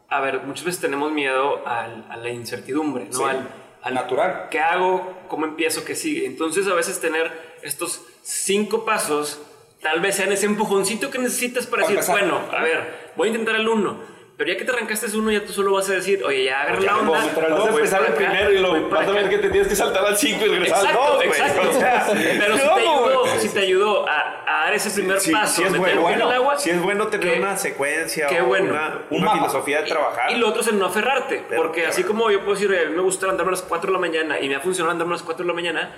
a 0.09 0.19
ver, 0.21 0.41
muchas 0.43 0.65
veces 0.65 0.81
tenemos 0.81 1.11
miedo 1.11 1.65
al- 1.67 2.05
a 2.09 2.17
la 2.17 2.29
incertidumbre, 2.29 3.05
¿no? 3.05 3.11
Sí, 3.17 3.23
Al, 3.23 3.47
al 3.83 3.93
natural. 3.93 4.47
¿Qué 4.49 4.59
hago? 4.59 5.13
¿Cómo 5.27 5.45
empiezo? 5.45 5.83
¿Qué 5.85 5.95
sigue? 5.95 6.25
Entonces, 6.25 6.67
a 6.67 6.73
veces 6.73 6.99
tener 6.99 7.31
estos 7.61 8.05
cinco 8.23 8.83
pasos, 8.85 9.41
tal 9.81 9.99
vez 10.01 10.15
sean 10.15 10.31
ese 10.31 10.45
empujoncito 10.47 11.11
que 11.11 11.19
necesitas 11.19 11.67
para 11.67 11.83
Para 11.83 11.95
decir, 11.95 12.13
empezar. 12.13 12.29
bueno, 12.39 12.57
a 12.57 12.63
ver, 12.63 13.11
voy 13.15 13.27
a 13.27 13.31
intentar 13.31 13.55
el 13.55 13.67
uno. 13.67 13.99
Pero 14.41 14.53
ya 14.53 14.57
que 14.57 14.65
te 14.65 14.71
arrancaste 14.71 15.05
uno, 15.15 15.29
ya 15.31 15.45
tú 15.45 15.53
solo 15.53 15.71
vas 15.71 15.87
a 15.91 15.93
decir, 15.93 16.23
oye, 16.23 16.45
ya 16.45 16.61
agarra 16.63 16.81
la 16.81 16.93
Vas 16.93 17.01
onda. 17.01 17.19
a 17.45 17.59
voy 17.59 17.75
empezar 17.75 18.03
el 18.07 18.13
primero 18.13 18.51
y 18.51 18.57
lo 18.57 18.89
vas 18.89 19.07
a 19.07 19.11
ver 19.11 19.19
acá". 19.25 19.29
que 19.29 19.37
te 19.37 19.49
tienes 19.51 19.67
que 19.67 19.75
saltar 19.75 20.03
al 20.03 20.17
5 20.17 20.43
y 20.43 20.47
regresar 20.49 20.79
al 20.79 20.85
Exacto, 20.87 21.07
2, 21.13 21.15
güey. 21.17 21.27
exacto. 21.29 21.69
O 21.69 21.73
sea, 21.79 22.07
Pero 22.39 22.55
si 22.55 22.61
te, 22.63 22.67
¿cómo, 22.69 22.77
ayudó, 23.05 23.25
si 23.37 23.49
te 23.49 23.59
ayudó 23.59 24.09
a, 24.09 24.43
a 24.47 24.63
dar 24.65 24.73
ese 24.73 24.89
primer 24.89 25.19
Sí, 25.19 25.31
paso, 25.31 25.53
sí 25.57 25.63
es 25.63 25.71
meter 25.71 25.99
bueno, 25.99 26.25
el 26.31 26.35
agua, 26.37 26.57
sí 26.57 26.71
es 26.71 26.81
bueno 26.81 27.07
tener 27.09 27.33
que- 27.33 27.39
una 27.39 27.55
secuencia 27.55 28.29
o 28.41 28.45
bueno. 28.47 28.71
una, 28.71 28.99
Un 29.11 29.21
una 29.21 29.33
filosofía 29.33 29.83
de 29.83 29.89
trabajar. 29.89 30.31
Y 30.31 30.37
lo 30.37 30.47
otro 30.49 30.61
es 30.61 30.67
el 30.69 30.79
no 30.79 30.87
aferrarte. 30.87 31.43
Pero 31.47 31.61
porque 31.61 31.81
qué 31.81 31.87
así 31.87 32.03
como 32.03 32.31
yo 32.31 32.39
puedo 32.39 32.53
decir, 32.55 32.71
"Oye, 32.71 32.85
a 32.87 32.89
mí 32.89 32.95
me 32.95 33.03
gusta 33.03 33.27
levantarme 33.27 33.49
a 33.49 33.51
las 33.51 33.61
4 33.61 33.87
de 33.89 33.93
la 33.93 33.99
mañana 33.99 34.39
y 34.39 34.49
me 34.49 34.55
ha 34.55 34.59
funcionado 34.59 34.89
levantarme 34.89 35.13
a 35.13 35.17
las 35.17 35.23
4 35.23 35.43
de 35.43 35.47
la 35.49 35.53
mañana, 35.53 35.89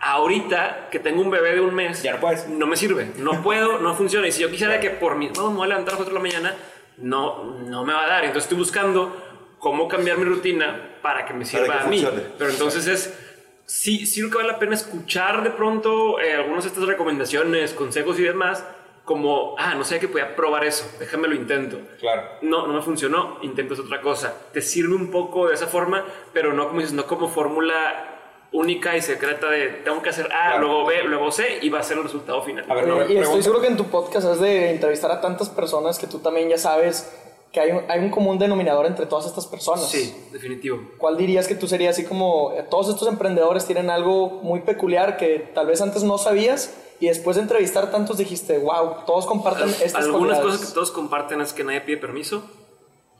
ahorita 0.00 0.88
que 0.90 0.98
tengo 1.00 1.20
un 1.20 1.30
bebé 1.30 1.52
de 1.54 1.60
un 1.60 1.74
mes, 1.74 2.02
Ya 2.02 2.12
no 2.14 2.20
puedes. 2.20 2.48
no 2.48 2.66
me 2.66 2.76
sirve. 2.76 3.08
No 3.18 3.42
puedo, 3.42 3.78
no 3.78 3.94
funciona. 3.94 4.26
Y 4.26 4.32
si 4.32 4.40
yo 4.40 4.50
quisiera 4.50 4.80
que 4.80 4.88
por 4.88 5.16
mi 5.16 5.28
no, 5.28 5.50
me 5.50 5.56
voy 5.58 5.64
a 5.66 5.68
levantar 5.68 5.94
a 5.94 5.98
las 5.98 6.06
4 6.06 6.14
de 6.14 6.14
la 6.14 6.20
mañana, 6.22 6.56
no, 7.00 7.44
no 7.44 7.84
me 7.84 7.92
va 7.92 8.04
a 8.04 8.08
dar. 8.08 8.24
Entonces 8.24 8.44
estoy 8.44 8.58
buscando 8.58 9.14
cómo 9.58 9.88
cambiar 9.88 10.18
mi 10.18 10.24
rutina 10.24 10.96
para 11.02 11.24
que 11.24 11.34
me 11.34 11.44
sirva 11.44 11.66
que 11.66 11.72
a 11.72 11.86
mí. 11.86 12.00
funcione. 12.00 12.26
Pero 12.38 12.50
entonces 12.50 12.86
es. 12.86 13.26
Sí, 13.66 14.04
sí 14.06 14.20
creo 14.20 14.30
que 14.32 14.36
vale 14.38 14.48
la 14.48 14.58
pena 14.58 14.74
escuchar 14.74 15.44
de 15.44 15.50
pronto 15.50 16.18
eh, 16.20 16.34
algunas 16.34 16.64
de 16.64 16.70
estas 16.70 16.84
recomendaciones, 16.86 17.72
consejos 17.72 18.18
y 18.18 18.24
demás, 18.24 18.64
como, 19.04 19.54
ah, 19.58 19.74
no 19.76 19.84
sé 19.84 20.00
que 20.00 20.08
podía 20.08 20.34
probar 20.34 20.64
eso, 20.64 20.90
déjame 20.98 21.28
lo 21.28 21.34
intento 21.36 21.78
Claro. 22.00 22.22
no, 22.42 22.66
no 22.66 22.74
me 22.74 22.82
funcionó, 22.82 23.38
intentas 23.42 23.78
otra 23.78 24.00
cosa. 24.00 24.34
Te 24.52 24.60
sirve 24.60 24.94
un 24.96 25.12
poco 25.12 25.48
de 25.48 25.54
esa 25.54 25.68
forma, 25.68 26.04
pero 26.32 26.52
no 26.52 26.66
como 26.66 26.80
dices, 26.80 26.94
no 26.94 27.06
como 27.06 27.28
fórmula 27.28 28.09
única 28.52 28.96
y 28.96 29.02
secreta 29.02 29.48
de 29.48 29.68
tengo 29.84 30.02
que 30.02 30.10
hacer 30.10 30.26
A, 30.26 30.50
Claro. 30.52 30.60
luego 30.66 30.86
B, 30.86 31.02
luego 31.04 31.30
C 31.30 31.58
y 31.62 31.68
va 31.68 31.80
a 31.80 31.82
ser 31.82 31.98
el 31.98 32.02
resultado 32.04 32.42
final. 32.42 32.64
A 32.68 32.74
ver, 32.74 32.86
no, 32.88 32.96
y 32.96 33.00
estoy 33.02 33.16
pregunta. 33.18 33.42
seguro 33.42 33.60
que 33.60 33.66
en 33.68 33.76
tu 33.76 33.84
podcast 33.84 34.26
has 34.26 34.40
de 34.40 34.70
entrevistar 34.70 35.10
a 35.12 35.20
tantas 35.20 35.48
personas 35.48 35.98
que 35.98 36.06
tú 36.06 36.18
también 36.18 36.48
ya 36.48 36.58
sabes 36.58 37.12
que 37.52 37.58
hay 37.60 37.72
un, 37.72 37.82
hay 37.88 37.98
un 38.00 38.10
común 38.10 38.38
denominador 38.38 38.86
entre 38.86 39.06
todas 39.06 39.26
estas 39.26 39.46
personas. 39.46 39.88
Sí, 39.88 40.14
definitivo. 40.32 40.80
¿Cuál 40.98 41.16
dirías 41.16 41.48
que 41.48 41.54
tú 41.56 41.66
serías 41.68 41.96
así 41.96 42.04
como 42.06 42.52
todos 42.70 42.88
estos 42.88 43.08
emprendedores 43.08 43.66
tienen 43.66 43.90
algo 43.90 44.28
muy 44.42 44.60
peculiar 44.60 45.16
que 45.16 45.50
tal 45.54 45.66
vez 45.66 45.80
antes 45.80 46.02
no 46.04 46.16
sabías 46.18 46.72
y 47.00 47.06
después 47.08 47.36
de 47.36 47.42
entrevistar 47.42 47.90
tantos 47.90 48.18
dijiste, 48.18 48.58
wow, 48.58 49.04
todos 49.06 49.26
comparten 49.26 49.68
estas 49.68 49.94
Algunas 50.04 50.38
cualidades"? 50.38 50.44
cosas 50.44 50.68
que 50.68 50.74
todos 50.74 50.90
comparten 50.92 51.40
es 51.40 51.52
que 51.52 51.64
nadie 51.64 51.80
pide 51.80 51.96
permiso, 51.96 52.42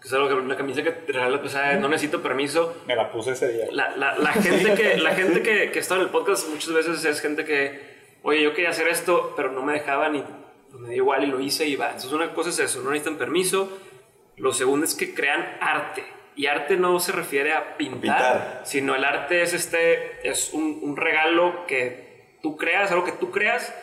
que 0.01 0.09
es 0.09 0.15
algo 0.15 0.29
que 0.29 0.35
una 0.35 0.57
camisa 0.57 0.83
que 0.83 0.93
te 0.93 1.13
regala, 1.13 1.41
pues, 1.41 1.55
ah, 1.57 1.75
no 1.75 1.89
necesito 1.89 2.23
permiso. 2.23 2.83
Me 2.87 2.97
la 2.97 3.11
puse 3.13 3.33
ese 3.33 3.49
día. 3.53 3.67
La, 3.71 3.95
la, 3.97 4.17
la 4.19 4.33
gente, 4.33 4.75
que, 4.75 4.97
la 4.99 5.15
gente 5.15 5.43
que, 5.43 5.71
que 5.71 5.79
está 5.79 5.97
en 5.97 6.03
el 6.03 6.09
podcast 6.09 6.49
muchas 6.49 6.73
veces 6.73 7.05
es 7.05 7.21
gente 7.21 7.45
que, 7.45 7.81
oye, 8.23 8.43
yo 8.43 8.55
quería 8.55 8.71
hacer 8.71 8.89
esto, 8.89 9.35
pero 9.37 9.53
no 9.53 9.63
me 9.63 9.75
dejaban 9.75 10.17
y 10.17 10.23
pues, 10.23 10.81
me 10.83 10.89
dio 10.89 10.99
igual 10.99 11.25
y 11.25 11.27
lo 11.27 11.41
hice 11.41 11.67
y 11.67 11.77
va. 11.77 11.87
Entonces 11.89 12.13
una 12.13 12.33
cosa 12.33 12.51
es 12.51 12.59
eso, 12.59 12.81
no 12.83 12.91
necesitan 12.91 13.19
permiso. 13.19 13.79
Lo 14.37 14.53
segundo 14.55 14.87
es 14.87 14.95
que 14.95 15.15
crean 15.15 15.59
arte. 15.61 16.03
Y 16.35 16.47
arte 16.47 16.77
no 16.79 16.99
se 17.01 17.13
refiere 17.13 17.53
a 17.53 17.77
pintar, 17.77 18.01
Pintar. 18.01 18.61
sino 18.65 18.95
el 18.95 19.05
arte 19.05 19.43
es, 19.43 19.53
este, 19.53 20.27
es 20.27 20.55
un, 20.55 20.79
un 20.81 20.97
regalo 20.97 21.67
que 21.67 22.39
tú 22.41 22.57
creas, 22.57 22.91
algo 22.91 23.05
que 23.05 23.13
tú 23.13 23.31
creas, 23.31 23.75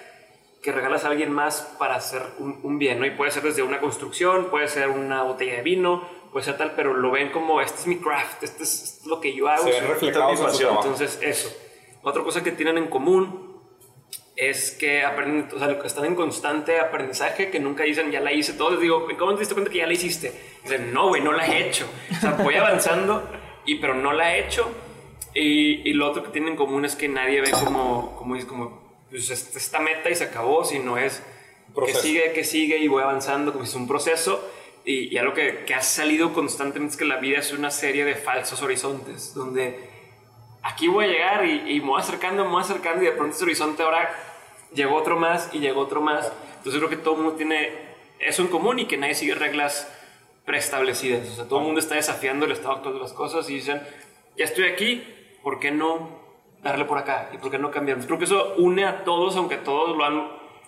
que 0.67 0.73
regalas 0.73 1.05
a 1.05 1.07
alguien 1.07 1.31
más 1.31 1.61
para 1.79 1.95
hacer 1.95 2.21
un, 2.39 2.59
un 2.61 2.77
bien, 2.77 2.99
¿no? 2.99 3.05
Y 3.05 3.11
puede 3.11 3.31
ser 3.31 3.41
desde 3.41 3.63
una 3.63 3.79
construcción, 3.79 4.49
puede 4.49 4.67
ser 4.67 4.89
una 4.89 5.23
botella 5.23 5.55
de 5.55 5.61
vino, 5.61 6.05
puede 6.33 6.43
ser 6.43 6.57
tal, 6.57 6.73
pero 6.75 6.93
lo 6.93 7.09
ven 7.09 7.29
como, 7.29 7.61
este 7.61 7.79
es 7.79 7.87
mi 7.87 7.99
craft, 7.99 8.43
este 8.43 8.63
es, 8.63 8.83
esto 8.83 9.03
es 9.03 9.05
lo 9.05 9.21
que 9.21 9.33
yo 9.33 9.47
hago. 9.47 9.63
Se 9.63 9.71
ven 9.71 9.87
reflejados 9.87 10.41
en 10.41 10.51
su. 10.51 10.67
Entonces, 10.67 11.19
eso. 11.21 11.55
Otra 12.03 12.21
cosa 12.21 12.43
que 12.43 12.51
tienen 12.51 12.77
en 12.77 12.87
común 12.87 13.61
es 14.35 14.71
que 14.71 15.05
aprenden, 15.05 15.47
o 15.55 15.57
sea, 15.57 15.71
están 15.85 16.03
en 16.03 16.15
constante 16.15 16.81
aprendizaje, 16.81 17.49
que 17.49 17.61
nunca 17.61 17.85
dicen, 17.85 18.11
ya 18.11 18.19
la 18.19 18.33
hice 18.33 18.51
todo. 18.51 18.71
Les 18.71 18.81
digo, 18.81 19.07
¿cómo 19.17 19.35
te 19.35 19.39
diste 19.39 19.53
cuenta 19.53 19.71
que 19.71 19.77
ya 19.77 19.87
la 19.87 19.93
hiciste? 19.93 20.33
Dicen, 20.63 20.93
no, 20.93 21.07
güey, 21.07 21.21
no 21.21 21.31
la 21.31 21.47
he 21.47 21.65
hecho. 21.65 21.87
O 22.11 22.19
sea, 22.19 22.31
voy 22.43 22.55
avanzando, 22.55 23.23
y, 23.65 23.75
pero 23.75 23.93
no 23.93 24.11
la 24.11 24.35
he 24.35 24.45
hecho. 24.45 24.69
Y, 25.33 25.89
y 25.89 25.93
lo 25.93 26.09
otro 26.09 26.23
que 26.23 26.29
tienen 26.31 26.51
en 26.51 26.57
común 26.57 26.83
es 26.83 26.97
que 26.97 27.07
nadie 27.07 27.39
ve 27.39 27.51
como, 27.51 28.17
como, 28.17 28.35
dice, 28.35 28.47
como 28.47 28.86
pues, 29.09 29.29
esta 29.29 29.79
meta 29.79 30.09
y 30.09 30.15
se 30.15 30.25
acabó, 30.25 30.63
sino 30.65 30.97
es 30.97 31.19
que 31.19 31.73
Proceso. 31.73 32.01
sigue, 32.01 32.33
que 32.33 32.43
sigue 32.43 32.77
y 32.77 32.87
voy 32.87 33.03
avanzando, 33.03 33.53
como 33.53 33.65
si 33.65 33.71
es 33.71 33.75
un 33.75 33.87
proceso. 33.87 34.43
Y, 34.85 35.13
y 35.13 35.17
algo 35.17 35.33
que, 35.33 35.65
que 35.65 35.73
ha 35.73 35.81
salido 35.81 36.33
constantemente 36.33 36.93
es 36.93 36.97
que 36.97 37.05
la 37.05 37.17
vida 37.17 37.39
es 37.39 37.51
una 37.51 37.71
serie 37.71 38.05
de 38.05 38.15
falsos 38.15 38.61
horizontes, 38.61 39.33
donde 39.33 39.89
aquí 40.63 40.87
voy 40.87 41.05
a 41.05 41.07
llegar 41.09 41.45
y, 41.45 41.75
y 41.75 41.81
me 41.81 41.87
voy 41.87 42.01
acercando, 42.01 42.45
me 42.45 42.51
voy 42.51 42.61
acercando 42.61 43.03
y 43.03 43.05
de 43.07 43.11
pronto 43.11 43.35
ese 43.35 43.43
horizonte 43.43 43.83
ahora 43.83 44.09
llegó 44.73 44.95
otro 44.95 45.17
más 45.17 45.49
y 45.53 45.59
llegó 45.59 45.81
otro 45.81 46.01
más. 46.01 46.31
Entonces 46.57 46.79
creo 46.79 46.89
que 46.89 46.97
todo 46.97 47.15
el 47.15 47.21
mundo 47.21 47.35
tiene 47.35 47.71
eso 48.19 48.41
en 48.41 48.47
común 48.47 48.79
y 48.79 48.85
que 48.85 48.97
nadie 48.97 49.15
sigue 49.15 49.35
reglas 49.35 49.91
preestablecidas. 50.45 51.27
O 51.29 51.35
sea, 51.35 51.45
todo 51.45 51.59
el 51.59 51.65
mundo 51.65 51.79
está 51.79 51.95
desafiando 51.95 52.45
el 52.45 52.53
estado 52.53 52.75
actual 52.75 52.93
de 52.95 53.01
las 53.01 53.13
cosas 53.13 53.49
y 53.49 53.55
dicen, 53.55 53.81
ya 54.37 54.45
estoy 54.45 54.65
aquí, 54.65 55.03
¿por 55.43 55.59
qué 55.59 55.71
no 55.71 56.26
darle 56.69 56.85
por 56.85 56.97
acá? 56.97 57.29
¿Y 57.33 57.37
por 57.37 57.51
qué 57.51 57.57
no 57.57 57.71
cambiar? 57.71 57.97
Creo 58.05 58.17
que 58.17 58.25
eso 58.25 58.53
une 58.57 58.85
a 58.85 59.03
todos, 59.03 59.35
aunque 59.35 59.57
todos 59.57 59.95
lo 59.97 60.03
han 60.05 60.27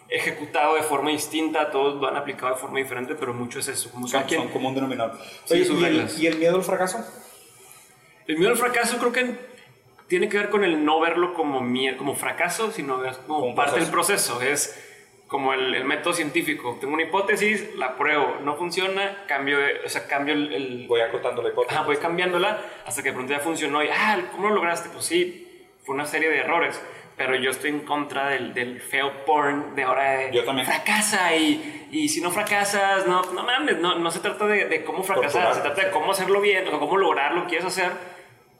ejecutado 0.09 0.75
de 0.75 0.81
forma 0.81 1.11
distinta, 1.11 1.69
todos 1.71 2.01
lo 2.01 2.07
han 2.07 2.15
aplicado 2.17 2.53
de 2.53 2.59
forma 2.59 2.79
diferente, 2.79 3.15
pero 3.15 3.33
mucho 3.33 3.59
es 3.59 3.67
eso. 3.67 3.91
Como 3.91 4.07
Son, 4.07 4.27
son 4.27 4.47
como 4.49 4.69
un 4.69 4.75
denominador. 4.75 5.17
Sí, 5.45 5.53
Oye, 5.55 5.65
sus 5.65 5.79
¿y, 5.81 5.85
el. 5.85 6.09
¿Y 6.19 6.27
el 6.27 6.37
miedo 6.37 6.55
al 6.55 6.63
fracaso? 6.63 6.99
El 8.27 8.37
miedo 8.37 8.51
al 8.51 8.57
fracaso 8.57 8.97
creo 8.97 9.11
que 9.11 9.35
tiene 10.07 10.29
que 10.29 10.37
ver 10.37 10.49
con 10.49 10.63
el 10.63 10.83
no 10.83 10.99
verlo 10.99 11.33
como, 11.33 11.61
mie- 11.61 11.95
como 11.97 12.15
fracaso, 12.15 12.71
sino 12.71 13.01
como, 13.27 13.39
Como 13.41 13.55
parte 13.55 13.79
del 13.79 13.89
proceso. 13.89 14.41
Es 14.41 14.85
como 15.27 15.53
el, 15.53 15.75
el 15.75 15.83
método 15.85 16.13
científico. 16.13 16.77
Tengo 16.81 16.95
una 16.95 17.03
hipótesis, 17.03 17.75
la 17.75 17.95
pruebo, 17.95 18.37
no 18.43 18.55
funciona, 18.55 19.25
cambio, 19.27 19.59
de- 19.59 19.81
o 19.85 19.89
sea, 19.89 20.07
cambio 20.07 20.33
el, 20.33 20.51
el- 20.53 20.87
Voy 20.87 21.01
acotándole 21.01 21.51
cosas. 21.53 21.73
Ajá, 21.73 21.83
voy 21.83 21.97
cambiándola 21.97 22.59
hasta 22.85 23.03
que 23.03 23.09
de 23.09 23.13
pronto 23.13 23.31
ya 23.33 23.39
funcionó 23.39 23.83
y, 23.83 23.89
ah, 23.91 24.19
¿cómo 24.31 24.49
lo 24.49 24.55
lograste? 24.55 24.89
Pues 24.89 25.05
sí, 25.05 25.48
fue 25.89 25.95
una 25.95 26.05
serie 26.05 26.29
de 26.29 26.37
errores, 26.41 26.79
pero 27.17 27.33
yo 27.35 27.49
estoy 27.49 27.71
en 27.71 27.79
contra 27.79 28.27
del, 28.27 28.53
del 28.53 28.79
fail 28.79 29.09
porn 29.25 29.73
de 29.75 29.81
ahora 29.81 30.11
de 30.19 30.31
Yo 30.31 30.45
también. 30.45 30.67
fracasa 30.67 31.35
y, 31.35 31.87
y 31.89 32.07
si 32.09 32.21
no 32.21 32.29
fracasas, 32.29 33.07
no, 33.07 33.23
no 33.33 33.41
mames, 33.41 33.79
no, 33.79 33.95
no 33.97 34.11
se 34.11 34.19
trata 34.19 34.45
de, 34.45 34.65
de 34.65 34.83
cómo 34.83 35.01
fracasar, 35.01 35.31
Torturar. 35.31 35.55
se 35.55 35.61
trata 35.61 35.85
de 35.85 35.89
cómo 35.89 36.11
hacerlo 36.11 36.41
bien 36.41 36.67
o 36.71 36.79
cómo 36.79 36.95
lograr 36.95 37.33
lo 37.33 37.41
que 37.41 37.47
quieres 37.47 37.65
hacer 37.65 37.91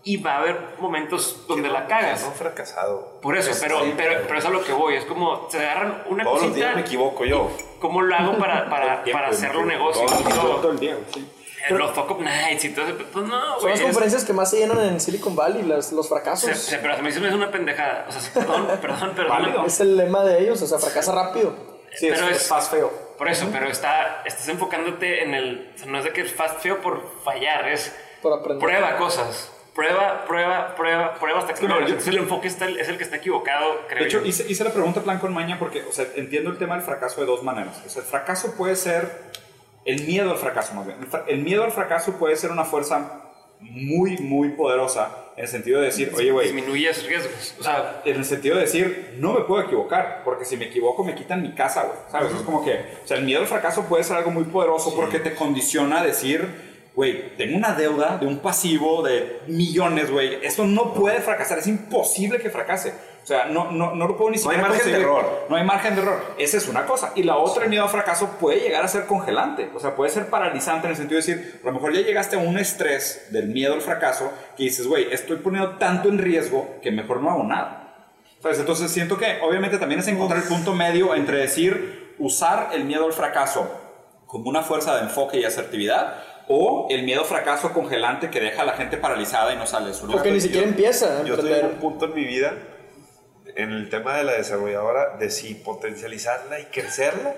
y 0.04 0.18
va 0.18 0.38
a 0.38 0.38
haber 0.40 0.58
momentos 0.80 1.46
donde 1.48 1.70
la 1.70 1.86
cagas. 1.86 2.24
No 2.26 2.32
fracasado. 2.32 3.20
Por 3.22 3.38
eso, 3.38 3.52
pero, 3.62 3.80
pero, 3.96 4.22
pero 4.26 4.40
eso 4.40 4.48
es 4.48 4.54
a 4.56 4.58
lo 4.58 4.64
que 4.64 4.74
voy, 4.74 4.96
es 4.96 5.06
como 5.06 5.48
se 5.52 5.60
agarran 5.60 6.02
una 6.08 6.24
Todos 6.24 6.38
los 6.38 6.50
cosita, 6.50 6.66
días 6.66 6.76
me 6.78 6.82
equivoco 6.82 7.26
yo. 7.26 7.52
¿cómo 7.80 8.02
lo 8.02 8.16
hago 8.16 8.40
para, 8.40 8.68
para, 8.72 9.04
Tiempo, 9.04 9.20
para 9.20 9.30
hacerlo 9.32 9.66
negocio? 9.68 10.04
Todo, 10.08 10.56
todo, 10.56 10.72
el 10.72 10.80
día, 10.80 10.96
güey, 10.96 11.26
Los 11.70 11.92
fuck 11.92 12.12
up 12.12 12.22
nights 12.22 12.66
y 12.66 12.70
todo 12.70 12.86
eso, 12.88 12.96
pues 13.12 13.26
no, 13.28 13.40
Son 13.54 13.60
güey. 13.62 13.72
las 13.72 13.80
es- 13.80 13.86
conferencias 13.86 14.24
que 14.26 14.34
más 14.34 14.50
se 14.50 14.58
llenan 14.60 14.80
en 14.80 15.00
Silicon 15.00 15.36
Valley, 15.36 15.64
las- 15.64 15.92
los 15.92 16.06
se- 16.08 16.14
fracasos. 16.14 16.58
se- 16.58 16.78
pero 16.78 16.94
a 16.96 16.98
mí 16.98 17.12
se 17.12 17.20
me 17.20 17.28
hace 17.28 17.36
una 17.36 17.52
pendejada. 17.52 18.06
O 18.08 18.12
sea, 18.12 18.34
perdón, 18.34 18.68
perdón, 18.82 19.12
perdón. 19.16 19.30
Válido. 19.30 19.66
Es 19.66 19.80
el 19.80 19.98
lema 19.98 20.24
de 20.24 20.40
ellos, 20.42 20.62
o 20.62 20.68
sea, 20.68 20.80
fracasa 20.80 21.12
rápido. 21.14 21.54
Sí, 21.96 22.08
es, 22.08 22.14
Pero 22.20 22.30
es 22.30 22.38
es- 22.38 22.48
fast 22.48 22.72
feo. 22.72 23.10
Por 23.18 23.28
eso, 23.28 23.50
pero 23.52 23.68
está, 23.68 24.22
estás 24.26 24.48
enfocándote 24.48 25.24
en 25.24 25.34
el. 25.34 25.72
o 25.76 25.78
sea, 25.78 25.88
no 25.88 25.98
es 25.98 26.06
de 26.06 26.14
que 26.14 26.22
es 26.22 26.32
fast 26.34 26.60
feo 26.62 26.80
por 26.82 27.04
fallar, 27.26 27.68
es. 27.68 27.94
Por 28.22 28.32
aprender. 28.34 28.60
Prueba 28.66 28.96
cosas. 28.98 29.52
Prueba, 29.76 30.26
prueba, 30.26 30.76
prueba, 30.76 31.14
prueba 31.16 31.40
hasta 31.40 31.54
que 31.54 31.62
Pero 31.62 31.80
logres. 31.80 32.04
yo- 32.06 32.12
el 32.12 32.18
enfoque 32.20 32.48
está, 32.48 32.68
es 32.68 32.90
el 32.90 32.98
que 32.98 33.04
está 33.04 33.18
equivocado, 33.18 33.82
creo 33.88 34.02
De 34.04 34.06
hecho, 34.10 34.20
yo. 34.22 34.26
hice, 34.26 34.46
hice 34.50 34.64
la 34.64 34.72
pregunta 34.72 35.02
plan 35.02 35.20
con 35.20 35.34
maña 35.34 35.58
porque, 35.60 35.84
o 35.84 35.92
sea, 35.92 36.06
entiendo 36.16 36.50
el 36.50 36.58
tema 36.58 36.76
del 36.76 36.84
fracaso 36.84 37.22
de 37.22 37.28
dos 37.28 37.44
maneras. 37.44 37.82
O 37.86 37.90
sea, 37.90 38.02
el 38.02 38.08
fracaso 38.08 38.56
puede 38.56 38.76
ser 38.76 39.10
el 39.86 40.06
miedo 40.06 40.32
al 40.32 40.38
fracaso, 40.38 40.74
más 40.74 40.86
bien. 40.86 40.98
El, 41.00 41.08
fra- 41.08 41.26
el 41.28 41.40
miedo 41.40 41.64
al 41.64 41.72
fracaso 41.72 42.14
puede 42.14 42.36
ser 42.36 42.52
una 42.52 42.66
fuerza 42.66 43.24
muy, 43.62 44.18
muy 44.18 44.50
poderosa 44.50 45.26
en 45.36 45.44
el 45.44 45.50
sentido 45.50 45.80
de 45.82 45.88
decir, 45.88 46.12
oye, 46.16 46.32
güey, 46.32 46.48
Disminuyes 46.52 47.06
riesgos. 47.06 47.56
O 47.60 47.64
sea, 47.64 48.02
en 48.06 48.16
el 48.18 48.26
sentido 48.26 48.56
de 48.56 48.62
decir, 48.62 49.16
no 49.20 49.34
me 49.34 49.42
puedo 49.42 49.62
equivocar, 49.64 50.22
porque 50.24 50.46
si 50.46 50.56
me 50.58 50.66
equivoco 50.66 51.04
me 51.04 51.14
quitan 51.16 51.42
mi 51.42 51.54
casa, 51.54 51.84
güey. 51.84 51.98
¿Sabes? 52.10 52.32
Es 52.34 52.42
como 52.44 52.64
que, 52.64 52.74
o 53.04 53.08
sea, 53.08 53.18
el 53.18 53.26
miedo 53.26 53.42
al 53.42 53.48
fracaso 53.48 53.84
puede 53.84 54.04
ser 54.04 54.16
algo 54.18 54.32
muy 54.32 54.46
poderoso 54.46 54.96
porque 54.96 55.20
te 55.20 55.36
condiciona 55.36 56.00
a 56.02 56.06
decir, 56.06 56.70
güey, 56.96 57.36
tengo 57.38 57.58
una 57.58 57.74
deuda 57.74 58.18
de 58.18 58.28
un 58.28 58.40
pasivo 58.40 59.02
de 59.04 59.40
millones, 59.48 60.10
güey. 60.12 60.40
Esto 60.46 60.66
no 60.66 60.94
puede 60.94 61.20
fracasar, 61.22 61.60
es 61.60 61.68
imposible 61.68 62.40
que 62.40 62.50
fracase. 62.50 62.94
O 63.30 63.32
sea, 63.32 63.46
no, 63.46 63.70
no, 63.70 63.94
no 63.94 64.08
lo 64.08 64.18
puedo 64.18 64.32
ni 64.32 64.38
No 64.38 64.50
hay 64.50 64.56
siquiera 64.56 64.62
margen 64.64 64.78
de 64.78 64.84
concebir. 64.86 65.06
error. 65.06 65.46
No 65.50 65.56
hay 65.56 65.64
margen 65.64 65.96
de 65.96 66.02
error. 66.02 66.20
Esa 66.40 66.58
es 66.58 66.68
una 66.68 66.88
cosa. 66.88 67.12
Y 67.14 67.22
la 67.22 67.38
otra, 67.38 67.66
el 67.66 67.70
miedo 67.70 67.84
al 67.84 67.90
fracaso 67.92 68.38
puede 68.40 68.60
llegar 68.60 68.84
a 68.84 68.88
ser 68.88 69.06
congelante. 69.06 69.70
O 69.76 69.80
sea, 69.80 69.96
puede 69.96 70.10
ser 70.10 70.32
paralizante 70.32 70.88
en 70.88 70.92
el 70.94 70.98
sentido 70.98 71.22
de 71.22 71.28
decir, 71.28 71.60
a 71.62 71.68
lo 71.68 71.74
mejor 71.74 71.94
ya 71.94 72.02
llegaste 72.02 72.38
a 72.38 72.40
un 72.40 72.58
estrés 72.58 73.28
del 73.30 73.50
miedo 73.50 73.76
al 73.76 73.82
fracaso 73.82 74.32
que 74.58 74.64
dices, 74.64 74.88
güey, 74.88 75.14
estoy 75.14 75.38
poniendo 75.38 75.78
tanto 75.78 76.10
en 76.10 76.18
riesgo 76.18 76.80
que 76.82 76.90
mejor 76.90 77.22
no 77.22 77.30
hago 77.30 77.44
nada. 77.44 78.08
¿Sabes? 78.42 78.58
Entonces 78.58 78.90
siento 78.90 79.20
que 79.20 79.38
obviamente 79.44 79.78
también 79.78 80.00
es 80.00 80.08
encontrar 80.08 80.42
el 80.42 80.48
punto 80.48 80.74
medio 80.74 81.14
entre 81.14 81.38
decir, 81.38 82.16
usar 82.18 82.70
el 82.74 82.86
miedo 82.86 83.06
al 83.06 83.14
fracaso 83.14 83.70
como 84.26 84.50
una 84.50 84.64
fuerza 84.64 84.96
de 84.96 85.04
enfoque 85.04 85.40
y 85.40 85.46
asertividad 85.46 86.16
o 86.48 86.88
el 86.90 87.04
miedo 87.04 87.22
al 87.22 87.28
fracaso 87.28 87.74
congelante 87.74 88.32
que 88.32 88.40
deja 88.40 88.64
a 88.64 88.66
la 88.66 88.74
gente 88.74 88.98
paralizada 88.98 89.54
y 89.54 89.58
no 89.58 89.68
sale 89.68 89.90
de 89.90 89.94
su 89.94 90.08
lugar. 90.08 90.18
Porque 90.18 90.32
ni 90.32 90.42
siquiera 90.42 90.66
empieza 90.66 91.20
a 91.20 91.24
Yo 91.24 91.36
estoy 91.36 91.54
en 91.54 91.66
un 91.68 91.74
punto 91.74 92.06
en 92.06 92.16
mi 92.16 92.24
vida, 92.26 92.56
en 93.56 93.72
el 93.72 93.90
tema 93.90 94.16
de 94.18 94.24
la 94.24 94.34
desarrolladora, 94.34 95.18
de 95.18 95.30
si 95.30 95.54
potencializarla 95.56 96.60
y 96.60 96.66
crecerla, 96.66 97.36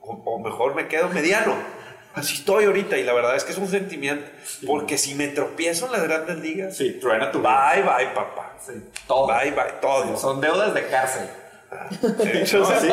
o, 0.00 0.12
o 0.24 0.38
mejor 0.40 0.74
me 0.74 0.88
quedo 0.88 1.08
mediano. 1.08 1.54
Así 2.14 2.34
estoy 2.36 2.64
ahorita, 2.66 2.96
y 2.96 3.02
la 3.02 3.12
verdad 3.12 3.34
es 3.34 3.42
que 3.42 3.50
es 3.52 3.58
un 3.58 3.66
sentimiento, 3.68 4.24
porque 4.66 4.98
si 4.98 5.14
me 5.16 5.26
tropiezo 5.28 5.86
en 5.86 5.92
las 5.92 6.02
grandes 6.04 6.38
ligas, 6.38 6.76
Sí, 6.76 6.92
truena 7.00 7.32
tu 7.32 7.40
vida. 7.40 7.72
bye 7.74 7.82
bye, 7.82 8.06
papá. 8.14 8.56
todo. 9.08 9.26
Bye 9.26 9.50
bye, 9.50 9.72
todo. 9.80 10.16
Son 10.16 10.40
deudas 10.40 10.72
de 10.74 10.86
cárcel. 10.86 11.28
Entonces, 12.02 12.52
No, 12.54 12.80
sí. 12.80 12.88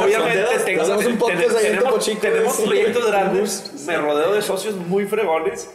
obviamente 0.00 0.44
tengo- 0.64 0.82
hacemos 0.82 1.06
un 1.06 1.18
podcast 1.18 1.56
tenemos, 1.60 2.04
Chico, 2.04 2.20
tenemos 2.20 2.54
sí. 2.56 2.62
proyectos 2.64 3.06
grandes, 3.08 3.72
me 3.86 3.96
rodeo 3.96 4.32
de 4.34 4.42
socios 4.42 4.76
muy 4.76 5.06
fregones, 5.06 5.68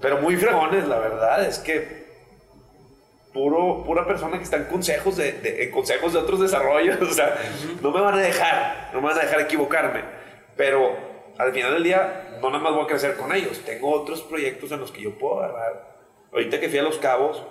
pero 0.00 0.20
muy 0.20 0.36
fregones, 0.36 0.88
la 0.88 0.98
verdad 0.98 1.44
es 1.44 1.58
que 1.60 2.07
puro, 3.38 3.84
pura 3.84 4.04
persona 4.06 4.36
que 4.38 4.42
está 4.44 4.56
en 4.56 4.64
consejos 4.64 5.16
de, 5.16 5.32
de- 5.32 5.62
en 5.64 5.70
consejos 5.70 6.12
de 6.12 6.18
otros 6.18 6.40
desarrollos, 6.40 7.00
o 7.02 7.12
sea, 7.14 7.36
no 7.80 7.90
me 7.92 8.00
van 8.00 8.14
a 8.14 8.18
dejar, 8.22 8.90
no 8.92 9.00
me 9.00 9.08
van 9.08 9.18
a 9.18 9.22
dejar 9.22 9.40
equivocarme, 9.42 10.02
pero 10.56 10.96
al 11.38 11.52
final 11.52 11.74
del 11.74 11.84
día 11.84 12.38
no 12.42 12.50
nada 12.50 12.62
más 12.64 12.72
voy 12.74 12.84
a 12.84 12.86
crecer 12.88 13.16
con 13.16 13.32
ellos, 13.32 13.60
tengo 13.64 13.92
otros 13.92 14.22
proyectos 14.22 14.72
en 14.72 14.80
los 14.80 14.90
que 14.90 15.02
yo 15.02 15.16
puedo 15.16 15.40
agarrar. 15.40 15.96
Ahorita 16.32 16.58
que 16.58 16.68
fui 16.68 16.78
a 16.78 16.82
Los 16.82 16.98
Cabos, 16.98 17.42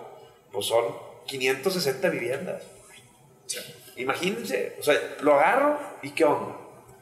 pues 0.51 0.65
son 0.65 0.83
560 1.25 2.09
viviendas. 2.09 2.63
Imagínense, 3.95 4.75
o 4.79 4.83
sea, 4.83 4.95
lo 5.21 5.33
agarro 5.35 5.79
y 6.03 6.11
qué 6.11 6.25
onda. 6.25 6.55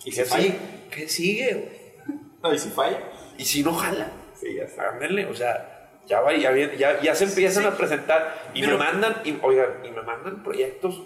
¿Y 0.05 0.11
¿Qué 0.11 0.23
si 0.23 0.29
falla? 0.31 0.53
¿Qué 0.91 1.09
sigue? 1.09 1.53
güey? 1.53 2.19
No, 2.41 2.53
y 2.53 2.59
si 2.59 2.69
falla. 2.69 2.99
Y 3.38 3.43
si 3.45 3.63
no 3.63 3.73
jala, 3.73 4.11
Sí, 4.39 4.53
ya 4.55 4.63
está. 4.63 4.89
ándale, 4.89 5.25
o 5.25 5.33
sea, 5.36 5.74
ya, 6.08 6.22
va, 6.22 6.34
ya, 6.36 6.53
ya, 6.76 7.01
ya 7.01 7.16
se 7.16 7.26
empiezan 7.26 7.66
a 7.66 7.72
presentar 7.78 8.49
y 8.53 8.62
Pero- 8.62 8.78
me 8.78 8.84
mandan, 8.86 9.16
y, 9.24 9.38
oigan, 9.41 9.70
y 9.84 9.91
me 9.91 10.01
mandan 10.01 10.43
proyectos. 10.43 11.01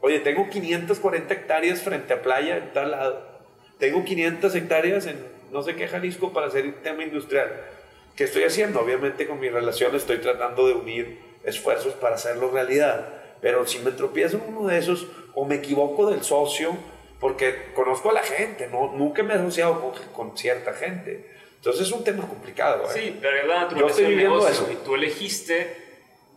Oye, 0.00 0.20
tengo 0.20 0.48
540 0.48 1.32
hectáreas 1.34 1.82
frente 1.82 2.12
a 2.12 2.22
playa 2.22 2.58
en 2.58 2.72
tal 2.72 2.90
lado. 2.90 3.26
Tengo 3.78 4.04
500 4.04 4.54
hectáreas 4.54 5.06
en 5.06 5.18
no 5.52 5.62
sé 5.62 5.74
qué 5.76 5.88
Jalisco 5.88 6.32
para 6.32 6.46
hacer 6.48 6.70
tema 6.82 7.02
industrial. 7.02 7.50
¿Qué 8.14 8.24
estoy 8.24 8.44
haciendo? 8.44 8.80
Obviamente 8.80 9.26
con 9.26 9.38
mi 9.40 9.48
relación 9.48 9.94
estoy 9.94 10.18
tratando 10.18 10.66
de 10.66 10.74
unir 10.74 11.18
esfuerzos 11.44 11.94
para 11.94 12.16
hacerlo 12.16 12.50
realidad. 12.50 13.08
Pero 13.40 13.66
si 13.66 13.78
me 13.80 13.90
tropiezo 13.92 14.38
en 14.38 14.54
uno 14.54 14.68
de 14.68 14.78
esos 14.78 15.06
o 15.34 15.44
me 15.44 15.56
equivoco 15.56 16.10
del 16.10 16.22
socio, 16.22 16.76
porque 17.20 17.72
conozco 17.74 18.10
a 18.10 18.14
la 18.14 18.22
gente, 18.22 18.68
¿no? 18.70 18.92
nunca 18.92 19.22
me 19.22 19.34
he 19.34 19.36
asociado 19.36 19.80
con, 19.80 19.92
con 20.12 20.36
cierta 20.38 20.72
gente. 20.72 21.30
Entonces 21.56 21.86
es 21.88 21.92
un 21.92 22.04
tema 22.04 22.26
complicado. 22.28 22.84
¿eh? 22.84 22.88
Sí, 22.94 23.18
pero 23.20 23.36
es 23.38 23.46
la 23.46 23.54
Yo 23.54 23.60
naturaleza 23.62 23.90
estoy 23.90 24.04
del 24.04 24.14
viviendo 24.14 24.36
negocio 24.38 24.64
eso. 24.64 24.72
y 24.72 24.76
tú 24.84 24.94
elegiste 24.94 25.84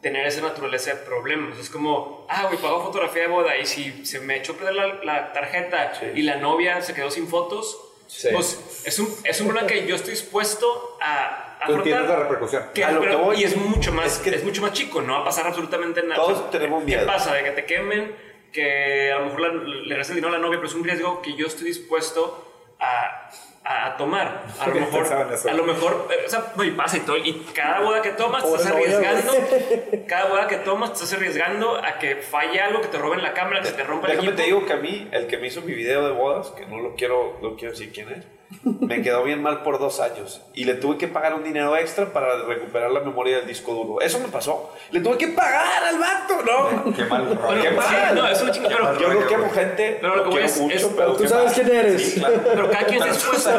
tener 0.02 0.26
esa 0.26 0.42
naturaleza 0.42 0.92
de 0.92 0.96
problemas. 0.98 1.58
Es 1.60 1.70
como, 1.70 2.26
ah, 2.30 2.46
güey, 2.46 2.58
pago 2.58 2.82
fotografía 2.84 3.24
de 3.24 3.28
boda 3.28 3.58
y 3.58 3.66
si 3.66 4.06
se 4.06 4.20
me 4.22 4.38
echó 4.38 4.54
a 4.54 4.56
perder 4.56 4.74
la, 4.76 4.88
la 5.04 5.34
tarjeta 5.34 5.94
Sí. 6.00 6.06
y 6.16 6.22
la 6.24 6.38
novia 6.38 6.82
se 6.82 6.94
quedó 6.94 7.12
sin 7.12 7.28
fotos, 7.28 7.78
Sí. 8.08 8.30
pues 8.34 8.82
es 8.86 8.98
un, 8.98 9.14
es 9.24 9.40
un 9.42 9.48
problema 9.48 9.68
que 9.68 9.86
yo 9.86 9.96
estoy 9.96 10.12
dispuesto 10.12 10.98
a, 11.02 11.58
a 11.62 11.68
Tú 11.68 11.74
entiendes 11.76 12.08
la 12.10 12.16
repercusión. 12.16 12.64
Que- 12.74 12.84
A 12.86 12.92
lo 12.92 13.02
pero- 13.02 13.12
que 13.12 13.24
voy 13.24 13.42
y 13.42 13.44
es 13.44 13.56
mucho 13.58 13.92
más 13.92 14.14
es 14.14 14.18
que- 14.20 14.30
es 14.34 14.44
mucho 14.44 14.62
más 14.64 14.72
chico, 14.74 15.02
no 15.02 15.14
va 15.14 15.20
a 15.20 15.26
pasar 15.26 15.46
absolutamente 15.46 16.02
nada. 16.02 16.16
Todos 16.16 16.40
O 16.40 16.42
sea, 16.44 16.50
tenemos 16.50 16.80
¿Qué 16.80 16.86
miedo. 16.96 17.06
pasa? 17.06 17.34
De 17.36 17.44
que 17.44 17.52
te 17.52 17.66
quemen, 17.66 18.16
que 18.52 19.12
a 19.12 19.20
lo 19.20 19.26
mejor 19.26 19.42
la- 19.42 19.54
le 19.64 19.90
regreses 19.90 20.10
el 20.12 20.16
dinero 20.16 20.34
a 20.34 20.38
la 20.38 20.44
novia, 20.44 20.58
pero 20.58 20.70
es 20.70 20.76
un 20.76 20.84
riesgo 20.86 21.22
que 21.22 21.36
yo 21.36 21.46
estoy 21.46 21.66
dispuesto 21.66 22.74
a, 22.80 23.30
a 23.72 23.96
tomar. 23.98 24.46
A 24.60 24.68
lo 24.68 24.74
mejor, 24.74 25.14
a 25.14 25.54
lo 25.54 25.64
mejor, 25.64 26.08
eh, 26.10 26.24
o 26.26 26.30
sea, 26.30 26.54
no, 26.56 26.64
y 26.64 26.72
pasa 26.72 26.98
y 26.98 27.02
todo. 27.02 27.18
Y 27.18 27.34
cada 27.54 27.82
boda 27.82 28.02
que 28.02 28.10
tomas, 28.12 28.44
te 28.44 28.50
estás 28.50 28.72
arriesgando. 28.72 29.32
cada 30.08 30.26
boda 30.26 30.48
que 30.48 30.58
tomas, 30.58 30.90
te 30.90 30.96
estás 30.96 31.14
arriesgando 31.14 31.78
a 31.78 32.00
que 32.00 32.16
falle 32.16 32.60
algo, 32.60 32.82
que 32.82 32.88
te 32.88 32.98
roben 32.98 33.22
la 33.22 33.34
cámara, 33.34 33.62
que 33.62 33.70
te 33.70 33.84
rompa 33.84 34.08
el 34.08 34.14
Déjame 34.14 34.30
equipo. 34.30 34.42
te 34.42 34.48
digo 34.48 34.66
que 34.66 34.74
a 34.74 34.78
mí, 34.78 35.08
el 35.12 35.28
que 35.28 35.38
me 35.38 35.48
hizo 35.48 35.62
mi 35.62 35.74
video 35.74 36.04
de 36.08 36.14
bodas, 36.14 36.48
que 36.48 36.66
no 36.66 36.80
lo 36.80 36.96
quiero, 36.96 37.38
no 37.44 37.56
quiero 37.56 37.74
decir 37.74 37.92
quién 37.94 38.10
es, 38.10 38.26
me 38.64 39.02
quedó 39.02 39.24
bien 39.24 39.42
mal 39.44 39.62
por 39.64 39.78
dos 39.80 40.00
años. 40.00 40.42
Y 40.54 40.66
le 40.66 40.74
tuve 40.76 40.98
que 40.98 41.08
pagar 41.08 41.34
un 41.36 41.44
dinero 41.44 41.76
extra 41.78 42.12
para 42.12 42.44
recuperar 42.44 42.90
la 42.92 43.00
memoria 43.02 43.38
del 43.38 43.48
disco 43.48 43.74
duro. 43.74 44.02
Eso 44.02 44.20
me 44.20 44.28
pasó. 44.28 44.74
Le 44.92 45.00
tuve 45.02 45.18
que 45.18 45.28
pagar 45.30 45.84
al 45.84 46.00
vato, 46.00 46.42
¿no? 46.44 46.94
Qué 46.96 47.06
mal. 47.06 47.26
Bueno, 47.26 47.62
Qué 47.62 47.70
sí, 47.70 47.76
mal. 47.76 48.16
no, 48.16 48.28
es 48.28 48.42
una 48.42 48.52
chingada. 48.52 48.94
Pero, 48.98 49.00
Yo 49.14 49.20
no 49.22 49.28
quemo 49.28 49.50
gente, 49.52 49.98
Pero 50.02 50.16
lo 50.16 50.24
que 50.24 50.30
voy 50.30 50.44
es- 50.44 50.60
mucho, 50.60 50.76
es- 50.76 50.86
pero 50.96 51.14
Tú 51.14 51.28
sabes 51.28 51.54
quién 51.54 51.70
eres. 51.70 52.22
pero 52.44 52.70
cada 52.72 52.86
quien 52.86 53.02
está 53.04 53.14
dispuesto. 53.14 53.50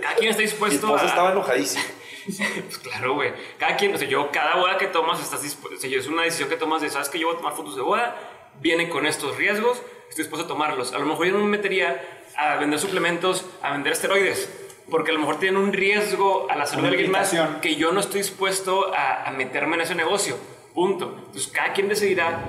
Cada 0.00 0.14
quien 0.16 0.30
está 0.30 0.42
Mi 0.42 0.48
dispuesto 0.48 0.86
esposa 0.86 1.04
a. 1.04 1.08
estaba 1.08 1.32
enojadísima. 1.32 1.84
Pues 2.26 2.78
claro, 2.78 3.14
güey. 3.14 3.32
Cada 3.58 3.76
quien, 3.76 3.94
o 3.94 3.98
sea, 3.98 4.06
yo, 4.06 4.30
cada 4.30 4.56
boda 4.56 4.76
que 4.76 4.86
tomas, 4.88 5.18
estás 5.22 5.42
dispuesto. 5.42 5.78
O 5.78 5.80
sea, 5.80 5.98
es 5.98 6.06
una 6.08 6.24
decisión 6.24 6.48
que 6.50 6.56
tomas 6.56 6.82
de, 6.82 6.90
sabes 6.90 7.08
que 7.08 7.18
yo 7.18 7.28
voy 7.28 7.36
a 7.36 7.38
tomar 7.38 7.54
fotos 7.54 7.74
de 7.74 7.80
boda, 7.82 8.16
vienen 8.60 8.90
con 8.90 9.06
estos 9.06 9.36
riesgos, 9.36 9.80
estoy 10.10 10.24
dispuesto 10.24 10.44
a 10.44 10.48
tomarlos. 10.48 10.92
A 10.92 10.98
lo 10.98 11.06
mejor 11.06 11.26
yo 11.26 11.32
no 11.32 11.38
me 11.38 11.46
metería 11.46 12.02
a 12.38 12.56
vender 12.56 12.78
suplementos, 12.78 13.44
a 13.60 13.72
vender 13.72 13.92
esteroides. 13.92 14.48
porque 14.90 15.10
a 15.10 15.14
lo 15.14 15.20
mejor 15.20 15.38
tienen 15.38 15.60
un 15.60 15.74
riesgo 15.74 16.50
a 16.50 16.56
la 16.56 16.64
salud 16.64 16.84
de 16.84 16.88
alguien 16.88 17.10
más 17.10 17.36
que 17.60 17.76
yo 17.76 17.92
no 17.92 18.00
estoy 18.00 18.20
dispuesto 18.22 18.90
a, 18.94 19.28
a 19.28 19.32
meterme 19.32 19.74
en 19.74 19.82
ese 19.82 19.94
negocio. 19.94 20.38
Punto. 20.72 21.14
Entonces, 21.18 21.48
cada 21.48 21.74
quien 21.74 21.88
decidirá 21.88 22.40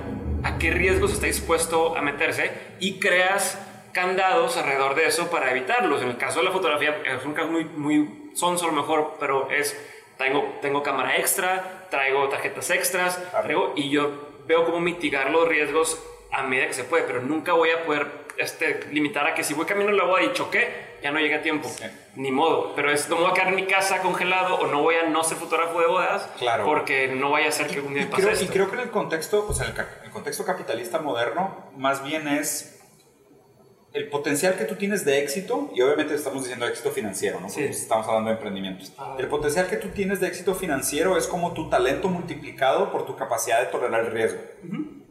a 0.43 0.57
qué 0.57 0.71
riesgos 0.71 1.11
está 1.11 1.25
dispuesto 1.25 1.97
a 1.97 2.01
meterse 2.01 2.51
y 2.79 2.97
creas 2.99 3.59
candados 3.91 4.55
alrededor 4.55 4.95
de 4.95 5.07
eso 5.07 5.29
para 5.29 5.51
evitarlos. 5.51 6.01
En 6.01 6.09
el 6.09 6.17
caso 6.17 6.39
de 6.39 6.45
la 6.45 6.51
fotografía, 6.51 7.01
es 7.05 7.25
un 7.25 7.33
caso 7.33 7.49
muy, 7.49 7.65
muy 7.65 8.31
sonso 8.35 8.65
a 8.65 8.67
lo 8.69 8.73
mejor, 8.73 9.15
pero 9.19 9.49
es, 9.51 9.77
tengo, 10.17 10.57
tengo 10.61 10.83
cámara 10.83 11.17
extra, 11.17 11.87
traigo 11.89 12.29
tarjetas 12.29 12.69
extras, 12.69 13.21
traigo, 13.31 13.73
y 13.75 13.89
yo 13.89 14.29
veo 14.47 14.65
cómo 14.65 14.79
mitigar 14.79 15.29
los 15.31 15.47
riesgos 15.47 16.01
a 16.31 16.43
medida 16.43 16.67
que 16.67 16.73
se 16.73 16.83
puede, 16.83 17.03
pero 17.03 17.21
nunca 17.21 17.53
voy 17.53 17.71
a 17.71 17.83
poder 17.85 18.28
este, 18.39 18.79
limitar 18.91 19.27
a 19.27 19.33
que 19.35 19.43
si 19.43 19.53
voy 19.53 19.65
camino 19.65 19.89
en 19.89 19.97
la 19.97 20.05
boda 20.05 20.23
y 20.23 20.33
choqué, 20.33 20.97
ya 21.03 21.11
no 21.11 21.19
llega 21.19 21.37
a 21.37 21.41
tiempo. 21.41 21.69
Ni 22.15 22.31
modo. 22.31 22.73
Pero 22.75 22.91
es, 22.91 23.07
no 23.09 23.15
me 23.15 23.21
voy 23.23 23.31
a 23.31 23.33
quedar 23.33 23.49
en 23.49 23.55
mi 23.55 23.65
casa 23.67 24.01
congelado 24.01 24.55
o 24.55 24.67
no 24.67 24.81
voy 24.81 24.95
a 24.95 25.07
no 25.09 25.23
ser 25.23 25.37
fotógrafo 25.37 25.79
de 25.79 25.87
bodas 25.87 26.27
Claro. 26.37 26.65
porque 26.65 27.07
no 27.07 27.31
vaya 27.31 27.47
a 27.49 27.51
ser 27.51 27.67
que 27.67 27.79
un 27.79 27.93
día 27.93 28.03
Y 28.03 28.05
pase 28.07 28.21
creo, 28.23 28.33
esto. 28.33 28.45
y 28.45 28.47
creo 28.49 28.69
que 28.69 28.75
en 28.75 28.81
el 28.81 28.89
contexto, 28.91 29.45
o 29.47 29.53
sea, 29.53 29.67
en 29.67 29.75
el, 29.75 29.85
el 30.05 30.11
contexto 30.11 30.43
capitalista 30.45 30.99
moderno, 30.99 31.71
más 31.77 32.03
bien 32.03 32.27
es 32.27 32.75
el 33.91 34.07
potencial 34.09 34.55
que 34.55 34.65
tú 34.65 34.75
tienes 34.75 35.03
de 35.03 35.19
éxito, 35.23 35.71
y 35.73 35.81
obviamente 35.81 36.13
estamos 36.13 36.43
diciendo 36.43 36.67
éxito 36.67 36.91
financiero, 36.91 37.39
¿no? 37.39 37.49
Sí. 37.49 37.63
estamos 37.63 38.07
hablando 38.07 38.29
de 38.29 38.35
emprendimientos. 38.35 38.93
Ah. 38.99 39.15
El 39.17 39.27
potencial 39.27 39.65
que 39.67 39.77
tú 39.77 39.87
tienes 39.89 40.19
de 40.19 40.27
éxito 40.27 40.53
financiero 40.53 41.17
es 41.17 41.25
como 41.25 41.53
tu 41.53 41.69
talento 41.71 42.07
multiplicado 42.07 42.91
por 42.91 43.05
tu 43.07 43.15
capacidad 43.15 43.59
de 43.61 43.65
tolerar 43.67 44.01
el 44.05 44.11
riesgo. 44.11 44.39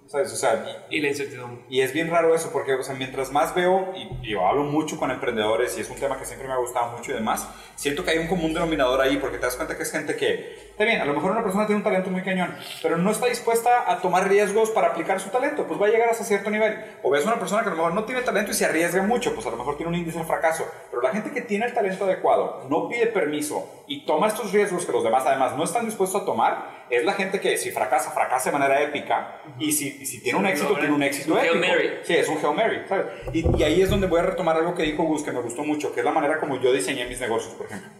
¿Sabes? 0.08 0.32
O 0.32 0.36
sea, 0.36 0.84
y- 0.90 0.96
Y 0.96 1.00
la 1.02 1.08
incertidumbre. 1.08 1.64
y 1.68 1.82
es 1.82 1.92
bien 1.92 2.10
raro 2.10 2.34
eso, 2.34 2.50
porque 2.50 2.72
o 2.74 2.82
sea, 2.82 2.94
mientras 2.94 3.30
más 3.30 3.54
veo, 3.54 3.92
y, 3.94 4.26
y 4.26 4.30
yo 4.32 4.46
hablo 4.46 4.64
mucho 4.64 4.98
con 4.98 5.10
emprendedores, 5.10 5.76
y 5.76 5.82
es 5.82 5.90
un 5.90 5.96
tema 5.96 6.18
que 6.18 6.24
siempre 6.24 6.48
me 6.48 6.54
ha 6.54 6.58
gustado 6.58 6.96
mucho 6.96 7.10
y 7.12 7.14
demás, 7.14 7.46
siento 7.76 8.04
que 8.04 8.12
hay 8.12 8.18
un 8.18 8.26
común 8.26 8.54
denominador 8.54 9.00
ahí, 9.02 9.18
porque 9.18 9.36
te 9.36 9.44
das 9.44 9.56
cuenta 9.56 9.76
que 9.76 9.82
es 9.82 9.92
gente 9.92 10.16
que, 10.16 10.67
está 10.78 10.84
bien, 10.84 11.00
a 11.00 11.04
lo 11.04 11.12
mejor 11.12 11.32
una 11.32 11.42
persona 11.42 11.66
tiene 11.66 11.78
un 11.78 11.82
talento 11.82 12.08
muy 12.08 12.22
cañón, 12.22 12.54
pero 12.80 12.96
no 12.98 13.10
está 13.10 13.26
dispuesta 13.26 13.90
a 13.90 14.00
tomar 14.00 14.28
riesgos 14.28 14.70
para 14.70 14.86
aplicar 14.86 15.18
su 15.18 15.28
talento, 15.28 15.66
pues 15.66 15.80
va 15.82 15.86
a 15.86 15.88
llegar 15.88 16.08
hasta 16.08 16.22
cierto 16.22 16.50
nivel. 16.50 16.78
O 17.02 17.10
ves 17.10 17.24
una 17.24 17.36
persona 17.36 17.62
que 17.62 17.66
a 17.66 17.70
lo 17.72 17.78
mejor 17.78 17.94
no 17.94 18.04
tiene 18.04 18.22
talento 18.22 18.52
y 18.52 18.54
se 18.54 18.64
arriesga 18.64 19.02
mucho, 19.02 19.34
pues 19.34 19.44
a 19.48 19.50
lo 19.50 19.56
mejor 19.56 19.76
tiene 19.76 19.90
un 19.90 19.96
índice 19.96 20.20
de 20.20 20.24
fracaso, 20.24 20.70
pero 20.88 21.02
la 21.02 21.10
gente 21.10 21.32
que 21.32 21.40
tiene 21.40 21.66
el 21.66 21.74
talento 21.74 22.04
adecuado, 22.04 22.62
no 22.70 22.88
pide 22.88 23.08
permiso 23.08 23.82
y 23.88 24.06
toma 24.06 24.28
estos 24.28 24.52
riesgos 24.52 24.86
que 24.86 24.92
los 24.92 25.02
demás 25.02 25.24
además 25.26 25.56
no 25.56 25.64
están 25.64 25.84
dispuestos 25.84 26.22
a 26.22 26.24
tomar, 26.24 26.86
es 26.90 27.04
la 27.04 27.14
gente 27.14 27.40
que 27.40 27.56
si 27.56 27.72
fracasa, 27.72 28.12
fracasa 28.12 28.52
de 28.52 28.58
manera 28.58 28.80
épica, 28.80 29.40
y 29.58 29.72
si, 29.72 29.98
y 30.00 30.06
si 30.06 30.22
tiene 30.22 30.38
un 30.38 30.46
éxito, 30.46 30.76
tiene 30.76 30.94
un 30.94 31.02
éxito 31.02 31.32
Un 31.32 31.40
Hail 31.40 31.56
épico. 31.56 31.66
Mary. 31.66 31.90
Sí, 32.04 32.14
es 32.14 32.28
un 32.28 32.36
Hail 32.36 32.54
Mary, 32.54 32.82
¿sabes? 32.88 33.06
Y, 33.32 33.44
y 33.58 33.62
ahí 33.64 33.82
es 33.82 33.90
donde 33.90 34.06
voy 34.06 34.20
a 34.20 34.22
retomar 34.22 34.56
algo 34.56 34.76
que 34.76 34.84
dijo 34.84 35.02
Gus, 35.02 35.24
que 35.24 35.32
me 35.32 35.40
gustó 35.40 35.64
mucho, 35.64 35.92
que 35.92 36.02
es 36.02 36.04
la 36.04 36.12
manera 36.12 36.38
como 36.38 36.60
yo 36.60 36.72
diseñé 36.72 37.04
mis 37.06 37.18
negocios, 37.18 37.54
por 37.54 37.66
ejemplo. 37.66 37.90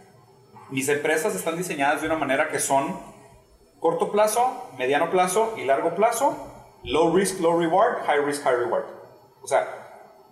Mis 0.71 0.87
empresas 0.87 1.33
están 1.35 1.57
diseñadas 1.57 2.01
de 2.01 2.07
una 2.07 2.15
manera 2.15 2.49
que 2.49 2.59
son 2.59 2.99
corto 3.79 4.11
plazo, 4.11 4.69
mediano 4.77 5.09
plazo 5.09 5.55
y 5.57 5.65
largo 5.65 5.95
plazo, 5.95 6.35
low 6.83 7.15
risk, 7.15 7.39
low 7.39 7.57
reward, 7.57 8.05
high 8.05 8.23
risk, 8.23 8.43
high 8.43 8.55
reward. 8.55 8.85
O 9.41 9.47
sea, 9.47 9.67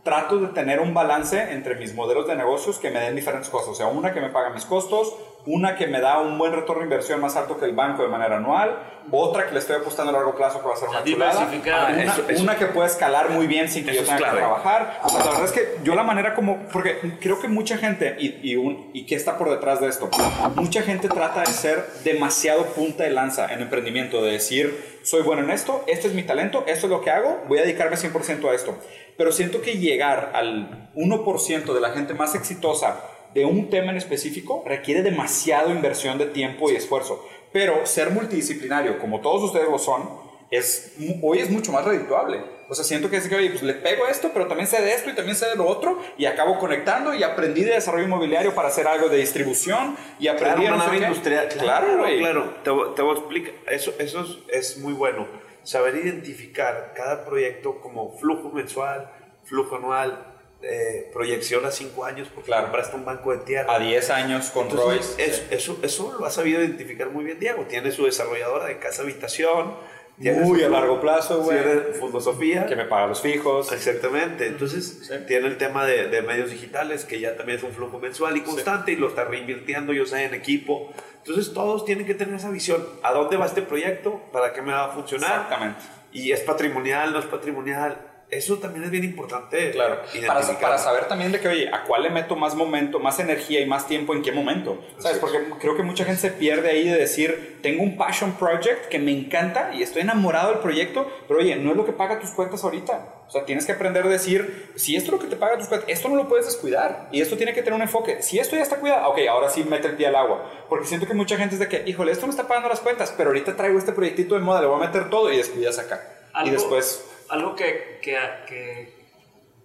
trato 0.03 0.37
de 0.37 0.49
tener 0.49 0.79
un 0.79 0.93
balance 0.93 1.51
entre 1.53 1.75
mis 1.75 1.95
modelos 1.95 2.27
de 2.27 2.35
negocios 2.35 2.77
que 2.77 2.91
me 2.91 2.99
den 2.99 3.15
diferentes 3.15 3.49
cosas. 3.49 3.69
O 3.69 3.75
sea, 3.75 3.87
una 3.87 4.13
que 4.13 4.21
me 4.21 4.29
paga 4.29 4.51
mis 4.51 4.65
costos, 4.65 5.15
una 5.47 5.75
que 5.75 5.87
me 5.87 5.99
da 5.99 6.19
un 6.19 6.37
buen 6.37 6.53
retorno 6.53 6.81
de 6.81 6.85
inversión 6.85 7.19
más 7.21 7.35
alto 7.35 7.57
que 7.57 7.65
el 7.65 7.71
banco 7.73 8.03
de 8.03 8.09
manera 8.09 8.37
anual, 8.37 8.77
otra 9.11 9.47
que 9.47 9.53
le 9.53 9.59
estoy 9.59 9.77
apostando 9.77 10.09
a 10.09 10.13
largo 10.13 10.35
plazo 10.35 10.61
que 10.61 10.67
va 10.67 10.73
a 10.73 10.77
ser 10.77 10.89
una 10.89 10.99
chulada, 11.13 11.49
una, 11.93 12.03
Eso- 12.03 12.23
eso- 12.29 12.43
una 12.43 12.55
que 12.57 12.65
puede 12.67 12.87
escalar 12.89 13.29
muy 13.29 13.47
bien 13.47 13.69
sin 13.69 13.85
que 13.85 13.93
yo 13.95 14.01
Eso 14.01 14.11
tenga 14.13 14.29
que 14.31 14.37
trabajar. 14.37 14.99
O 15.03 15.09
sea, 15.09 15.19
la 15.19 15.25
verdad 15.31 15.45
es 15.45 15.51
que 15.53 15.77
yo 15.83 15.95
la 15.95 16.03
manera 16.03 16.35
como, 16.35 16.59
porque 16.73 16.99
creo 17.21 17.39
que 17.39 17.47
mucha 17.47 17.77
gente, 17.77 18.17
y, 18.19 18.51
y, 18.51 18.55
un, 18.57 18.91
y 18.93 19.05
qué 19.05 19.15
está 19.15 19.37
por 19.37 19.49
detrás 19.49 19.79
de 19.79 19.87
esto, 19.87 20.09
mucha 20.55 20.81
gente 20.83 21.07
trata 21.07 21.39
de 21.39 21.47
ser 21.47 21.85
demasiado 22.03 22.65
punta 22.65 23.05
de 23.05 23.11
lanza 23.11 23.51
en 23.53 23.61
emprendimiento, 23.61 24.21
de 24.21 24.33
decir, 24.33 24.99
soy 25.03 25.21
bueno 25.23 25.41
en 25.43 25.51
esto, 25.51 25.85
esto 25.87 26.07
es 26.07 26.13
mi 26.13 26.23
talento, 26.23 26.65
esto 26.67 26.87
es 26.87 26.91
lo 26.91 26.99
que 26.99 27.09
hago, 27.11 27.43
voy 27.47 27.59
a 27.59 27.61
dedicarme 27.61 27.95
100% 27.95 28.49
a 28.49 28.53
esto. 28.53 28.77
Pero 29.17 29.31
siento 29.31 29.61
que 29.61 29.77
llegar 29.77 30.31
al 30.35 30.89
1% 30.95 31.73
de 31.73 31.79
la 31.81 31.91
gente 31.91 32.13
más 32.13 32.35
exitosa 32.35 32.99
de 33.33 33.45
un 33.45 33.69
tema 33.69 33.91
en 33.91 33.97
específico 33.97 34.63
requiere 34.65 35.03
demasiado 35.03 35.71
inversión 35.71 36.17
de 36.17 36.25
tiempo 36.27 36.71
y 36.71 36.75
esfuerzo. 36.75 37.27
Pero 37.51 37.85
ser 37.85 38.11
multidisciplinario, 38.11 38.99
como 38.99 39.21
todos 39.21 39.43
ustedes 39.43 39.69
lo 39.69 39.79
son, 39.79 40.09
es, 40.51 40.95
hoy 41.21 41.39
es 41.39 41.49
mucho 41.49 41.71
más 41.71 41.85
redituable. 41.85 42.41
O 42.69 42.75
sea, 42.75 42.83
siento 42.83 43.09
que 43.09 43.17
es 43.17 43.27
que, 43.27 43.35
oye, 43.35 43.49
pues 43.49 43.63
le 43.63 43.73
pego 43.73 44.07
esto, 44.07 44.31
pero 44.33 44.47
también 44.47 44.67
sé 44.67 44.81
de 44.81 44.93
esto 44.93 45.09
y 45.09 45.15
también 45.15 45.37
sé 45.37 45.47
de 45.47 45.55
lo 45.55 45.65
otro, 45.65 46.01
y 46.17 46.25
acabo 46.25 46.57
conectando 46.57 47.13
y 47.13 47.23
aprendí 47.23 47.63
de 47.63 47.73
desarrollo 47.73 48.05
inmobiliario 48.05 48.53
para 48.53 48.67
hacer 48.67 48.87
algo 48.87 49.07
de 49.07 49.17
distribución 49.17 49.95
y 50.19 50.27
aprendí 50.27 50.61
Claro, 50.61 50.73
a 50.73 50.75
una 50.75 50.85
nave 50.85 50.97
industrial. 50.97 51.47
Claro, 51.47 51.97
güey. 51.99 52.19
Claro, 52.19 52.55
te, 52.63 52.71
te 52.95 53.01
voy 53.01 53.15
a 53.15 53.19
explicar. 53.19 53.53
Eso, 53.67 53.93
eso 53.99 54.21
es, 54.21 54.73
es 54.73 54.77
muy 54.79 54.93
bueno. 54.93 55.27
Saber 55.63 55.95
identificar 55.95 56.93
cada 56.95 57.25
proyecto 57.25 57.79
como 57.79 58.17
flujo 58.17 58.49
mensual, 58.49 59.09
flujo 59.45 59.77
anual, 59.77 60.36
eh, 60.61 61.09
proyección 61.13 61.65
a 61.65 61.71
cinco 61.71 62.03
años, 62.05 62.27
porque 62.33 62.47
Claro. 62.47 62.63
compraste 62.63 62.95
un 62.95 63.05
banco 63.05 63.31
de 63.31 63.37
tierra. 63.39 63.73
A 63.73 63.79
10 63.79 64.09
años 64.09 64.49
con 64.49 64.67
Entonces, 64.67 65.15
Royce. 65.17 65.23
eso, 65.25 65.43
eso, 65.51 65.79
eso 65.83 66.15
lo 66.19 66.25
ha 66.25 66.31
sabido 66.31 66.61
identificar 66.61 67.09
muy 67.09 67.23
bien 67.25 67.39
Diego. 67.39 67.63
Tiene 67.65 67.91
su 67.91 68.05
desarrolladora 68.05 68.65
de 68.65 68.79
casa 68.79 69.03
habitación. 69.03 69.75
Muy 70.19 70.63
a 70.63 70.69
largo 70.69 70.99
plazo, 70.99 71.43
güey. 71.43 71.59
Tiene 71.61 71.81
filosofía. 71.93 72.65
Que 72.65 72.75
me 72.75 72.85
paga 72.85 73.05
los 73.05 73.21
fijos. 73.21 73.71
Exactamente, 73.71 74.47
entonces 74.47 75.07
tiene 75.27 75.45
el 75.45 75.57
tema 75.59 75.85
de, 75.85 76.07
de 76.07 76.23
medios 76.23 76.49
digitales 76.49 77.05
que 77.05 77.19
ya 77.19 77.37
también 77.37 77.59
es 77.59 77.63
un 77.63 77.71
flujo 77.71 77.99
mensual 77.99 78.35
y 78.35 78.41
constante 78.41 78.91
y 78.93 78.95
lo 78.95 79.09
está 79.09 79.25
reinvirtiendo, 79.25 79.93
yo 79.93 80.07
sé, 80.07 80.23
en 80.25 80.33
equipo. 80.33 80.91
Entonces 81.17 81.53
todos 81.53 81.85
tienen 81.85 82.07
que 82.07 82.15
tener 82.15 82.33
esa 82.33 82.49
visión. 82.49 82.83
¿A 83.03 83.11
dónde 83.13 83.37
va 83.37 83.45
este 83.45 83.61
proyecto? 83.61 84.19
¿Para 84.33 84.53
qué 84.53 84.63
me 84.63 84.71
va 84.71 84.85
a 84.85 84.89
funcionar? 84.89 85.41
Exactamente. 85.43 85.81
Y 86.13 86.31
es 86.31 86.39
patrimonial, 86.39 87.13
no 87.13 87.19
es 87.19 87.25
patrimonial. 87.25 87.97
Eso 88.29 88.57
también 88.57 88.83
es 88.83 88.91
bien 88.91 89.05
importante. 89.05 89.71
Claro, 89.71 90.01
para, 90.27 90.41
para 90.59 90.77
saber 90.77 91.05
también 91.07 91.31
de 91.31 91.39
que, 91.39 91.47
oye, 91.47 91.69
a 91.73 91.83
cuál 91.85 92.03
le 92.03 92.09
meto 92.09 92.35
más 92.35 92.55
momento, 92.55 92.99
más 92.99 93.19
energía 93.21 93.61
y 93.61 93.65
más 93.65 93.87
tiempo 93.87 94.13
en 94.13 94.21
qué 94.21 94.33
momento. 94.33 94.83
¿Sabes? 94.99 95.19
Porque 95.19 95.39
creo 95.61 95.77
que 95.77 95.83
mucha 95.83 96.03
gente 96.03 96.19
se 96.19 96.31
pierde 96.31 96.69
ahí 96.69 96.89
de 96.89 96.97
decir, 96.97 97.59
tengo 97.63 97.83
un 97.83 97.95
passion 97.95 98.33
project 98.33 98.87
que 98.89 98.99
me 98.99 99.11
encanta 99.13 99.71
y 99.73 99.81
estoy 99.81 100.01
enamorado 100.01 100.49
del 100.49 100.59
proyecto, 100.59 101.09
pero 101.25 101.39
oye, 101.39 101.55
no 101.55 101.71
es 101.71 101.77
lo 101.77 101.85
que 101.85 101.93
paga 101.93 102.19
tus 102.19 102.31
cuentas 102.31 102.61
ahorita. 102.65 103.13
O 103.27 103.31
sea, 103.31 103.45
tienes 103.45 103.65
que 103.65 103.71
aprender 103.71 104.05
a 104.05 104.09
decir, 104.09 104.71
si 104.75 104.97
esto 104.97 105.07
es 105.07 105.13
lo 105.13 105.19
que 105.19 105.27
te 105.27 105.37
paga 105.37 105.57
tus 105.57 105.67
cuentas, 105.67 105.89
esto 105.89 106.09
no 106.09 106.17
lo 106.17 106.27
puedes 106.27 106.45
descuidar 106.47 107.07
y 107.13 107.21
esto 107.21 107.37
tiene 107.37 107.53
que 107.53 107.61
tener 107.61 107.75
un 107.75 107.81
enfoque. 107.81 108.21
Si 108.21 108.39
esto 108.39 108.57
ya 108.57 108.63
está 108.63 108.75
cuidado, 108.75 109.07
ok, 109.09 109.19
ahora 109.29 109.49
sí 109.49 109.63
mete 109.63 109.87
el 109.87 109.95
pie 109.95 110.07
al 110.07 110.15
agua. 110.17 110.43
Porque 110.67 110.85
siento 110.85 111.07
que 111.07 111.13
mucha 111.13 111.37
gente 111.37 111.55
es 111.55 111.59
de 111.59 111.69
que, 111.69 111.83
híjole, 111.89 112.11
esto 112.11 112.25
me 112.27 112.31
está 112.31 112.45
pagando 112.45 112.67
las 112.67 112.81
cuentas, 112.81 113.13
pero 113.15 113.29
ahorita 113.29 113.55
traigo 113.55 113.79
este 113.79 113.93
proyectito 113.93 114.35
de 114.35 114.41
moda, 114.41 114.59
le 114.59 114.67
voy 114.67 114.81
a 114.83 114.85
meter 114.85 115.09
todo 115.09 115.31
y 115.31 115.37
descuidas 115.37 115.79
acá. 115.79 116.01
Y 116.33 116.37
Algo- 116.39 116.51
después... 116.51 117.05
Algo 117.29 117.55
que, 117.55 117.99
que, 118.01 118.17
que 118.47 118.93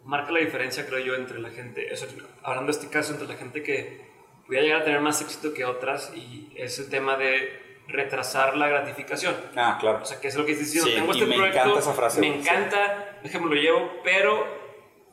marca 0.04 0.32
la 0.32 0.40
diferencia, 0.40 0.86
creo 0.86 0.98
yo, 0.98 1.14
entre 1.14 1.38
la 1.40 1.50
gente, 1.50 1.92
eso, 1.92 2.06
hablando 2.42 2.72
de 2.72 2.78
este 2.78 2.90
caso, 2.92 3.12
entre 3.12 3.28
la 3.28 3.34
gente 3.34 3.62
que 3.62 4.00
pudiera 4.46 4.64
llegar 4.66 4.82
a 4.82 4.84
tener 4.84 5.00
más 5.00 5.20
éxito 5.22 5.54
que 5.54 5.64
otras, 5.64 6.12
y 6.14 6.52
es 6.56 6.78
el 6.78 6.90
tema 6.90 7.16
de 7.16 7.60
retrasar 7.88 8.56
la 8.56 8.68
gratificación. 8.68 9.34
Ah, 9.56 9.76
claro. 9.80 10.00
O 10.02 10.04
sea, 10.04 10.20
que 10.20 10.28
es 10.28 10.34
lo 10.36 10.44
que 10.44 10.52
dices 10.52 10.72
diciendo, 10.72 10.90
Sí, 10.90 10.96
tengo 10.96 11.12
este 11.12 11.26
me 11.26 11.36
proyecto, 11.36 11.58
encanta 11.60 11.80
esa 11.80 11.92
frase. 11.92 12.20
me 12.20 12.26
encanta, 12.38 13.18
déjame 13.22 13.46
lo 13.54 13.54
llevo, 13.60 13.92
pero, 14.02 14.44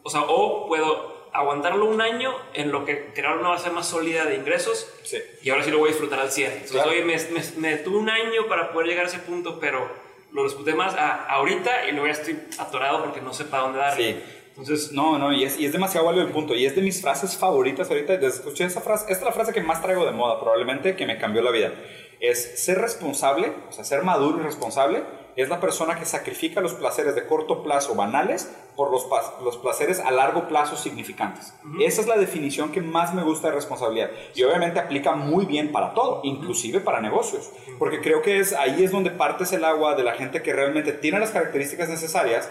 o 0.03 0.09
sea, 0.09 0.21
o 0.27 0.67
puedo 0.67 1.19
aguantarlo 1.31 1.85
un 1.85 2.01
año 2.01 2.33
en 2.53 2.71
lo 2.71 2.85
que 2.85 3.11
crear 3.13 3.37
una 3.37 3.49
base 3.49 3.69
más 3.69 3.87
sólida 3.87 4.25
de 4.25 4.35
ingresos 4.35 4.91
Sí. 5.03 5.17
y 5.43 5.49
ahora 5.51 5.63
sí 5.63 5.69
lo 5.69 5.77
voy 5.77 5.89
a 5.89 5.91
disfrutar 5.91 6.19
al 6.19 6.31
100. 6.31 6.51
Entonces, 6.51 6.71
Claro. 6.71 6.89
oye, 6.89 7.03
me, 7.03 7.15
me, 7.29 7.41
me 7.57 7.77
tuve 7.77 7.97
un 7.97 8.09
año 8.09 8.47
para 8.47 8.71
poder 8.71 8.87
llegar 8.87 9.05
a 9.05 9.07
ese 9.09 9.19
punto, 9.19 9.59
pero 9.59 9.87
lo 10.31 10.43
disfruté 10.43 10.73
más 10.75 10.93
a- 10.95 11.25
ahorita 11.25 11.87
y 11.87 11.91
luego 11.91 12.07
ya 12.07 12.13
estoy 12.13 12.39
atorado 12.57 13.03
porque 13.03 13.21
no 13.21 13.33
sé 13.33 13.45
para 13.45 13.63
dónde 13.63 13.79
darle. 13.79 14.13
Sí. 14.13 14.23
Entonces, 14.49 14.91
No, 14.91 15.17
no, 15.17 15.31
y 15.31 15.45
es, 15.45 15.57
y 15.57 15.65
es 15.65 15.71
demasiado 15.71 16.05
válido 16.05 16.25
el 16.25 16.31
punto. 16.33 16.53
Y 16.53 16.65
es 16.65 16.75
de 16.75 16.81
mis 16.81 17.01
frases 17.01 17.37
favoritas 17.37 17.89
ahorita. 17.89 18.17
Desde 18.17 18.27
escuché 18.39 18.65
esa 18.65 18.81
frase, 18.81 19.05
esta 19.09 19.19
es 19.19 19.25
la 19.25 19.31
frase 19.31 19.53
que 19.53 19.61
más 19.61 19.81
traigo 19.81 20.05
de 20.05 20.11
moda, 20.11 20.39
probablemente, 20.39 20.95
que 20.97 21.05
me 21.05 21.17
cambió 21.17 21.41
la 21.41 21.51
vida. 21.51 21.71
Es 22.19 22.61
ser 22.61 22.77
responsable, 22.79 23.53
o 23.69 23.71
sea, 23.71 23.85
ser 23.85 24.03
maduro 24.03 24.39
y 24.39 24.43
responsable, 24.43 25.03
es 25.41 25.49
la 25.49 25.59
persona 25.59 25.97
que 25.97 26.05
sacrifica 26.05 26.61
los 26.61 26.73
placeres 26.73 27.15
de 27.15 27.25
corto 27.25 27.63
plazo 27.63 27.95
banales 27.95 28.51
por 28.75 28.91
los, 28.91 29.07
los 29.43 29.57
placeres 29.57 29.99
a 29.99 30.11
largo 30.11 30.47
plazo 30.47 30.75
significantes. 30.75 31.53
Esa 31.79 32.01
es 32.01 32.07
la 32.07 32.17
definición 32.17 32.71
que 32.71 32.81
más 32.81 33.13
me 33.13 33.23
gusta 33.23 33.49
de 33.49 33.55
responsabilidad. 33.55 34.09
Y 34.35 34.43
obviamente 34.43 34.79
aplica 34.79 35.15
muy 35.15 35.45
bien 35.45 35.71
para 35.71 35.93
todo, 35.93 36.21
inclusive 36.23 36.79
para 36.79 37.01
negocios. 37.01 37.51
Porque 37.77 38.01
creo 38.01 38.21
que 38.21 38.39
es, 38.39 38.53
ahí 38.53 38.83
es 38.83 38.91
donde 38.91 39.11
partes 39.11 39.53
el 39.53 39.63
agua 39.65 39.95
de 39.95 40.03
la 40.03 40.13
gente 40.13 40.41
que 40.41 40.53
realmente 40.53 40.93
tiene 40.93 41.19
las 41.19 41.31
características 41.31 41.89
necesarias 41.89 42.49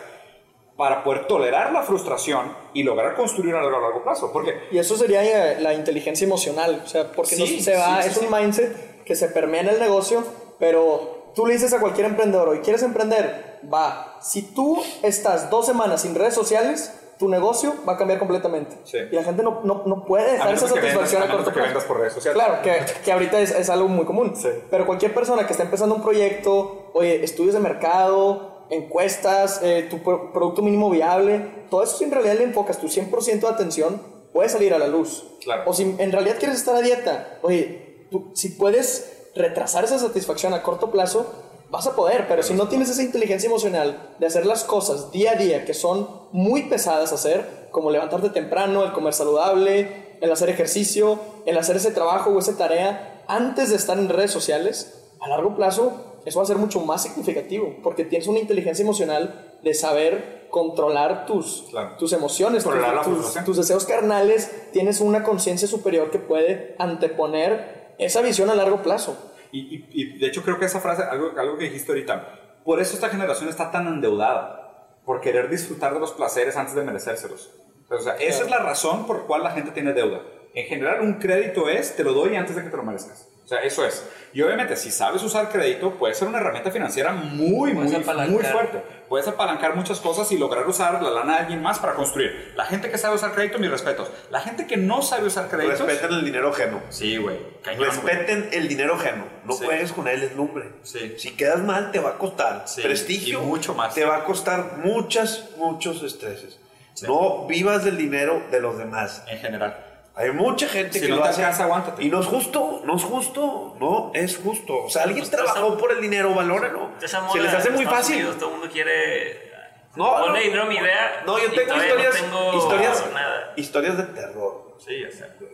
para 0.78 1.02
poder 1.02 1.26
tolerar 1.26 1.72
la 1.72 1.82
frustración 1.82 2.54
y 2.72 2.84
lograr 2.84 3.16
construir 3.16 3.54
algo 3.56 3.76
a 3.76 3.80
largo 3.80 4.04
plazo. 4.04 4.32
Porque 4.32 4.54
Y 4.70 4.78
eso 4.78 4.96
sería 4.96 5.24
eh, 5.24 5.60
la 5.60 5.74
inteligencia 5.74 6.24
emocional, 6.24 6.82
o 6.84 6.88
sea, 6.88 7.10
porque 7.10 7.36
no 7.36 7.44
Sí, 7.46 7.60
se 7.60 7.76
va, 7.76 8.00
sí, 8.00 8.10
sí, 8.10 8.20
es 8.20 8.24
un 8.24 8.32
mindset 8.32 9.04
que 9.04 9.16
se 9.16 9.28
permea 9.28 9.62
en 9.62 9.68
el 9.70 9.80
negocio, 9.80 10.24
pero 10.60 11.17
tú 11.34 11.46
le 11.46 11.54
dices 11.54 11.72
a 11.72 11.80
cualquier 11.80 12.06
emprendedor, 12.06 12.48
hoy 12.48 12.58
quieres 12.60 12.82
emprender, 12.82 13.60
va, 13.72 14.18
si 14.20 14.42
tú 14.42 14.78
estás 15.02 15.50
dos 15.50 15.66
semanas 15.66 16.02
sin 16.02 16.14
redes 16.14 16.34
sociales, 16.34 16.92
tu 17.18 17.28
negocio 17.28 17.74
va 17.88 17.94
a 17.94 17.96
cambiar 17.96 18.20
completamente. 18.20 18.76
Sí. 18.84 18.98
Y 19.10 19.14
la 19.16 19.24
gente 19.24 19.42
no, 19.42 19.60
no, 19.64 19.82
no 19.86 20.04
puede 20.04 20.32
dejar 20.32 20.54
esa 20.54 20.68
satisfacción 20.68 21.22
vendas- 21.22 21.28
a 21.28 21.36
corto 21.36 21.50
de 21.50 21.54
que 21.54 21.60
plazo. 21.60 21.66
vendas 21.68 21.84
por 21.84 21.98
redes 21.98 22.12
sociales. 22.12 22.40
Claro, 22.42 22.62
que, 22.62 22.78
que 23.04 23.10
ahorita 23.12 23.40
es, 23.40 23.50
es 23.50 23.68
algo 23.70 23.88
muy 23.88 24.04
común. 24.04 24.34
Sí. 24.36 24.48
Pero 24.70 24.86
cualquier 24.86 25.12
persona 25.14 25.44
que 25.44 25.50
está 25.52 25.64
empezando 25.64 25.96
un 25.96 26.02
proyecto, 26.02 26.90
oye, 26.94 27.24
estudios 27.24 27.54
de 27.54 27.60
mercado, 27.60 28.64
encuestas, 28.70 29.60
eh, 29.64 29.88
tu 29.90 29.98
pro- 30.04 30.32
producto 30.32 30.62
mínimo 30.62 30.90
viable, 30.90 31.44
todo 31.70 31.82
eso 31.82 31.96
si 31.96 32.04
en 32.04 32.12
realidad 32.12 32.34
le 32.34 32.44
enfocas 32.44 32.78
tu 32.78 32.86
100% 32.88 33.40
de 33.40 33.48
atención, 33.48 34.00
puede 34.32 34.48
salir 34.48 34.72
a 34.72 34.78
la 34.78 34.86
luz. 34.86 35.24
Claro. 35.42 35.64
O 35.66 35.72
si 35.74 35.96
en 35.98 36.12
realidad 36.12 36.36
quieres 36.38 36.58
estar 36.58 36.76
a 36.76 36.82
dieta, 36.82 37.38
oye, 37.42 38.06
tú, 38.12 38.30
si 38.34 38.50
puedes 38.50 39.17
retrasar 39.34 39.84
esa 39.84 39.98
satisfacción 39.98 40.52
a 40.54 40.62
corto 40.62 40.90
plazo, 40.90 41.26
vas 41.70 41.86
a 41.86 41.94
poder, 41.94 42.26
pero 42.28 42.42
si 42.42 42.54
no 42.54 42.68
tienes 42.68 42.88
esa 42.88 43.02
inteligencia 43.02 43.46
emocional 43.48 44.14
de 44.18 44.26
hacer 44.26 44.46
las 44.46 44.64
cosas 44.64 45.10
día 45.12 45.32
a 45.32 45.34
día 45.36 45.64
que 45.64 45.74
son 45.74 46.08
muy 46.32 46.62
pesadas 46.64 47.12
hacer, 47.12 47.68
como 47.70 47.90
levantarte 47.90 48.30
temprano, 48.30 48.84
el 48.84 48.92
comer 48.92 49.12
saludable, 49.12 50.16
el 50.20 50.32
hacer 50.32 50.48
ejercicio, 50.48 51.18
el 51.46 51.58
hacer 51.58 51.76
ese 51.76 51.90
trabajo 51.90 52.30
o 52.30 52.38
esa 52.38 52.56
tarea 52.56 53.22
antes 53.28 53.68
de 53.70 53.76
estar 53.76 53.98
en 53.98 54.08
redes 54.08 54.30
sociales, 54.30 55.04
a 55.20 55.28
largo 55.28 55.54
plazo 55.56 56.04
eso 56.24 56.38
va 56.40 56.44
a 56.44 56.46
ser 56.46 56.56
mucho 56.56 56.80
más 56.80 57.02
significativo, 57.02 57.76
porque 57.82 58.04
tienes 58.04 58.26
una 58.28 58.38
inteligencia 58.38 58.82
emocional 58.82 59.58
de 59.62 59.72
saber 59.74 60.46
controlar 60.50 61.26
tus, 61.26 61.66
Claro. 61.70 61.96
tus 61.98 62.12
emociones, 62.12 62.64
tus, 62.64 62.72
tus- 63.04 63.44
tus 63.44 63.56
deseos 63.56 63.84
carnales, 63.84 64.50
tienes 64.72 65.00
una 65.00 65.22
conciencia 65.22 65.68
superior 65.68 66.10
que 66.10 66.18
puede 66.18 66.74
anteponer 66.78 67.77
esa 67.98 68.22
visión 68.22 68.48
a 68.50 68.54
largo 68.54 68.82
plazo. 68.82 69.32
Y, 69.52 69.60
y- 69.76 69.88
y 69.90 70.18
de 70.18 70.26
hecho 70.26 70.42
creo 70.42 70.58
que 70.58 70.66
esa 70.66 70.80
frase, 70.80 71.02
algo, 71.02 71.32
algo 71.38 71.56
que 71.58 71.64
dijiste 71.64 71.92
ahorita, 71.92 72.60
por 72.64 72.80
eso 72.80 72.94
esta 72.94 73.08
generación 73.08 73.48
está 73.48 73.70
tan 73.70 73.86
endeudada, 73.86 74.94
por 75.04 75.20
querer 75.20 75.48
disfrutar 75.48 75.94
de 75.94 76.00
los 76.00 76.12
placeres 76.12 76.56
antes 76.56 76.74
de 76.74 76.82
merecérselos. 76.82 77.50
O 77.90 77.98
sea, 77.98 78.16
esa 78.16 78.44
es 78.44 78.50
la 78.50 78.58
razón 78.58 79.06
por 79.06 79.20
la 79.20 79.22
cual 79.24 79.42
la 79.42 79.52
gente 79.52 79.70
tiene 79.70 79.94
deuda. 79.94 80.20
En 80.54 80.66
general, 80.66 81.00
un 81.00 81.14
crédito 81.14 81.68
es, 81.70 81.96
te 81.96 82.04
lo 82.04 82.12
doy 82.12 82.36
antes 82.36 82.56
de 82.56 82.62
que 82.62 82.68
te 82.68 82.76
lo 82.76 82.82
merezcas. 82.82 83.26
O 83.48 83.50
sea, 83.50 83.60
eso 83.62 83.82
es. 83.86 84.04
Y 84.34 84.42
obviamente, 84.42 84.76
si 84.76 84.90
sabes 84.90 85.22
usar 85.22 85.48
crédito, 85.48 85.92
puede 85.94 86.12
ser 86.12 86.28
una 86.28 86.36
herramienta 86.36 86.70
financiera 86.70 87.12
muy, 87.12 87.72
muy, 87.72 87.88
muy 87.88 88.04
fuerte. 88.44 88.82
Puedes 89.08 89.26
apalancar 89.26 89.74
muchas 89.74 90.00
cosas 90.00 90.30
y 90.32 90.36
lograr 90.36 90.68
usar 90.68 91.02
la 91.02 91.08
lana 91.10 91.36
de 91.36 91.38
alguien 91.44 91.62
más 91.62 91.78
para 91.78 91.94
construir. 91.94 92.52
La 92.56 92.66
gente 92.66 92.90
que 92.90 92.98
sabe 92.98 93.14
usar 93.14 93.32
crédito, 93.32 93.58
mis 93.58 93.70
respetos. 93.70 94.10
La 94.30 94.40
gente 94.40 94.66
que 94.66 94.76
no 94.76 95.00
sabe 95.00 95.28
usar 95.28 95.48
créditos... 95.48 95.80
Respeten 95.80 96.12
el 96.18 96.26
dinero 96.26 96.50
ajeno. 96.50 96.82
Sí, 96.90 97.16
güey. 97.16 97.38
Respeten 97.78 98.50
el 98.52 98.68
dinero 98.68 98.96
ajeno. 98.96 99.24
No 99.46 99.54
Sí. 99.54 99.64
juegues 99.64 99.92
con 99.92 100.08
él, 100.08 100.22
es 100.24 100.36
lumbre. 100.36 100.66
Sí. 100.82 101.14
Si 101.16 101.30
quedas 101.34 101.60
mal, 101.60 101.90
te 101.90 102.00
va 102.00 102.10
a 102.10 102.18
costar 102.18 102.64
Sí, 102.66 102.82
prestigio. 102.82 103.42
y 103.42 103.46
mucho 103.46 103.72
más. 103.74 103.94
Te 103.94 104.04
va 104.04 104.16
a 104.18 104.24
costar 104.24 104.76
muchas, 104.84 105.48
muchos 105.56 106.02
estreses. 106.02 106.60
Sí. 106.92 107.06
No 107.06 107.46
vivas 107.46 107.82
del 107.82 107.96
dinero 107.96 108.42
de 108.50 108.60
los 108.60 108.76
demás. 108.76 109.22
En 109.26 109.38
general. 109.38 109.86
Hay 110.18 110.32
mucha 110.32 110.66
gente 110.68 110.94
Si 110.98 111.00
que 111.06 111.08
no 111.08 111.16
lo 111.16 111.22
te 111.22 111.28
hace. 111.28 111.42
alcanza, 111.44 111.64
aguántate. 111.64 112.02
Y 112.04 112.08
no 112.08 112.20
es 112.20 112.26
justo, 112.26 112.82
no 112.84 112.96
es 112.96 113.04
justo, 113.04 113.76
no 113.78 114.10
es 114.14 114.36
justo. 114.36 114.84
O 114.84 114.90
sea, 114.90 115.04
alguien 115.04 115.20
Pues, 115.20 115.30
trabajó 115.30 115.68
esa- 115.68 115.76
por 115.78 115.92
el 115.92 116.00
dinero, 116.00 116.34
valórenlo. 116.34 116.90
Esa 117.00 117.30
Se 117.30 117.40
les 117.40 117.54
hace 117.54 117.68
en 117.68 117.74
muy 117.74 117.84
Estados 117.84 118.04
fácil. 118.06 118.16
Unidos, 118.16 118.38
todo 118.38 118.48
el 118.50 118.56
mundo 118.58 118.72
quiere. 118.72 119.48
No, 119.96 120.10
Ponle 120.12 120.28
no. 120.40 120.44
dinero 120.44 120.66
mi 120.66 120.74
idea. 120.76 121.22
No, 121.24 121.38
yo 121.38 121.50
tengo 121.52 121.74
historias, 121.76 122.22
No 122.22 122.28
tengo 122.40 122.58
historias, 122.58 123.04
Nada. 123.12 123.52
historias 123.56 123.96
de 123.96 124.02
terror. 124.04 124.76
Sí, 124.84 124.94
exacto. 124.94 125.44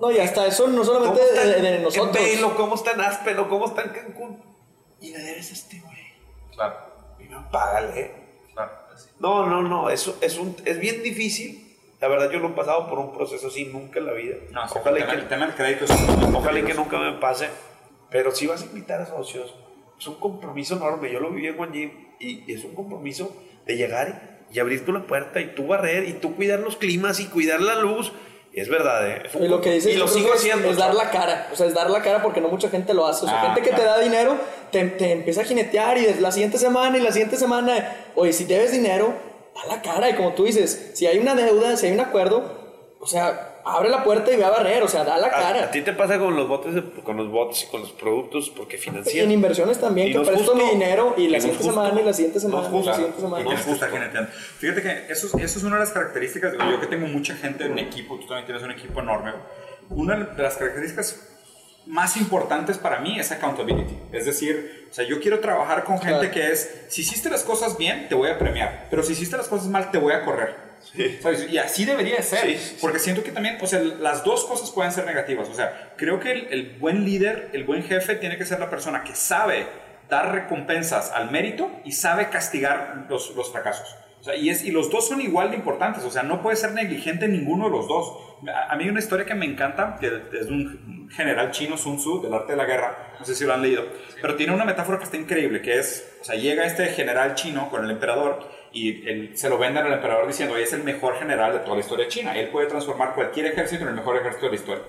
No, 0.00 0.10
y 0.10 0.18
hasta 0.18 0.46
eso 0.46 0.66
no 0.66 0.82
¿Cómo 0.82 0.84
solamente 0.84 1.20
de, 1.32 1.56
en- 1.58 1.62
de 1.62 1.76
en 1.76 1.82
nosotros. 1.82 2.12
Bailo, 2.14 2.56
cómo 2.56 2.74
está 2.76 2.92
en 2.92 3.00
Aspen 3.02 3.38
o 3.38 3.48
cómo 3.48 3.66
está 3.66 3.82
en 3.82 3.90
Cancún. 3.90 4.42
Y 5.00 5.10
le 5.12 5.18
debes 5.18 5.50
a 5.50 5.52
este 5.52 5.80
güey. 5.80 5.98
Claro, 6.52 6.76
Y 7.20 7.24
no, 7.24 7.48
págale. 7.50 8.12
claro. 8.54 8.72
No, 9.20 9.46
no, 9.46 9.62
no, 9.62 9.90
eso 9.90 10.16
es, 10.20 10.36
un, 10.38 10.56
es 10.64 10.78
bien 10.80 11.02
difícil. 11.02 11.61
La 12.02 12.08
verdad, 12.08 12.32
yo 12.32 12.40
lo 12.40 12.48
he 12.48 12.50
pasado 12.50 12.88
por 12.88 12.98
un 12.98 13.12
proceso 13.12 13.46
así 13.46 13.66
nunca 13.66 14.00
en 14.00 14.06
la 14.06 14.12
vida. 14.12 14.34
No, 14.50 14.66
sí, 14.66 14.74
ojalá, 14.76 15.06
que, 15.06 15.14
el 15.14 15.28
tema 15.28 15.46
del 15.46 15.54
crédito 15.54 15.84
es 15.84 15.90
un 15.92 16.34
ojalá 16.34 16.58
y 16.58 16.64
que 16.64 16.74
nunca 16.74 16.98
me 16.98 17.12
pase. 17.20 17.46
Pero 18.10 18.32
si 18.32 18.48
vas 18.48 18.60
a 18.62 18.64
invitar 18.64 19.00
a 19.00 19.06
socios, 19.06 19.54
es 19.96 20.06
un 20.08 20.16
compromiso 20.16 20.74
enorme. 20.74 21.12
Yo 21.12 21.20
lo 21.20 21.30
viví 21.30 21.46
en 21.46 21.56
Juan 21.56 21.72
Jim 21.72 21.92
y, 22.18 22.52
es 22.52 22.64
un 22.64 22.74
compromiso 22.74 23.32
de 23.66 23.76
llegar 23.76 24.40
y, 24.50 24.58
abrir 24.58 24.84
tú 24.84 24.92
la 24.92 25.06
puerta 25.06 25.40
y 25.40 25.54
tú 25.54 25.68
barrer 25.68 26.08
y 26.08 26.14
tú 26.14 26.34
cuidar 26.34 26.58
los 26.58 26.74
climas 26.74 27.20
y 27.20 27.26
cuidar 27.26 27.60
la 27.60 27.76
luz. 27.76 28.12
Y 28.52 28.58
es 28.58 28.68
verdad, 28.68 29.08
¿eh? 29.08 29.22
Es 29.24 29.36
un 29.36 29.44
Y 29.44 29.48
lo 29.48 29.60
que 29.60 29.70
dices 29.70 29.94
y 29.94 29.96
lo 29.96 30.08
sigo 30.08 30.34
es, 30.34 30.40
haciendo. 30.40 30.70
es 30.70 30.78
dar 30.78 30.96
la 30.96 31.08
cara. 31.08 31.50
O 31.52 31.56
sea, 31.56 31.68
es 31.68 31.74
dar 31.74 31.88
la 31.88 32.02
cara 32.02 32.20
porque 32.20 32.40
no 32.40 32.48
mucha 32.48 32.68
gente 32.68 32.94
lo 32.94 33.06
hace. 33.06 33.26
O 33.26 33.28
sea, 33.28 33.42
Ah, 33.42 33.44
gente 33.44 33.62
que 33.62 33.70
te 33.70 33.80
claro. 33.80 33.90
da 33.90 34.00
dinero 34.00 34.36
te, 34.72 34.84
te 34.86 35.12
empieza 35.12 35.42
a 35.42 35.44
jinetear 35.44 35.98
y 35.98 36.14
la 36.14 36.32
siguiente 36.32 36.58
semana 36.58 36.98
y 36.98 37.00
la 37.00 37.12
siguiente 37.12 37.36
semana, 37.36 37.94
oye, 38.16 38.32
si 38.32 38.44
debes 38.44 38.72
dinero, 38.72 39.14
da 39.54 39.74
la 39.76 39.82
cara. 39.82 40.10
Y 40.10 40.14
como 40.14 40.32
tú 40.34 40.44
dices, 40.44 40.92
si 40.94 41.06
hay 41.06 41.18
una 41.18 41.34
deuda, 41.34 41.76
si 41.76 41.86
hay 41.86 41.92
un 41.92 42.00
acuerdo, 42.00 42.96
o 43.00 43.06
sea, 43.06 43.48
abre 43.64 43.90
la 43.90 44.02
puerta 44.02 44.32
y 44.32 44.36
ve 44.36 44.44
a 44.44 44.50
barrer. 44.50 44.82
O 44.82 44.88
sea, 44.88 45.04
da 45.04 45.18
la 45.18 45.28
A, 45.28 45.30
cara. 45.30 45.64
a 45.64 45.70
ti 45.70 45.82
te 45.82 45.92
pasa 45.92 46.18
con 46.18 46.34
los 46.36 46.48
botes, 46.48 46.74
de- 46.74 46.82
con 47.02 47.16
los 47.16 47.28
bots 47.30 47.64
y 47.64 47.66
con 47.66 47.80
los 47.82 47.92
productos 47.92 48.50
porque 48.50 48.76
Y 48.76 48.78
financian. 48.80 49.24
en 49.24 49.30
inversiones 49.32 49.78
también, 49.78 50.08
Y 50.08 50.12
que 50.12 50.18
presto 50.20 50.36
justo. 50.38 50.54
mi 50.56 50.64
dinero 50.70 51.14
y 51.16 51.22
Y 51.24 51.28
la 51.28 51.40
siguiente 51.40 51.64
justo. 51.64 51.80
semana 51.82 52.00
y 52.00 52.04
la 52.04 52.12
siguiente 52.12 52.40
semana 52.40 52.60
y 52.60 52.64
la 52.64 52.70
justo. 52.70 52.94
siguiente 52.94 53.20
semana. 53.20 53.44
Y 53.54 53.56
jineteando. 53.92 54.30
Fíjate 54.58 54.82
que 54.82 55.12
eso, 55.12 55.26
es- 55.26 55.34
eso 55.34 55.58
es 55.58 55.64
una 55.64 55.76
de 55.76 55.80
las 55.80 55.90
características. 55.90 56.54
Yo 56.54 56.80
que 56.80 56.86
tengo 56.86 57.06
mucha 57.06 57.34
gente 57.34 57.64
en 57.64 57.74
mi 57.74 57.82
equipo, 57.82 58.16
tú 58.18 58.26
también 58.26 58.46
tienes 58.46 58.62
un 58.62 58.70
equipo 58.72 59.00
enorme. 59.00 59.32
Una 59.90 60.16
de 60.16 60.42
las 60.42 60.56
características 60.56 61.28
más 61.86 62.16
importantes 62.16 62.78
para 62.78 63.00
mí 63.00 63.18
es 63.18 63.32
accountability. 63.32 63.98
Es 64.12 64.24
decir, 64.26 64.86
o 64.90 64.94
sea, 64.94 65.04
yo 65.06 65.20
quiero 65.20 65.40
trabajar 65.40 65.84
con 65.84 65.98
gente 65.98 66.30
Claro. 66.30 66.32
que 66.32 66.52
es, 66.52 66.84
si 66.88 67.02
hiciste 67.02 67.28
las 67.30 67.42
cosas 67.42 67.76
bien, 67.78 68.08
te 68.08 68.14
voy 68.14 68.30
a 68.30 68.38
premiar. 68.38 68.86
Pero 68.90 69.02
si 69.02 69.12
hiciste 69.12 69.36
las 69.36 69.48
cosas 69.48 69.66
mal, 69.68 69.90
te 69.90 69.98
voy 69.98 70.12
a 70.12 70.24
correr. 70.24 70.72
¿Sabes? 71.22 71.48
Y 71.50 71.58
así 71.58 71.84
debería 71.84 72.16
de 72.16 72.22
ser. 72.22 72.40
Sí, 72.40 72.58
sí, 72.58 72.64
sí. 72.70 72.78
Porque 72.80 72.98
siento 72.98 73.22
que 73.22 73.30
también, 73.32 73.56
o 73.60 73.66
sea, 73.66 73.80
las 73.80 74.24
dos 74.24 74.44
cosas 74.44 74.70
pueden 74.70 74.92
ser 74.92 75.06
negativas. 75.06 75.48
O 75.48 75.54
sea, 75.54 75.92
creo 75.96 76.20
que 76.20 76.32
el, 76.32 76.46
el 76.50 76.76
buen 76.78 77.04
líder, 77.04 77.50
el 77.52 77.64
buen 77.64 77.82
jefe, 77.82 78.16
tiene 78.16 78.36
que 78.36 78.44
ser 78.44 78.60
la 78.60 78.68
persona 78.68 79.02
que 79.04 79.14
sabe 79.14 79.66
dar 80.10 80.32
recompensas 80.32 81.10
al 81.10 81.30
mérito 81.30 81.70
y 81.84 81.92
sabe 81.92 82.28
castigar 82.28 83.06
los, 83.08 83.34
los 83.34 83.50
fracasos. 83.50 83.96
O 84.22 84.24
sea, 84.24 84.36
y, 84.36 84.50
es, 84.50 84.62
y 84.62 84.70
los 84.70 84.88
dos 84.88 85.08
son 85.08 85.20
igual 85.20 85.50
de 85.50 85.56
importantes. 85.56 86.04
O 86.04 86.10
sea, 86.10 86.22
no 86.22 86.40
puede 86.42 86.54
ser 86.54 86.70
negligente 86.74 87.24
en 87.24 87.32
ninguno 87.32 87.64
de 87.64 87.72
los 87.72 87.88
dos. 87.88 88.16
A, 88.48 88.72
a 88.72 88.76
mí 88.76 88.84
hay 88.84 88.90
una 88.90 89.00
historia 89.00 89.26
que 89.26 89.34
me 89.34 89.44
encanta, 89.46 89.96
que 89.98 90.06
es 90.06 90.46
de 90.46 90.52
un 90.52 91.10
general 91.10 91.50
chino, 91.50 91.76
Sun 91.76 91.96
Tzu, 91.96 92.22
del 92.22 92.32
arte 92.32 92.52
de 92.52 92.56
la 92.56 92.64
guerra. 92.64 93.14
No 93.18 93.24
sé 93.24 93.34
si 93.34 93.44
lo 93.44 93.52
han 93.52 93.62
leído. 93.62 93.84
Pero 94.20 94.36
tiene 94.36 94.54
una 94.54 94.64
metáfora 94.64 94.98
que 94.98 95.04
está 95.04 95.16
increíble, 95.16 95.60
que 95.60 95.76
es, 95.76 96.18
o 96.20 96.24
sea, 96.24 96.36
llega 96.36 96.64
este 96.64 96.86
general 96.86 97.34
chino 97.34 97.68
con 97.68 97.84
el 97.84 97.90
emperador 97.90 98.48
y 98.72 99.08
él, 99.08 99.32
se 99.34 99.48
lo 99.48 99.58
venden 99.58 99.86
al 99.86 99.92
emperador 99.92 100.28
diciendo, 100.28 100.54
"Oye, 100.54 100.62
es 100.62 100.72
el 100.72 100.84
mejor 100.84 101.18
general 101.18 101.52
de 101.52 101.58
toda 101.58 101.74
la 101.74 101.80
historia 101.80 102.04
de 102.04 102.10
China. 102.12 102.38
Él 102.38 102.48
puede 102.50 102.68
transformar 102.68 103.14
cualquier 103.14 103.46
ejército 103.46 103.82
en 103.82 103.88
el 103.88 103.94
mejor 103.96 104.16
ejército 104.18 104.46
de 104.46 104.52
la 104.52 104.56
historia. 104.56 104.84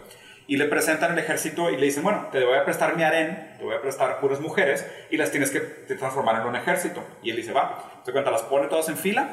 Y 0.47 0.57
le 0.57 0.65
presentan 0.65 1.13
el 1.13 1.19
ejército 1.19 1.69
y 1.69 1.77
le 1.77 1.85
dicen, 1.85 2.03
bueno, 2.03 2.27
te 2.31 2.43
voy 2.43 2.57
a 2.57 2.65
prestar 2.65 2.95
mi 2.95 3.03
harén, 3.03 3.55
te 3.57 3.63
voy 3.63 3.75
a 3.75 3.81
prestar 3.81 4.19
puras 4.19 4.39
mujeres 4.39 4.85
y 5.09 5.17
las 5.17 5.31
tienes 5.31 5.51
que 5.51 5.59
transformar 5.59 6.41
en 6.41 6.47
un 6.47 6.55
ejército. 6.55 7.03
Y 7.21 7.29
él 7.29 7.37
dice, 7.37 7.53
va, 7.53 8.01
te 8.03 8.11
cuenta, 8.11 8.29
las 8.29 8.41
pone 8.43 8.67
todas 8.67 8.89
en 8.89 8.97
fila 8.97 9.29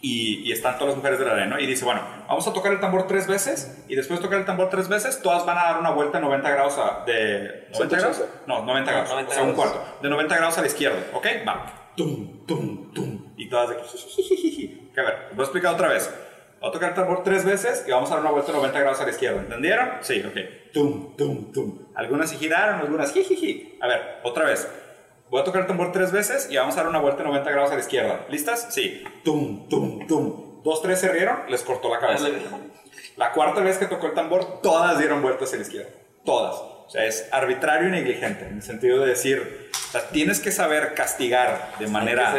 y, 0.00 0.48
y 0.48 0.52
están 0.52 0.74
todas 0.78 0.88
las 0.88 0.96
mujeres 0.96 1.18
del 1.18 1.28
harén, 1.28 1.50
¿no? 1.50 1.58
Y 1.58 1.66
dice, 1.66 1.84
bueno, 1.84 2.00
vamos 2.28 2.46
a 2.46 2.52
tocar 2.52 2.72
el 2.72 2.80
tambor 2.80 3.06
tres 3.06 3.26
veces 3.26 3.84
y 3.88 3.96
después 3.96 4.20
de 4.20 4.24
tocar 4.24 4.38
el 4.38 4.46
tambor 4.46 4.70
tres 4.70 4.88
veces, 4.88 5.20
todas 5.22 5.44
van 5.44 5.58
a 5.58 5.64
dar 5.64 5.78
una 5.78 5.90
vuelta 5.90 6.20
90 6.20 6.50
grados 6.50 6.78
a, 6.78 7.04
de... 7.04 7.68
¿90 7.72 7.88
grados? 7.90 8.16
180. 8.16 8.44
No, 8.46 8.64
90 8.64 8.90
grados, 8.90 9.10
90 9.10 9.30
o 9.30 9.34
sea, 9.34 9.42
un 9.42 9.52
cuarto. 9.52 9.98
De 10.00 10.08
90 10.08 10.36
grados 10.36 10.58
a 10.58 10.60
la 10.60 10.66
izquierda, 10.66 10.98
¿ok? 11.12 11.26
Va. 11.46 11.92
Tum, 11.96 12.46
tum, 12.46 12.92
tum. 12.92 13.34
Y 13.36 13.48
todas 13.48 13.70
de... 13.70 13.76
Que 13.76 15.00
a 15.00 15.04
ver, 15.04 15.14
voy 15.32 15.40
a 15.40 15.42
explicar 15.42 15.74
otra 15.74 15.88
vez. 15.88 16.12
Voy 16.60 16.70
a 16.70 16.72
tocar 16.72 16.88
el 16.90 16.94
tambor 16.96 17.22
tres 17.22 17.44
veces 17.44 17.84
y 17.86 17.92
vamos 17.92 18.10
a 18.10 18.14
dar 18.14 18.20
una 18.22 18.30
vuelta 18.30 18.52
90 18.52 18.80
grados 18.80 19.00
a 19.00 19.04
la 19.04 19.10
izquierda. 19.10 19.40
¿Entendieron? 19.40 19.90
Sí, 20.00 20.22
ok. 20.26 20.72
Tum, 20.72 21.16
tum, 21.16 21.52
tum. 21.52 21.78
Algunas 21.94 22.30
se 22.30 22.36
giraron, 22.36 22.80
algunas 22.80 23.12
jijiji. 23.12 23.78
A 23.80 23.86
ver, 23.86 24.20
otra 24.24 24.44
vez. 24.44 24.68
Voy 25.30 25.40
a 25.40 25.44
tocar 25.44 25.62
el 25.62 25.66
tambor 25.66 25.92
tres 25.92 26.10
veces 26.10 26.48
y 26.50 26.56
vamos 26.56 26.74
a 26.76 26.78
dar 26.78 26.88
una 26.88 26.98
vuelta 26.98 27.22
90 27.22 27.50
grados 27.50 27.70
a 27.70 27.74
la 27.74 27.80
izquierda. 27.80 28.26
¿Listas? 28.28 28.68
Sí. 28.70 29.04
Tum, 29.24 29.68
tum, 29.68 30.06
tum. 30.06 30.62
Dos, 30.64 30.82
tres 30.82 31.00
se 31.00 31.08
rieron, 31.08 31.42
les 31.48 31.62
cortó 31.62 31.88
la 31.90 32.00
cabeza. 32.00 32.28
La 33.16 33.32
cuarta 33.32 33.60
vez 33.60 33.78
que 33.78 33.86
tocó 33.86 34.06
el 34.06 34.14
tambor, 34.14 34.60
todas 34.60 34.98
dieron 34.98 35.22
vueltas 35.22 35.52
a 35.52 35.56
la 35.56 35.62
izquierda. 35.62 35.90
Todas. 36.24 36.77
O 36.88 36.90
sea, 36.90 37.04
es 37.04 37.28
arbitrario 37.32 37.88
y 37.88 37.92
negligente, 37.92 38.46
en 38.46 38.54
el 38.56 38.62
sentido 38.62 39.00
de 39.00 39.08
decir, 39.10 39.68
o 39.72 39.90
sea, 39.92 40.08
tienes 40.08 40.40
que 40.40 40.50
saber 40.50 40.94
castigar 40.94 41.72
de 41.78 41.86
manera 41.86 42.34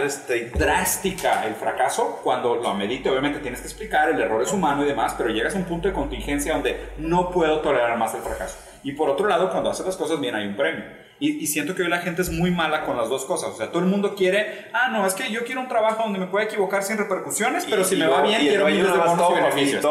drástica 0.55 1.45
el 1.45 1.53
fracaso 1.53 2.19
cuando 2.23 2.55
lo 2.55 2.67
amerite. 2.67 3.09
Obviamente 3.11 3.39
tienes 3.39 3.61
que 3.61 3.67
explicar, 3.67 4.09
el 4.09 4.19
error 4.19 4.41
es 4.41 4.51
humano 4.51 4.84
y 4.84 4.88
demás, 4.88 5.13
pero 5.15 5.30
llegas 5.30 5.53
a 5.53 5.57
un 5.59 5.65
punto 5.65 5.88
de 5.88 5.93
contingencia 5.93 6.53
donde 6.53 6.80
no 6.97 7.30
puedo 7.30 7.59
tolerar 7.61 7.95
más 7.99 8.15
el 8.15 8.21
fracaso. 8.21 8.57
Y 8.84 8.93
por 8.93 9.09
otro 9.09 9.27
lado, 9.27 9.51
cuando 9.51 9.69
haces 9.69 9.85
las 9.85 9.97
cosas 9.97 10.19
bien 10.19 10.34
hay 10.34 10.47
un 10.47 10.55
premio. 10.55 10.84
Y, 11.19 11.43
y 11.43 11.47
siento 11.47 11.76
que 11.76 11.84
hoy 11.84 11.89
la 11.89 11.99
gente 11.99 12.21
es 12.23 12.31
muy 12.31 12.49
mala 12.49 12.85
con 12.85 12.97
las 12.97 13.07
dos 13.09 13.26
cosas. 13.26 13.49
O 13.51 13.55
sea, 13.57 13.67
todo 13.67 13.80
el 13.84 13.85
mundo 13.89 14.15
quiere, 14.15 14.67
ah, 14.73 14.88
no, 14.89 15.05
es 15.05 15.13
que 15.13 15.30
yo 15.31 15.43
quiero 15.43 15.61
un 15.61 15.67
trabajo 15.67 16.01
donde 16.03 16.17
me 16.17 16.27
pueda 16.27 16.45
equivocar 16.45 16.81
sin 16.81 16.97
repercusiones, 16.97 17.65
pero 17.69 17.84
si 17.84 17.97
me 17.97 18.07
va 18.07 18.21
bien, 18.23 18.39
quiero 18.41 18.65
miles 18.65 18.91
de 18.91 18.97
bonos 18.97 19.31
y 19.31 19.35
beneficios. 19.35 19.85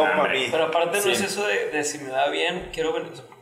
Pero 0.50 0.64
aparte 0.64 1.00
Sí. 1.00 1.08
no 1.08 1.14
es 1.14 1.20
eso 1.20 1.46
de, 1.46 1.70
de 1.70 1.84
si 1.84 1.98
me 1.98 2.10
va 2.10 2.28
bien, 2.30 2.70
quiero... 2.72 2.92
ben- 2.94 3.37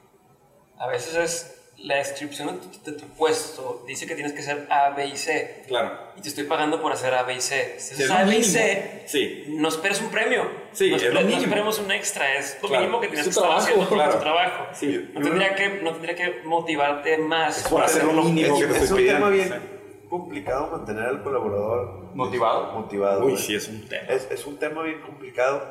A 0.78 0.86
veces 0.88 1.14
es 1.16 1.52
la 1.78 1.96
descripción 1.96 2.46
de 2.48 2.54
tu, 2.54 2.90
de 2.90 2.96
tu 2.98 3.06
puesto 3.08 3.84
dice 3.86 4.06
que 4.06 4.14
tienes 4.14 4.32
que 4.32 4.40
hacer 4.40 4.66
A, 4.70 4.90
B 4.90 5.06
y 5.06 5.16
C. 5.16 5.64
Claro. 5.68 5.92
Y 6.16 6.22
te 6.22 6.28
estoy 6.28 6.44
pagando 6.44 6.80
por 6.80 6.90
hacer 6.92 7.12
A, 7.14 7.22
B 7.24 7.34
y 7.34 7.40
C. 7.40 7.76
Si 7.78 8.02
es 8.02 8.10
A, 8.10 8.24
B 8.24 8.38
y. 8.38 8.42
C, 8.44 9.02
Sí. 9.06 9.44
no 9.48 9.68
esperes 9.68 10.00
un 10.00 10.08
premio. 10.10 10.50
Sí, 10.72 10.90
no, 10.90 10.96
es 10.96 11.02
lo 11.12 11.20
no 11.22 11.28
esperemos 11.36 11.78
un 11.78 11.92
extra. 11.92 12.34
Es 12.38 12.58
lo 12.62 12.68
Claro. 12.68 12.80
mínimo 12.84 13.00
que 13.00 13.08
tienes 13.08 13.26
Es 13.26 13.34
que 13.34 13.40
estar 13.40 13.58
haciendo 13.58 13.86
por 13.88 13.98
claro. 13.98 14.12
tu 14.14 14.18
trabajo. 14.20 14.66
Sí. 14.72 15.10
No, 15.12 15.20
tendría 15.20 15.54
que, 15.54 15.68
no 15.82 15.92
tendría 15.92 16.14
que 16.16 16.40
motivarte 16.44 17.18
más. 17.18 17.68
Por 17.68 17.84
hacer 17.84 18.04
lo 18.04 18.22
mínimo 18.24 18.56
es, 18.58 18.66
que 18.66 18.72
te 18.72 18.84
es 18.84 18.90
un 18.90 18.96
tema 19.06 19.28
bien 19.28 19.48
Sí. 19.48 20.08
complicado 20.08 20.68
mantener 20.70 21.04
al 21.04 21.22
colaborador 21.22 22.14
¿Motivado? 22.14 22.72
motivado. 22.72 23.24
Uy, 23.26 23.36
sí, 23.36 23.54
es 23.54 23.68
un 23.68 23.86
tema. 23.86 24.08
Es, 24.08 24.26
es 24.30 24.46
un 24.46 24.58
tema 24.58 24.82
bien 24.82 25.00
complicado 25.02 25.62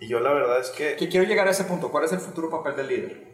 y 0.00 0.08
yo 0.08 0.20
la 0.20 0.32
verdad 0.32 0.60
es 0.60 0.68
que 0.70 0.96
Que 0.96 1.08
quiero 1.08 1.26
llegar 1.26 1.48
a 1.48 1.52
ese 1.52 1.64
punto. 1.64 1.90
¿Cuál 1.90 2.04
es 2.04 2.12
el 2.12 2.20
futuro 2.20 2.50
papel 2.50 2.76
del 2.76 2.88
líder? 2.88 3.28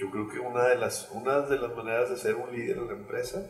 Yo 0.00 0.10
creo 0.10 0.28
que 0.28 0.38
una 0.38 0.64
de 0.64 0.76
las 0.76 1.10
una 1.12 1.40
de 1.42 1.58
las 1.58 1.76
maneras 1.76 2.08
de 2.08 2.16
ser 2.16 2.36
un 2.36 2.50
líder 2.50 2.78
en 2.78 2.86
la 2.86 2.94
empresa 2.94 3.46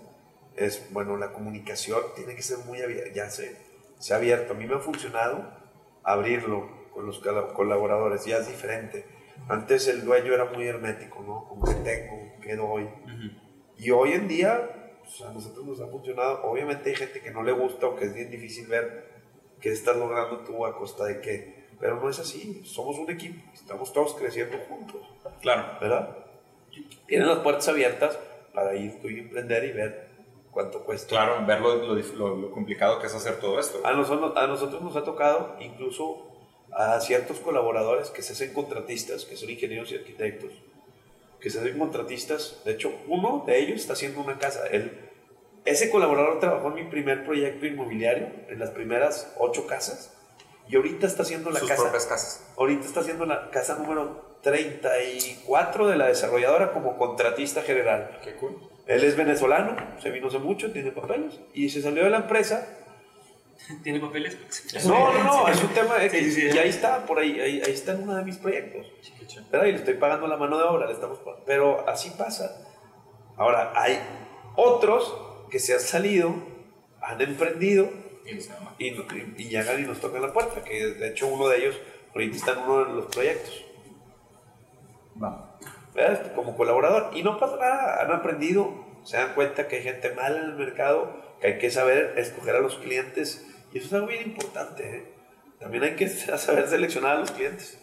es 0.56 0.92
bueno 0.92 1.16
la 1.16 1.32
comunicación 1.32 2.02
tiene 2.16 2.34
que 2.34 2.42
ser 2.42 2.58
muy 2.66 2.82
abierta 2.82 3.12
ya 3.14 3.30
sé 3.30 3.56
se 4.00 4.12
ha 4.12 4.16
abierto 4.16 4.54
a 4.54 4.56
mí 4.56 4.66
me 4.66 4.74
ha 4.74 4.80
funcionado 4.80 5.48
abrirlo 6.02 6.90
con 6.92 7.06
los 7.06 7.20
colaboradores 7.54 8.24
ya 8.24 8.38
es 8.38 8.48
diferente. 8.48 9.04
Antes 9.48 9.86
el 9.88 10.04
dueño 10.04 10.34
era 10.34 10.46
muy 10.46 10.66
hermético 10.66 11.22
no 11.22 11.48
con 11.48 11.62
qué 11.62 11.80
tengo 11.82 12.32
qué 12.42 12.56
doy 12.56 12.88
y 13.78 13.90
hoy 13.92 14.12
en 14.12 14.26
día 14.26 14.98
pues, 15.00 15.22
a 15.22 15.32
nosotros 15.32 15.64
nos 15.64 15.80
ha 15.80 15.86
funcionado. 15.86 16.42
Obviamente 16.42 16.90
hay 16.90 16.96
gente 16.96 17.20
que 17.20 17.30
no 17.30 17.42
le 17.42 17.52
gusta 17.52 17.86
o 17.86 17.96
que 17.96 18.06
es 18.06 18.14
bien 18.14 18.30
difícil 18.30 18.66
ver 18.66 19.08
qué 19.60 19.70
estás 19.70 19.96
logrando 19.96 20.40
tú 20.40 20.66
a 20.66 20.76
costa 20.76 21.04
de 21.04 21.20
qué 21.20 21.60
pero 21.78 21.98
no 21.98 22.10
es 22.10 22.18
así. 22.18 22.62
Somos 22.64 22.98
un 22.98 23.08
equipo 23.08 23.40
estamos 23.54 23.92
todos 23.92 24.14
creciendo 24.14 24.58
juntos 24.68 25.00
Claro. 25.40 25.78
¿verdad? 25.80 26.19
Tienes 27.06 27.26
las 27.26 27.38
puertas 27.38 27.68
abiertas 27.68 28.18
para 28.54 28.74
ir 28.76 29.00
tú 29.00 29.08
y 29.08 29.20
emprender 29.20 29.64
y 29.64 29.72
ver 29.72 30.08
cuánto 30.50 30.84
cuesta. 30.84 31.08
Claro, 31.08 31.46
ver 31.46 31.60
lo, 31.60 31.76
lo 31.76 32.36
lo 32.36 32.50
complicado 32.50 32.98
que 32.98 33.06
es 33.06 33.14
hacer 33.14 33.40
todo 33.40 33.58
esto. 33.58 33.80
A 33.84 33.92
nosotros, 33.92 34.32
a 34.36 34.46
nosotros 34.46 34.82
nos 34.82 34.96
ha 34.96 35.04
tocado 35.04 35.56
incluso 35.60 36.26
a 36.72 37.00
ciertos 37.00 37.38
colaboradores 37.40 38.10
que 38.10 38.22
se 38.22 38.32
hacen 38.32 38.52
contratistas, 38.52 39.24
que 39.24 39.36
son 39.36 39.50
ingenieros 39.50 39.90
y 39.92 39.96
arquitectos, 39.96 40.52
que 41.40 41.50
se 41.50 41.60
hacen 41.60 41.78
contratistas. 41.78 42.62
De 42.64 42.72
hecho, 42.72 42.92
uno 43.08 43.44
de 43.46 43.58
ellos 43.58 43.80
está 43.80 43.94
haciendo 43.94 44.20
una 44.20 44.38
casa. 44.38 44.66
Él, 44.68 44.92
ese 45.64 45.90
colaborador 45.90 46.38
trabajó 46.40 46.68
en 46.68 46.74
mi 46.74 46.84
primer 46.84 47.24
proyecto 47.24 47.66
inmobiliario, 47.66 48.28
en 48.48 48.58
las 48.58 48.70
primeras 48.70 49.34
ocho 49.38 49.66
casas, 49.66 50.16
y 50.70 50.76
ahorita 50.76 51.06
está 51.06 51.22
haciendo 51.22 51.50
la 51.50 51.58
Sus 51.58 51.68
casa. 51.68 51.82
propias 51.82 52.06
casas. 52.06 52.52
Ahorita 52.56 52.86
está 52.86 53.00
haciendo 53.00 53.26
la 53.26 53.50
casa 53.50 53.74
número 53.74 54.38
34 54.42 55.88
de 55.88 55.96
la 55.96 56.06
desarrolladora 56.06 56.72
como 56.72 56.96
contratista 56.96 57.62
general. 57.62 58.20
Qué 58.22 58.36
cool. 58.36 58.56
Él 58.86 59.02
es 59.02 59.16
venezolano, 59.16 59.76
se 60.00 60.10
vino 60.10 60.28
hace 60.28 60.38
mucho, 60.38 60.72
tiene 60.72 60.92
papeles 60.92 61.40
y 61.54 61.68
se 61.70 61.82
salió 61.82 62.04
de 62.04 62.10
la 62.10 62.18
empresa. 62.18 62.68
¿Tiene 63.82 63.98
papeles? 63.98 64.38
No, 64.86 65.12
no, 65.12 65.24
no, 65.24 65.48
es 65.48 65.60
un 65.60 65.70
tema 65.70 66.02
X. 66.04 66.34
Sí, 66.34 66.40
sí, 66.40 66.48
y 66.54 66.58
ahí 66.58 66.68
está, 66.68 67.04
por 67.04 67.18
ahí, 67.18 67.40
ahí, 67.40 67.62
ahí 67.66 67.72
está 67.72 67.92
en 67.92 68.04
uno 68.04 68.14
de 68.14 68.24
mis 68.24 68.36
proyectos. 68.36 68.86
¿Verdad? 69.50 69.66
Y 69.66 69.72
le 69.72 69.78
estoy 69.78 69.94
pagando 69.94 70.28
la 70.28 70.36
mano 70.36 70.56
de 70.56 70.64
obra, 70.64 70.86
le 70.86 70.92
estamos 70.92 71.18
pagando. 71.18 71.42
Pero 71.46 71.88
así 71.88 72.10
pasa. 72.10 72.64
Ahora, 73.36 73.72
hay 73.74 73.98
otros 74.54 75.16
que 75.50 75.58
se 75.58 75.74
han 75.74 75.80
salido, 75.80 76.32
han 77.02 77.20
emprendido 77.20 77.88
Y 78.26 78.34
no 78.34 78.40
se 78.40 78.48
llama. 78.52 78.74
y, 78.78 78.86
y- 78.88 79.34
y 79.38 79.44
llegan 79.48 79.80
y 79.82 79.86
nos 79.86 80.00
tocan 80.00 80.22
la 80.22 80.32
puerta, 80.32 80.62
que 80.62 80.86
de 80.86 81.08
hecho 81.08 81.26
uno 81.26 81.48
de 81.48 81.58
ellos 81.58 81.76
ahorita 82.14 82.36
está 82.36 82.52
en 82.52 82.58
uno 82.60 82.84
de 82.84 82.92
los 82.94 83.06
proyectos. 83.06 83.64
Va. 85.22 85.58
¿verdad? 85.94 86.32
como 86.34 86.56
colaborador. 86.56 87.10
Y 87.16 87.22
no 87.22 87.38
pasa 87.38 87.56
nada, 87.56 88.02
han 88.02 88.12
aprendido, 88.12 88.72
se 89.04 89.16
dan 89.16 89.34
cuenta 89.34 89.66
que 89.68 89.76
hay 89.76 89.82
gente 89.82 90.14
mala 90.14 90.38
en 90.38 90.44
el 90.44 90.54
mercado, 90.54 91.16
que 91.40 91.48
hay 91.48 91.58
que 91.58 91.70
saber 91.70 92.14
escoger 92.16 92.56
a 92.56 92.60
los 92.60 92.76
clientes. 92.76 93.46
Y 93.72 93.78
eso 93.78 93.86
es 93.88 93.92
algo 93.94 94.06
bien 94.06 94.22
importante. 94.22 94.82
¿eh? 94.96 95.04
También 95.58 95.82
hay 95.84 95.96
que 95.96 96.08
saber 96.38 96.68
seleccionar 96.68 97.16
a 97.16 97.20
los 97.20 97.30
clientes. 97.32 97.78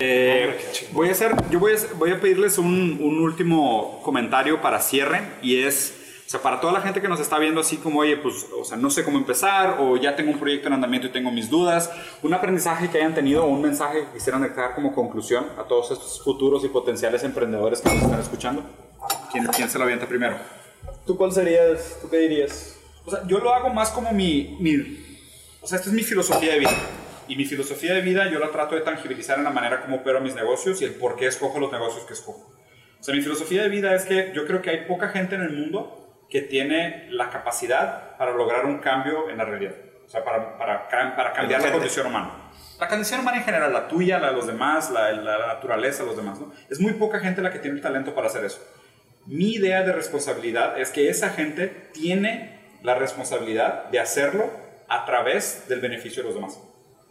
Eh, 0.00 0.56
voy 0.92 1.08
a 1.08 1.12
hacer, 1.12 1.32
yo 1.50 1.58
voy 1.60 1.74
a, 1.74 1.76
voy 1.96 2.10
a 2.10 2.20
pedirles 2.20 2.58
un, 2.58 2.98
un 3.00 3.20
último 3.20 4.02
comentario 4.02 4.60
para 4.60 4.80
cierre 4.80 5.20
y 5.42 5.62
es, 5.62 6.03
o 6.26 6.30
sea, 6.30 6.40
para 6.40 6.58
toda 6.60 6.72
la 6.72 6.80
gente 6.80 7.00
que 7.02 7.08
nos 7.08 7.20
está 7.20 7.38
viendo 7.38 7.60
así 7.60 7.76
como, 7.76 8.00
oye, 8.00 8.16
pues, 8.16 8.46
o 8.58 8.64
sea, 8.64 8.76
no 8.76 8.90
sé 8.90 9.04
cómo 9.04 9.18
empezar 9.18 9.76
o 9.78 9.96
ya 9.96 10.16
tengo 10.16 10.32
un 10.32 10.38
proyecto 10.38 10.68
en 10.68 10.72
andamiento 10.74 11.06
y 11.06 11.10
tengo 11.10 11.30
mis 11.30 11.50
dudas, 11.50 11.90
un 12.22 12.32
aprendizaje 12.32 12.88
que 12.90 12.96
hayan 12.98 13.14
tenido 13.14 13.44
o 13.44 13.48
un 13.48 13.60
mensaje 13.60 14.00
que 14.06 14.12
quisieran 14.18 14.42
dejar 14.42 14.74
como 14.74 14.94
conclusión 14.94 15.46
a 15.58 15.64
todos 15.64 15.90
estos 15.90 16.22
futuros 16.24 16.64
y 16.64 16.68
potenciales 16.68 17.22
emprendedores 17.24 17.80
que 17.82 17.90
nos 17.90 18.02
están 18.02 18.20
escuchando. 18.20 18.62
¿Quién, 19.30 19.46
quién 19.48 19.68
se 19.68 19.78
lo 19.78 19.84
avienta 19.84 20.06
primero? 20.06 20.36
¿Tú 21.06 21.16
cuál 21.16 21.30
serías? 21.32 21.98
¿Tú 22.00 22.08
qué 22.08 22.18
dirías? 22.18 22.76
O 23.04 23.10
sea, 23.10 23.20
yo 23.26 23.38
lo 23.38 23.52
hago 23.52 23.68
más 23.68 23.90
como 23.90 24.10
mi, 24.12 24.56
mi- 24.60 25.04
O 25.60 25.66
sea, 25.66 25.76
esta 25.76 25.90
es 25.90 25.94
mi 25.94 26.02
filosofía 26.02 26.54
de 26.54 26.60
vida. 26.60 26.72
Y 27.28 27.36
mi 27.36 27.44
filosofía 27.44 27.92
de 27.94 28.00
vida 28.00 28.30
yo 28.30 28.38
la 28.38 28.50
trato 28.50 28.74
de 28.74 28.80
tangibilizar 28.80 29.36
en 29.38 29.44
la 29.44 29.50
manera 29.50 29.82
como 29.82 29.96
opero 29.96 30.20
mis 30.22 30.34
negocios 30.34 30.80
y 30.80 30.84
el 30.86 30.94
por 30.94 31.16
qué 31.16 31.26
escojo 31.26 31.58
los 31.58 31.70
negocios 31.70 32.04
que 32.04 32.14
escojo. 32.14 32.50
O 33.00 33.02
sea, 33.04 33.14
mi 33.14 33.20
filosofía 33.20 33.62
de 33.62 33.68
vida 33.68 33.94
es 33.94 34.04
que 34.04 34.32
yo 34.34 34.46
creo 34.46 34.62
que 34.62 34.70
hay 34.70 34.84
poca 34.86 35.08
gente 35.08 35.34
en 35.34 35.42
el 35.42 35.52
mundo 35.52 36.03
que 36.34 36.42
tiene 36.42 37.06
la 37.10 37.30
capacidad 37.30 38.16
para 38.16 38.32
lograr 38.32 38.66
un 38.66 38.78
cambio 38.78 39.30
en 39.30 39.38
la 39.38 39.44
realidad. 39.44 39.74
O 40.04 40.08
sea, 40.08 40.24
para, 40.24 40.58
para, 40.58 40.88
ca- 40.88 41.14
para 41.14 41.32
cambiar 41.32 41.62
la 41.62 41.70
condición 41.70 42.08
humana. 42.08 42.50
La 42.80 42.88
condición 42.88 43.20
humana 43.20 43.36
en 43.38 43.44
general, 43.44 43.72
la 43.72 43.86
tuya, 43.86 44.18
la 44.18 44.30
de 44.30 44.32
los 44.34 44.48
demás, 44.48 44.90
la, 44.90 45.12
la, 45.12 45.38
la 45.38 45.46
naturaleza, 45.46 46.02
los 46.02 46.16
demás, 46.16 46.40
¿no? 46.40 46.52
Es 46.68 46.80
muy 46.80 46.94
poca 46.94 47.20
gente 47.20 47.40
la 47.40 47.52
que 47.52 47.60
tiene 47.60 47.76
el 47.76 47.82
talento 47.82 48.16
para 48.16 48.26
hacer 48.26 48.44
eso. 48.44 48.58
Mi 49.26 49.52
idea 49.52 49.84
de 49.84 49.92
responsabilidad 49.92 50.76
es 50.80 50.90
que 50.90 51.08
esa 51.08 51.28
gente 51.30 51.68
tiene 51.92 52.58
la 52.82 52.96
responsabilidad 52.96 53.84
de 53.90 54.00
hacerlo 54.00 54.50
a 54.88 55.04
través 55.04 55.68
del 55.68 55.78
beneficio 55.80 56.24
de 56.24 56.30
los 56.30 56.34
demás. 56.34 56.58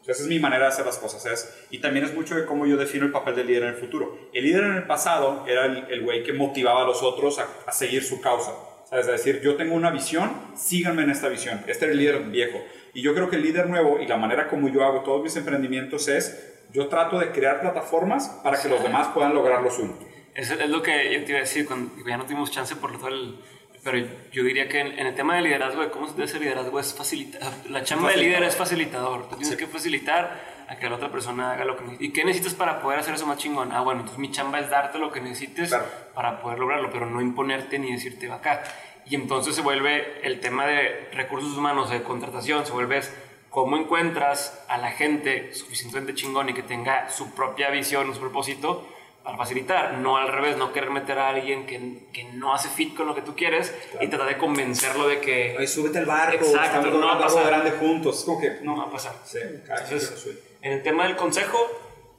O 0.01 0.03
sea, 0.03 0.11
esa 0.11 0.23
es 0.23 0.27
mi 0.27 0.37
manera 0.39 0.63
de 0.63 0.67
hacer 0.73 0.85
las 0.85 0.97
cosas. 0.97 1.25
Es, 1.27 1.65
y 1.69 1.77
también 1.79 2.03
es 2.03 2.13
mucho 2.13 2.35
de 2.35 2.45
cómo 2.45 2.65
yo 2.65 2.75
defino 2.75 3.05
el 3.05 3.13
papel 3.13 3.37
del 3.37 3.47
líder 3.47 3.63
en 3.63 3.69
el 3.69 3.75
futuro. 3.75 4.17
El 4.33 4.43
líder 4.43 4.65
en 4.65 4.73
el 4.75 4.83
pasado 4.83 5.45
era 5.47 5.63
el 5.63 5.85
el 5.89 6.01
güey 6.01 6.23
que 6.25 6.33
motivaba 6.33 6.81
a 6.81 6.85
los 6.85 7.01
otros 7.01 7.39
a, 7.39 7.47
a 7.65 7.71
seguir 7.71 8.03
su 8.03 8.19
causa. 8.19 8.51
Es 8.93 9.07
decir, 9.07 9.41
yo 9.41 9.55
tengo 9.55 9.75
una 9.75 9.89
visión, 9.89 10.31
síganme 10.55 11.03
en 11.03 11.09
esta 11.09 11.27
visión. 11.27 11.63
Este 11.67 11.85
era 11.85 11.93
el 11.93 11.97
líder 11.97 12.19
viejo. 12.25 12.63
Y 12.93 13.01
yo 13.01 13.15
creo 13.15 13.29
que 13.29 13.37
el 13.37 13.41
líder 13.41 13.67
nuevo 13.67 13.99
y 13.99 14.07
la 14.07 14.17
manera 14.17 14.47
como 14.47 14.69
yo 14.69 14.83
hago 14.83 15.01
todos 15.01 15.23
mis 15.23 15.35
emprendimientos 15.35 16.07
es, 16.07 16.53
yo 16.71 16.87
trato 16.87 17.17
de 17.17 17.31
crear 17.31 17.59
plataformas 17.61 18.29
para 18.43 18.61
que 18.61 18.69
los 18.69 18.83
demás 18.83 19.07
puedan 19.07 19.33
lograr 19.33 19.63
lo 19.63 19.71
suyo. 19.71 19.93
Es, 20.35 20.51
es 20.51 20.69
lo 20.69 20.81
que 20.81 21.13
yo 21.13 21.23
te 21.23 21.31
iba 21.31 21.39
a 21.39 21.41
decir, 21.41 21.65
cuando 21.65 21.91
ya 22.07 22.17
no 22.17 22.25
tuvimos 22.25 22.51
chance 22.51 22.75
por 22.75 22.97
todo 22.97 23.07
el... 23.07 23.39
Pero 23.83 24.07
yo 24.31 24.43
diría 24.43 24.69
que 24.69 24.79
en, 24.79 24.87
en 24.97 25.07
el 25.07 25.15
tema 25.15 25.35
de 25.35 25.41
liderazgo, 25.41 25.81
de 25.81 25.89
cómo 25.89 26.05
se 26.07 26.13
debe 26.13 26.25
hacer 26.25 26.41
liderazgo, 26.41 26.79
es 26.79 26.93
facilitar. 26.93 27.51
La 27.69 27.83
chamba 27.83 28.11
de 28.11 28.17
líder 28.17 28.43
es 28.43 28.55
facilitador. 28.55 29.27
Tú 29.27 29.35
tienes 29.35 29.57
que 29.57 29.67
facilitar 29.67 30.52
a 30.67 30.75
que 30.77 30.89
la 30.89 30.95
otra 30.95 31.11
persona 31.11 31.51
haga 31.53 31.65
lo 31.65 31.75
que 31.75 31.83
necesita. 31.83 32.03
¿Y 32.05 32.11
qué 32.11 32.23
necesitas 32.25 32.53
para 32.55 32.81
poder 32.81 32.99
hacer 32.99 33.13
eso 33.15 33.25
más 33.25 33.37
chingón? 33.37 33.71
Ah, 33.71 33.81
bueno, 33.81 34.01
entonces 34.01 34.19
mi 34.19 34.31
chamba 34.31 34.59
es 34.59 34.69
darte 34.69 34.97
lo 34.99 35.11
que 35.11 35.21
necesites 35.21 35.69
Claro. 35.69 35.85
para 36.13 36.41
poder 36.41 36.59
lograrlo, 36.59 36.89
pero 36.91 37.05
no 37.05 37.21
imponerte 37.21 37.79
ni 37.79 37.91
decirte 37.91 38.27
va 38.27 38.35
acá. 38.35 38.63
Y 39.05 39.15
entonces 39.15 39.55
se 39.55 39.61
vuelve 39.61 40.21
el 40.25 40.39
tema 40.39 40.65
de 40.65 41.09
recursos 41.13 41.57
humanos, 41.57 41.89
de 41.89 42.03
contratación, 42.03 42.65
se 42.65 42.71
vuelve 42.71 43.01
cómo 43.49 43.77
encuentras 43.77 44.63
a 44.67 44.77
la 44.77 44.91
gente 44.91 45.53
suficientemente 45.53 46.13
chingón 46.15 46.49
y 46.49 46.53
que 46.53 46.63
tenga 46.63 47.09
su 47.09 47.33
propia 47.35 47.69
visión, 47.69 48.13
su 48.13 48.19
propósito 48.19 48.87
para 49.23 49.37
facilitar, 49.37 49.93
no 49.99 50.17
al 50.17 50.27
revés, 50.29 50.57
no 50.57 50.73
querer 50.73 50.89
meter 50.89 51.17
a 51.17 51.29
alguien 51.29 51.65
que, 51.65 52.07
que 52.11 52.25
no 52.33 52.53
hace 52.53 52.67
fit 52.67 52.93
con 52.93 53.07
lo 53.07 53.15
que 53.15 53.21
tú 53.21 53.35
quieres 53.35 53.73
y 54.01 54.07
tratar 54.07 54.27
de 54.27 54.37
convencerlo 54.37 55.07
de 55.07 55.21
que 55.21 55.55
Oye, 55.57 55.67
súbete 55.67 55.99
al 55.99 56.05
barco, 56.05 56.43
Exacto, 56.45 56.89
no 56.91 57.07
va 57.07 57.13
a 57.13 57.19
pasar. 57.19 57.45
grande 57.47 57.71
juntos. 57.71 58.19
Es 58.19 58.25
como 58.25 58.41
que, 58.41 58.49
no 58.63 58.75
no, 58.75 58.77
va 58.81 58.87
a 58.87 58.91
pasar. 58.91 59.13
Sí, 59.23 59.37
Entonces. 59.41 60.27
En 60.63 60.71
el 60.71 60.81
tema 60.81 61.05
del 61.05 61.17
consejo, 61.17 61.59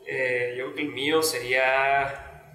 eh, 0.06 0.54
yo 0.56 0.64
creo 0.64 0.74
que 0.76 0.82
el 0.82 0.88
mío 0.88 1.22
sería 1.22 2.52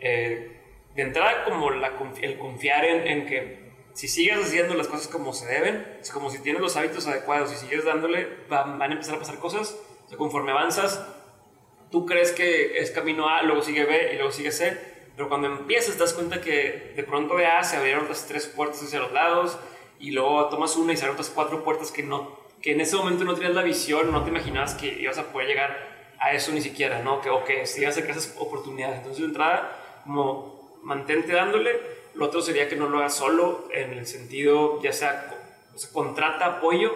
eh, 0.00 0.58
de 0.94 1.02
entrada 1.02 1.44
como 1.44 1.70
la 1.70 1.92
el 2.22 2.38
confiar 2.38 2.84
en, 2.86 3.06
en 3.06 3.26
que 3.26 3.66
si 3.92 4.08
sigues 4.08 4.38
haciendo 4.38 4.74
las 4.74 4.88
cosas 4.88 5.08
como 5.08 5.34
se 5.34 5.46
deben, 5.46 5.98
es 6.00 6.10
como 6.10 6.30
si 6.30 6.38
tienes 6.38 6.62
los 6.62 6.76
hábitos 6.76 7.06
adecuados 7.06 7.52
y 7.52 7.56
sigues 7.56 7.84
dándole, 7.84 8.26
van, 8.48 8.78
van 8.78 8.90
a 8.90 8.94
empezar 8.94 9.16
a 9.16 9.18
pasar 9.18 9.38
cosas. 9.38 9.78
O 10.06 10.08
sea, 10.08 10.16
conforme 10.16 10.52
avanzas, 10.52 11.06
tú 11.90 12.06
crees 12.06 12.32
que 12.32 12.78
es 12.78 12.90
camino 12.90 13.28
A, 13.28 13.42
luego 13.42 13.62
sigue 13.62 13.84
B 13.84 14.12
y 14.14 14.16
luego 14.16 14.32
sigue 14.32 14.50
C, 14.50 14.78
pero 15.14 15.28
cuando 15.28 15.48
empiezas 15.48 15.94
te 15.94 16.00
das 16.00 16.14
cuenta 16.14 16.40
que 16.40 16.94
de 16.96 17.02
pronto 17.02 17.36
de 17.36 17.44
A 17.44 17.62
se 17.64 17.76
abrieron 17.76 18.04
otras 18.04 18.26
tres 18.26 18.46
puertas 18.46 18.82
hacia 18.82 19.00
los 19.00 19.12
lados 19.12 19.58
y 19.98 20.12
luego 20.12 20.48
tomas 20.48 20.74
una 20.76 20.94
y 20.94 20.96
se 20.96 21.04
abren 21.04 21.16
otras 21.16 21.30
cuatro 21.30 21.64
puertas 21.64 21.90
que, 21.90 22.02
no, 22.02 22.45
que 22.62 22.72
en 22.72 22.80
ese 22.80 22.96
momento 22.96 23.24
no 23.24 23.34
tenías 23.34 23.54
la 23.54 23.62
visión, 23.62 24.10
no 24.12 24.22
te 24.24 24.30
imaginabas 24.30 24.74
que 24.74 24.88
ibas 25.00 25.18
a 25.18 25.32
poder 25.32 25.48
llegar 25.48 26.14
a 26.18 26.32
eso 26.32 26.52
ni 26.52 26.60
siquiera, 26.60 27.02
¿no? 27.02 27.20
Que, 27.20 27.30
o 27.30 27.44
que 27.44 27.66
si 27.66 27.82
ibas 27.82 27.96
a 27.96 28.02
crear 28.02 28.16
esas 28.16 28.36
oportunidades. 28.38 28.98
Entonces, 28.98 29.20
de 29.20 29.28
entrada, 29.28 30.00
como 30.04 30.78
mantente 30.82 31.32
dándole. 31.32 31.80
Lo 32.14 32.26
otro 32.26 32.40
sería 32.40 32.68
que 32.68 32.76
no 32.76 32.88
lo 32.88 32.98
hagas 32.98 33.14
solo, 33.14 33.68
en 33.72 33.92
el 33.92 34.06
sentido, 34.06 34.80
ya 34.82 34.92
sea, 34.92 35.34
o 35.74 35.78
sea, 35.78 35.90
contrata 35.92 36.46
apoyo. 36.46 36.94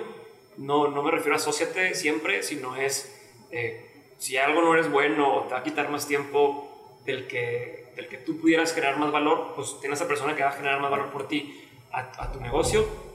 No, 0.57 0.89
no 0.89 1.03
me 1.03 1.11
refiero 1.11 1.35
a 1.35 1.37
asóciate 1.37 1.95
siempre, 1.95 2.43
sino 2.43 2.77
es, 2.77 3.20
eh, 3.51 4.15
si 4.19 4.37
algo 4.39 4.62
no 4.62 4.74
eres 4.74 4.91
bueno 4.91 5.35
o 5.35 5.43
te 5.43 5.55
va 5.55 5.61
a 5.61 5.62
quitar 5.62 5.91
más 5.91 6.07
tiempo 6.07 7.01
del 7.05 7.27
que, 7.27 7.93
del 7.97 8.09
que 8.09 8.16
tú 8.19 8.41
pudieras 8.41 8.73
generar 8.73 8.99
más 8.99 9.12
valor, 9.12 9.53
pues 9.55 9.78
tienes 9.81 10.01
a 10.01 10.05
esa 10.05 10.09
persona 10.09 10.35
que 10.35 10.43
va 10.43 10.51
a 10.51 10.53
generar 10.53 10.81
más 10.81 10.91
valor 10.91 11.11
por 11.11 11.28
ti 11.28 11.69
a 11.93 12.32
tu 12.32 12.41
negocio. 12.41 13.10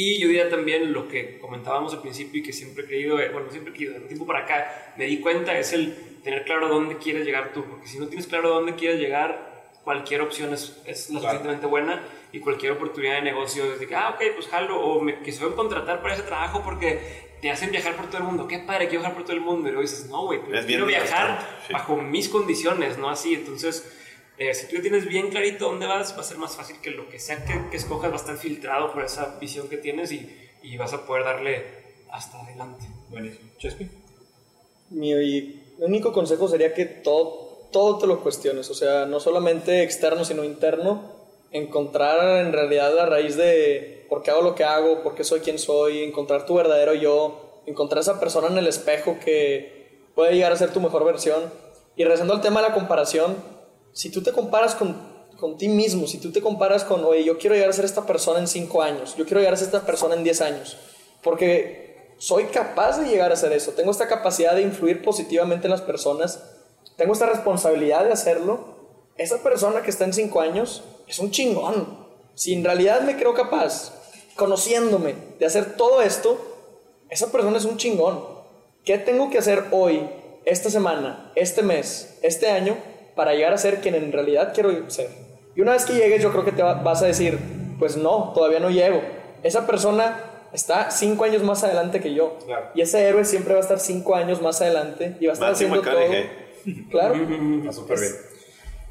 Y 0.00 0.20
yo 0.20 0.28
diría 0.28 0.48
también 0.48 0.92
lo 0.92 1.08
que 1.08 1.40
comentábamos 1.40 1.92
al 1.92 2.00
principio 2.00 2.38
y 2.38 2.44
que 2.44 2.52
siempre 2.52 2.84
he 2.84 2.86
creído, 2.86 3.18
eh, 3.18 3.30
bueno, 3.30 3.50
siempre 3.50 3.72
he 3.72 3.76
creído, 3.76 3.94
de 3.94 3.98
un 3.98 4.06
tiempo 4.06 4.24
para 4.26 4.44
acá 4.44 4.94
me 4.96 5.06
di 5.06 5.18
cuenta, 5.18 5.58
es 5.58 5.72
el 5.72 5.92
tener 6.22 6.44
claro 6.44 6.66
a 6.66 6.68
dónde 6.68 6.98
quieres 6.98 7.26
llegar 7.26 7.52
tú, 7.52 7.64
porque 7.64 7.88
si 7.88 7.98
no 7.98 8.06
tienes 8.06 8.28
claro 8.28 8.50
dónde 8.50 8.76
quieres 8.76 9.00
llegar, 9.00 9.72
cualquier 9.82 10.20
opción 10.20 10.54
es, 10.54 10.80
es 10.86 11.10
lo 11.10 11.18
suficientemente 11.18 11.66
buena 11.66 12.00
y 12.30 12.38
cualquier 12.38 12.74
oportunidad 12.74 13.14
de 13.14 13.22
negocio 13.22 13.72
es 13.72 13.80
de 13.80 13.88
que, 13.88 13.96
ah, 13.96 14.10
ok, 14.10 14.22
pues 14.36 14.46
jalo, 14.46 14.80
o 14.80 15.00
me 15.00 15.18
quisieron 15.18 15.54
contratar 15.54 16.00
para 16.00 16.14
ese 16.14 16.22
trabajo 16.22 16.62
porque 16.62 17.34
te 17.42 17.50
hacen 17.50 17.72
viajar 17.72 17.96
por 17.96 18.06
todo 18.06 18.18
el 18.18 18.24
mundo. 18.24 18.46
Qué 18.46 18.60
padre, 18.60 18.86
quiero 18.86 19.00
viajar 19.00 19.14
por 19.14 19.24
todo 19.24 19.34
el 19.34 19.42
mundo. 19.42 19.66
Y 19.66 19.72
luego 19.72 19.82
dices, 19.82 20.06
no, 20.08 20.26
güey, 20.26 20.38
quiero 20.64 20.86
viajar 20.86 21.44
sí. 21.66 21.72
bajo 21.72 21.96
mis 21.96 22.28
condiciones, 22.28 22.98
no 22.98 23.10
así. 23.10 23.34
Entonces, 23.34 23.84
eh, 24.38 24.54
si 24.54 24.66
tú 24.68 24.76
ya 24.76 24.82
tienes 24.82 25.06
bien 25.06 25.30
clarito 25.30 25.66
dónde 25.66 25.86
vas, 25.86 26.16
va 26.16 26.20
a 26.20 26.24
ser 26.24 26.38
más 26.38 26.56
fácil 26.56 26.76
que 26.80 26.90
lo 26.90 27.08
que 27.08 27.18
sea 27.18 27.44
que, 27.44 27.70
que 27.70 27.76
escojas 27.76 28.10
va 28.10 28.14
a 28.14 28.18
estar 28.18 28.36
filtrado 28.36 28.92
por 28.92 29.04
esa 29.04 29.36
visión 29.40 29.68
que 29.68 29.78
tienes 29.78 30.12
y, 30.12 30.28
y 30.62 30.76
vas 30.76 30.92
a 30.92 31.06
poder 31.06 31.24
darle 31.24 31.64
hasta 32.10 32.40
adelante. 32.40 32.86
Buenísimo. 33.10 33.50
Chespi. 33.58 33.88
Mi 34.90 35.12
único 35.78 36.12
consejo 36.12 36.48
sería 36.48 36.72
que 36.72 36.86
todo, 36.86 37.68
todo 37.72 37.98
te 37.98 38.06
lo 38.06 38.20
cuestiones, 38.22 38.70
o 38.70 38.74
sea, 38.74 39.06
no 39.06 39.20
solamente 39.20 39.82
externo, 39.82 40.24
sino 40.24 40.44
interno. 40.44 41.16
Encontrar 41.50 42.44
en 42.44 42.52
realidad 42.52 42.94
la 42.94 43.06
raíz 43.06 43.36
de 43.36 44.06
por 44.08 44.22
qué 44.22 44.30
hago 44.30 44.42
lo 44.42 44.54
que 44.54 44.64
hago, 44.64 45.02
por 45.02 45.14
qué 45.14 45.24
soy 45.24 45.40
quien 45.40 45.58
soy, 45.58 46.02
encontrar 46.02 46.46
tu 46.46 46.54
verdadero 46.54 46.94
yo, 46.94 47.62
encontrar 47.66 48.00
esa 48.00 48.20
persona 48.20 48.48
en 48.48 48.58
el 48.58 48.66
espejo 48.66 49.18
que 49.22 50.02
puede 50.14 50.34
llegar 50.34 50.52
a 50.52 50.56
ser 50.56 50.72
tu 50.72 50.80
mejor 50.80 51.04
versión. 51.04 51.52
Y 51.96 52.04
regresando 52.04 52.34
al 52.34 52.40
tema 52.40 52.62
de 52.62 52.68
la 52.68 52.74
comparación, 52.74 53.36
si 53.92 54.10
tú 54.10 54.22
te 54.22 54.32
comparas 54.32 54.74
con, 54.74 54.96
con 55.38 55.56
ti 55.56 55.68
mismo, 55.68 56.06
si 56.06 56.18
tú 56.18 56.32
te 56.32 56.40
comparas 56.40 56.84
con, 56.84 57.04
oye, 57.04 57.24
yo 57.24 57.38
quiero 57.38 57.54
llegar 57.54 57.70
a 57.70 57.72
ser 57.72 57.84
esta 57.84 58.06
persona 58.06 58.38
en 58.38 58.48
5 58.48 58.82
años, 58.82 59.16
yo 59.16 59.24
quiero 59.24 59.40
llegar 59.40 59.54
a 59.54 59.56
ser 59.56 59.66
esta 59.66 59.86
persona 59.86 60.14
en 60.14 60.24
10 60.24 60.40
años, 60.40 60.76
porque 61.22 62.14
soy 62.18 62.44
capaz 62.44 62.98
de 62.98 63.08
llegar 63.08 63.30
a 63.30 63.34
hacer 63.34 63.52
eso, 63.52 63.72
tengo 63.72 63.90
esta 63.90 64.08
capacidad 64.08 64.54
de 64.54 64.62
influir 64.62 65.02
positivamente 65.02 65.66
en 65.66 65.70
las 65.70 65.82
personas, 65.82 66.42
tengo 66.96 67.12
esta 67.12 67.26
responsabilidad 67.26 68.04
de 68.04 68.12
hacerlo, 68.12 68.76
esa 69.16 69.42
persona 69.42 69.82
que 69.82 69.90
está 69.90 70.04
en 70.04 70.12
5 70.12 70.40
años 70.40 70.84
es 71.06 71.18
un 71.18 71.30
chingón. 71.30 72.06
Si 72.34 72.54
en 72.54 72.64
realidad 72.64 73.00
me 73.00 73.16
creo 73.16 73.34
capaz, 73.34 73.92
conociéndome, 74.36 75.14
de 75.38 75.46
hacer 75.46 75.76
todo 75.76 76.02
esto, 76.02 76.38
esa 77.10 77.32
persona 77.32 77.58
es 77.58 77.64
un 77.64 77.76
chingón. 77.76 78.24
¿Qué 78.84 78.96
tengo 78.98 79.28
que 79.28 79.38
hacer 79.38 79.64
hoy, 79.72 80.08
esta 80.44 80.70
semana, 80.70 81.32
este 81.34 81.62
mes, 81.62 82.18
este 82.22 82.48
año, 82.48 82.76
para 83.18 83.34
llegar 83.34 83.52
a 83.52 83.58
ser 83.58 83.80
quien 83.80 83.96
en 83.96 84.12
realidad 84.12 84.52
quiero 84.54 84.70
ser? 84.88 85.10
Y 85.56 85.60
una 85.60 85.72
vez 85.72 85.84
que 85.84 85.92
llegues, 85.94 86.22
yo 86.22 86.30
creo 86.30 86.44
que 86.44 86.52
te 86.52 86.62
va- 86.62 86.74
vas 86.74 87.02
a 87.02 87.06
decir, 87.06 87.36
pues 87.80 87.96
no, 87.96 88.30
todavía 88.32 88.60
no 88.60 88.70
llego. 88.70 89.02
Esa 89.42 89.66
persona 89.66 90.20
está 90.52 90.90
cinco 90.92 91.24
años 91.24 91.42
más 91.42 91.64
adelante 91.64 92.00
que 92.00 92.14
yo. 92.14 92.38
Claro. 92.46 92.66
Y 92.76 92.80
ese 92.80 93.02
héroe 93.06 93.24
siempre 93.24 93.54
va 93.54 93.58
a 93.58 93.62
estar 93.62 93.80
cinco 93.80 94.14
años 94.14 94.40
más 94.40 94.60
adelante 94.62 95.16
y 95.18 95.26
va 95.26 95.32
a 95.32 95.34
estar 95.34 95.50
Matthew 95.50 95.66
haciendo 95.68 95.90
todo. 95.90 96.00
Claro. 96.90 97.14
Está 97.58 97.72
súper 97.72 97.98
bien. 97.98 98.12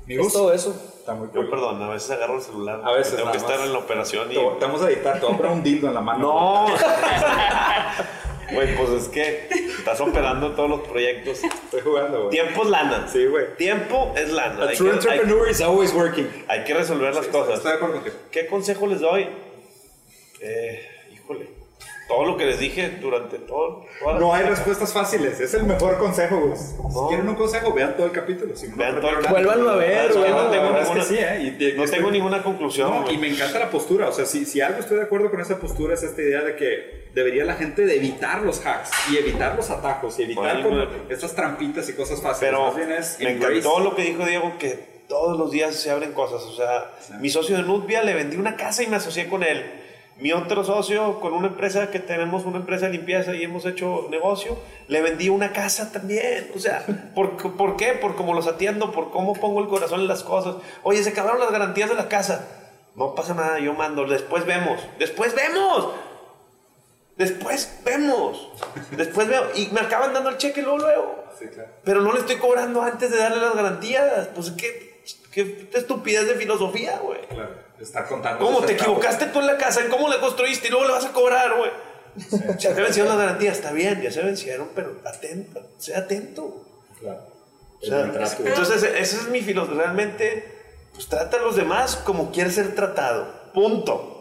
Mi 0.07 0.13
Es 0.15 0.19
gusto. 0.21 0.39
todo 0.39 0.53
eso. 0.53 0.75
Está 0.99 1.13
muy 1.13 1.27
Yo, 1.27 1.33
cool. 1.35 1.49
perdón, 1.49 1.81
a 1.83 1.89
veces 1.89 2.11
agarro 2.11 2.35
el 2.35 2.41
celular. 2.41 2.81
A 2.83 2.91
veces 2.91 3.15
Tengo 3.15 3.31
que 3.31 3.37
estar 3.37 3.59
en 3.61 3.71
la 3.73 3.79
operación 3.79 4.29
y. 4.31 4.35
Te, 4.35 4.39
te 4.59 4.65
vamos 4.65 4.81
a 4.81 4.87
editar, 4.89 5.19
te 5.19 5.25
voy 5.25 5.33
a 5.35 5.37
poner 5.37 5.51
un 5.53 5.63
dildo 5.63 5.87
en 5.87 5.93
la 5.93 6.01
mano. 6.01 6.19
No. 6.19 6.65
Güey, 8.51 8.75
pues 8.75 8.89
es 8.91 9.07
que 9.09 9.47
estás 9.77 9.99
operando 9.99 10.51
todos 10.55 10.69
los 10.69 10.81
proyectos. 10.87 11.43
Estoy 11.43 11.81
jugando, 11.81 12.17
güey. 12.19 12.29
Tiempo 12.31 12.63
es 12.63 12.69
lana. 12.69 13.07
Sí, 13.11 13.25
güey. 13.25 13.45
Tiempo 13.57 14.13
es 14.15 14.31
lana. 14.31 14.63
A 14.63 14.69
Hay 14.69 14.77
true 14.77 14.91
que, 14.91 15.09
hay- 15.09 15.17
entrepreneur 15.19 15.49
is 15.49 15.61
always 15.61 15.93
working. 15.93 16.27
hay 16.47 16.63
que 16.63 16.73
resolver 16.73 17.13
las 17.13 17.27
cosas. 17.27 17.55
Estoy 17.57 17.71
de 17.71 17.75
acuerdo 17.77 17.95
contigo. 17.95 18.15
¿Qué 18.31 18.47
consejo 18.47 18.87
les 18.87 19.01
doy? 19.01 19.27
Eh, 20.41 20.81
híjole. 21.13 21.57
Todo 22.07 22.23
lo 22.25 22.37
que 22.37 22.45
les 22.45 22.57
dije 22.59 22.89
durante 23.01 23.37
todo. 23.37 23.83
No 24.17 24.33
hay 24.33 24.45
respuestas 24.45 24.93
fáciles. 24.93 25.41
Es 25.41 25.53
el 25.53 25.63
mejor 25.63 25.97
consejo, 25.97 26.39
güey. 26.39 26.55
Si 26.57 26.73
No. 26.95 27.07
quieren 27.09 27.27
un 27.27 27.35
consejo, 27.35 27.73
vean 27.73 27.97
todo 27.97 28.05
el 28.05 28.13
capítulo. 28.13 28.55
Si 28.55 28.69
no, 28.69 28.77
Vean 28.77 28.95
no 28.95 29.01
todo 29.01 29.19
el. 29.19 29.27
Vuélvanlo 29.27 29.71
a 29.71 29.75
ver, 29.75 30.09
No, 30.13 30.19
güey. 30.21 30.31
no 30.31 30.43
No, 30.45 30.49
tengo 30.49 30.63
verdad 30.71 30.81
es 30.83 30.87
que 30.87 30.93
ninguna- 30.99 31.03
sí, 31.03 31.15
¿eh? 31.19 31.55
Y- 31.59 31.63
y- 31.65 31.73
No 31.73 31.83
estoy- 31.83 31.97
tengo 31.99 32.11
ninguna 32.11 32.41
conclusión. 32.43 33.11
Y 33.11 33.17
me 33.17 33.27
encanta 33.27 33.59
la 33.59 33.69
postura. 33.69 34.07
O 34.07 34.13
sea, 34.13 34.25
si, 34.25 34.45
si 34.45 34.61
algo 34.61 34.79
estoy 34.79 34.95
de 34.97 35.03
acuerdo 35.03 35.29
con 35.29 35.41
esa 35.41 35.59
postura 35.59 35.95
es 35.95 36.03
esta 36.03 36.21
idea 36.21 36.41
de 36.43 36.55
que 36.55 37.06
debería 37.17 37.43
la 37.45 37.55
gente 37.55 37.83
de 37.85 37.95
evitar 37.95 38.43
los 38.43 38.63
hacks 38.63 38.91
y 39.11 39.17
evitar 39.17 39.55
los 39.55 39.71
atajos 39.71 40.19
y 40.19 40.23
evitar 40.23 40.61
Bueno, 40.61 40.87
estas 41.09 41.33
trampitas 41.33 41.89
y 41.89 41.93
cosas 41.93 42.21
fáciles. 42.21 42.39
Pero 42.51 42.65
Más 42.67 42.75
bien 42.75 42.91
es 42.91 43.17
me 43.19 43.31
embrace. 43.31 43.57
encantó 43.57 43.79
lo 43.79 43.95
que 43.95 44.03
dijo 44.03 44.23
Diego, 44.23 44.53
que 44.59 45.01
todos 45.09 45.35
los 45.37 45.49
días 45.49 45.75
se 45.75 45.89
abren 45.89 46.11
cosas. 46.13 46.43
O 46.43 46.55
sea, 46.55 46.91
mi 47.19 47.31
socio 47.31 47.57
de 47.57 47.63
Nutvia 47.63 48.03
le 48.03 48.13
vendí 48.13 48.37
una 48.37 48.55
casa 48.55 48.83
y 48.83 48.87
me 48.87 48.97
asocié 48.97 49.27
con 49.27 49.41
él. 49.41 49.65
Mi 50.19 50.31
otro 50.31 50.63
socio 50.63 51.19
con 51.19 51.33
una 51.33 51.47
empresa 51.47 51.89
que 51.89 51.99
tenemos 51.99 52.45
una 52.45 52.57
empresa 52.57 52.85
de 52.87 52.93
limpieza 52.93 53.33
y 53.35 53.43
hemos 53.43 53.65
hecho 53.65 54.07
negocio, 54.11 54.57
le 54.87 55.01
vendí 55.01 55.29
una 55.29 55.51
casa 55.53 55.91
también. 55.91 56.51
O 56.55 56.59
sea, 56.59 56.85
¿por, 57.15 57.37
¿por 57.55 57.77
qué? 57.77 57.93
Por 57.93 58.15
cómo 58.15 58.33
los 58.35 58.45
atiendo, 58.47 58.91
por 58.91 59.09
cómo 59.11 59.33
pongo 59.33 59.59
el 59.61 59.67
corazón 59.67 60.01
en 60.01 60.07
las 60.07 60.21
cosas. 60.23 60.55
Oye, 60.83 61.03
se 61.03 61.09
acabaron 61.09 61.39
las 61.39 61.51
garantías 61.51 61.89
de 61.89 61.95
la 61.95 62.09
casa. 62.09 62.47
No 62.95 63.13
pasa 63.13 63.35
nada, 63.35 63.59
yo 63.59 63.73
mando. 63.73 64.05
Después 64.05 64.45
vemos. 64.45 64.79
Después 64.97 65.35
vemos. 65.35 65.87
Después 67.17 67.69
vemos. 67.83 68.51
Después 68.91 69.27
veo. 69.27 69.49
Y 69.55 69.67
me 69.67 69.81
acaban 69.81 70.13
dando 70.13 70.29
el 70.29 70.37
cheque 70.37 70.61
luego, 70.61 70.77
luego. 70.77 71.23
Sí, 71.37 71.47
claro. 71.47 71.69
Pero 71.83 72.01
no 72.01 72.13
le 72.13 72.19
estoy 72.19 72.37
cobrando 72.37 72.81
antes 72.81 73.09
de 73.09 73.17
darle 73.17 73.41
las 73.41 73.55
garantías. 73.55 74.27
Pues 74.35 74.51
qué, 74.51 75.01
qué 75.31 75.69
estupidez 75.73 76.27
de 76.27 76.35
filosofía, 76.35 76.99
güey. 76.99 77.21
Claro, 77.27 77.55
estar 77.79 78.07
contando. 78.07 78.45
¿Cómo 78.45 78.61
te 78.61 78.73
equivocaste 78.73 79.25
tú 79.27 79.39
en 79.39 79.47
la 79.47 79.57
casa? 79.57 79.81
¿En 79.81 79.89
cómo 79.89 80.07
la 80.07 80.19
construiste 80.19 80.67
y 80.67 80.71
luego 80.71 80.85
le 80.85 80.93
vas 80.93 81.05
a 81.05 81.11
cobrar, 81.11 81.55
güey? 81.57 81.71
Ya 82.57 82.73
se 82.73 82.81
vencieron 82.81 83.09
las 83.09 83.19
garantías, 83.19 83.57
está 83.57 83.71
bien, 83.71 84.01
ya 84.01 84.11
se 84.11 84.23
vencieron, 84.23 84.69
pero 84.73 84.95
atento, 85.05 85.61
sea 85.77 85.99
atento. 85.99 86.65
Claro. 86.99 87.27
O 87.79 87.85
sea, 87.85 88.11
entonces, 88.43 88.83
esa 88.83 89.17
es 89.17 89.27
mi 89.29 89.41
filosofía. 89.41 89.83
Realmente, 89.83 90.57
pues 90.93 91.07
trata 91.07 91.37
a 91.37 91.41
los 91.41 91.55
demás 91.55 91.95
como 91.95 92.31
quieres 92.31 92.55
ser 92.55 92.73
tratado. 92.73 93.51
Punto. 93.53 94.16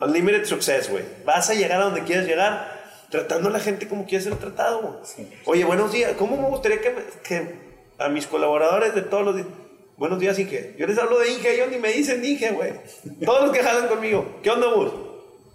Unlimited 0.00 0.44
success, 0.44 0.88
güey. 0.90 1.04
Vas 1.24 1.50
a 1.50 1.54
llegar 1.54 1.80
a 1.80 1.84
donde 1.84 2.02
quieres 2.04 2.26
llegar 2.26 2.78
tratando 3.10 3.48
a 3.48 3.52
la 3.52 3.60
gente 3.60 3.88
como 3.88 4.06
quieres 4.06 4.24
ser 4.24 4.36
tratado. 4.36 4.80
güey. 4.82 5.28
Oye, 5.46 5.64
buenos 5.64 5.92
días. 5.92 6.12
¿Cómo 6.18 6.36
me 6.36 6.48
gustaría 6.48 6.80
que, 6.80 6.90
me- 6.90 7.02
que 7.24 7.54
a 7.98 8.08
mis 8.08 8.26
colaboradores 8.26 8.94
de 8.94 9.02
todos 9.02 9.24
los 9.24 9.34
días... 9.36 9.48
Buenos 9.96 10.20
días, 10.20 10.38
Inge. 10.38 10.76
Yo 10.78 10.86
les 10.86 10.96
hablo 10.98 11.18
de 11.18 11.32
Inge, 11.32 11.54
ellos 11.54 11.68
ni 11.72 11.78
me 11.78 11.90
dicen 11.90 12.24
Inge, 12.24 12.52
güey. 12.52 12.72
Todos 13.24 13.42
los 13.46 13.50
que 13.50 13.64
jalan 13.64 13.88
conmigo. 13.88 14.38
¿Qué 14.44 14.50
onda, 14.50 14.68
Bus? 14.68 14.92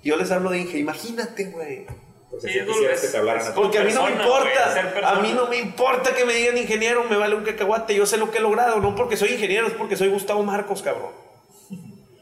Yo 0.03 0.17
les 0.17 0.29
hablo 0.31 0.49
de 0.49 0.59
Inge. 0.59 0.77
Imagínate, 0.79 1.45
güey. 1.45 1.85
Porque 2.29 2.47
Sí, 2.49 2.59
si 2.59 3.01
que 3.01 3.07
te 3.09 3.17
hablaran 3.17 3.43
a 3.43 3.45
ti. 3.45 3.51
Porque 3.55 3.77
a 3.79 3.83
mí 3.85 3.93
no 3.93 4.03
me 4.03 4.11
importa. 4.11 4.89
a 5.05 5.15
mí 5.21 5.31
no 5.33 5.47
me 5.47 5.57
importa 5.59 6.13
que 6.13 6.25
me 6.25 6.33
digan 6.33 6.57
ingeniero, 6.57 7.05
me 7.05 7.15
vale 7.15 7.35
un 7.35 7.43
cacahuate. 7.45 7.95
Yo 7.95 8.05
sé 8.05 8.17
lo 8.17 8.31
que 8.31 8.39
he 8.39 8.41
logrado, 8.41 8.81
no 8.81 8.95
porque 8.95 9.15
soy 9.15 9.29
ingeniero, 9.29 9.67
es 9.67 9.73
porque 9.73 9.95
soy 9.95 10.09
Gustavo 10.09 10.43
Marcos, 10.43 10.81
cabrón. 10.81 11.11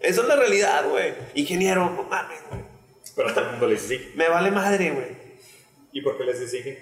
Esa 0.01 0.21
es 0.21 0.27
la 0.27 0.35
realidad, 0.35 0.89
güey. 0.89 1.13
Ingeniero, 1.35 1.89
no 1.89 2.03
mames, 2.03 2.39
güey. 2.49 2.61
Pero 3.15 3.29
a 3.29 3.33
todo 3.33 3.45
el 3.45 3.51
mundo 3.51 3.67
le 3.67 3.77
sí. 3.77 4.11
Me 4.15 4.29
vale 4.29 4.51
madre, 4.51 4.91
güey. 4.91 5.21
¿Y 5.91 6.01
por 6.01 6.17
qué 6.17 6.23
les 6.23 6.49
sí? 6.49 6.77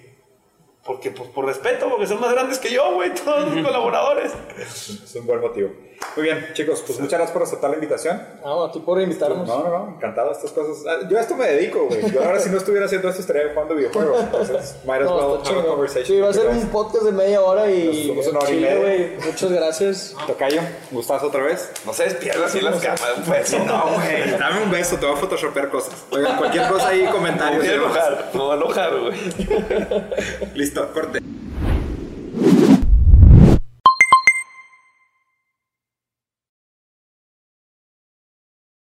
Porque, 0.86 1.12
pues, 1.12 1.30
por 1.30 1.46
respeto, 1.46 1.90
porque 1.90 2.08
son 2.08 2.22
más 2.22 2.32
grandes 2.32 2.58
que 2.60 2.72
yo, 2.72 2.94
güey, 2.94 3.14
todos 3.14 3.52
mis 3.54 3.64
colaboradores. 3.66 4.32
Es 4.58 5.16
un 5.16 5.26
buen 5.26 5.41
motivo. 5.41 5.72
Muy 6.16 6.24
bien, 6.26 6.48
chicos, 6.54 6.84
pues 6.86 7.00
muchas 7.00 7.20
gracias 7.20 7.32
por 7.32 7.44
aceptar 7.44 7.70
la 7.70 7.76
invitación. 7.76 8.22
No, 8.44 8.66
a 8.66 8.72
ti 8.72 8.80
por 8.80 9.00
invitarnos. 9.00 9.48
No, 9.48 9.64
no, 9.64 9.70
no, 9.70 9.96
encantado 9.96 10.30
de 10.30 10.34
estas 10.36 10.52
cosas. 10.52 10.84
Ah, 10.88 11.08
Yo 11.10 11.18
a 11.18 11.22
esto 11.22 11.36
me 11.36 11.46
dedico, 11.46 11.86
güey. 11.86 12.12
Yo 12.12 12.24
ahora 12.24 12.40
si 12.40 12.50
no 12.50 12.58
estuviera 12.58 12.88
haciendo 12.88 13.10
esto 13.10 13.22
estaría 13.22 13.54
jugando 13.54 13.76
videojuegos. 13.76 14.20
Entonces, 14.24 14.76
might 14.86 15.02
as 15.02 15.06
No, 15.06 15.16
well 15.16 15.42
have 15.46 15.60
a 15.60 15.66
conversation. 15.66 16.06
Sí, 16.08 16.20
va 16.20 16.30
a 16.30 16.34
ser 16.34 16.48
un 16.48 16.68
podcast 16.70 17.04
de 17.06 17.12
media 17.12 17.42
hora 17.42 17.70
y. 17.70 18.08
Somos 18.08 18.28
una 18.28 18.40
hora 18.40 18.50
y 18.52 18.60
media. 18.60 18.76
güey. 18.80 19.16
Muchas 19.26 19.52
gracias. 19.52 20.16
Tocayo, 20.28 20.62
gustazo 20.92 21.28
otra 21.28 21.44
vez. 21.44 21.70
No 21.86 21.94
se 21.94 22.04
despierta 22.06 22.46
así 22.46 22.60
las 22.60 22.82
cámaras, 22.82 23.16
pues. 23.26 23.54
No, 23.66 23.84
güey. 23.96 24.32
Dame 24.38 24.64
un 24.64 24.72
beso, 24.72 24.98
te 24.98 25.06
voy 25.06 25.16
a 25.16 25.18
photoshopear 25.20 25.70
cosas. 25.70 25.94
Oigan, 26.12 26.38
cualquier 26.38 26.68
cosa 26.70 26.90
ahí, 26.90 27.04
Me 27.04 27.12
comentarios. 27.12 27.60
voy 27.62 27.70
a 27.70 27.76
enojar, 27.76 28.30
me 28.34 28.40
voy 28.40 28.52
a 28.52 28.56
enojar, 28.56 29.00
güey. 29.00 29.18
Listo, 30.56 30.92
corte. 30.94 31.20